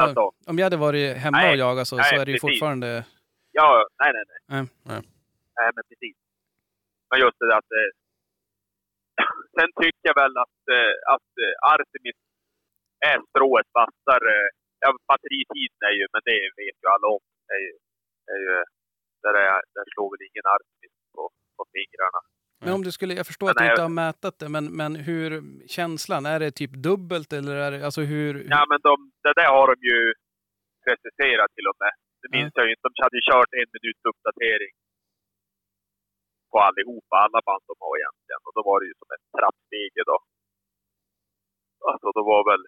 om 0.51 0.55
jag 0.59 0.65
hade 0.69 0.77
varit 0.87 1.07
hemma 1.23 1.37
Nej. 1.37 1.51
och 1.51 1.57
jagat 1.65 1.87
så, 1.87 1.95
Nej, 1.97 2.09
så 2.09 2.15
är 2.21 2.25
det 2.25 2.31
ju 2.31 2.39
precis. 2.39 2.49
fortfarande... 2.59 2.89
Ja, 3.59 3.67
nej, 4.01 4.11
nej, 4.15 4.23
nej. 4.29 4.39
Nej. 4.53 4.61
Nej. 4.91 5.01
Nej, 5.59 5.69
men 5.75 5.83
precis. 5.89 6.15
Men 7.09 7.17
just 7.25 7.37
det 7.39 7.55
att... 7.61 7.71
Eh, 7.79 7.89
sen 9.57 9.69
tycker 9.81 10.05
jag 10.11 10.17
väl 10.23 10.35
att, 10.45 10.59
eh, 10.77 10.93
att 11.15 11.29
eh, 11.43 11.53
Artemis 11.73 12.19
är 13.11 13.17
strået 13.31 13.69
vassare. 13.79 14.35
Ja, 14.83 14.89
batteritiden 15.11 15.81
är 15.89 15.95
ju, 15.99 16.05
men 16.13 16.21
det 16.29 16.39
vet 16.61 16.77
ju 16.83 16.87
alla 16.95 17.07
om. 17.15 17.23
Är 17.55 17.59
ju, 17.65 17.71
är 18.33 18.39
ju, 18.45 18.53
där, 19.25 19.35
är, 19.45 19.61
där 19.75 19.85
slår 19.93 20.07
väl 20.11 20.21
ingen 20.29 20.45
Artemis 20.53 20.95
på, 21.15 21.23
på 21.57 21.63
fingrarna. 21.75 22.21
Men 22.63 22.73
om 22.77 22.83
du 22.87 22.91
skulle, 22.97 23.13
jag 23.21 23.27
förstår 23.31 23.47
Men 23.47 23.53
att 23.53 23.61
du 23.61 23.67
inte 23.73 23.87
har 23.89 23.97
mätat 24.03 24.35
det, 24.41 24.49
men, 24.55 24.65
men 24.81 24.91
hur 25.07 25.29
känslan, 25.77 26.21
är 26.33 26.39
det 26.43 26.51
typ 26.61 26.73
dubbelt 26.87 27.29
eller 27.37 27.55
är 27.65 27.69
det, 27.73 27.79
alltså 27.87 28.01
hur... 28.13 28.31
Ja, 28.55 28.61
men 28.71 28.79
de, 28.87 28.93
det 29.25 29.33
där 29.41 29.49
har 29.57 29.67
de 29.71 29.77
ju 29.91 29.99
preciserat 30.85 31.49
till 31.57 31.67
och 31.71 31.77
med. 31.83 31.93
Det 32.21 32.29
minns 32.35 32.53
jag 32.57 32.65
ju 32.67 32.71
inte. 32.73 32.85
De 32.87 32.91
hade 33.05 33.17
ju 33.19 33.25
kört 33.31 33.51
en 33.59 33.69
minuts 33.75 34.03
uppdatering 34.11 34.73
på 36.51 36.57
allihopa, 36.67 37.15
alla 37.25 37.41
band 37.47 37.63
de 37.71 37.75
har 37.85 37.93
egentligen. 38.01 38.41
Och 38.47 38.53
då 38.57 38.61
var 38.69 38.77
det 38.79 38.87
ju 38.89 38.95
som 39.01 39.09
ett 39.15 39.25
trappstege 39.37 40.01
då. 40.11 40.17
Alltså, 41.91 42.07
då 42.17 42.21
var 42.31 42.41
väl... 42.51 42.63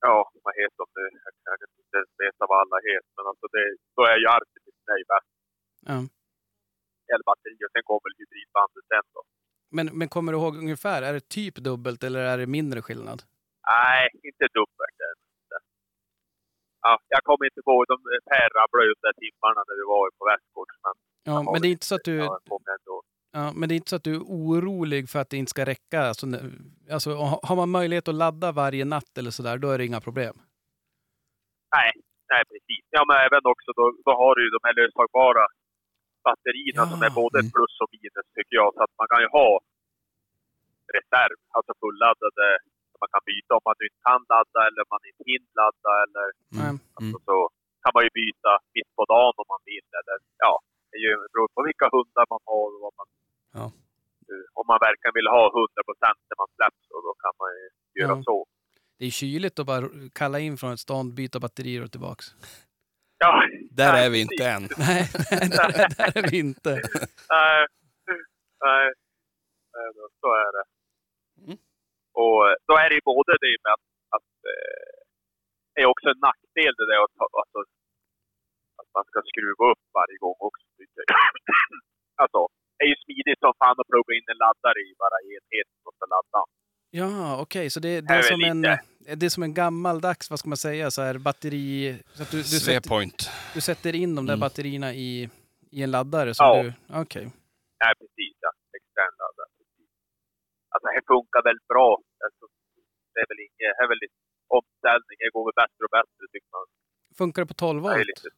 Ja, 0.00 0.16
vad 0.44 0.54
heter 0.60 0.78
de 0.82 0.86
nu? 0.98 1.06
Jag 1.48 1.56
kan 1.60 1.68
inte 1.82 1.96
ens 2.00 2.12
veta 2.24 2.42
vad 2.50 2.58
alla 2.62 2.78
heter, 2.90 3.10
men 3.16 3.26
alltså 3.30 3.46
det, 3.54 3.64
då 3.96 4.02
är 4.12 4.16
ju 4.22 4.26
Artemis 4.36 4.78
nej 4.90 5.02
bäst. 5.10 5.30
Ja. 5.90 5.98
Elbatteri 7.14 7.58
och 7.66 7.72
sen 7.74 7.84
kommer 7.88 8.02
väl 8.06 8.16
hybridbandet 8.20 8.84
sen 8.92 9.06
då. 9.14 9.22
Men, 9.76 9.86
men 9.98 10.08
kommer 10.14 10.30
du 10.32 10.36
ihåg 10.38 10.54
ungefär, 10.64 10.98
är 11.08 11.12
det 11.16 11.28
typ 11.38 11.54
dubbelt 11.68 12.00
eller 12.06 12.20
är 12.32 12.38
det 12.38 12.46
mindre 12.58 12.78
skillnad? 12.86 13.18
Nej, 13.72 14.04
inte 14.28 14.44
dubbelt. 14.58 14.96
Ja, 16.86 16.94
jag 17.14 17.22
kommer 17.28 17.44
inte 17.50 17.60
ihåg. 17.64 17.80
De 17.92 17.96
Per 18.30 18.48
rabblade 18.58 18.86
ut 18.90 18.98
de 19.00 19.06
där 19.08 19.16
timmarna 19.24 19.60
när 19.68 19.76
vi 19.80 19.84
var 19.94 20.04
på 20.18 20.24
Västgårds. 20.30 20.76
Men, 20.84 20.94
Ja, 21.28 21.52
men 21.52 21.62
det 21.62 21.68
är 21.68 21.74
inte 21.76 21.86
så 21.86 21.94
att 21.94 22.04
du... 22.04 22.16
ja, 23.36 23.44
men 23.58 23.64
det 23.68 23.74
är 23.74 23.76
inte 23.82 23.90
så 23.92 23.96
att 24.00 24.08
du 24.10 24.14
är 24.20 24.24
orolig 24.44 25.02
för 25.12 25.18
att 25.20 25.30
det 25.30 25.36
inte 25.42 25.54
ska 25.56 25.64
räcka. 25.74 25.98
Alltså, 26.10 26.26
alltså, 26.94 27.10
ha- 27.30 27.40
har 27.48 27.56
man 27.62 27.70
möjlighet 27.78 28.08
att 28.08 28.20
ladda 28.24 28.48
varje 28.62 28.84
natt 28.94 29.12
eller 29.18 29.30
sådär, 29.38 29.56
då 29.62 29.68
är 29.72 29.78
det 29.78 29.86
inga 29.90 30.00
problem. 30.08 30.34
Nej, 31.76 31.90
nej 32.32 32.42
precis. 32.50 32.84
Ja, 32.96 33.02
men 33.08 33.16
även 33.26 33.42
också 33.52 33.70
då, 33.78 33.84
då 34.06 34.12
har 34.22 34.32
du 34.36 34.40
ju 34.46 34.50
de 34.56 34.62
här 34.66 34.74
löstagbara 34.80 35.44
batterierna 36.26 36.82
Ja, 36.82 36.90
som 36.92 37.00
är 37.08 37.12
både 37.22 37.38
mm. 37.40 37.50
plus 37.54 37.74
och 37.82 37.90
minus 37.94 38.26
tycker 38.36 38.56
jag. 38.62 38.68
Så 38.76 38.80
att 38.86 38.94
man 39.00 39.08
kan 39.12 39.20
ju 39.24 39.28
ha 39.38 39.50
reserv, 40.96 41.36
alltså 41.56 41.72
fulladdade. 41.82 42.46
som 42.90 42.98
Man 43.04 43.12
kan 43.14 43.24
byta 43.30 43.50
om 43.58 43.64
man 43.68 43.76
inte 43.86 44.00
kan 44.08 44.20
ladda 44.32 44.60
eller 44.66 44.80
om 44.86 44.90
man 44.96 45.04
inte 45.10 45.22
hinner 45.30 45.52
ladda. 45.62 45.92
Eller, 46.04 46.26
Nej. 46.60 46.72
Mm. 47.00 47.10
och 47.14 47.22
så 47.28 47.36
kan 47.82 47.92
man 47.96 48.04
ju 48.06 48.10
byta 48.22 48.52
mitt 48.76 48.90
på 48.98 49.04
dagen 49.14 49.34
om 49.42 49.48
man 49.54 49.62
vill. 49.70 49.88
Eller, 50.00 50.16
ja, 50.44 50.52
det 50.88 50.94
är 50.98 51.02
ju 51.08 51.12
det 51.22 51.30
beror 51.34 51.50
på 51.56 51.60
vilka 51.68 51.86
hundar 51.96 52.26
man 52.34 52.42
har 52.50 52.68
och 52.76 52.82
vad 52.86 52.94
man... 53.00 53.08
Ja. 53.56 53.66
Om 54.60 54.64
man 54.70 54.78
verkligen 54.88 55.14
vill 55.18 55.26
ha 55.36 55.42
100 55.46 55.82
procent 55.88 56.20
när 56.28 56.36
man 56.42 56.48
släpps, 56.56 56.82
då 57.06 57.14
kan 57.24 57.34
man 57.42 57.48
ju 57.58 57.64
göra 58.00 58.16
Ja. 58.18 58.22
så. 58.24 58.46
Det 58.98 59.04
är 59.06 59.10
kyligt 59.10 59.58
att 59.58 59.66
bara 59.66 59.88
kalla 60.20 60.38
in 60.40 60.56
från 60.56 60.72
ett 60.72 60.80
stånd, 60.80 61.14
byta 61.14 61.40
batterier 61.40 61.82
och 61.84 61.92
tillbaks. 61.92 62.26
Ja, 63.18 63.32
Där 63.70 63.92
nej, 63.92 64.06
är 64.06 64.10
vi 64.10 64.20
precis. 64.22 64.32
inte 64.32 64.44
än. 64.54 64.62
Nej, 64.88 65.02
där, 65.56 65.68
där 65.98 66.10
är 66.18 66.24
vi 66.30 66.38
inte. 66.48 66.72
Nej, 67.36 67.60
nej. 68.66 68.86
Nej, 69.76 69.88
men 69.96 70.08
så 70.22 70.28
är 70.44 70.50
det. 70.56 70.64
Mm. 71.44 71.58
Och 72.22 72.38
eh, 72.48 72.56
då 72.68 72.74
är 72.82 72.86
det 72.88 72.94
ju 73.00 73.04
både 73.14 73.32
det 73.44 73.56
med 73.64 73.72
att, 73.76 73.86
att 74.16 74.30
eh, 74.52 74.90
det 75.72 75.80
är 75.84 75.88
också 75.94 76.06
en 76.14 76.20
nackdel 76.28 76.72
det 76.80 76.86
där 76.90 77.00
att, 77.06 77.14
alltså, 77.42 77.58
att 78.80 78.90
man 78.96 79.04
ska 79.10 79.18
skruva 79.30 79.64
upp 79.72 79.82
varje 79.98 80.16
gång 80.24 80.38
också. 80.48 80.66
Alltså, 82.22 82.40
är 82.82 82.86
ju 82.92 82.96
smidigt 83.04 83.38
som 83.44 83.52
fan 83.60 83.76
att 83.80 83.88
plugga 83.92 84.12
in 84.18 84.26
en 84.32 84.38
laddare 84.44 84.78
i 84.88 84.90
bara 85.02 85.18
enheten 85.32 85.78
och 85.88 85.94
så 85.98 86.04
ladda. 86.14 86.40
Ja, 86.90 87.40
okej, 87.44 87.70
så 87.70 87.80
det, 87.80 88.00
det, 88.00 88.14
är 88.14 88.18
är 88.18 88.22
som 88.22 88.42
en, 88.50 88.60
det 89.20 89.26
är 89.26 89.34
som 89.36 89.42
en 89.42 89.54
gammaldags, 89.54 90.30
vad 90.30 90.38
ska 90.38 90.48
man 90.48 90.56
säga, 90.68 90.90
så 90.90 91.02
här 91.02 91.18
batteri... 91.18 91.98
Så 92.16 92.22
att 92.22 92.30
du, 92.30 92.36
du, 92.36 92.44
sätter, 92.68 93.10
du 93.54 93.60
sätter 93.60 93.92
in 93.94 94.14
de 94.18 94.26
där 94.26 94.34
Mm. 94.34 94.40
batterierna 94.46 94.90
i, 94.94 95.30
i 95.76 95.78
en 95.82 95.90
laddare 95.96 96.34
som 96.34 96.46
Ja. 96.46 96.62
du... 96.62 96.68
Okej. 97.02 97.24
Nej, 97.82 97.92
precis. 98.00 98.34
Ja. 98.44 98.50
Extern 98.78 99.12
laddare. 99.22 99.50
precis. 99.58 99.88
Alltså, 100.72 100.86
det 100.96 101.02
funkar 101.14 101.40
väldigt 101.50 101.68
bra. 101.74 101.88
Alltså, 102.26 102.44
det 103.14 103.20
är 103.24 103.28
väl 103.32 103.40
inget, 103.46 103.72
det 103.78 103.82
är 103.84 103.88
väl 103.92 104.00
lite 104.04 104.18
omställning. 104.58 105.16
Det 105.24 105.30
går 105.36 105.44
väl 105.48 105.56
bättre 105.62 105.80
och 105.88 105.92
bättre 105.98 106.22
tycker 106.32 106.50
man. 106.56 106.66
Funkar 107.20 107.38
det 107.42 107.48
på 107.52 107.54
12 107.54 107.82
Det 107.82 107.88
är 107.88 107.92
volt? 107.96 108.06
lite... 108.12 108.28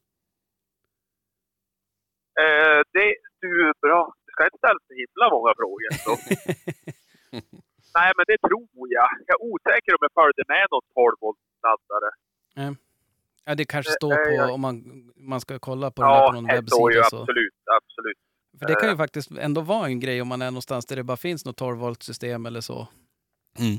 Eh, 2.45 2.81
det, 2.95 3.09
du, 3.41 3.73
bra. 3.87 4.03
Ska 4.39 4.45
inte 4.51 4.59
ställa 4.65 4.81
så 4.89 4.95
himla 5.03 5.27
många 5.37 5.53
frågor. 5.61 5.91
Så. 6.07 6.13
Nej, 7.99 8.11
men 8.17 8.25
det 8.31 8.39
tror 8.49 8.69
jag. 8.97 9.09
Jag 9.29 9.35
är 9.41 9.43
osäker 9.51 9.91
om 9.97 10.03
jag 10.07 10.13
följde 10.21 10.43
med 10.55 10.67
någon 10.73 10.87
12 10.95 11.17
volt 11.25 11.39
laddare. 11.67 12.11
Ja, 13.45 13.55
det 13.55 13.65
kanske 13.65 13.91
Eh, 13.93 13.95
står 14.01 14.13
eh, 14.13 14.25
på 14.25 14.31
jag- 14.41 14.55
om 14.55 14.61
man, 14.61 14.75
man 15.17 15.41
ska 15.41 15.59
kolla 15.59 15.91
på 15.91 16.03
det 16.03 16.09
Ja, 16.09 16.27
på 16.27 16.33
någon 16.35 16.45
det 16.45 16.67
står 16.71 16.93
ju 16.93 16.97
webbsida. 16.99 17.11
Så. 17.17 17.23
absolut. 17.23 17.55
Absolut. 17.79 18.19
För 18.59 18.67
det 18.67 18.75
kan 18.75 18.89
ju 18.89 18.93
eh. 18.93 19.03
faktiskt 19.05 19.31
ändå 19.31 19.61
vara 19.61 19.87
en 19.87 20.01
grej 20.01 20.23
om 20.23 20.29
man 20.29 20.43
är 20.43 20.51
någonstans 20.51 20.87
där 20.87 20.97
det 20.97 21.03
bara 21.05 21.17
finns 21.17 21.45
något 21.45 21.57
12 21.57 21.79
volt 21.79 22.03
system 22.03 22.47
eller 22.47 22.61
så. 22.61 22.79
Mm. 23.65 23.79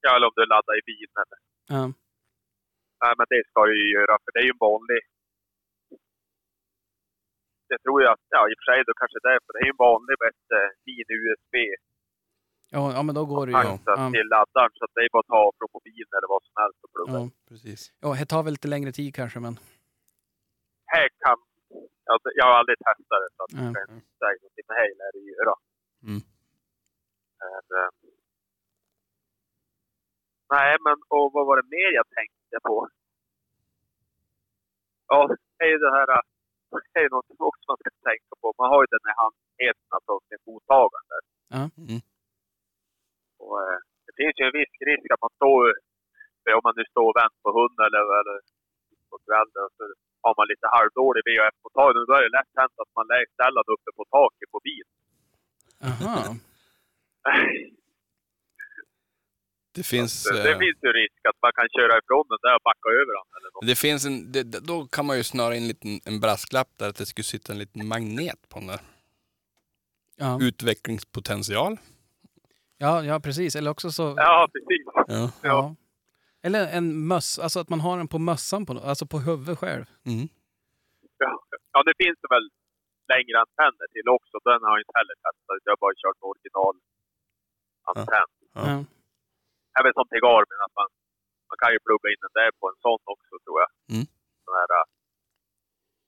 Ja, 0.00 0.16
eller 0.16 0.26
om 0.26 0.32
du 0.36 0.46
laddar 0.46 0.78
i 0.78 0.82
bilen. 0.86 1.16
Eller. 1.22 1.38
Ja. 1.78 1.84
Nej, 3.02 3.14
men 3.18 3.26
det 3.30 3.42
ska 3.50 3.64
du 3.66 3.74
ju 3.84 3.92
göra, 3.98 4.18
för 4.24 4.30
det 4.32 4.38
är 4.38 4.46
ju 4.50 4.50
en 4.50 4.64
vanlig... 4.70 5.00
Det 7.72 7.78
tror 7.84 7.98
jag, 8.06 8.14
ja 8.36 8.40
i 8.50 8.52
och 8.54 8.58
för 8.60 8.66
sig 8.70 8.78
då 8.88 8.92
kanske 9.00 9.18
det 9.24 9.30
är, 9.36 9.40
för 9.44 9.50
det 9.54 9.60
är 9.62 9.66
ju 9.70 9.74
en 9.76 9.82
vanlig 9.88 10.16
vet, 10.24 10.42
eh, 10.58 10.68
mini-USB 10.86 11.54
Ja, 12.76 12.82
ja, 12.96 13.00
men 13.06 13.14
då 13.18 13.22
går 13.32 13.42
det 13.46 13.52
ju. 13.52 13.58
Ja, 13.58 14.10
till 14.16 14.28
laddaren, 14.34 14.72
så 14.78 14.82
att 14.86 14.94
det 14.96 15.02
är 15.06 15.08
bara 15.16 15.24
att 15.26 15.32
ta 15.36 15.42
från 15.58 15.70
mobilen 15.76 16.12
eller 16.18 16.30
vad 16.34 16.42
som 16.48 16.54
helst 16.62 16.78
och 16.84 16.90
plugga. 16.94 17.12
ja. 17.18 17.24
Precis. 17.48 17.80
ja, 18.04 18.08
det 18.20 18.26
tar 18.32 18.42
väl 18.46 18.52
lite 18.56 18.68
längre 18.74 18.92
tid 18.98 19.10
kanske, 19.20 19.38
men... 19.46 19.54
Här 20.94 21.06
kan... 21.24 21.38
Alltså, 22.12 22.28
jag 22.38 22.44
har 22.48 22.54
aldrig 22.60 22.78
testat 22.86 23.20
det, 23.22 23.30
så 23.36 23.40
att 23.44 23.52
Ja. 23.52 23.62
jag 23.66 23.74
kan 23.76 23.94
inte 23.96 24.14
säga 24.22 24.36
någonting, 24.42 24.66
men 24.68 24.76
här 24.80 24.88
lär 25.00 25.10
det 25.16 25.22
göra. 25.34 25.54
Mm. 26.08 26.20
Men, 27.40 27.64
eh, 27.80 27.90
nej, 30.54 30.72
men 30.86 30.96
och 31.14 31.26
vad 31.34 31.44
var 31.48 31.56
det 31.60 31.68
mer 31.76 31.90
jag 32.00 32.06
tänkte 32.18 32.56
på? 32.68 32.76
Ja, 35.10 35.18
det 35.58 35.64
är 35.64 35.70
ju 35.74 35.78
det 35.86 35.92
här... 35.98 36.08
Det 36.92 37.00
är 37.04 37.10
något 37.16 37.30
också 37.50 37.64
man 37.70 37.80
ska 37.82 37.90
tänka 38.08 38.32
på. 38.40 38.46
Man 38.62 38.70
har 38.72 38.80
ju 38.84 38.88
den 38.96 39.06
här 39.08 39.16
handheten, 39.24 39.88
alltså 39.96 40.12
sin 40.28 40.42
mottagaren 40.46 41.06
där. 41.12 41.22
Mm. 41.82 42.00
Och, 43.42 43.56
eh, 43.64 43.78
det 44.06 44.12
finns 44.20 44.36
ju 44.38 44.44
en 44.48 44.58
viss 44.60 44.74
risk 44.90 45.06
att 45.14 45.24
man 45.26 45.34
står, 45.40 45.60
om 46.58 46.64
man 46.66 46.76
nu 46.78 46.84
står 46.92 47.06
och 47.10 47.18
väntar 47.22 47.42
på 47.46 47.50
hunden 47.58 47.82
eller, 47.88 48.04
eller 48.20 48.36
på 49.10 49.16
kvällen, 49.26 49.66
så 49.76 49.82
har 50.24 50.34
man 50.38 50.46
lite 50.52 50.66
halvdålig 50.76 51.22
VHF-mottagning, 51.28 52.04
då 52.08 52.12
är 52.18 52.22
det 52.26 52.36
lätt 52.38 52.52
hänt 52.60 52.76
att 52.82 52.92
man 52.98 53.06
lägger 53.12 53.30
ställaren 53.36 53.72
uppe 53.74 53.90
på 53.98 54.04
taket 54.16 54.48
på 54.54 54.60
bilen. 54.68 54.94
Aha. 55.88 56.14
Det 59.74 59.82
finns, 59.82 60.24
det 60.24 60.52
eh, 60.52 60.58
finns 60.58 60.78
ju 60.82 60.92
risk 60.92 61.20
att 61.28 61.42
man 61.42 61.52
kan 61.58 61.68
köra 61.76 61.98
ifrån 61.98 62.24
den 62.28 62.38
där 62.42 62.54
och 62.56 62.64
backa 62.64 62.88
över 63.00 63.12
den 63.18 63.28
eller 63.36 63.50
något. 63.54 63.66
det 63.66 63.78
finns 63.78 64.06
en, 64.06 64.32
det, 64.32 64.42
då 64.42 64.86
kan 64.86 65.06
man 65.06 65.16
ju 65.16 65.24
snöra 65.24 65.56
in 65.56 65.62
en, 65.62 65.68
liten, 65.68 66.00
en 66.04 66.20
brasklapp 66.20 66.68
där 66.78 66.88
att 66.88 66.96
det 66.96 67.06
skulle 67.06 67.24
sitta 67.24 67.52
en 67.52 67.58
liten 67.58 67.86
magnet 67.86 68.48
på 68.48 68.58
den 68.58 68.68
där. 68.68 68.80
Ja. 70.16 70.38
Utvecklingspotential. 70.40 71.76
Ja, 72.78 73.04
ja, 73.04 73.20
precis. 73.20 73.56
Eller 73.56 73.70
också 73.70 73.90
så... 73.90 74.14
Ja, 74.16 74.48
precis. 74.52 74.84
Ja. 75.06 75.30
Ja. 75.42 75.74
Eller 76.42 76.62
en 76.78 77.06
möss, 77.06 77.38
alltså 77.38 77.60
att 77.60 77.68
man 77.68 77.80
har 77.80 77.96
den 77.96 78.08
på 78.08 78.18
mössan, 78.18 78.66
på, 78.66 78.72
alltså 78.72 79.06
på 79.06 79.18
huvudet 79.18 79.58
själv. 79.58 79.84
Mm. 80.06 80.28
Ja, 81.18 81.32
ja 81.72 81.82
det 81.88 81.94
finns 82.04 82.18
det 82.22 82.28
väl 82.34 82.46
längre 83.14 83.36
antenner 83.44 83.86
till 83.94 84.08
också. 84.16 84.36
Den 84.44 84.60
har 84.66 84.72
jag 84.76 84.82
inte 84.84 84.98
heller 85.00 85.16
testat. 85.24 85.56
Jag 85.64 85.72
har 85.74 85.82
bara 85.86 85.94
kört 86.02 86.18
original 86.30 86.74
antenn. 87.90 88.30
Ja. 88.54 88.84
Ja. 89.72 89.78
Även 89.78 89.92
som 89.96 90.06
till 90.10 90.24
Garmin, 90.26 90.60
att 90.66 90.76
man, 90.80 90.88
man 91.50 91.58
kan 91.62 91.70
ju 91.74 91.78
plugga 91.86 92.08
in 92.12 92.22
den 92.26 92.36
där 92.38 92.50
på 92.60 92.64
en 92.70 92.78
sån 92.84 93.02
också 93.14 93.34
tror 93.44 93.58
jag. 93.64 93.70
Mm. 93.92 94.06
Sån 94.44 94.56
här, 94.60 94.70
äh, 94.78 94.86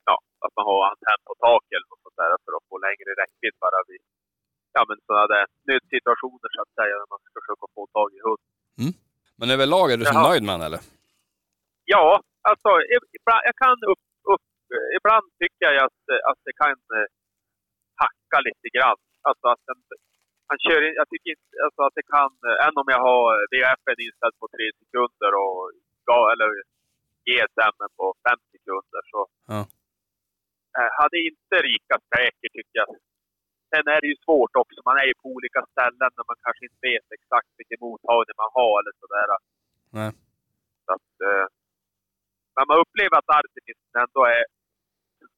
ja, 0.08 0.16
att 0.44 0.54
man 0.58 0.66
har 0.70 0.80
antenn 0.90 1.22
på 1.28 1.34
taket 1.46 1.74
eller 1.76 1.88
något 1.90 2.04
sånt 2.04 2.18
där 2.20 2.30
för 2.44 2.52
att 2.56 2.68
få 2.70 2.76
längre 2.86 3.10
räckvidd 3.22 3.56
bara 3.64 3.80
vid 3.90 4.02
ja, 4.76 4.80
men 4.88 4.96
sådana 5.06 5.26
där 5.34 5.44
nödsituationer 5.68 6.48
så 6.54 6.60
att 6.64 6.74
säga, 6.78 6.94
när 7.00 7.10
man 7.12 7.20
ska 7.22 7.30
försöka 7.40 7.66
få 7.76 7.82
tag 7.96 8.08
i 8.18 8.20
hund. 8.28 8.44
Men 9.38 9.48
överlag 9.56 9.86
är 9.92 9.96
du 9.96 10.04
så 10.04 10.20
nöjd 10.28 10.42
med 10.46 10.54
den 10.54 10.66
eller? 10.68 10.80
Ja, 11.94 12.06
alltså 12.50 12.70
ibland, 13.18 13.42
jag 13.48 13.56
kan 13.64 13.76
upp, 13.92 14.04
upp, 14.32 14.46
ibland 14.98 15.26
tycker 15.40 15.62
jag 15.66 15.84
att, 15.88 16.02
att 16.30 16.40
det 16.46 16.54
kan 16.62 16.76
eh, 16.98 17.08
hacka 18.02 18.38
lite 18.48 18.68
grann. 18.76 19.00
Alltså 19.28 19.46
att 19.52 19.62
den, 19.68 19.78
han 20.48 20.58
kör, 20.64 20.80
in- 20.86 20.98
jag 21.00 21.08
tycker 21.12 21.30
inte 21.34 21.48
alltså 21.66 21.80
att 21.86 21.96
det 21.98 22.06
kan, 22.16 22.30
än 22.66 22.74
om 22.82 22.88
jag 22.94 23.02
har 23.10 23.24
VHF 23.52 23.84
inställd 24.06 24.36
på 24.42 24.46
3 24.56 24.70
sekunder 24.80 25.30
och 25.44 25.58
ga- 26.08 26.28
eller 26.34 26.50
GSM 27.26 27.76
på 27.98 28.06
5 28.28 28.38
sekunder 28.54 29.02
så 29.12 29.20
Ja. 29.52 29.60
eh, 30.78 30.90
hade 31.00 31.18
inte 31.30 31.56
lika 31.70 31.96
säker 32.14 32.48
tycker 32.56 32.76
jag. 32.82 32.88
Sen 33.70 33.84
är 33.94 34.00
det 34.02 34.08
ju 34.12 34.16
svårt 34.26 34.54
också, 34.62 34.78
man 34.90 34.98
är 35.02 35.06
ju 35.10 35.14
på 35.22 35.28
olika 35.36 35.60
ställen 35.72 36.10
där 36.16 36.26
man 36.30 36.38
kanske 36.46 36.62
inte 36.68 36.80
vet 36.90 37.06
exakt 37.18 37.50
vilken 37.60 37.80
mottagning 37.86 38.36
man 38.44 38.52
har 38.58 38.72
eller 38.80 38.94
sådär. 39.02 39.26
Nej. 39.98 40.10
Så 40.84 40.90
att, 40.96 41.12
eh, 41.28 41.46
men 42.56 42.64
man 42.70 42.78
upplever 42.82 43.16
att 43.18 43.30
Artemis 43.38 43.80
ändå 44.04 44.20
är 44.36 44.44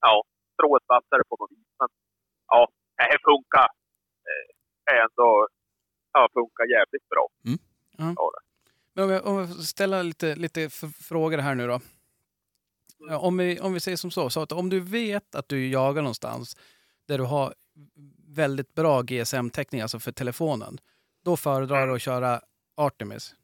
ja, 0.07 0.14
strået 0.54 0.84
vassare 0.94 1.22
på 1.30 1.34
något 1.40 1.52
vis. 1.57 1.70
Men 1.80 1.88
ja, 2.52 2.61
det 2.96 3.02
här 3.11 3.18
funkar. 3.30 3.68
Är 4.91 4.97
ändå 4.97 5.49
ja, 6.12 6.28
funkar 6.34 6.64
jävligt 6.64 7.09
bra. 7.09 7.28
Men 8.93 9.05
om 9.05 9.11
jag, 9.11 9.26
om 9.26 9.39
jag 9.39 9.49
ställa 9.49 10.03
lite, 10.03 10.34
lite 10.34 10.70
frågor 11.09 11.39
här 11.39 11.55
nu 11.55 11.66
då. 11.66 11.80
Ja, 12.99 13.18
om, 13.18 13.37
vi, 13.37 13.61
om 13.61 13.74
vi 13.74 13.80
säger 13.80 13.97
som 13.97 14.11
så, 14.11 14.30
så 14.30 14.43
att 14.43 14.53
om 14.53 14.68
du 14.70 14.80
vet 14.80 15.34
att 15.34 15.49
du 15.49 15.68
jagar 15.68 16.03
någonstans 16.03 16.57
där 17.09 17.18
du 17.18 17.24
har 17.24 17.55
väldigt 18.37 18.74
bra 18.74 19.03
GSM-täckning, 19.03 19.80
alltså 19.80 19.99
för 19.99 20.12
telefonen, 20.12 20.78
då 21.24 21.37
föredrar 21.37 21.87
du 21.87 21.95
att 21.95 22.03
köra 22.03 22.41
Artemis. 22.76 23.34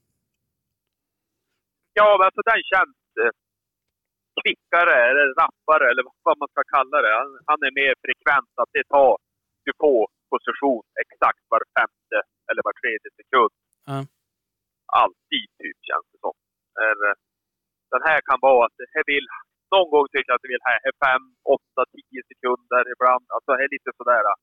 Ja, 1.93 2.16
men 2.18 2.24
alltså 2.26 2.43
den 2.51 2.62
känns 2.72 2.97
eh, 3.22 3.32
kvickare 4.43 4.95
eller 5.11 5.26
rappare 5.43 5.84
eller 5.90 6.05
vad 6.22 6.38
man 6.38 6.49
ska 6.49 6.62
kalla 6.76 6.97
det. 7.05 7.12
Han, 7.20 7.30
han 7.51 7.61
är 7.68 7.72
mer 7.80 7.95
frekvent 8.05 8.53
att 8.62 8.70
det 8.72 8.84
tar, 8.95 9.18
du 9.64 9.72
får 9.80 10.09
position 10.32 10.84
exakt 11.04 11.42
var 11.52 11.62
femte 11.76 12.18
eller 12.48 12.62
var 12.68 12.74
tredje 12.82 13.08
sekund. 13.20 13.54
Ja. 13.90 13.98
Alltid 15.02 15.46
typ 15.62 15.78
känns 15.88 16.06
det 16.12 16.18
som. 16.24 16.34
Eh, 16.82 17.12
den 17.94 18.02
här 18.08 18.20
kan 18.28 18.38
vara 18.48 18.60
att 18.66 18.76
det 18.80 18.88
här 18.94 19.04
vill, 19.12 19.26
någon 19.74 19.88
gång 19.94 20.06
tycker 20.08 20.28
jag 20.30 20.38
att 20.38 20.46
det 20.46 20.54
vill 20.54 20.68
här, 20.70 20.78
här 20.86 20.96
fem, 21.06 21.24
åtta, 21.56 21.82
tio 21.96 22.20
sekunder 22.30 22.82
ibland. 22.94 23.24
Alltså 23.34 23.48
det 23.56 23.64
är 23.66 23.74
lite 23.76 23.90
sådär. 24.00 24.22
Ja. 24.28 24.34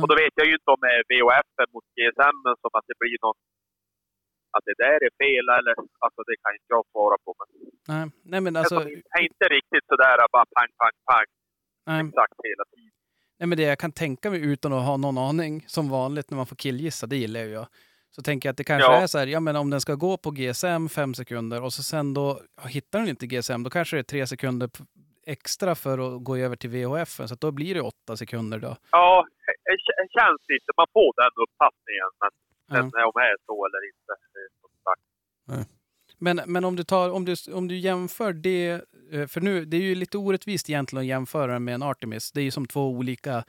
Och 0.00 0.08
då 0.10 0.14
vet 0.22 0.34
jag 0.38 0.46
ju 0.50 0.54
inte 0.58 0.70
om 0.74 0.80
det 0.84 0.92
är 0.98 1.02
VHF 1.10 1.50
mot 1.74 1.86
GSM 1.96 2.38
som 2.62 2.72
att 2.78 2.88
det 2.90 2.98
blir 3.02 3.18
någon 3.24 3.38
att 4.56 4.64
det 4.70 4.76
där 4.84 4.98
är 5.06 5.12
fel 5.22 5.46
eller 5.58 5.74
alltså 6.04 6.20
det 6.28 6.36
kan 6.42 6.52
inte 6.56 6.70
jag 6.76 6.84
svara 6.92 7.16
på. 7.24 7.30
Men 7.38 7.48
Nej, 7.90 8.04
nej 8.32 8.40
men 8.44 8.52
alltså, 8.60 8.78
det 8.78 9.18
är 9.18 9.24
inte 9.30 9.46
riktigt 9.56 9.86
sådär 9.92 10.16
bara 10.36 10.48
pang, 10.56 10.72
pang, 10.80 10.96
pang 11.10 11.28
nej, 11.88 11.98
exakt 12.04 12.36
hela 12.50 12.64
tiden. 12.74 12.97
Nej, 13.38 13.46
men 13.46 13.58
det 13.58 13.62
jag 13.64 13.78
kan 13.78 13.92
tänka 13.92 14.30
mig 14.30 14.40
utan 14.40 14.72
att 14.72 14.84
ha 14.86 14.96
någon 14.96 15.18
aning, 15.18 15.64
som 15.66 15.88
vanligt 15.90 16.30
när 16.30 16.36
man 16.36 16.46
får 16.46 16.56
killgissa, 16.56 17.06
det 17.06 17.16
gillar 17.16 17.40
ju 17.40 17.50
jag. 17.50 17.66
Så 18.10 18.22
tänker 18.22 18.48
jag 18.48 18.52
att 18.52 18.56
det 18.56 18.64
kanske 18.64 18.92
Ja. 18.92 19.00
är 19.02 19.06
så 19.06 19.18
här, 19.18 19.26
ja 19.26 19.40
men 19.40 19.56
om 19.56 19.70
den 19.70 19.80
ska 19.80 19.94
gå 19.94 20.16
på 20.16 20.30
GSM 20.30 20.88
fem 20.88 21.14
sekunder 21.14 21.62
och 21.62 21.72
så 21.72 21.82
sen 21.82 22.14
då 22.14 22.40
hittar 22.68 22.98
den 22.98 23.08
inte 23.08 23.26
GSM, 23.26 23.62
då 23.62 23.70
kanske 23.70 23.96
det 23.96 24.00
är 24.00 24.02
tre 24.14 24.26
sekunder 24.26 24.70
extra 25.26 25.74
för 25.74 25.98
att 26.16 26.24
gå 26.24 26.36
över 26.36 26.56
till 26.56 26.70
VHF, 26.70 27.08
så 27.08 27.34
att 27.34 27.40
då 27.40 27.50
blir 27.50 27.74
det 27.74 27.80
åtta 27.80 28.16
sekunder 28.16 28.58
då. 28.58 28.76
Ja, 28.90 29.26
det 29.98 30.08
känns 30.18 30.40
lite, 30.48 30.68
man 30.76 30.86
får 30.92 31.10
den 31.22 31.32
uppfattningen. 31.44 32.10
Men 32.20 32.30
Ja. 32.70 32.74
sen 32.76 33.04
om 33.08 33.12
det 33.14 33.26
är 33.32 33.36
så 33.46 33.56
eller 33.66 33.82
inte, 33.92 34.12
som 34.60 34.70
sagt. 34.86 35.02
Men, 36.18 36.40
men 36.46 36.64
om 36.64 36.76
du 36.76 36.84
tar, 36.84 37.10
om 37.10 37.24
du, 37.24 37.34
om 37.52 37.68
du 37.68 37.76
jämför 37.78 38.32
det, 38.32 38.70
eh, 39.12 39.26
för 39.26 39.40
nu, 39.40 39.64
det 39.64 39.76
är 39.76 39.80
ju 39.80 39.94
lite 39.94 40.18
orättvist 40.18 40.70
egentligen 40.70 41.00
att 41.00 41.06
jämföra 41.06 41.58
med 41.58 41.74
en 41.74 41.82
Artemis. 41.82 42.32
Det 42.32 42.40
är 42.40 42.44
ju 42.44 42.50
som 42.50 42.66
två 42.66 42.88
olika, 42.90 43.44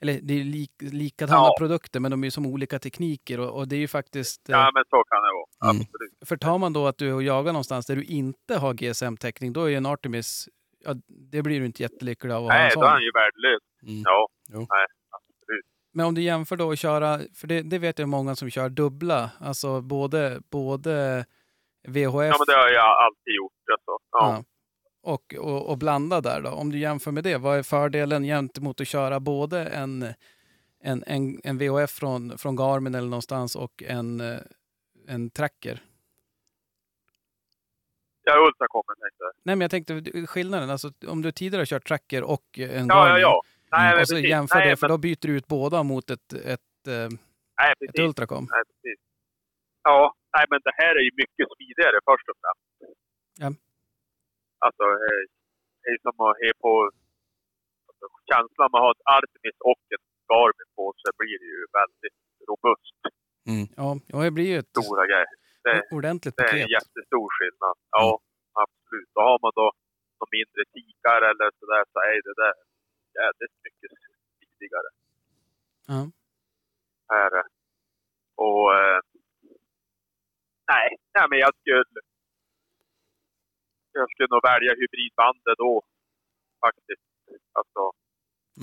eller 0.00 0.20
det 0.22 0.40
är 0.40 0.44
lik, 0.44 0.70
likadana 0.80 1.38
Ja. 1.38 1.54
produkter, 1.58 2.00
men 2.00 2.10
de 2.10 2.22
är 2.22 2.26
ju 2.26 2.30
som 2.30 2.46
olika 2.46 2.78
tekniker 2.78 3.40
och, 3.40 3.50
och 3.58 3.68
det 3.68 3.76
är 3.76 3.80
ju 3.80 3.88
faktiskt, 3.88 4.48
eh, 4.48 4.52
Ja, 4.56 4.70
men 4.74 4.84
så 4.90 5.04
kan 5.04 5.22
det 5.22 5.32
vara. 5.32 5.70
Mm. 5.70 5.80
Absolut. 5.82 6.28
för 6.28 6.36
tar 6.36 6.58
man 6.58 6.72
då 6.72 6.86
att 6.86 6.98
du 6.98 7.08
är 7.08 7.14
och 7.14 7.22
jagar 7.22 7.52
någonstans 7.52 7.86
där 7.86 7.96
du 7.96 8.04
inte 8.04 8.56
har 8.56 8.74
GSM-täckning, 8.74 9.52
då 9.52 9.64
är 9.64 9.68
ju 9.68 9.74
en 9.76 9.86
Artemis, 9.86 10.48
ja, 10.84 10.94
det 11.30 11.42
blir 11.42 11.60
du 11.60 11.66
inte 11.66 11.82
jättelycklig 11.82 12.30
av 12.32 12.46
att 12.46 12.52
ha 12.52 12.58
Nej, 12.58 12.70
sån. 12.70 12.80
då 12.80 12.86
är 12.86 12.90
han 12.90 13.02
ju 13.02 13.10
värdelös. 13.14 13.62
Mm. 13.82 14.02
Ja, 14.04 14.28
Jo. 14.52 14.58
nej, 14.58 14.86
absolut. 15.10 15.64
Men 15.94 16.06
om 16.06 16.14
du 16.14 16.22
jämför 16.22 16.56
då 16.56 16.70
att 16.70 16.78
köra, 16.78 17.20
för 17.34 17.46
det, 17.46 17.62
det 17.62 17.78
vet 17.78 17.98
jag 17.98 18.08
många 18.08 18.36
som 18.36 18.50
kör 18.50 18.68
dubbla, 18.68 19.30
alltså 19.40 19.80
både, 19.80 20.40
både 20.50 21.24
VHF 21.88 22.14
Ja, 22.14 22.36
men 22.38 22.46
det 22.46 22.54
har 22.54 22.68
jag 22.68 23.04
alltid 23.04 23.34
gjort. 23.34 23.52
Alltså. 23.72 23.98
Ja. 24.10 24.34
Ja. 24.36 24.44
Och, 25.04 25.34
och, 25.38 25.70
och 25.70 25.78
blanda 25.78 26.20
där 26.20 26.40
då. 26.40 26.50
Om 26.50 26.72
du 26.72 26.78
jämför 26.78 27.10
med 27.10 27.24
det, 27.24 27.36
vad 27.38 27.58
är 27.58 27.62
fördelen 27.62 28.22
gentemot 28.22 28.80
att 28.80 28.88
köra 28.88 29.20
både 29.20 29.66
en, 29.66 30.02
en, 30.82 31.04
en, 31.06 31.40
en 31.44 31.58
VHF 31.58 31.90
från, 31.90 32.38
från 32.38 32.56
Garmin 32.56 32.94
eller 32.94 33.08
någonstans 33.08 33.56
och 33.56 33.82
en, 33.82 34.20
eh, 34.20 34.38
en 35.08 35.30
tracker? 35.30 35.82
Jag 38.24 38.42
åstadkommer 38.42 38.94
tänkte 38.94 39.24
jag. 39.24 39.32
Nej 39.42 39.56
men 39.56 39.60
jag 39.60 39.70
tänkte 39.70 40.26
skillnaden, 40.26 40.70
alltså 40.70 40.90
om 41.08 41.22
du 41.22 41.32
tidigare 41.32 41.60
har 41.60 41.66
kört 41.66 41.88
tracker 41.88 42.22
och 42.22 42.58
en 42.58 42.86
Ja, 42.86 42.94
Garmin 42.94 43.12
ja, 43.12 43.18
ja. 43.18 43.42
Nej, 43.70 43.92
men 43.92 44.00
och 44.00 44.08
så 44.08 44.14
precis. 44.14 44.30
jämför 44.30 44.58
nej, 44.58 44.68
det, 44.68 44.76
för 44.76 44.88
men, 44.88 44.94
då 44.94 44.98
byter 44.98 45.26
du 45.26 45.36
ut 45.36 45.46
båda 45.46 45.82
mot 45.82 46.10
ett, 46.10 46.32
ett, 46.32 46.60
eh, 46.86 47.08
nej, 47.58 47.74
ett. 47.88 47.98
Ultracom. 47.98 48.48
Nej, 48.50 48.62
precis. 48.64 49.00
Ja, 49.82 50.14
nej, 50.34 50.44
men 50.50 50.60
det 50.66 50.74
här 50.80 50.92
är 51.00 51.04
ju 51.08 51.14
mycket 51.22 51.46
smidigare 51.54 51.98
först 52.08 52.26
och 52.32 52.38
främst. 52.42 52.66
Ja. 53.42 53.48
Alltså, 54.66 54.84
eh, 55.06 55.22
det 55.80 55.88
är 55.94 55.98
som 56.06 56.16
att 56.28 56.38
på... 56.64 56.72
Alltså, 57.88 58.06
känslan 58.30 58.68
man 58.74 58.82
har 58.84 58.92
ett 58.96 59.06
Artemis 59.16 59.58
och 59.70 59.82
en 59.94 60.04
Garmin 60.30 60.70
på 60.76 60.84
så 61.00 61.08
blir 61.20 61.36
det 61.42 61.48
ju 61.56 61.60
väldigt 61.78 62.18
robust. 62.50 62.96
Ja, 63.80 63.88
ja, 64.12 64.16
det 64.26 64.34
blir 64.36 64.48
ju 64.52 64.58
ett 64.62 64.74
Stora 64.86 65.06
grejer. 65.12 65.32
Det, 65.64 65.74
ordentligt 65.98 66.36
det 66.36 66.42
är 66.42 66.52
paket. 66.52 66.64
en 66.66 66.74
jättestor 66.76 67.26
skillnad. 67.36 67.76
Ja, 67.98 68.08
absolut. 68.64 69.10
Och 69.16 69.24
har 69.30 69.38
man 69.44 69.52
då 69.60 69.66
någon 70.18 70.30
mindre 70.38 70.62
tikar 70.74 71.20
eller 71.30 71.48
sådär 71.60 71.84
så 71.92 71.98
är 72.12 72.20
det 72.28 72.34
där 72.44 72.54
jävligt 73.20 73.56
mycket 73.66 73.90
smidigare. 74.34 74.90
Ja. 75.92 76.00
Här. 77.12 77.30
är. 77.40 77.46
Och... 78.44 78.66
Eh, 78.80 79.00
nej, 80.72 80.88
nej, 81.14 81.26
men 81.30 81.38
jag 81.38 81.52
skulle... 81.60 81.84
Jag 83.92 84.10
skulle 84.10 84.28
nog 84.34 84.42
välja 84.52 84.72
hybridbandet 84.80 85.56
då. 85.58 85.82
Faktiskt. 86.64 87.02
Alltså, 87.58 87.82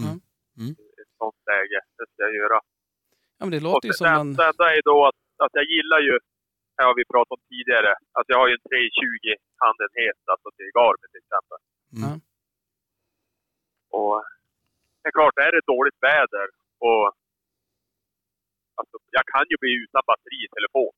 Mm. 0.02 0.18
Mm. 0.62 0.74
i 0.98 1.02
ett 1.04 1.14
sånt 1.22 1.40
läge. 1.52 1.80
Det 1.98 2.06
ska 2.12 2.20
jag 2.28 2.36
göra. 2.42 2.60
ja, 3.38 3.42
men 3.46 3.54
det 3.56 3.64
låter 3.68 3.88
ju 3.88 3.92
det 3.92 4.00
som 4.02 4.08
man... 4.12 4.22
enda 4.22 4.44
enda 4.52 4.66
är 4.78 4.82
då 4.92 4.98
att, 5.10 5.20
att 5.46 5.54
jag 5.60 5.66
gillar 5.76 6.00
ju, 6.08 6.16
det 6.76 6.84
har 6.90 6.96
vi 7.00 7.06
pratat 7.14 7.36
om 7.38 7.44
tidigare, 7.54 7.92
att 8.18 8.28
jag 8.32 8.38
har 8.42 8.48
ju 8.50 8.56
en 8.60 8.66
320 8.70 9.28
handenhet, 9.64 10.20
alltså 10.32 10.48
till 10.58 10.70
Garmin 10.78 11.10
till 11.12 11.24
exempel. 11.26 11.60
Mm. 12.00 12.18
Och 13.98 14.16
det 15.00 15.08
är 15.10 15.16
klart, 15.20 15.36
är 15.48 15.52
det 15.56 15.72
dåligt 15.74 16.00
väder 16.10 16.48
och 16.88 17.04
alltså, 18.80 18.96
jag 19.18 19.26
kan 19.34 19.46
ju 19.52 19.56
bli 19.64 19.72
utan 19.84 20.02
batteri 20.10 20.40
i 20.48 20.54
telefon. 20.58 20.94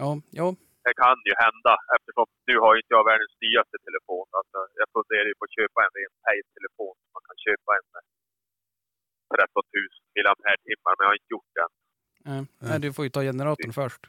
Ja, 0.00 0.10
ja, 0.38 0.46
Det 0.86 0.94
kan 1.02 1.16
ju 1.28 1.34
hända 1.46 1.72
eftersom 1.96 2.26
nu 2.48 2.54
har 2.62 2.70
ju 2.74 2.78
inte 2.82 2.94
jag 2.96 3.04
världens 3.10 3.34
nyaste 3.44 3.76
telefon. 3.88 4.26
Alltså, 4.38 4.58
jag 4.80 4.88
funderar 4.96 5.26
ju 5.30 5.34
på 5.38 5.44
att 5.46 5.56
köpa 5.58 5.78
en 5.86 5.92
ren 5.98 6.12
telefon 6.56 6.94
Man 7.14 7.22
kan 7.28 7.36
köpa 7.46 7.70
en 7.78 7.86
med 7.94 8.04
13 9.34 9.62
000 9.72 10.26
mAh, 10.84 10.94
men 10.96 11.04
jag 11.04 11.10
har 11.12 11.18
inte 11.20 11.32
gjort 11.34 11.50
det 11.56 11.62
än. 11.66 11.72
nej, 12.30 12.42
nej, 12.66 12.78
du 12.84 12.88
får 12.94 13.04
ju 13.06 13.10
ta 13.10 13.22
generatorn 13.30 13.72
först. 13.82 14.02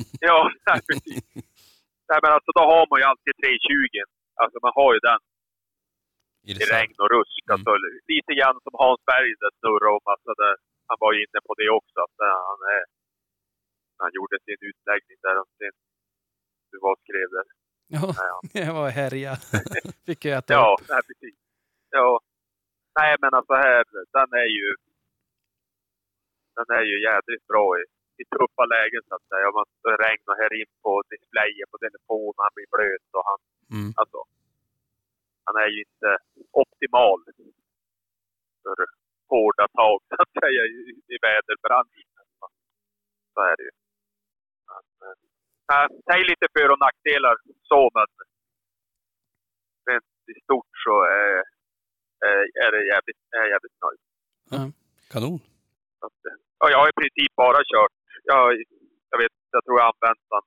Ja, 0.28 0.38
nej, 0.68 0.80
precis. 0.88 1.24
Nej, 2.10 2.18
men 2.22 2.30
alltså 2.36 2.50
då 2.58 2.62
har 2.72 2.84
man 2.90 2.98
ju 3.00 3.06
alltid 3.10 3.32
320. 3.42 3.98
Alltså 4.42 4.56
man 4.66 4.72
har 4.80 4.90
ju 4.96 5.00
den 5.10 5.20
I 6.50 6.52
regn 6.74 6.96
och 7.02 7.10
rusk. 7.16 7.42
Alltså, 7.54 7.70
lite 8.12 8.32
grann 8.38 8.58
som 8.64 8.74
Hans 8.84 9.00
Berg 9.10 9.30
snurrade 9.60 9.94
om. 9.98 10.04
Alltså, 10.14 10.30
det, 10.40 10.52
han 10.88 10.98
var 11.04 11.10
ju 11.14 11.18
inne 11.26 11.40
på 11.48 11.52
det 11.60 11.70
också. 11.78 11.96
Att, 12.06 12.16
eh, 12.26 12.38
han, 12.48 12.60
är, 12.76 12.82
han 14.02 14.10
gjorde 14.16 14.36
sin 14.46 14.60
utläggning 14.70 15.18
där 15.26 15.36
om 15.42 15.48
sin... 15.58 15.74
Du 16.70 16.76
var 16.84 16.92
och 16.96 17.02
skrev 17.04 17.28
där. 17.36 17.46
Ja, 17.96 18.06
Ja. 18.30 18.36
jag 18.66 18.74
var 18.80 18.88
härja. 19.00 19.32
Fick 20.06 20.20
jag 20.24 20.38
äta 20.38 20.52
Ja, 20.54 20.76
nej, 20.90 21.00
precis. 21.08 21.36
Ja. 21.90 22.20
Nej, 22.98 23.12
men 23.22 23.30
alltså 23.38 23.54
här, 23.66 23.84
den 24.16 24.30
är 24.44 24.50
ju... 24.58 24.66
Den 26.56 26.68
är 26.78 26.84
ju 26.90 26.96
jädrigt 27.08 27.46
bra 27.52 27.66
i, 27.80 27.82
i 28.22 28.24
tuffa 28.34 28.64
lägen 28.74 29.02
så 29.08 29.14
att 29.14 29.26
säga. 29.32 29.44
Om 29.50 29.56
man 29.60 29.68
regnar 30.04 30.34
här 30.42 30.52
in 30.60 30.72
på 30.84 30.92
displayen 31.12 31.68
på 31.72 31.78
telefonen, 31.84 32.44
han 32.46 32.54
blir 32.56 32.70
blöt 32.74 33.08
och 33.18 33.26
han... 33.30 33.40
Mm. 33.76 33.90
Alltså, 34.00 34.20
han 35.46 35.56
är 35.64 35.68
ju 35.74 35.78
inte 35.88 36.10
optimal 36.62 37.20
för 38.62 38.76
hårda 39.30 39.66
tag 39.78 39.98
så 40.08 40.22
att 40.22 40.32
säga 40.42 40.62
i, 40.78 40.80
i 41.14 41.16
väderbrandningen. 41.26 42.24
Så 43.34 43.40
är 43.50 43.56
det 43.56 43.64
ju. 43.68 43.74
Men, 45.02 45.16
eh, 45.72 45.88
säg 46.06 46.20
lite 46.30 46.46
för 46.54 46.68
och 46.72 46.80
nackdelar 46.86 47.36
så, 47.70 47.80
men 47.96 48.08
rent 49.88 50.10
i 50.34 50.40
stort 50.44 50.72
så 50.84 50.94
är, 51.20 51.34
är, 52.28 52.40
är 52.64 52.70
det 52.74 52.82
jävligt, 52.92 53.20
är 53.36 53.40
jag 53.44 53.50
jävligt 53.54 53.78
nöjd. 53.84 54.02
Kanon. 55.12 55.38
Så 55.98 56.04
att, 56.06 56.20
eh, 56.28 56.36
ja, 56.60 56.64
jag 56.72 56.78
har 56.82 56.88
i 56.92 56.98
princip 57.00 57.32
bara 57.44 57.60
kört, 57.72 57.96
jag, 58.32 58.44
jag 59.10 59.18
vet, 59.22 59.34
jag 59.54 59.62
tror 59.64 59.76
jag 59.78 59.84
har 59.86 59.94
använt 59.94 60.24
den, 60.34 60.44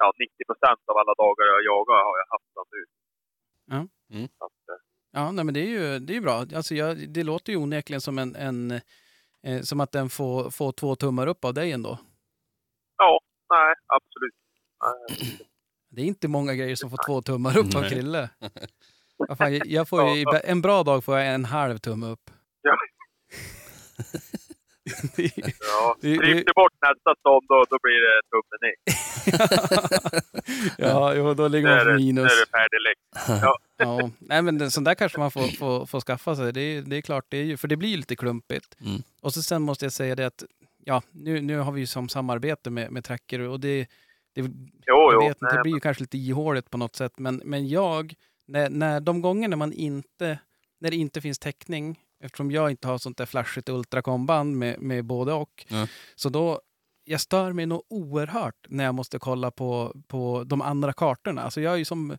ja 0.00 0.06
90 0.18 0.44
procent 0.50 0.82
av 0.90 0.96
alla 1.00 1.14
dagar 1.24 1.44
jag 1.52 1.62
jagar 1.70 2.00
har 2.08 2.16
jag 2.22 2.28
haft 2.34 2.50
den 2.56 2.68
nu. 2.74 2.82
Ja. 3.72 3.80
Mm. 4.14 4.28
Så 4.38 4.44
att, 4.48 4.62
eh, 4.72 4.80
Ja, 5.12 5.32
nej, 5.32 5.44
men 5.44 5.54
det 5.54 5.60
är 5.60 5.72
ju 5.78 5.98
det 5.98 6.16
är 6.16 6.20
bra. 6.20 6.36
Alltså, 6.56 6.74
jag, 6.74 7.08
det 7.08 7.22
låter 7.22 7.52
ju 7.52 7.58
onekligen 7.58 8.00
som 8.00 8.18
en, 8.18 8.36
en 8.36 8.70
eh, 9.46 9.60
som 9.62 9.80
att 9.80 9.92
den 9.92 10.08
får, 10.08 10.50
får 10.50 10.72
två 10.72 10.94
tummar 10.96 11.26
upp 11.26 11.44
av 11.44 11.54
dig 11.54 11.72
ändå. 11.72 11.98
ja, 12.98 13.20
nej, 13.50 13.74
absolut. 13.86 14.34
Nej, 14.84 15.38
Det 15.92 16.02
är 16.02 16.06
inte 16.06 16.28
många 16.28 16.54
grejer 16.54 16.76
som 16.76 16.90
får 16.90 16.98
två 17.06 17.22
tummar 17.22 17.58
upp 17.58 17.74
av. 17.74 17.82
Krille. 17.88 18.30
Vad 19.28 19.38
fan, 19.38 19.60
jag- 19.64 19.88
får 19.88 20.16
ju, 20.16 20.24
en 20.44 20.62
bra 20.62 20.82
dag 20.82 21.04
får 21.04 21.18
jag 21.18 21.34
en 21.34 21.44
halv 21.44 21.78
tumme 21.78 22.06
upp. 22.06 22.30
Ja. 22.62 22.76
Det- 25.16 25.32
Ja, 25.60 25.96
det- 26.00 26.16
du 26.16 26.52
bort 26.56 26.72
nästa 26.82 27.14
stånd 27.20 27.44
då, 27.48 27.64
då 27.70 27.78
blir 27.82 28.00
det 28.06 28.20
tummen 28.30 28.58
ner. 28.62 28.74
ja, 30.88 31.14
jo, 31.14 31.34
då 31.34 31.48
ligger 31.48 31.68
man 31.68 31.78
är 31.78 31.84
på 31.84 31.92
minus. 31.98 32.24
då 32.32 32.34
är 32.34 32.40
det 32.40 32.50
färdiglekt. 32.50 33.00
Ja, 33.44 33.58
Ja, 33.76 34.10
nej, 34.18 34.42
men 34.42 34.70
sånt 34.70 34.84
där 34.84 34.94
kanske 34.94 35.18
man 35.18 35.30
får, 35.30 35.56
får, 35.58 35.86
får 35.86 36.00
skaffa 36.00 36.36
sig. 36.36 36.52
Det 36.52 36.60
är, 36.60 36.82
det 36.82 36.96
är 36.96 37.00
klart, 37.02 37.24
det 37.28 37.36
är 37.38 37.44
ju, 37.44 37.56
för 37.56 37.68
det 37.68 37.76
blir 37.76 37.88
ju 37.88 37.96
lite 37.96 38.16
klumpigt. 38.16 38.76
Mm. 38.80 39.02
Och 39.20 39.34
så 39.34 39.42
sen 39.42 39.62
måste 39.62 39.84
jag 39.84 39.92
säga 39.92 40.14
det 40.16 40.26
att 40.26 40.44
ja, 40.84 41.02
nu, 41.10 41.40
nu 41.40 41.58
har 41.58 41.72
vi 41.72 41.80
ju 41.80 41.86
som 41.86 42.08
samarbete 42.08 42.70
med, 42.70 42.90
med 42.92 43.04
Tracker 43.04 43.40
och 43.40 43.60
det, 43.60 43.86
det, 44.34 44.40
jo, 44.86 45.10
jo. 45.12 45.20
vet 45.20 45.42
inte, 45.42 45.56
det 45.56 45.62
blir 45.62 45.74
ju 45.74 45.80
kanske 45.80 46.02
lite 46.02 46.18
ihåligt 46.18 46.70
på 46.70 46.78
något 46.78 46.96
sätt. 46.96 47.12
Men, 47.18 47.42
men 47.44 47.68
jag, 47.68 48.14
när, 48.46 48.70
när 48.70 49.00
de 49.00 49.22
gånger 49.22 49.48
när 49.48 49.56
man 49.56 49.72
inte, 49.72 50.38
när 50.80 50.90
det 50.90 50.96
inte 50.96 51.20
finns 51.20 51.38
täckning, 51.38 51.98
eftersom 52.24 52.50
jag 52.50 52.70
inte 52.70 52.88
har 52.88 52.98
sånt 52.98 53.16
där 53.18 53.26
flashigt 53.26 53.68
ultrakomband 53.68 54.56
med, 54.56 54.80
med 54.80 55.04
både 55.04 55.32
och, 55.32 55.66
Ja. 55.68 55.86
så 56.14 56.28
då 56.28 56.60
jag 57.04 57.20
stör 57.20 57.52
mig 57.52 57.66
nog 57.66 57.82
oerhört 57.88 58.66
när 58.68 58.84
jag 58.84 58.94
måste 58.94 59.18
kolla 59.18 59.50
på, 59.50 59.94
på 60.08 60.44
de 60.46 60.62
andra 60.62 60.92
kartorna. 60.92 61.42
Alltså 61.42 61.60
jag 61.60 61.72
är 61.74 61.76
ju 61.76 61.84
som 61.84 62.16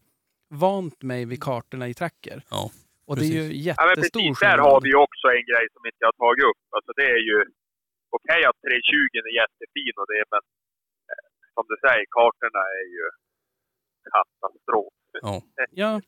vant 0.50 1.02
mig 1.04 1.26
vid 1.26 1.44
kartorna 1.44 1.88
i 1.88 1.94
Tracker. 1.94 2.44
Ja, 2.50 2.72
Och 3.06 3.16
det 3.16 3.26
är 3.26 3.28
ju 3.28 3.42
Ja, 3.42 3.48
men 3.48 3.54
jättestor 3.90 4.20
precis. 4.20 4.40
Där 4.40 4.58
har 4.58 4.82
vi 4.82 4.90
ju 4.90 4.96
också 4.96 5.28
en 5.28 5.46
grej 5.50 5.66
som 5.74 5.82
inte 5.86 5.98
jag 6.00 6.08
har 6.08 6.28
tagit 6.28 6.44
upp. 6.50 6.62
Alltså 6.76 6.92
det 6.96 7.06
är 7.18 7.22
ju 7.30 7.46
okej 8.18 8.42
att 8.50 8.58
320 8.68 9.14
är 9.30 9.36
jättefin 9.42 9.96
och 10.02 10.08
det, 10.14 10.24
men 10.34 10.44
eh, 11.12 11.26
som 11.56 11.64
du 11.72 11.76
säger, 11.86 12.06
kartorna 12.18 12.62
är 12.80 12.86
ju 12.98 13.06
katastrof. 14.14 14.94
ja. 15.22 15.42
Ja, 15.72 16.02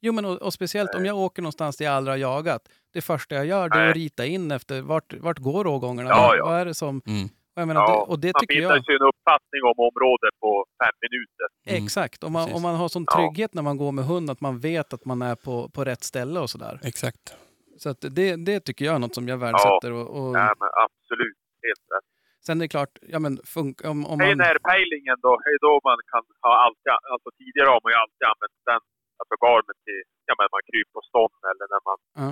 jo, 0.00 0.12
men 0.12 0.24
och, 0.24 0.42
och 0.42 0.52
speciellt 0.52 0.94
om 0.94 1.04
jag 1.04 1.16
åker 1.18 1.42
någonstans 1.42 1.76
där 1.76 1.84
jag 1.84 1.94
aldrig 1.94 2.12
har 2.12 2.18
jagat. 2.18 2.62
Det 2.92 3.00
första 3.02 3.34
jag 3.34 3.46
gör 3.46 3.68
det 3.68 3.78
är 3.78 3.88
att 3.90 3.96
rita 3.96 4.26
in 4.26 4.50
efter 4.50 4.82
vart, 4.82 5.12
vart 5.14 5.38
går 5.38 5.64
rågångarna. 5.64 6.10
Ja, 6.10 6.36
ja. 6.36 6.44
Vad 6.44 6.60
är 6.60 6.64
det 6.64 6.74
som... 6.74 7.02
Mm. 7.06 7.24
Och, 7.56 7.60
jag 7.60 7.68
menar, 7.68 7.80
Ja, 7.80 8.04
det, 8.06 8.12
och 8.12 8.18
det 8.20 8.32
man 8.34 8.40
tycker 8.40 8.54
bildar 8.54 8.76
jag... 8.76 8.84
sig 8.84 8.94
en 8.94 9.02
uppfattning 9.02 9.62
om 9.62 9.74
området 9.88 10.34
på 10.40 10.66
fem 10.84 10.92
minuter. 11.00 11.46
Mm. 11.66 11.84
Exakt. 11.84 12.24
Om 12.24 12.32
man, 12.32 12.42
Precis. 12.44 12.56
om 12.56 12.62
man 12.62 12.74
har 12.74 12.88
sån 12.88 13.04
Ja. 13.06 13.16
trygghet 13.16 13.54
när 13.54 13.62
man 13.62 13.76
går 13.76 13.92
med 13.92 14.04
hund 14.04 14.30
att 14.30 14.40
man 14.40 14.58
vet 14.60 14.92
att 14.92 15.04
man 15.04 15.22
är 15.22 15.34
på, 15.34 15.68
på 15.68 15.84
rätt 15.84 16.04
ställe 16.04 16.40
och 16.40 16.50
sådär. 16.50 16.80
Exakt. 16.82 17.34
Så 17.78 17.88
att 17.88 18.00
det, 18.00 18.36
det 18.36 18.60
tycker 18.60 18.84
jag 18.84 18.94
är 18.94 18.98
något 18.98 19.14
som 19.14 19.28
jag 19.28 19.36
värdesätter. 19.38 19.92
Och, 19.92 20.06
och 20.10 20.36
Ja, 20.36 20.54
men 20.60 20.68
absolut. 20.86 21.36
Helt 21.66 21.84
rätt. 21.94 22.08
Sen 22.46 22.54
är 22.58 22.64
det 22.64 22.74
klart, 22.76 22.94
ja 23.14 23.18
men 23.24 23.34
funk, 23.54 23.76
om, 23.90 23.98
om 24.12 24.16
man... 24.18 24.38
närpejlingen 24.46 25.16
då, 25.26 25.32
hej 25.44 25.56
då 25.66 25.72
man 25.88 25.98
kan 26.12 26.24
ha 26.46 26.52
alltid, 26.64 26.90
alltså 27.12 27.28
tidigare 27.40 27.68
har 27.74 27.80
man 27.84 27.90
ju 27.94 27.98
alltid 28.04 28.24
använt 28.32 28.58
den, 28.70 28.82
alltså 29.18 29.34
garmen 29.44 29.76
till, 29.86 30.02
ja 30.28 30.34
men 30.38 30.46
man 30.54 30.62
kryper 30.68 30.92
på 30.98 31.02
stånd 31.10 31.40
eller 31.50 31.66
när 31.72 31.82
man, 31.88 31.98
Ja. 32.22 32.28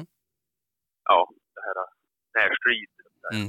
ja, 1.10 1.18
det 1.54 1.62
här 1.66 1.76
närstrid. 2.38 2.90
Mm. 3.34 3.48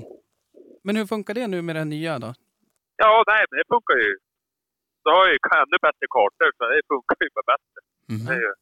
Men 0.86 0.96
hur 0.98 1.06
funkar 1.14 1.34
det 1.40 1.48
nu 1.54 1.60
med 1.68 1.76
det 1.76 1.86
nya 1.96 2.14
då? 2.26 2.32
Ja, 3.04 3.24
nej 3.32 3.42
men 3.50 3.56
det 3.60 3.68
funkar 3.76 3.98
ju. 4.06 4.12
Så 5.04 5.08
har 5.16 5.24
jag 5.28 5.34
ju 5.36 5.40
ännu 5.62 5.78
bättre 5.88 6.06
kartor 6.16 6.50
så 6.58 6.64
det 6.74 6.82
funkar 6.94 7.18
ju 7.26 7.30
bara 7.38 7.50
bättre. 7.54 7.80
Mm. 8.12 8.26
Det 8.26 8.34
är 8.34 8.42
ju, 8.48 8.54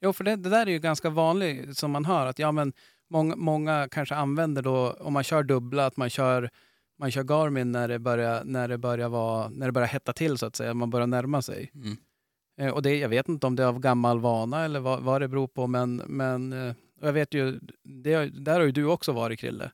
Jo, 0.00 0.12
för 0.12 0.24
det, 0.24 0.36
det 0.36 0.50
där 0.50 0.66
är 0.66 0.70
ju 0.70 0.78
ganska 0.78 1.10
vanligt 1.10 1.76
som 1.78 1.90
man 1.90 2.04
hör 2.04 2.26
att 2.26 2.38
ja, 2.38 2.52
men 2.52 2.72
många, 3.08 3.36
många 3.36 3.88
kanske 3.90 4.14
använder 4.14 4.62
då, 4.62 4.92
om 4.92 5.12
man 5.12 5.24
kör 5.24 5.42
dubbla, 5.42 5.86
att 5.86 5.96
man 5.96 6.10
kör, 6.10 6.50
man 6.98 7.10
kör 7.10 7.22
Garmin 7.22 7.72
när 7.72 7.88
det, 7.88 7.98
börjar, 7.98 8.44
när, 8.44 8.68
det 8.68 8.78
börjar 8.78 9.08
vara, 9.08 9.48
när 9.48 9.66
det 9.66 9.72
börjar 9.72 9.88
hetta 9.88 10.12
till 10.12 10.38
så 10.38 10.46
att 10.46 10.56
säga, 10.56 10.74
man 10.74 10.90
börjar 10.90 11.06
närma 11.06 11.42
sig. 11.42 11.70
Mm. 11.74 11.96
Eh, 12.60 12.74
och 12.74 12.82
det, 12.82 12.98
jag 12.98 13.08
vet 13.08 13.28
inte 13.28 13.46
om 13.46 13.56
det 13.56 13.62
är 13.62 13.66
av 13.66 13.80
gammal 13.80 14.20
vana 14.20 14.64
eller 14.64 14.80
vad, 14.80 15.02
vad 15.02 15.20
det 15.20 15.28
beror 15.28 15.46
på, 15.46 15.66
men, 15.66 15.96
men 15.96 16.52
eh, 16.52 16.74
jag 17.00 17.12
vet 17.12 17.34
ju, 17.34 17.60
det, 17.82 18.26
där 18.26 18.54
har 18.54 18.66
ju 18.66 18.72
du 18.72 18.84
också 18.84 19.12
varit 19.12 19.40
Krille. 19.40 19.70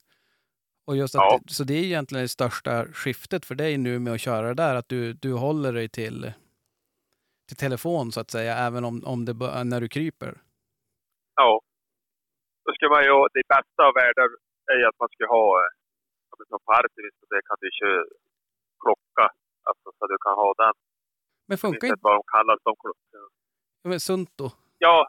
Och 0.86 0.96
just 0.96 1.14
att, 1.14 1.20
Ja. 1.20 1.40
Så 1.46 1.64
det 1.64 1.74
är 1.74 1.84
egentligen 1.84 2.24
det 2.24 2.28
största 2.28 2.86
skiftet 2.92 3.44
för 3.44 3.54
dig 3.54 3.78
nu 3.78 3.98
med 3.98 4.12
att 4.12 4.20
köra 4.20 4.48
det 4.48 4.54
där, 4.54 4.74
att 4.74 4.88
du, 4.88 5.12
du 5.12 5.32
håller 5.32 5.72
dig 5.72 5.88
till, 5.88 6.32
till 7.48 7.56
telefon 7.56 8.12
så 8.12 8.20
att 8.20 8.30
säga, 8.30 8.56
även 8.56 8.84
om, 8.84 9.04
om 9.04 9.24
det, 9.24 9.64
när 9.64 9.80
du 9.80 9.88
kryper. 9.88 10.42
ja. 11.36 11.60
Då 12.64 12.70
ska 12.76 12.84
man 12.94 13.02
ju, 13.08 13.14
det 13.36 13.44
bästa 13.54 13.80
av 13.88 13.92
världar 14.02 14.28
är 14.72 14.76
ju 14.80 14.84
att 14.90 14.98
man 15.02 15.08
ska 15.14 15.22
ha, 15.36 15.46
ja, 16.28 16.32
men 16.38 16.46
som 16.50 16.58
på 16.66 16.70
Artemis, 16.78 17.14
det 17.32 17.40
kan 17.48 17.56
du 17.64 17.68
köra 17.80 18.02
klocka, 18.84 19.24
alltså 19.68 19.86
så 19.98 20.02
du 20.12 20.16
kan 20.26 20.34
ha 20.42 20.50
den. 20.62 20.74
Men 21.48 21.58
funkar 21.58 21.86
inte 21.88 22.00
vad 22.08 22.14
de 22.18 22.22
kallas, 22.36 22.58
de 22.68 22.72
klockorna. 22.82 23.28
med 23.92 24.02
Sunto? 24.02 24.46
Ja, 24.78 25.08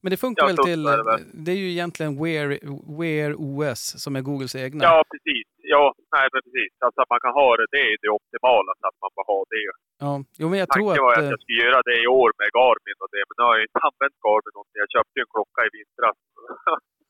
Men 0.00 0.10
det 0.10 0.16
funkar 0.16 0.42
Ja, 0.42 0.46
väl 0.46 0.56
till... 0.56 0.82
det 0.82 1.02
väl. 1.10 1.20
Det 1.44 1.52
är 1.52 1.56
ju 1.56 1.70
egentligen 1.70 2.12
Wear, 2.22 2.48
Wear 2.98 3.30
OS 3.38 3.82
som 4.02 4.16
är 4.16 4.20
Googles 4.20 4.54
egna. 4.56 4.84
ja 4.84 5.04
precis. 5.10 5.43
Ja, 5.72 5.84
nej 6.16 6.26
men 6.32 6.40
precis. 6.46 6.72
Alltså 6.84 6.98
att 7.02 7.10
man 7.14 7.20
kan 7.24 7.34
ha 7.40 7.48
det, 7.58 7.66
det 7.74 7.82
är 7.90 7.96
det 8.04 8.10
optimala, 8.18 8.70
så 8.80 8.84
att 8.90 8.98
man 9.04 9.10
bara 9.16 9.28
har 9.34 9.44
det. 9.54 9.62
Ja. 10.04 10.12
Jo, 10.40 10.46
men 10.50 10.58
jag 10.62 10.68
tror 10.74 10.88
Tanken 10.88 11.04
var 11.06 11.12
att... 11.12 11.18
att 11.18 11.28
eh, 11.28 11.32
jag 11.34 11.40
skulle 11.42 11.60
göra 11.66 11.80
det 11.88 11.96
i 12.04 12.06
år 12.20 12.30
med 12.40 12.48
Garmin 12.58 12.98
och 13.04 13.10
det, 13.14 13.22
men 13.28 13.34
nu 13.38 13.42
har 13.48 13.54
jag 13.58 13.64
inte 13.68 13.80
använt 13.88 14.16
Garmin 14.26 14.52
någonting. 14.56 14.78
Jag 14.84 14.90
köpte 14.96 15.14
ju 15.18 15.22
en 15.26 15.32
klocka 15.36 15.60
i 15.68 15.70
vintras. 15.78 16.16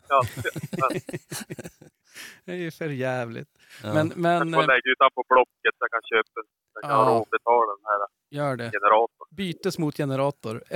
ja, 0.13 0.19
Det 2.45 2.53
är 2.53 2.57
ju 2.67 2.71
för 2.71 2.89
jävligt. 2.89 3.49
Ja. 3.83 3.95
Men, 3.95 4.07
jag 4.09 4.19
men 4.19 4.53
får 4.53 4.63
eh, 4.63 4.67
lägga 4.67 4.89
utanpå 4.95 5.21
blocket 5.33 5.73
så 5.77 5.81
jag 5.87 5.91
kan 5.97 6.03
köpa 6.13 6.37
en. 6.41 6.49
Jag 6.75 6.83
kan 6.83 6.91
Ja. 6.91 7.11
råd 7.11 7.23
att 7.23 7.31
betala 7.31 7.71
den 7.77 7.85
här 7.91 7.99
gör 8.39 8.57
det. 8.57 8.71
generatorn. 8.77 9.29
Bytes 9.37 9.79
mot 9.79 9.97
generator. 9.97 10.63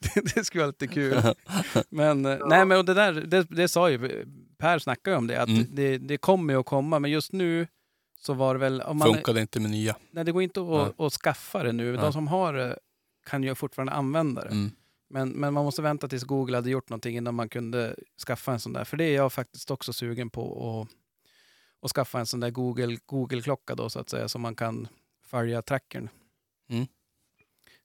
det, 0.00 0.34
det 0.34 0.44
skulle 0.44 0.62
vara 0.62 0.70
lite 0.80 0.86
kul. 0.88 1.16
Men, 1.90 2.26
eh, 2.26 2.38
nej, 2.46 2.64
men 2.66 2.78
och 2.78 2.84
det 2.84 2.94
där, 2.94 3.12
det, 3.12 3.46
det 3.50 3.68
sa 3.68 3.90
ju 3.90 4.26
Per 4.60 4.78
snackade 4.78 5.14
ju 5.14 5.18
om 5.18 5.26
det, 5.26 5.42
att 5.42 5.48
Mm. 5.48 5.66
det, 5.70 5.98
det 5.98 6.18
kommer 6.18 6.54
ju 6.54 6.60
att 6.60 6.66
komma, 6.66 6.98
men 6.98 7.10
just 7.10 7.32
nu 7.32 7.66
så 8.20 8.34
var 8.34 8.54
det 8.54 8.60
väl... 8.60 8.82
Om 8.82 8.98
man, 8.98 9.14
Funkade 9.14 9.40
inte 9.40 9.60
med 9.60 9.70
nya. 9.70 9.96
nej, 10.10 10.24
det 10.24 10.32
går 10.32 10.42
inte 10.42 10.60
att, 10.60 11.00
att 11.00 11.12
skaffa 11.12 11.62
det 11.62 11.72
nu. 11.72 11.92
De 11.96 12.02
Nej. 12.02 12.12
som 12.12 12.28
har 12.28 12.52
det 12.52 12.78
kan 13.26 13.42
ju 13.42 13.54
fortfarande 13.54 13.92
använda 13.92 14.42
det. 14.42 14.48
Mm. 14.50 14.70
Men, 15.12 15.28
men 15.28 15.54
man 15.54 15.64
måste 15.64 15.82
vänta 15.82 16.08
tills 16.08 16.24
Google 16.24 16.56
hade 16.56 16.70
gjort 16.70 16.88
någonting 16.88 17.16
innan 17.16 17.34
man 17.34 17.48
kunde 17.48 17.96
skaffa 18.26 18.52
en 18.52 18.60
sån 18.60 18.72
där. 18.72 18.84
För 18.84 18.96
det 18.96 19.04
är 19.04 19.14
jag 19.14 19.32
faktiskt 19.32 19.70
också 19.70 19.92
sugen 19.92 20.30
på 20.30 20.80
att, 20.90 20.96
att 21.84 21.90
skaffa 21.90 22.18
en 22.20 22.26
sån 22.26 22.40
där 22.40 22.50
Google, 22.50 22.98
Google-klocka 23.06 23.74
då 23.74 23.90
så 23.90 23.98
att 24.00 24.08
säga, 24.08 24.28
som 24.28 24.40
man 24.42 24.54
kan 24.54 24.88
följa 25.26 25.62
trackern. 25.62 26.08
Mm. 26.70 26.86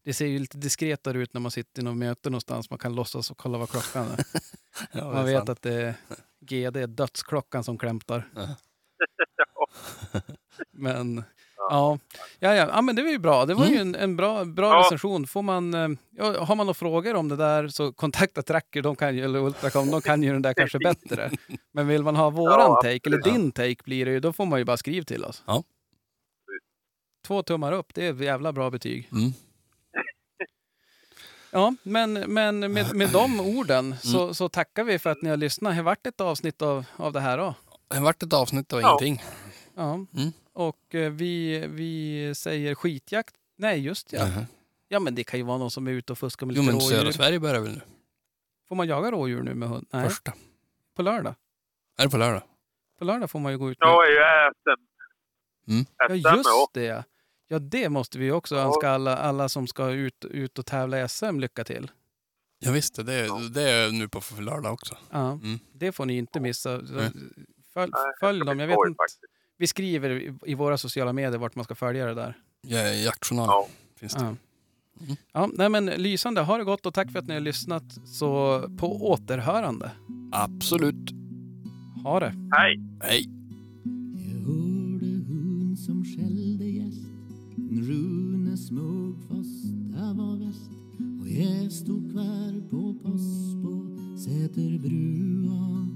Det 0.04 0.14
ser 0.14 0.26
ju 0.26 0.40
lite 0.40 0.58
diskretare 0.58 1.18
ut 1.18 1.34
när 1.34 1.42
man 1.42 1.52
sitter 1.52 1.82
i 1.82 1.86
något 1.86 1.98
möte 1.98 2.30
någonstans. 2.30 2.70
Man 2.70 2.80
kan 2.80 2.96
låtsas 2.96 3.32
och 3.32 3.38
kolla 3.38 3.58
vad 3.58 3.70
klockan 3.70 4.08
är. 4.08 4.26
Ja, 4.92 5.12
Man 5.14 5.26
vet 5.26 5.38
sant. 5.38 5.50
att 5.50 5.62
det 5.62 5.74
är 5.74 5.96
GD, 6.48 6.86
dödsklockan 6.88 7.64
som 7.64 7.78
klämtar. 7.78 8.30
Men 10.72 11.24
ja. 11.58 12.00
Ja, 12.40 12.56
ja, 12.56 12.68
ja, 12.74 12.82
men 12.82 12.96
det 12.96 13.02
var 13.04 13.10
ju 13.10 13.20
bra. 13.20 13.46
Det 13.46 13.54
var 13.54 13.66
ju 13.66 13.76
en, 13.78 13.96
en 13.96 14.16
bra, 14.16 14.46
bra 14.46 14.70
Ja. 14.74 14.80
recension. 14.86 15.28
Får 15.28 15.42
man, 15.42 15.74
eh, 15.74 15.90
ja, 16.12 16.44
har 16.46 16.56
man 16.56 16.66
några 16.66 16.74
frågor 16.74 17.16
om 17.16 17.30
det 17.30 17.36
där 17.36 17.68
så 17.68 17.94
kontakta 17.94 18.42
Tracker, 18.42 18.82
de 18.82 18.96
kan 18.96 19.16
ju, 19.16 19.24
eller 19.24 19.40
Ultracom, 19.40 19.92
de 19.92 20.02
kan 20.02 20.24
ju 20.24 20.32
den 20.34 20.42
där 20.42 20.54
kanske 20.54 20.80
bättre. 20.80 21.32
Men 21.74 21.88
vill 21.88 22.04
man 22.04 22.16
ha 22.16 22.30
våran 22.30 22.76
take, 22.76 23.00
eller 23.06 23.22
din 23.22 23.52
take 23.52 23.84
blir 23.84 24.06
det 24.06 24.12
ju, 24.12 24.20
då 24.20 24.34
får 24.34 24.46
man 24.46 24.60
ju 24.60 24.66
bara 24.66 24.78
skriva 24.78 25.04
till 25.04 25.26
oss. 25.26 25.44
Två 27.28 27.44
tummar 27.44 27.72
upp, 27.72 27.94
det 27.94 28.06
är 28.08 28.14
ett 28.14 28.20
jävla 28.22 28.54
bra 28.54 28.70
betyg. 28.70 29.10
Mm. 29.12 29.32
Ja, 31.56 31.76
men, 31.84 32.14
men 32.14 32.60
med, 32.74 32.96
med 32.96 33.10
de 33.10 33.40
orden 33.40 33.86
Mm. 33.86 33.98
så, 33.98 34.34
så 34.34 34.50
tackar 34.50 34.84
vi 34.84 35.00
för 35.00 35.10
att 35.10 35.22
ni 35.22 35.30
har 35.30 35.38
lyssnat. 35.38 35.72
Det 35.72 35.76
har 35.76 35.84
varit 35.84 36.08
ett 36.08 36.22
avsnitt 36.22 36.62
av, 36.62 36.86
av 36.96 37.14
det 37.14 37.20
här 37.20 37.38
då. 37.38 37.56
Det 37.88 38.00
vart 38.00 38.24
ett 38.24 38.34
avsnitt 38.34 38.74
av 38.74 38.82
Ja. 38.82 38.88
ingenting. 38.90 39.24
Ja. 39.76 39.94
Mm. 39.94 40.32
Och 40.54 40.96
eh, 40.96 41.12
vi, 41.12 41.60
vi 41.68 42.34
säger 42.36 42.76
skitjakt. 42.76 43.36
Nej, 43.58 43.80
just 43.80 44.14
ja. 44.14 44.20
Jaha. 44.20 44.46
Ja, 44.88 45.00
men 45.00 45.16
det 45.16 45.24
kan 45.24 45.40
ju 45.40 45.46
vara 45.46 45.58
någon 45.58 45.72
som 45.72 45.88
är 45.88 45.92
ute 45.92 46.12
och 46.12 46.18
fuskar 46.18 46.46
med 46.46 46.56
Jo 46.56 46.62
lite 46.62 46.74
men 46.74 46.82
södra 46.82 46.98
rådjur. 47.00 47.12
Sverige 47.12 47.40
börjar 47.40 47.60
väl 47.62 47.72
nu? 47.74 47.82
Får 48.68 48.76
man 48.76 48.88
jaga 48.88 49.12
rådjur 49.12 49.44
nu 49.44 49.54
med 49.54 49.70
hund? 49.70 49.88
Nej, 49.94 50.10
Första. 50.10 50.34
på 50.96 51.02
lördag. 51.02 51.36
Är 51.98 52.04
det 52.04 52.10
på 52.10 52.18
lördag? 52.18 52.42
På 53.00 53.06
lördag 53.06 53.30
får 53.32 53.40
man 53.40 53.52
ju 53.52 53.58
gå 53.58 53.72
ut 53.72 53.80
med. 53.80 53.88
Jag 53.88 54.08
är 54.08 54.12
ju 54.12 54.18
äten. 54.48 54.86
Ja, 56.00 56.08
SM 56.10 56.36
just 56.36 56.46
ja. 56.50 56.68
det. 56.74 57.04
Ja, 57.48 57.60
det 57.60 57.90
måste 57.90 58.20
vi 58.20 58.32
också 58.32 58.56
Ja. 58.56 58.62
önska 58.62 58.90
alla, 58.90 59.18
alla 59.18 59.50
som 59.50 59.68
ska 59.68 59.90
ut, 59.92 60.26
ut 60.26 60.60
och 60.60 60.66
tävla 60.66 61.02
i 61.06 61.10
SM 61.10 61.40
lycka 61.40 61.64
till. 61.64 61.92
Ja, 62.60 62.72
visst, 62.72 63.06
det, 63.06 63.14
är, 63.14 63.50
det 63.54 63.62
är 63.70 63.92
nu 63.92 64.08
på 64.08 64.22
lördag 64.40 64.74
också. 64.74 64.98
Ja, 65.12 65.32
Mm. 65.32 65.60
det 65.74 65.92
får 65.92 66.06
ni 66.06 66.18
inte 66.18 66.40
missa. 66.40 66.82
Följ, 67.74 67.92
följ 68.20 68.40
dem. 68.46 68.60
Jag 68.60 68.68
vet 68.68 68.78
inte. 68.88 69.04
Vi 69.58 69.68
skriver 69.68 70.10
i, 70.10 70.34
i 70.46 70.54
våra 70.56 70.78
sociala 70.78 71.14
medier 71.14 71.38
vart 71.38 71.56
man 71.56 71.66
ska 71.66 71.76
följa 71.76 72.06
det 72.06 72.14
där. 72.14 72.38
Ja, 72.62 72.80
jaktjournal 72.80 73.48
Ja. 73.48 73.68
finns 74.00 74.14
det. 74.14 74.20
Ja. 74.20 74.36
Mm. 75.02 75.16
Ja, 75.34 75.50
nej 75.54 75.70
men 75.70 75.86
lysande. 75.86 76.42
Ha 76.42 76.58
det 76.58 76.64
gott 76.64 76.86
och 76.86 76.94
tack 76.94 77.12
för 77.12 77.20
att 77.20 77.28
ni 77.28 77.34
har 77.34 77.42
lyssnat. 77.42 77.84
Så 78.06 78.62
på 78.78 79.10
återhörande. 79.12 79.92
Absolut. 80.32 81.12
Ha 82.04 82.20
det. 82.20 82.34
Hej! 82.58 82.80
Hej. 83.04 83.30
Jag 91.38 91.72
stod 91.72 92.12
kvar 92.12 92.70
på 92.70 92.94
post 92.94 93.64
på 93.64 93.98
Säterbrua 94.18 95.88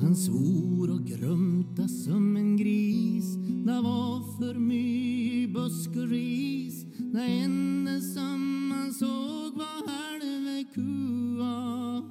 Han 0.00 0.16
svor 0.16 0.90
och 0.90 1.06
grumta 1.06 1.88
som 1.88 2.36
en 2.36 2.56
gris. 2.56 3.36
Det 3.66 3.80
var 3.80 4.38
för 4.38 4.54
mycket 4.54 5.54
busk 5.54 5.88
och 5.88 6.08
ris. 6.08 6.86
Det 6.98 7.22
enda 7.22 8.00
som 8.00 8.72
han 8.74 8.92
såg 8.92 9.56
var 9.56 9.88
halve 9.88 10.64
kua. 10.74 12.02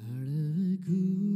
Halve 0.00 0.76
kua. 0.86 1.29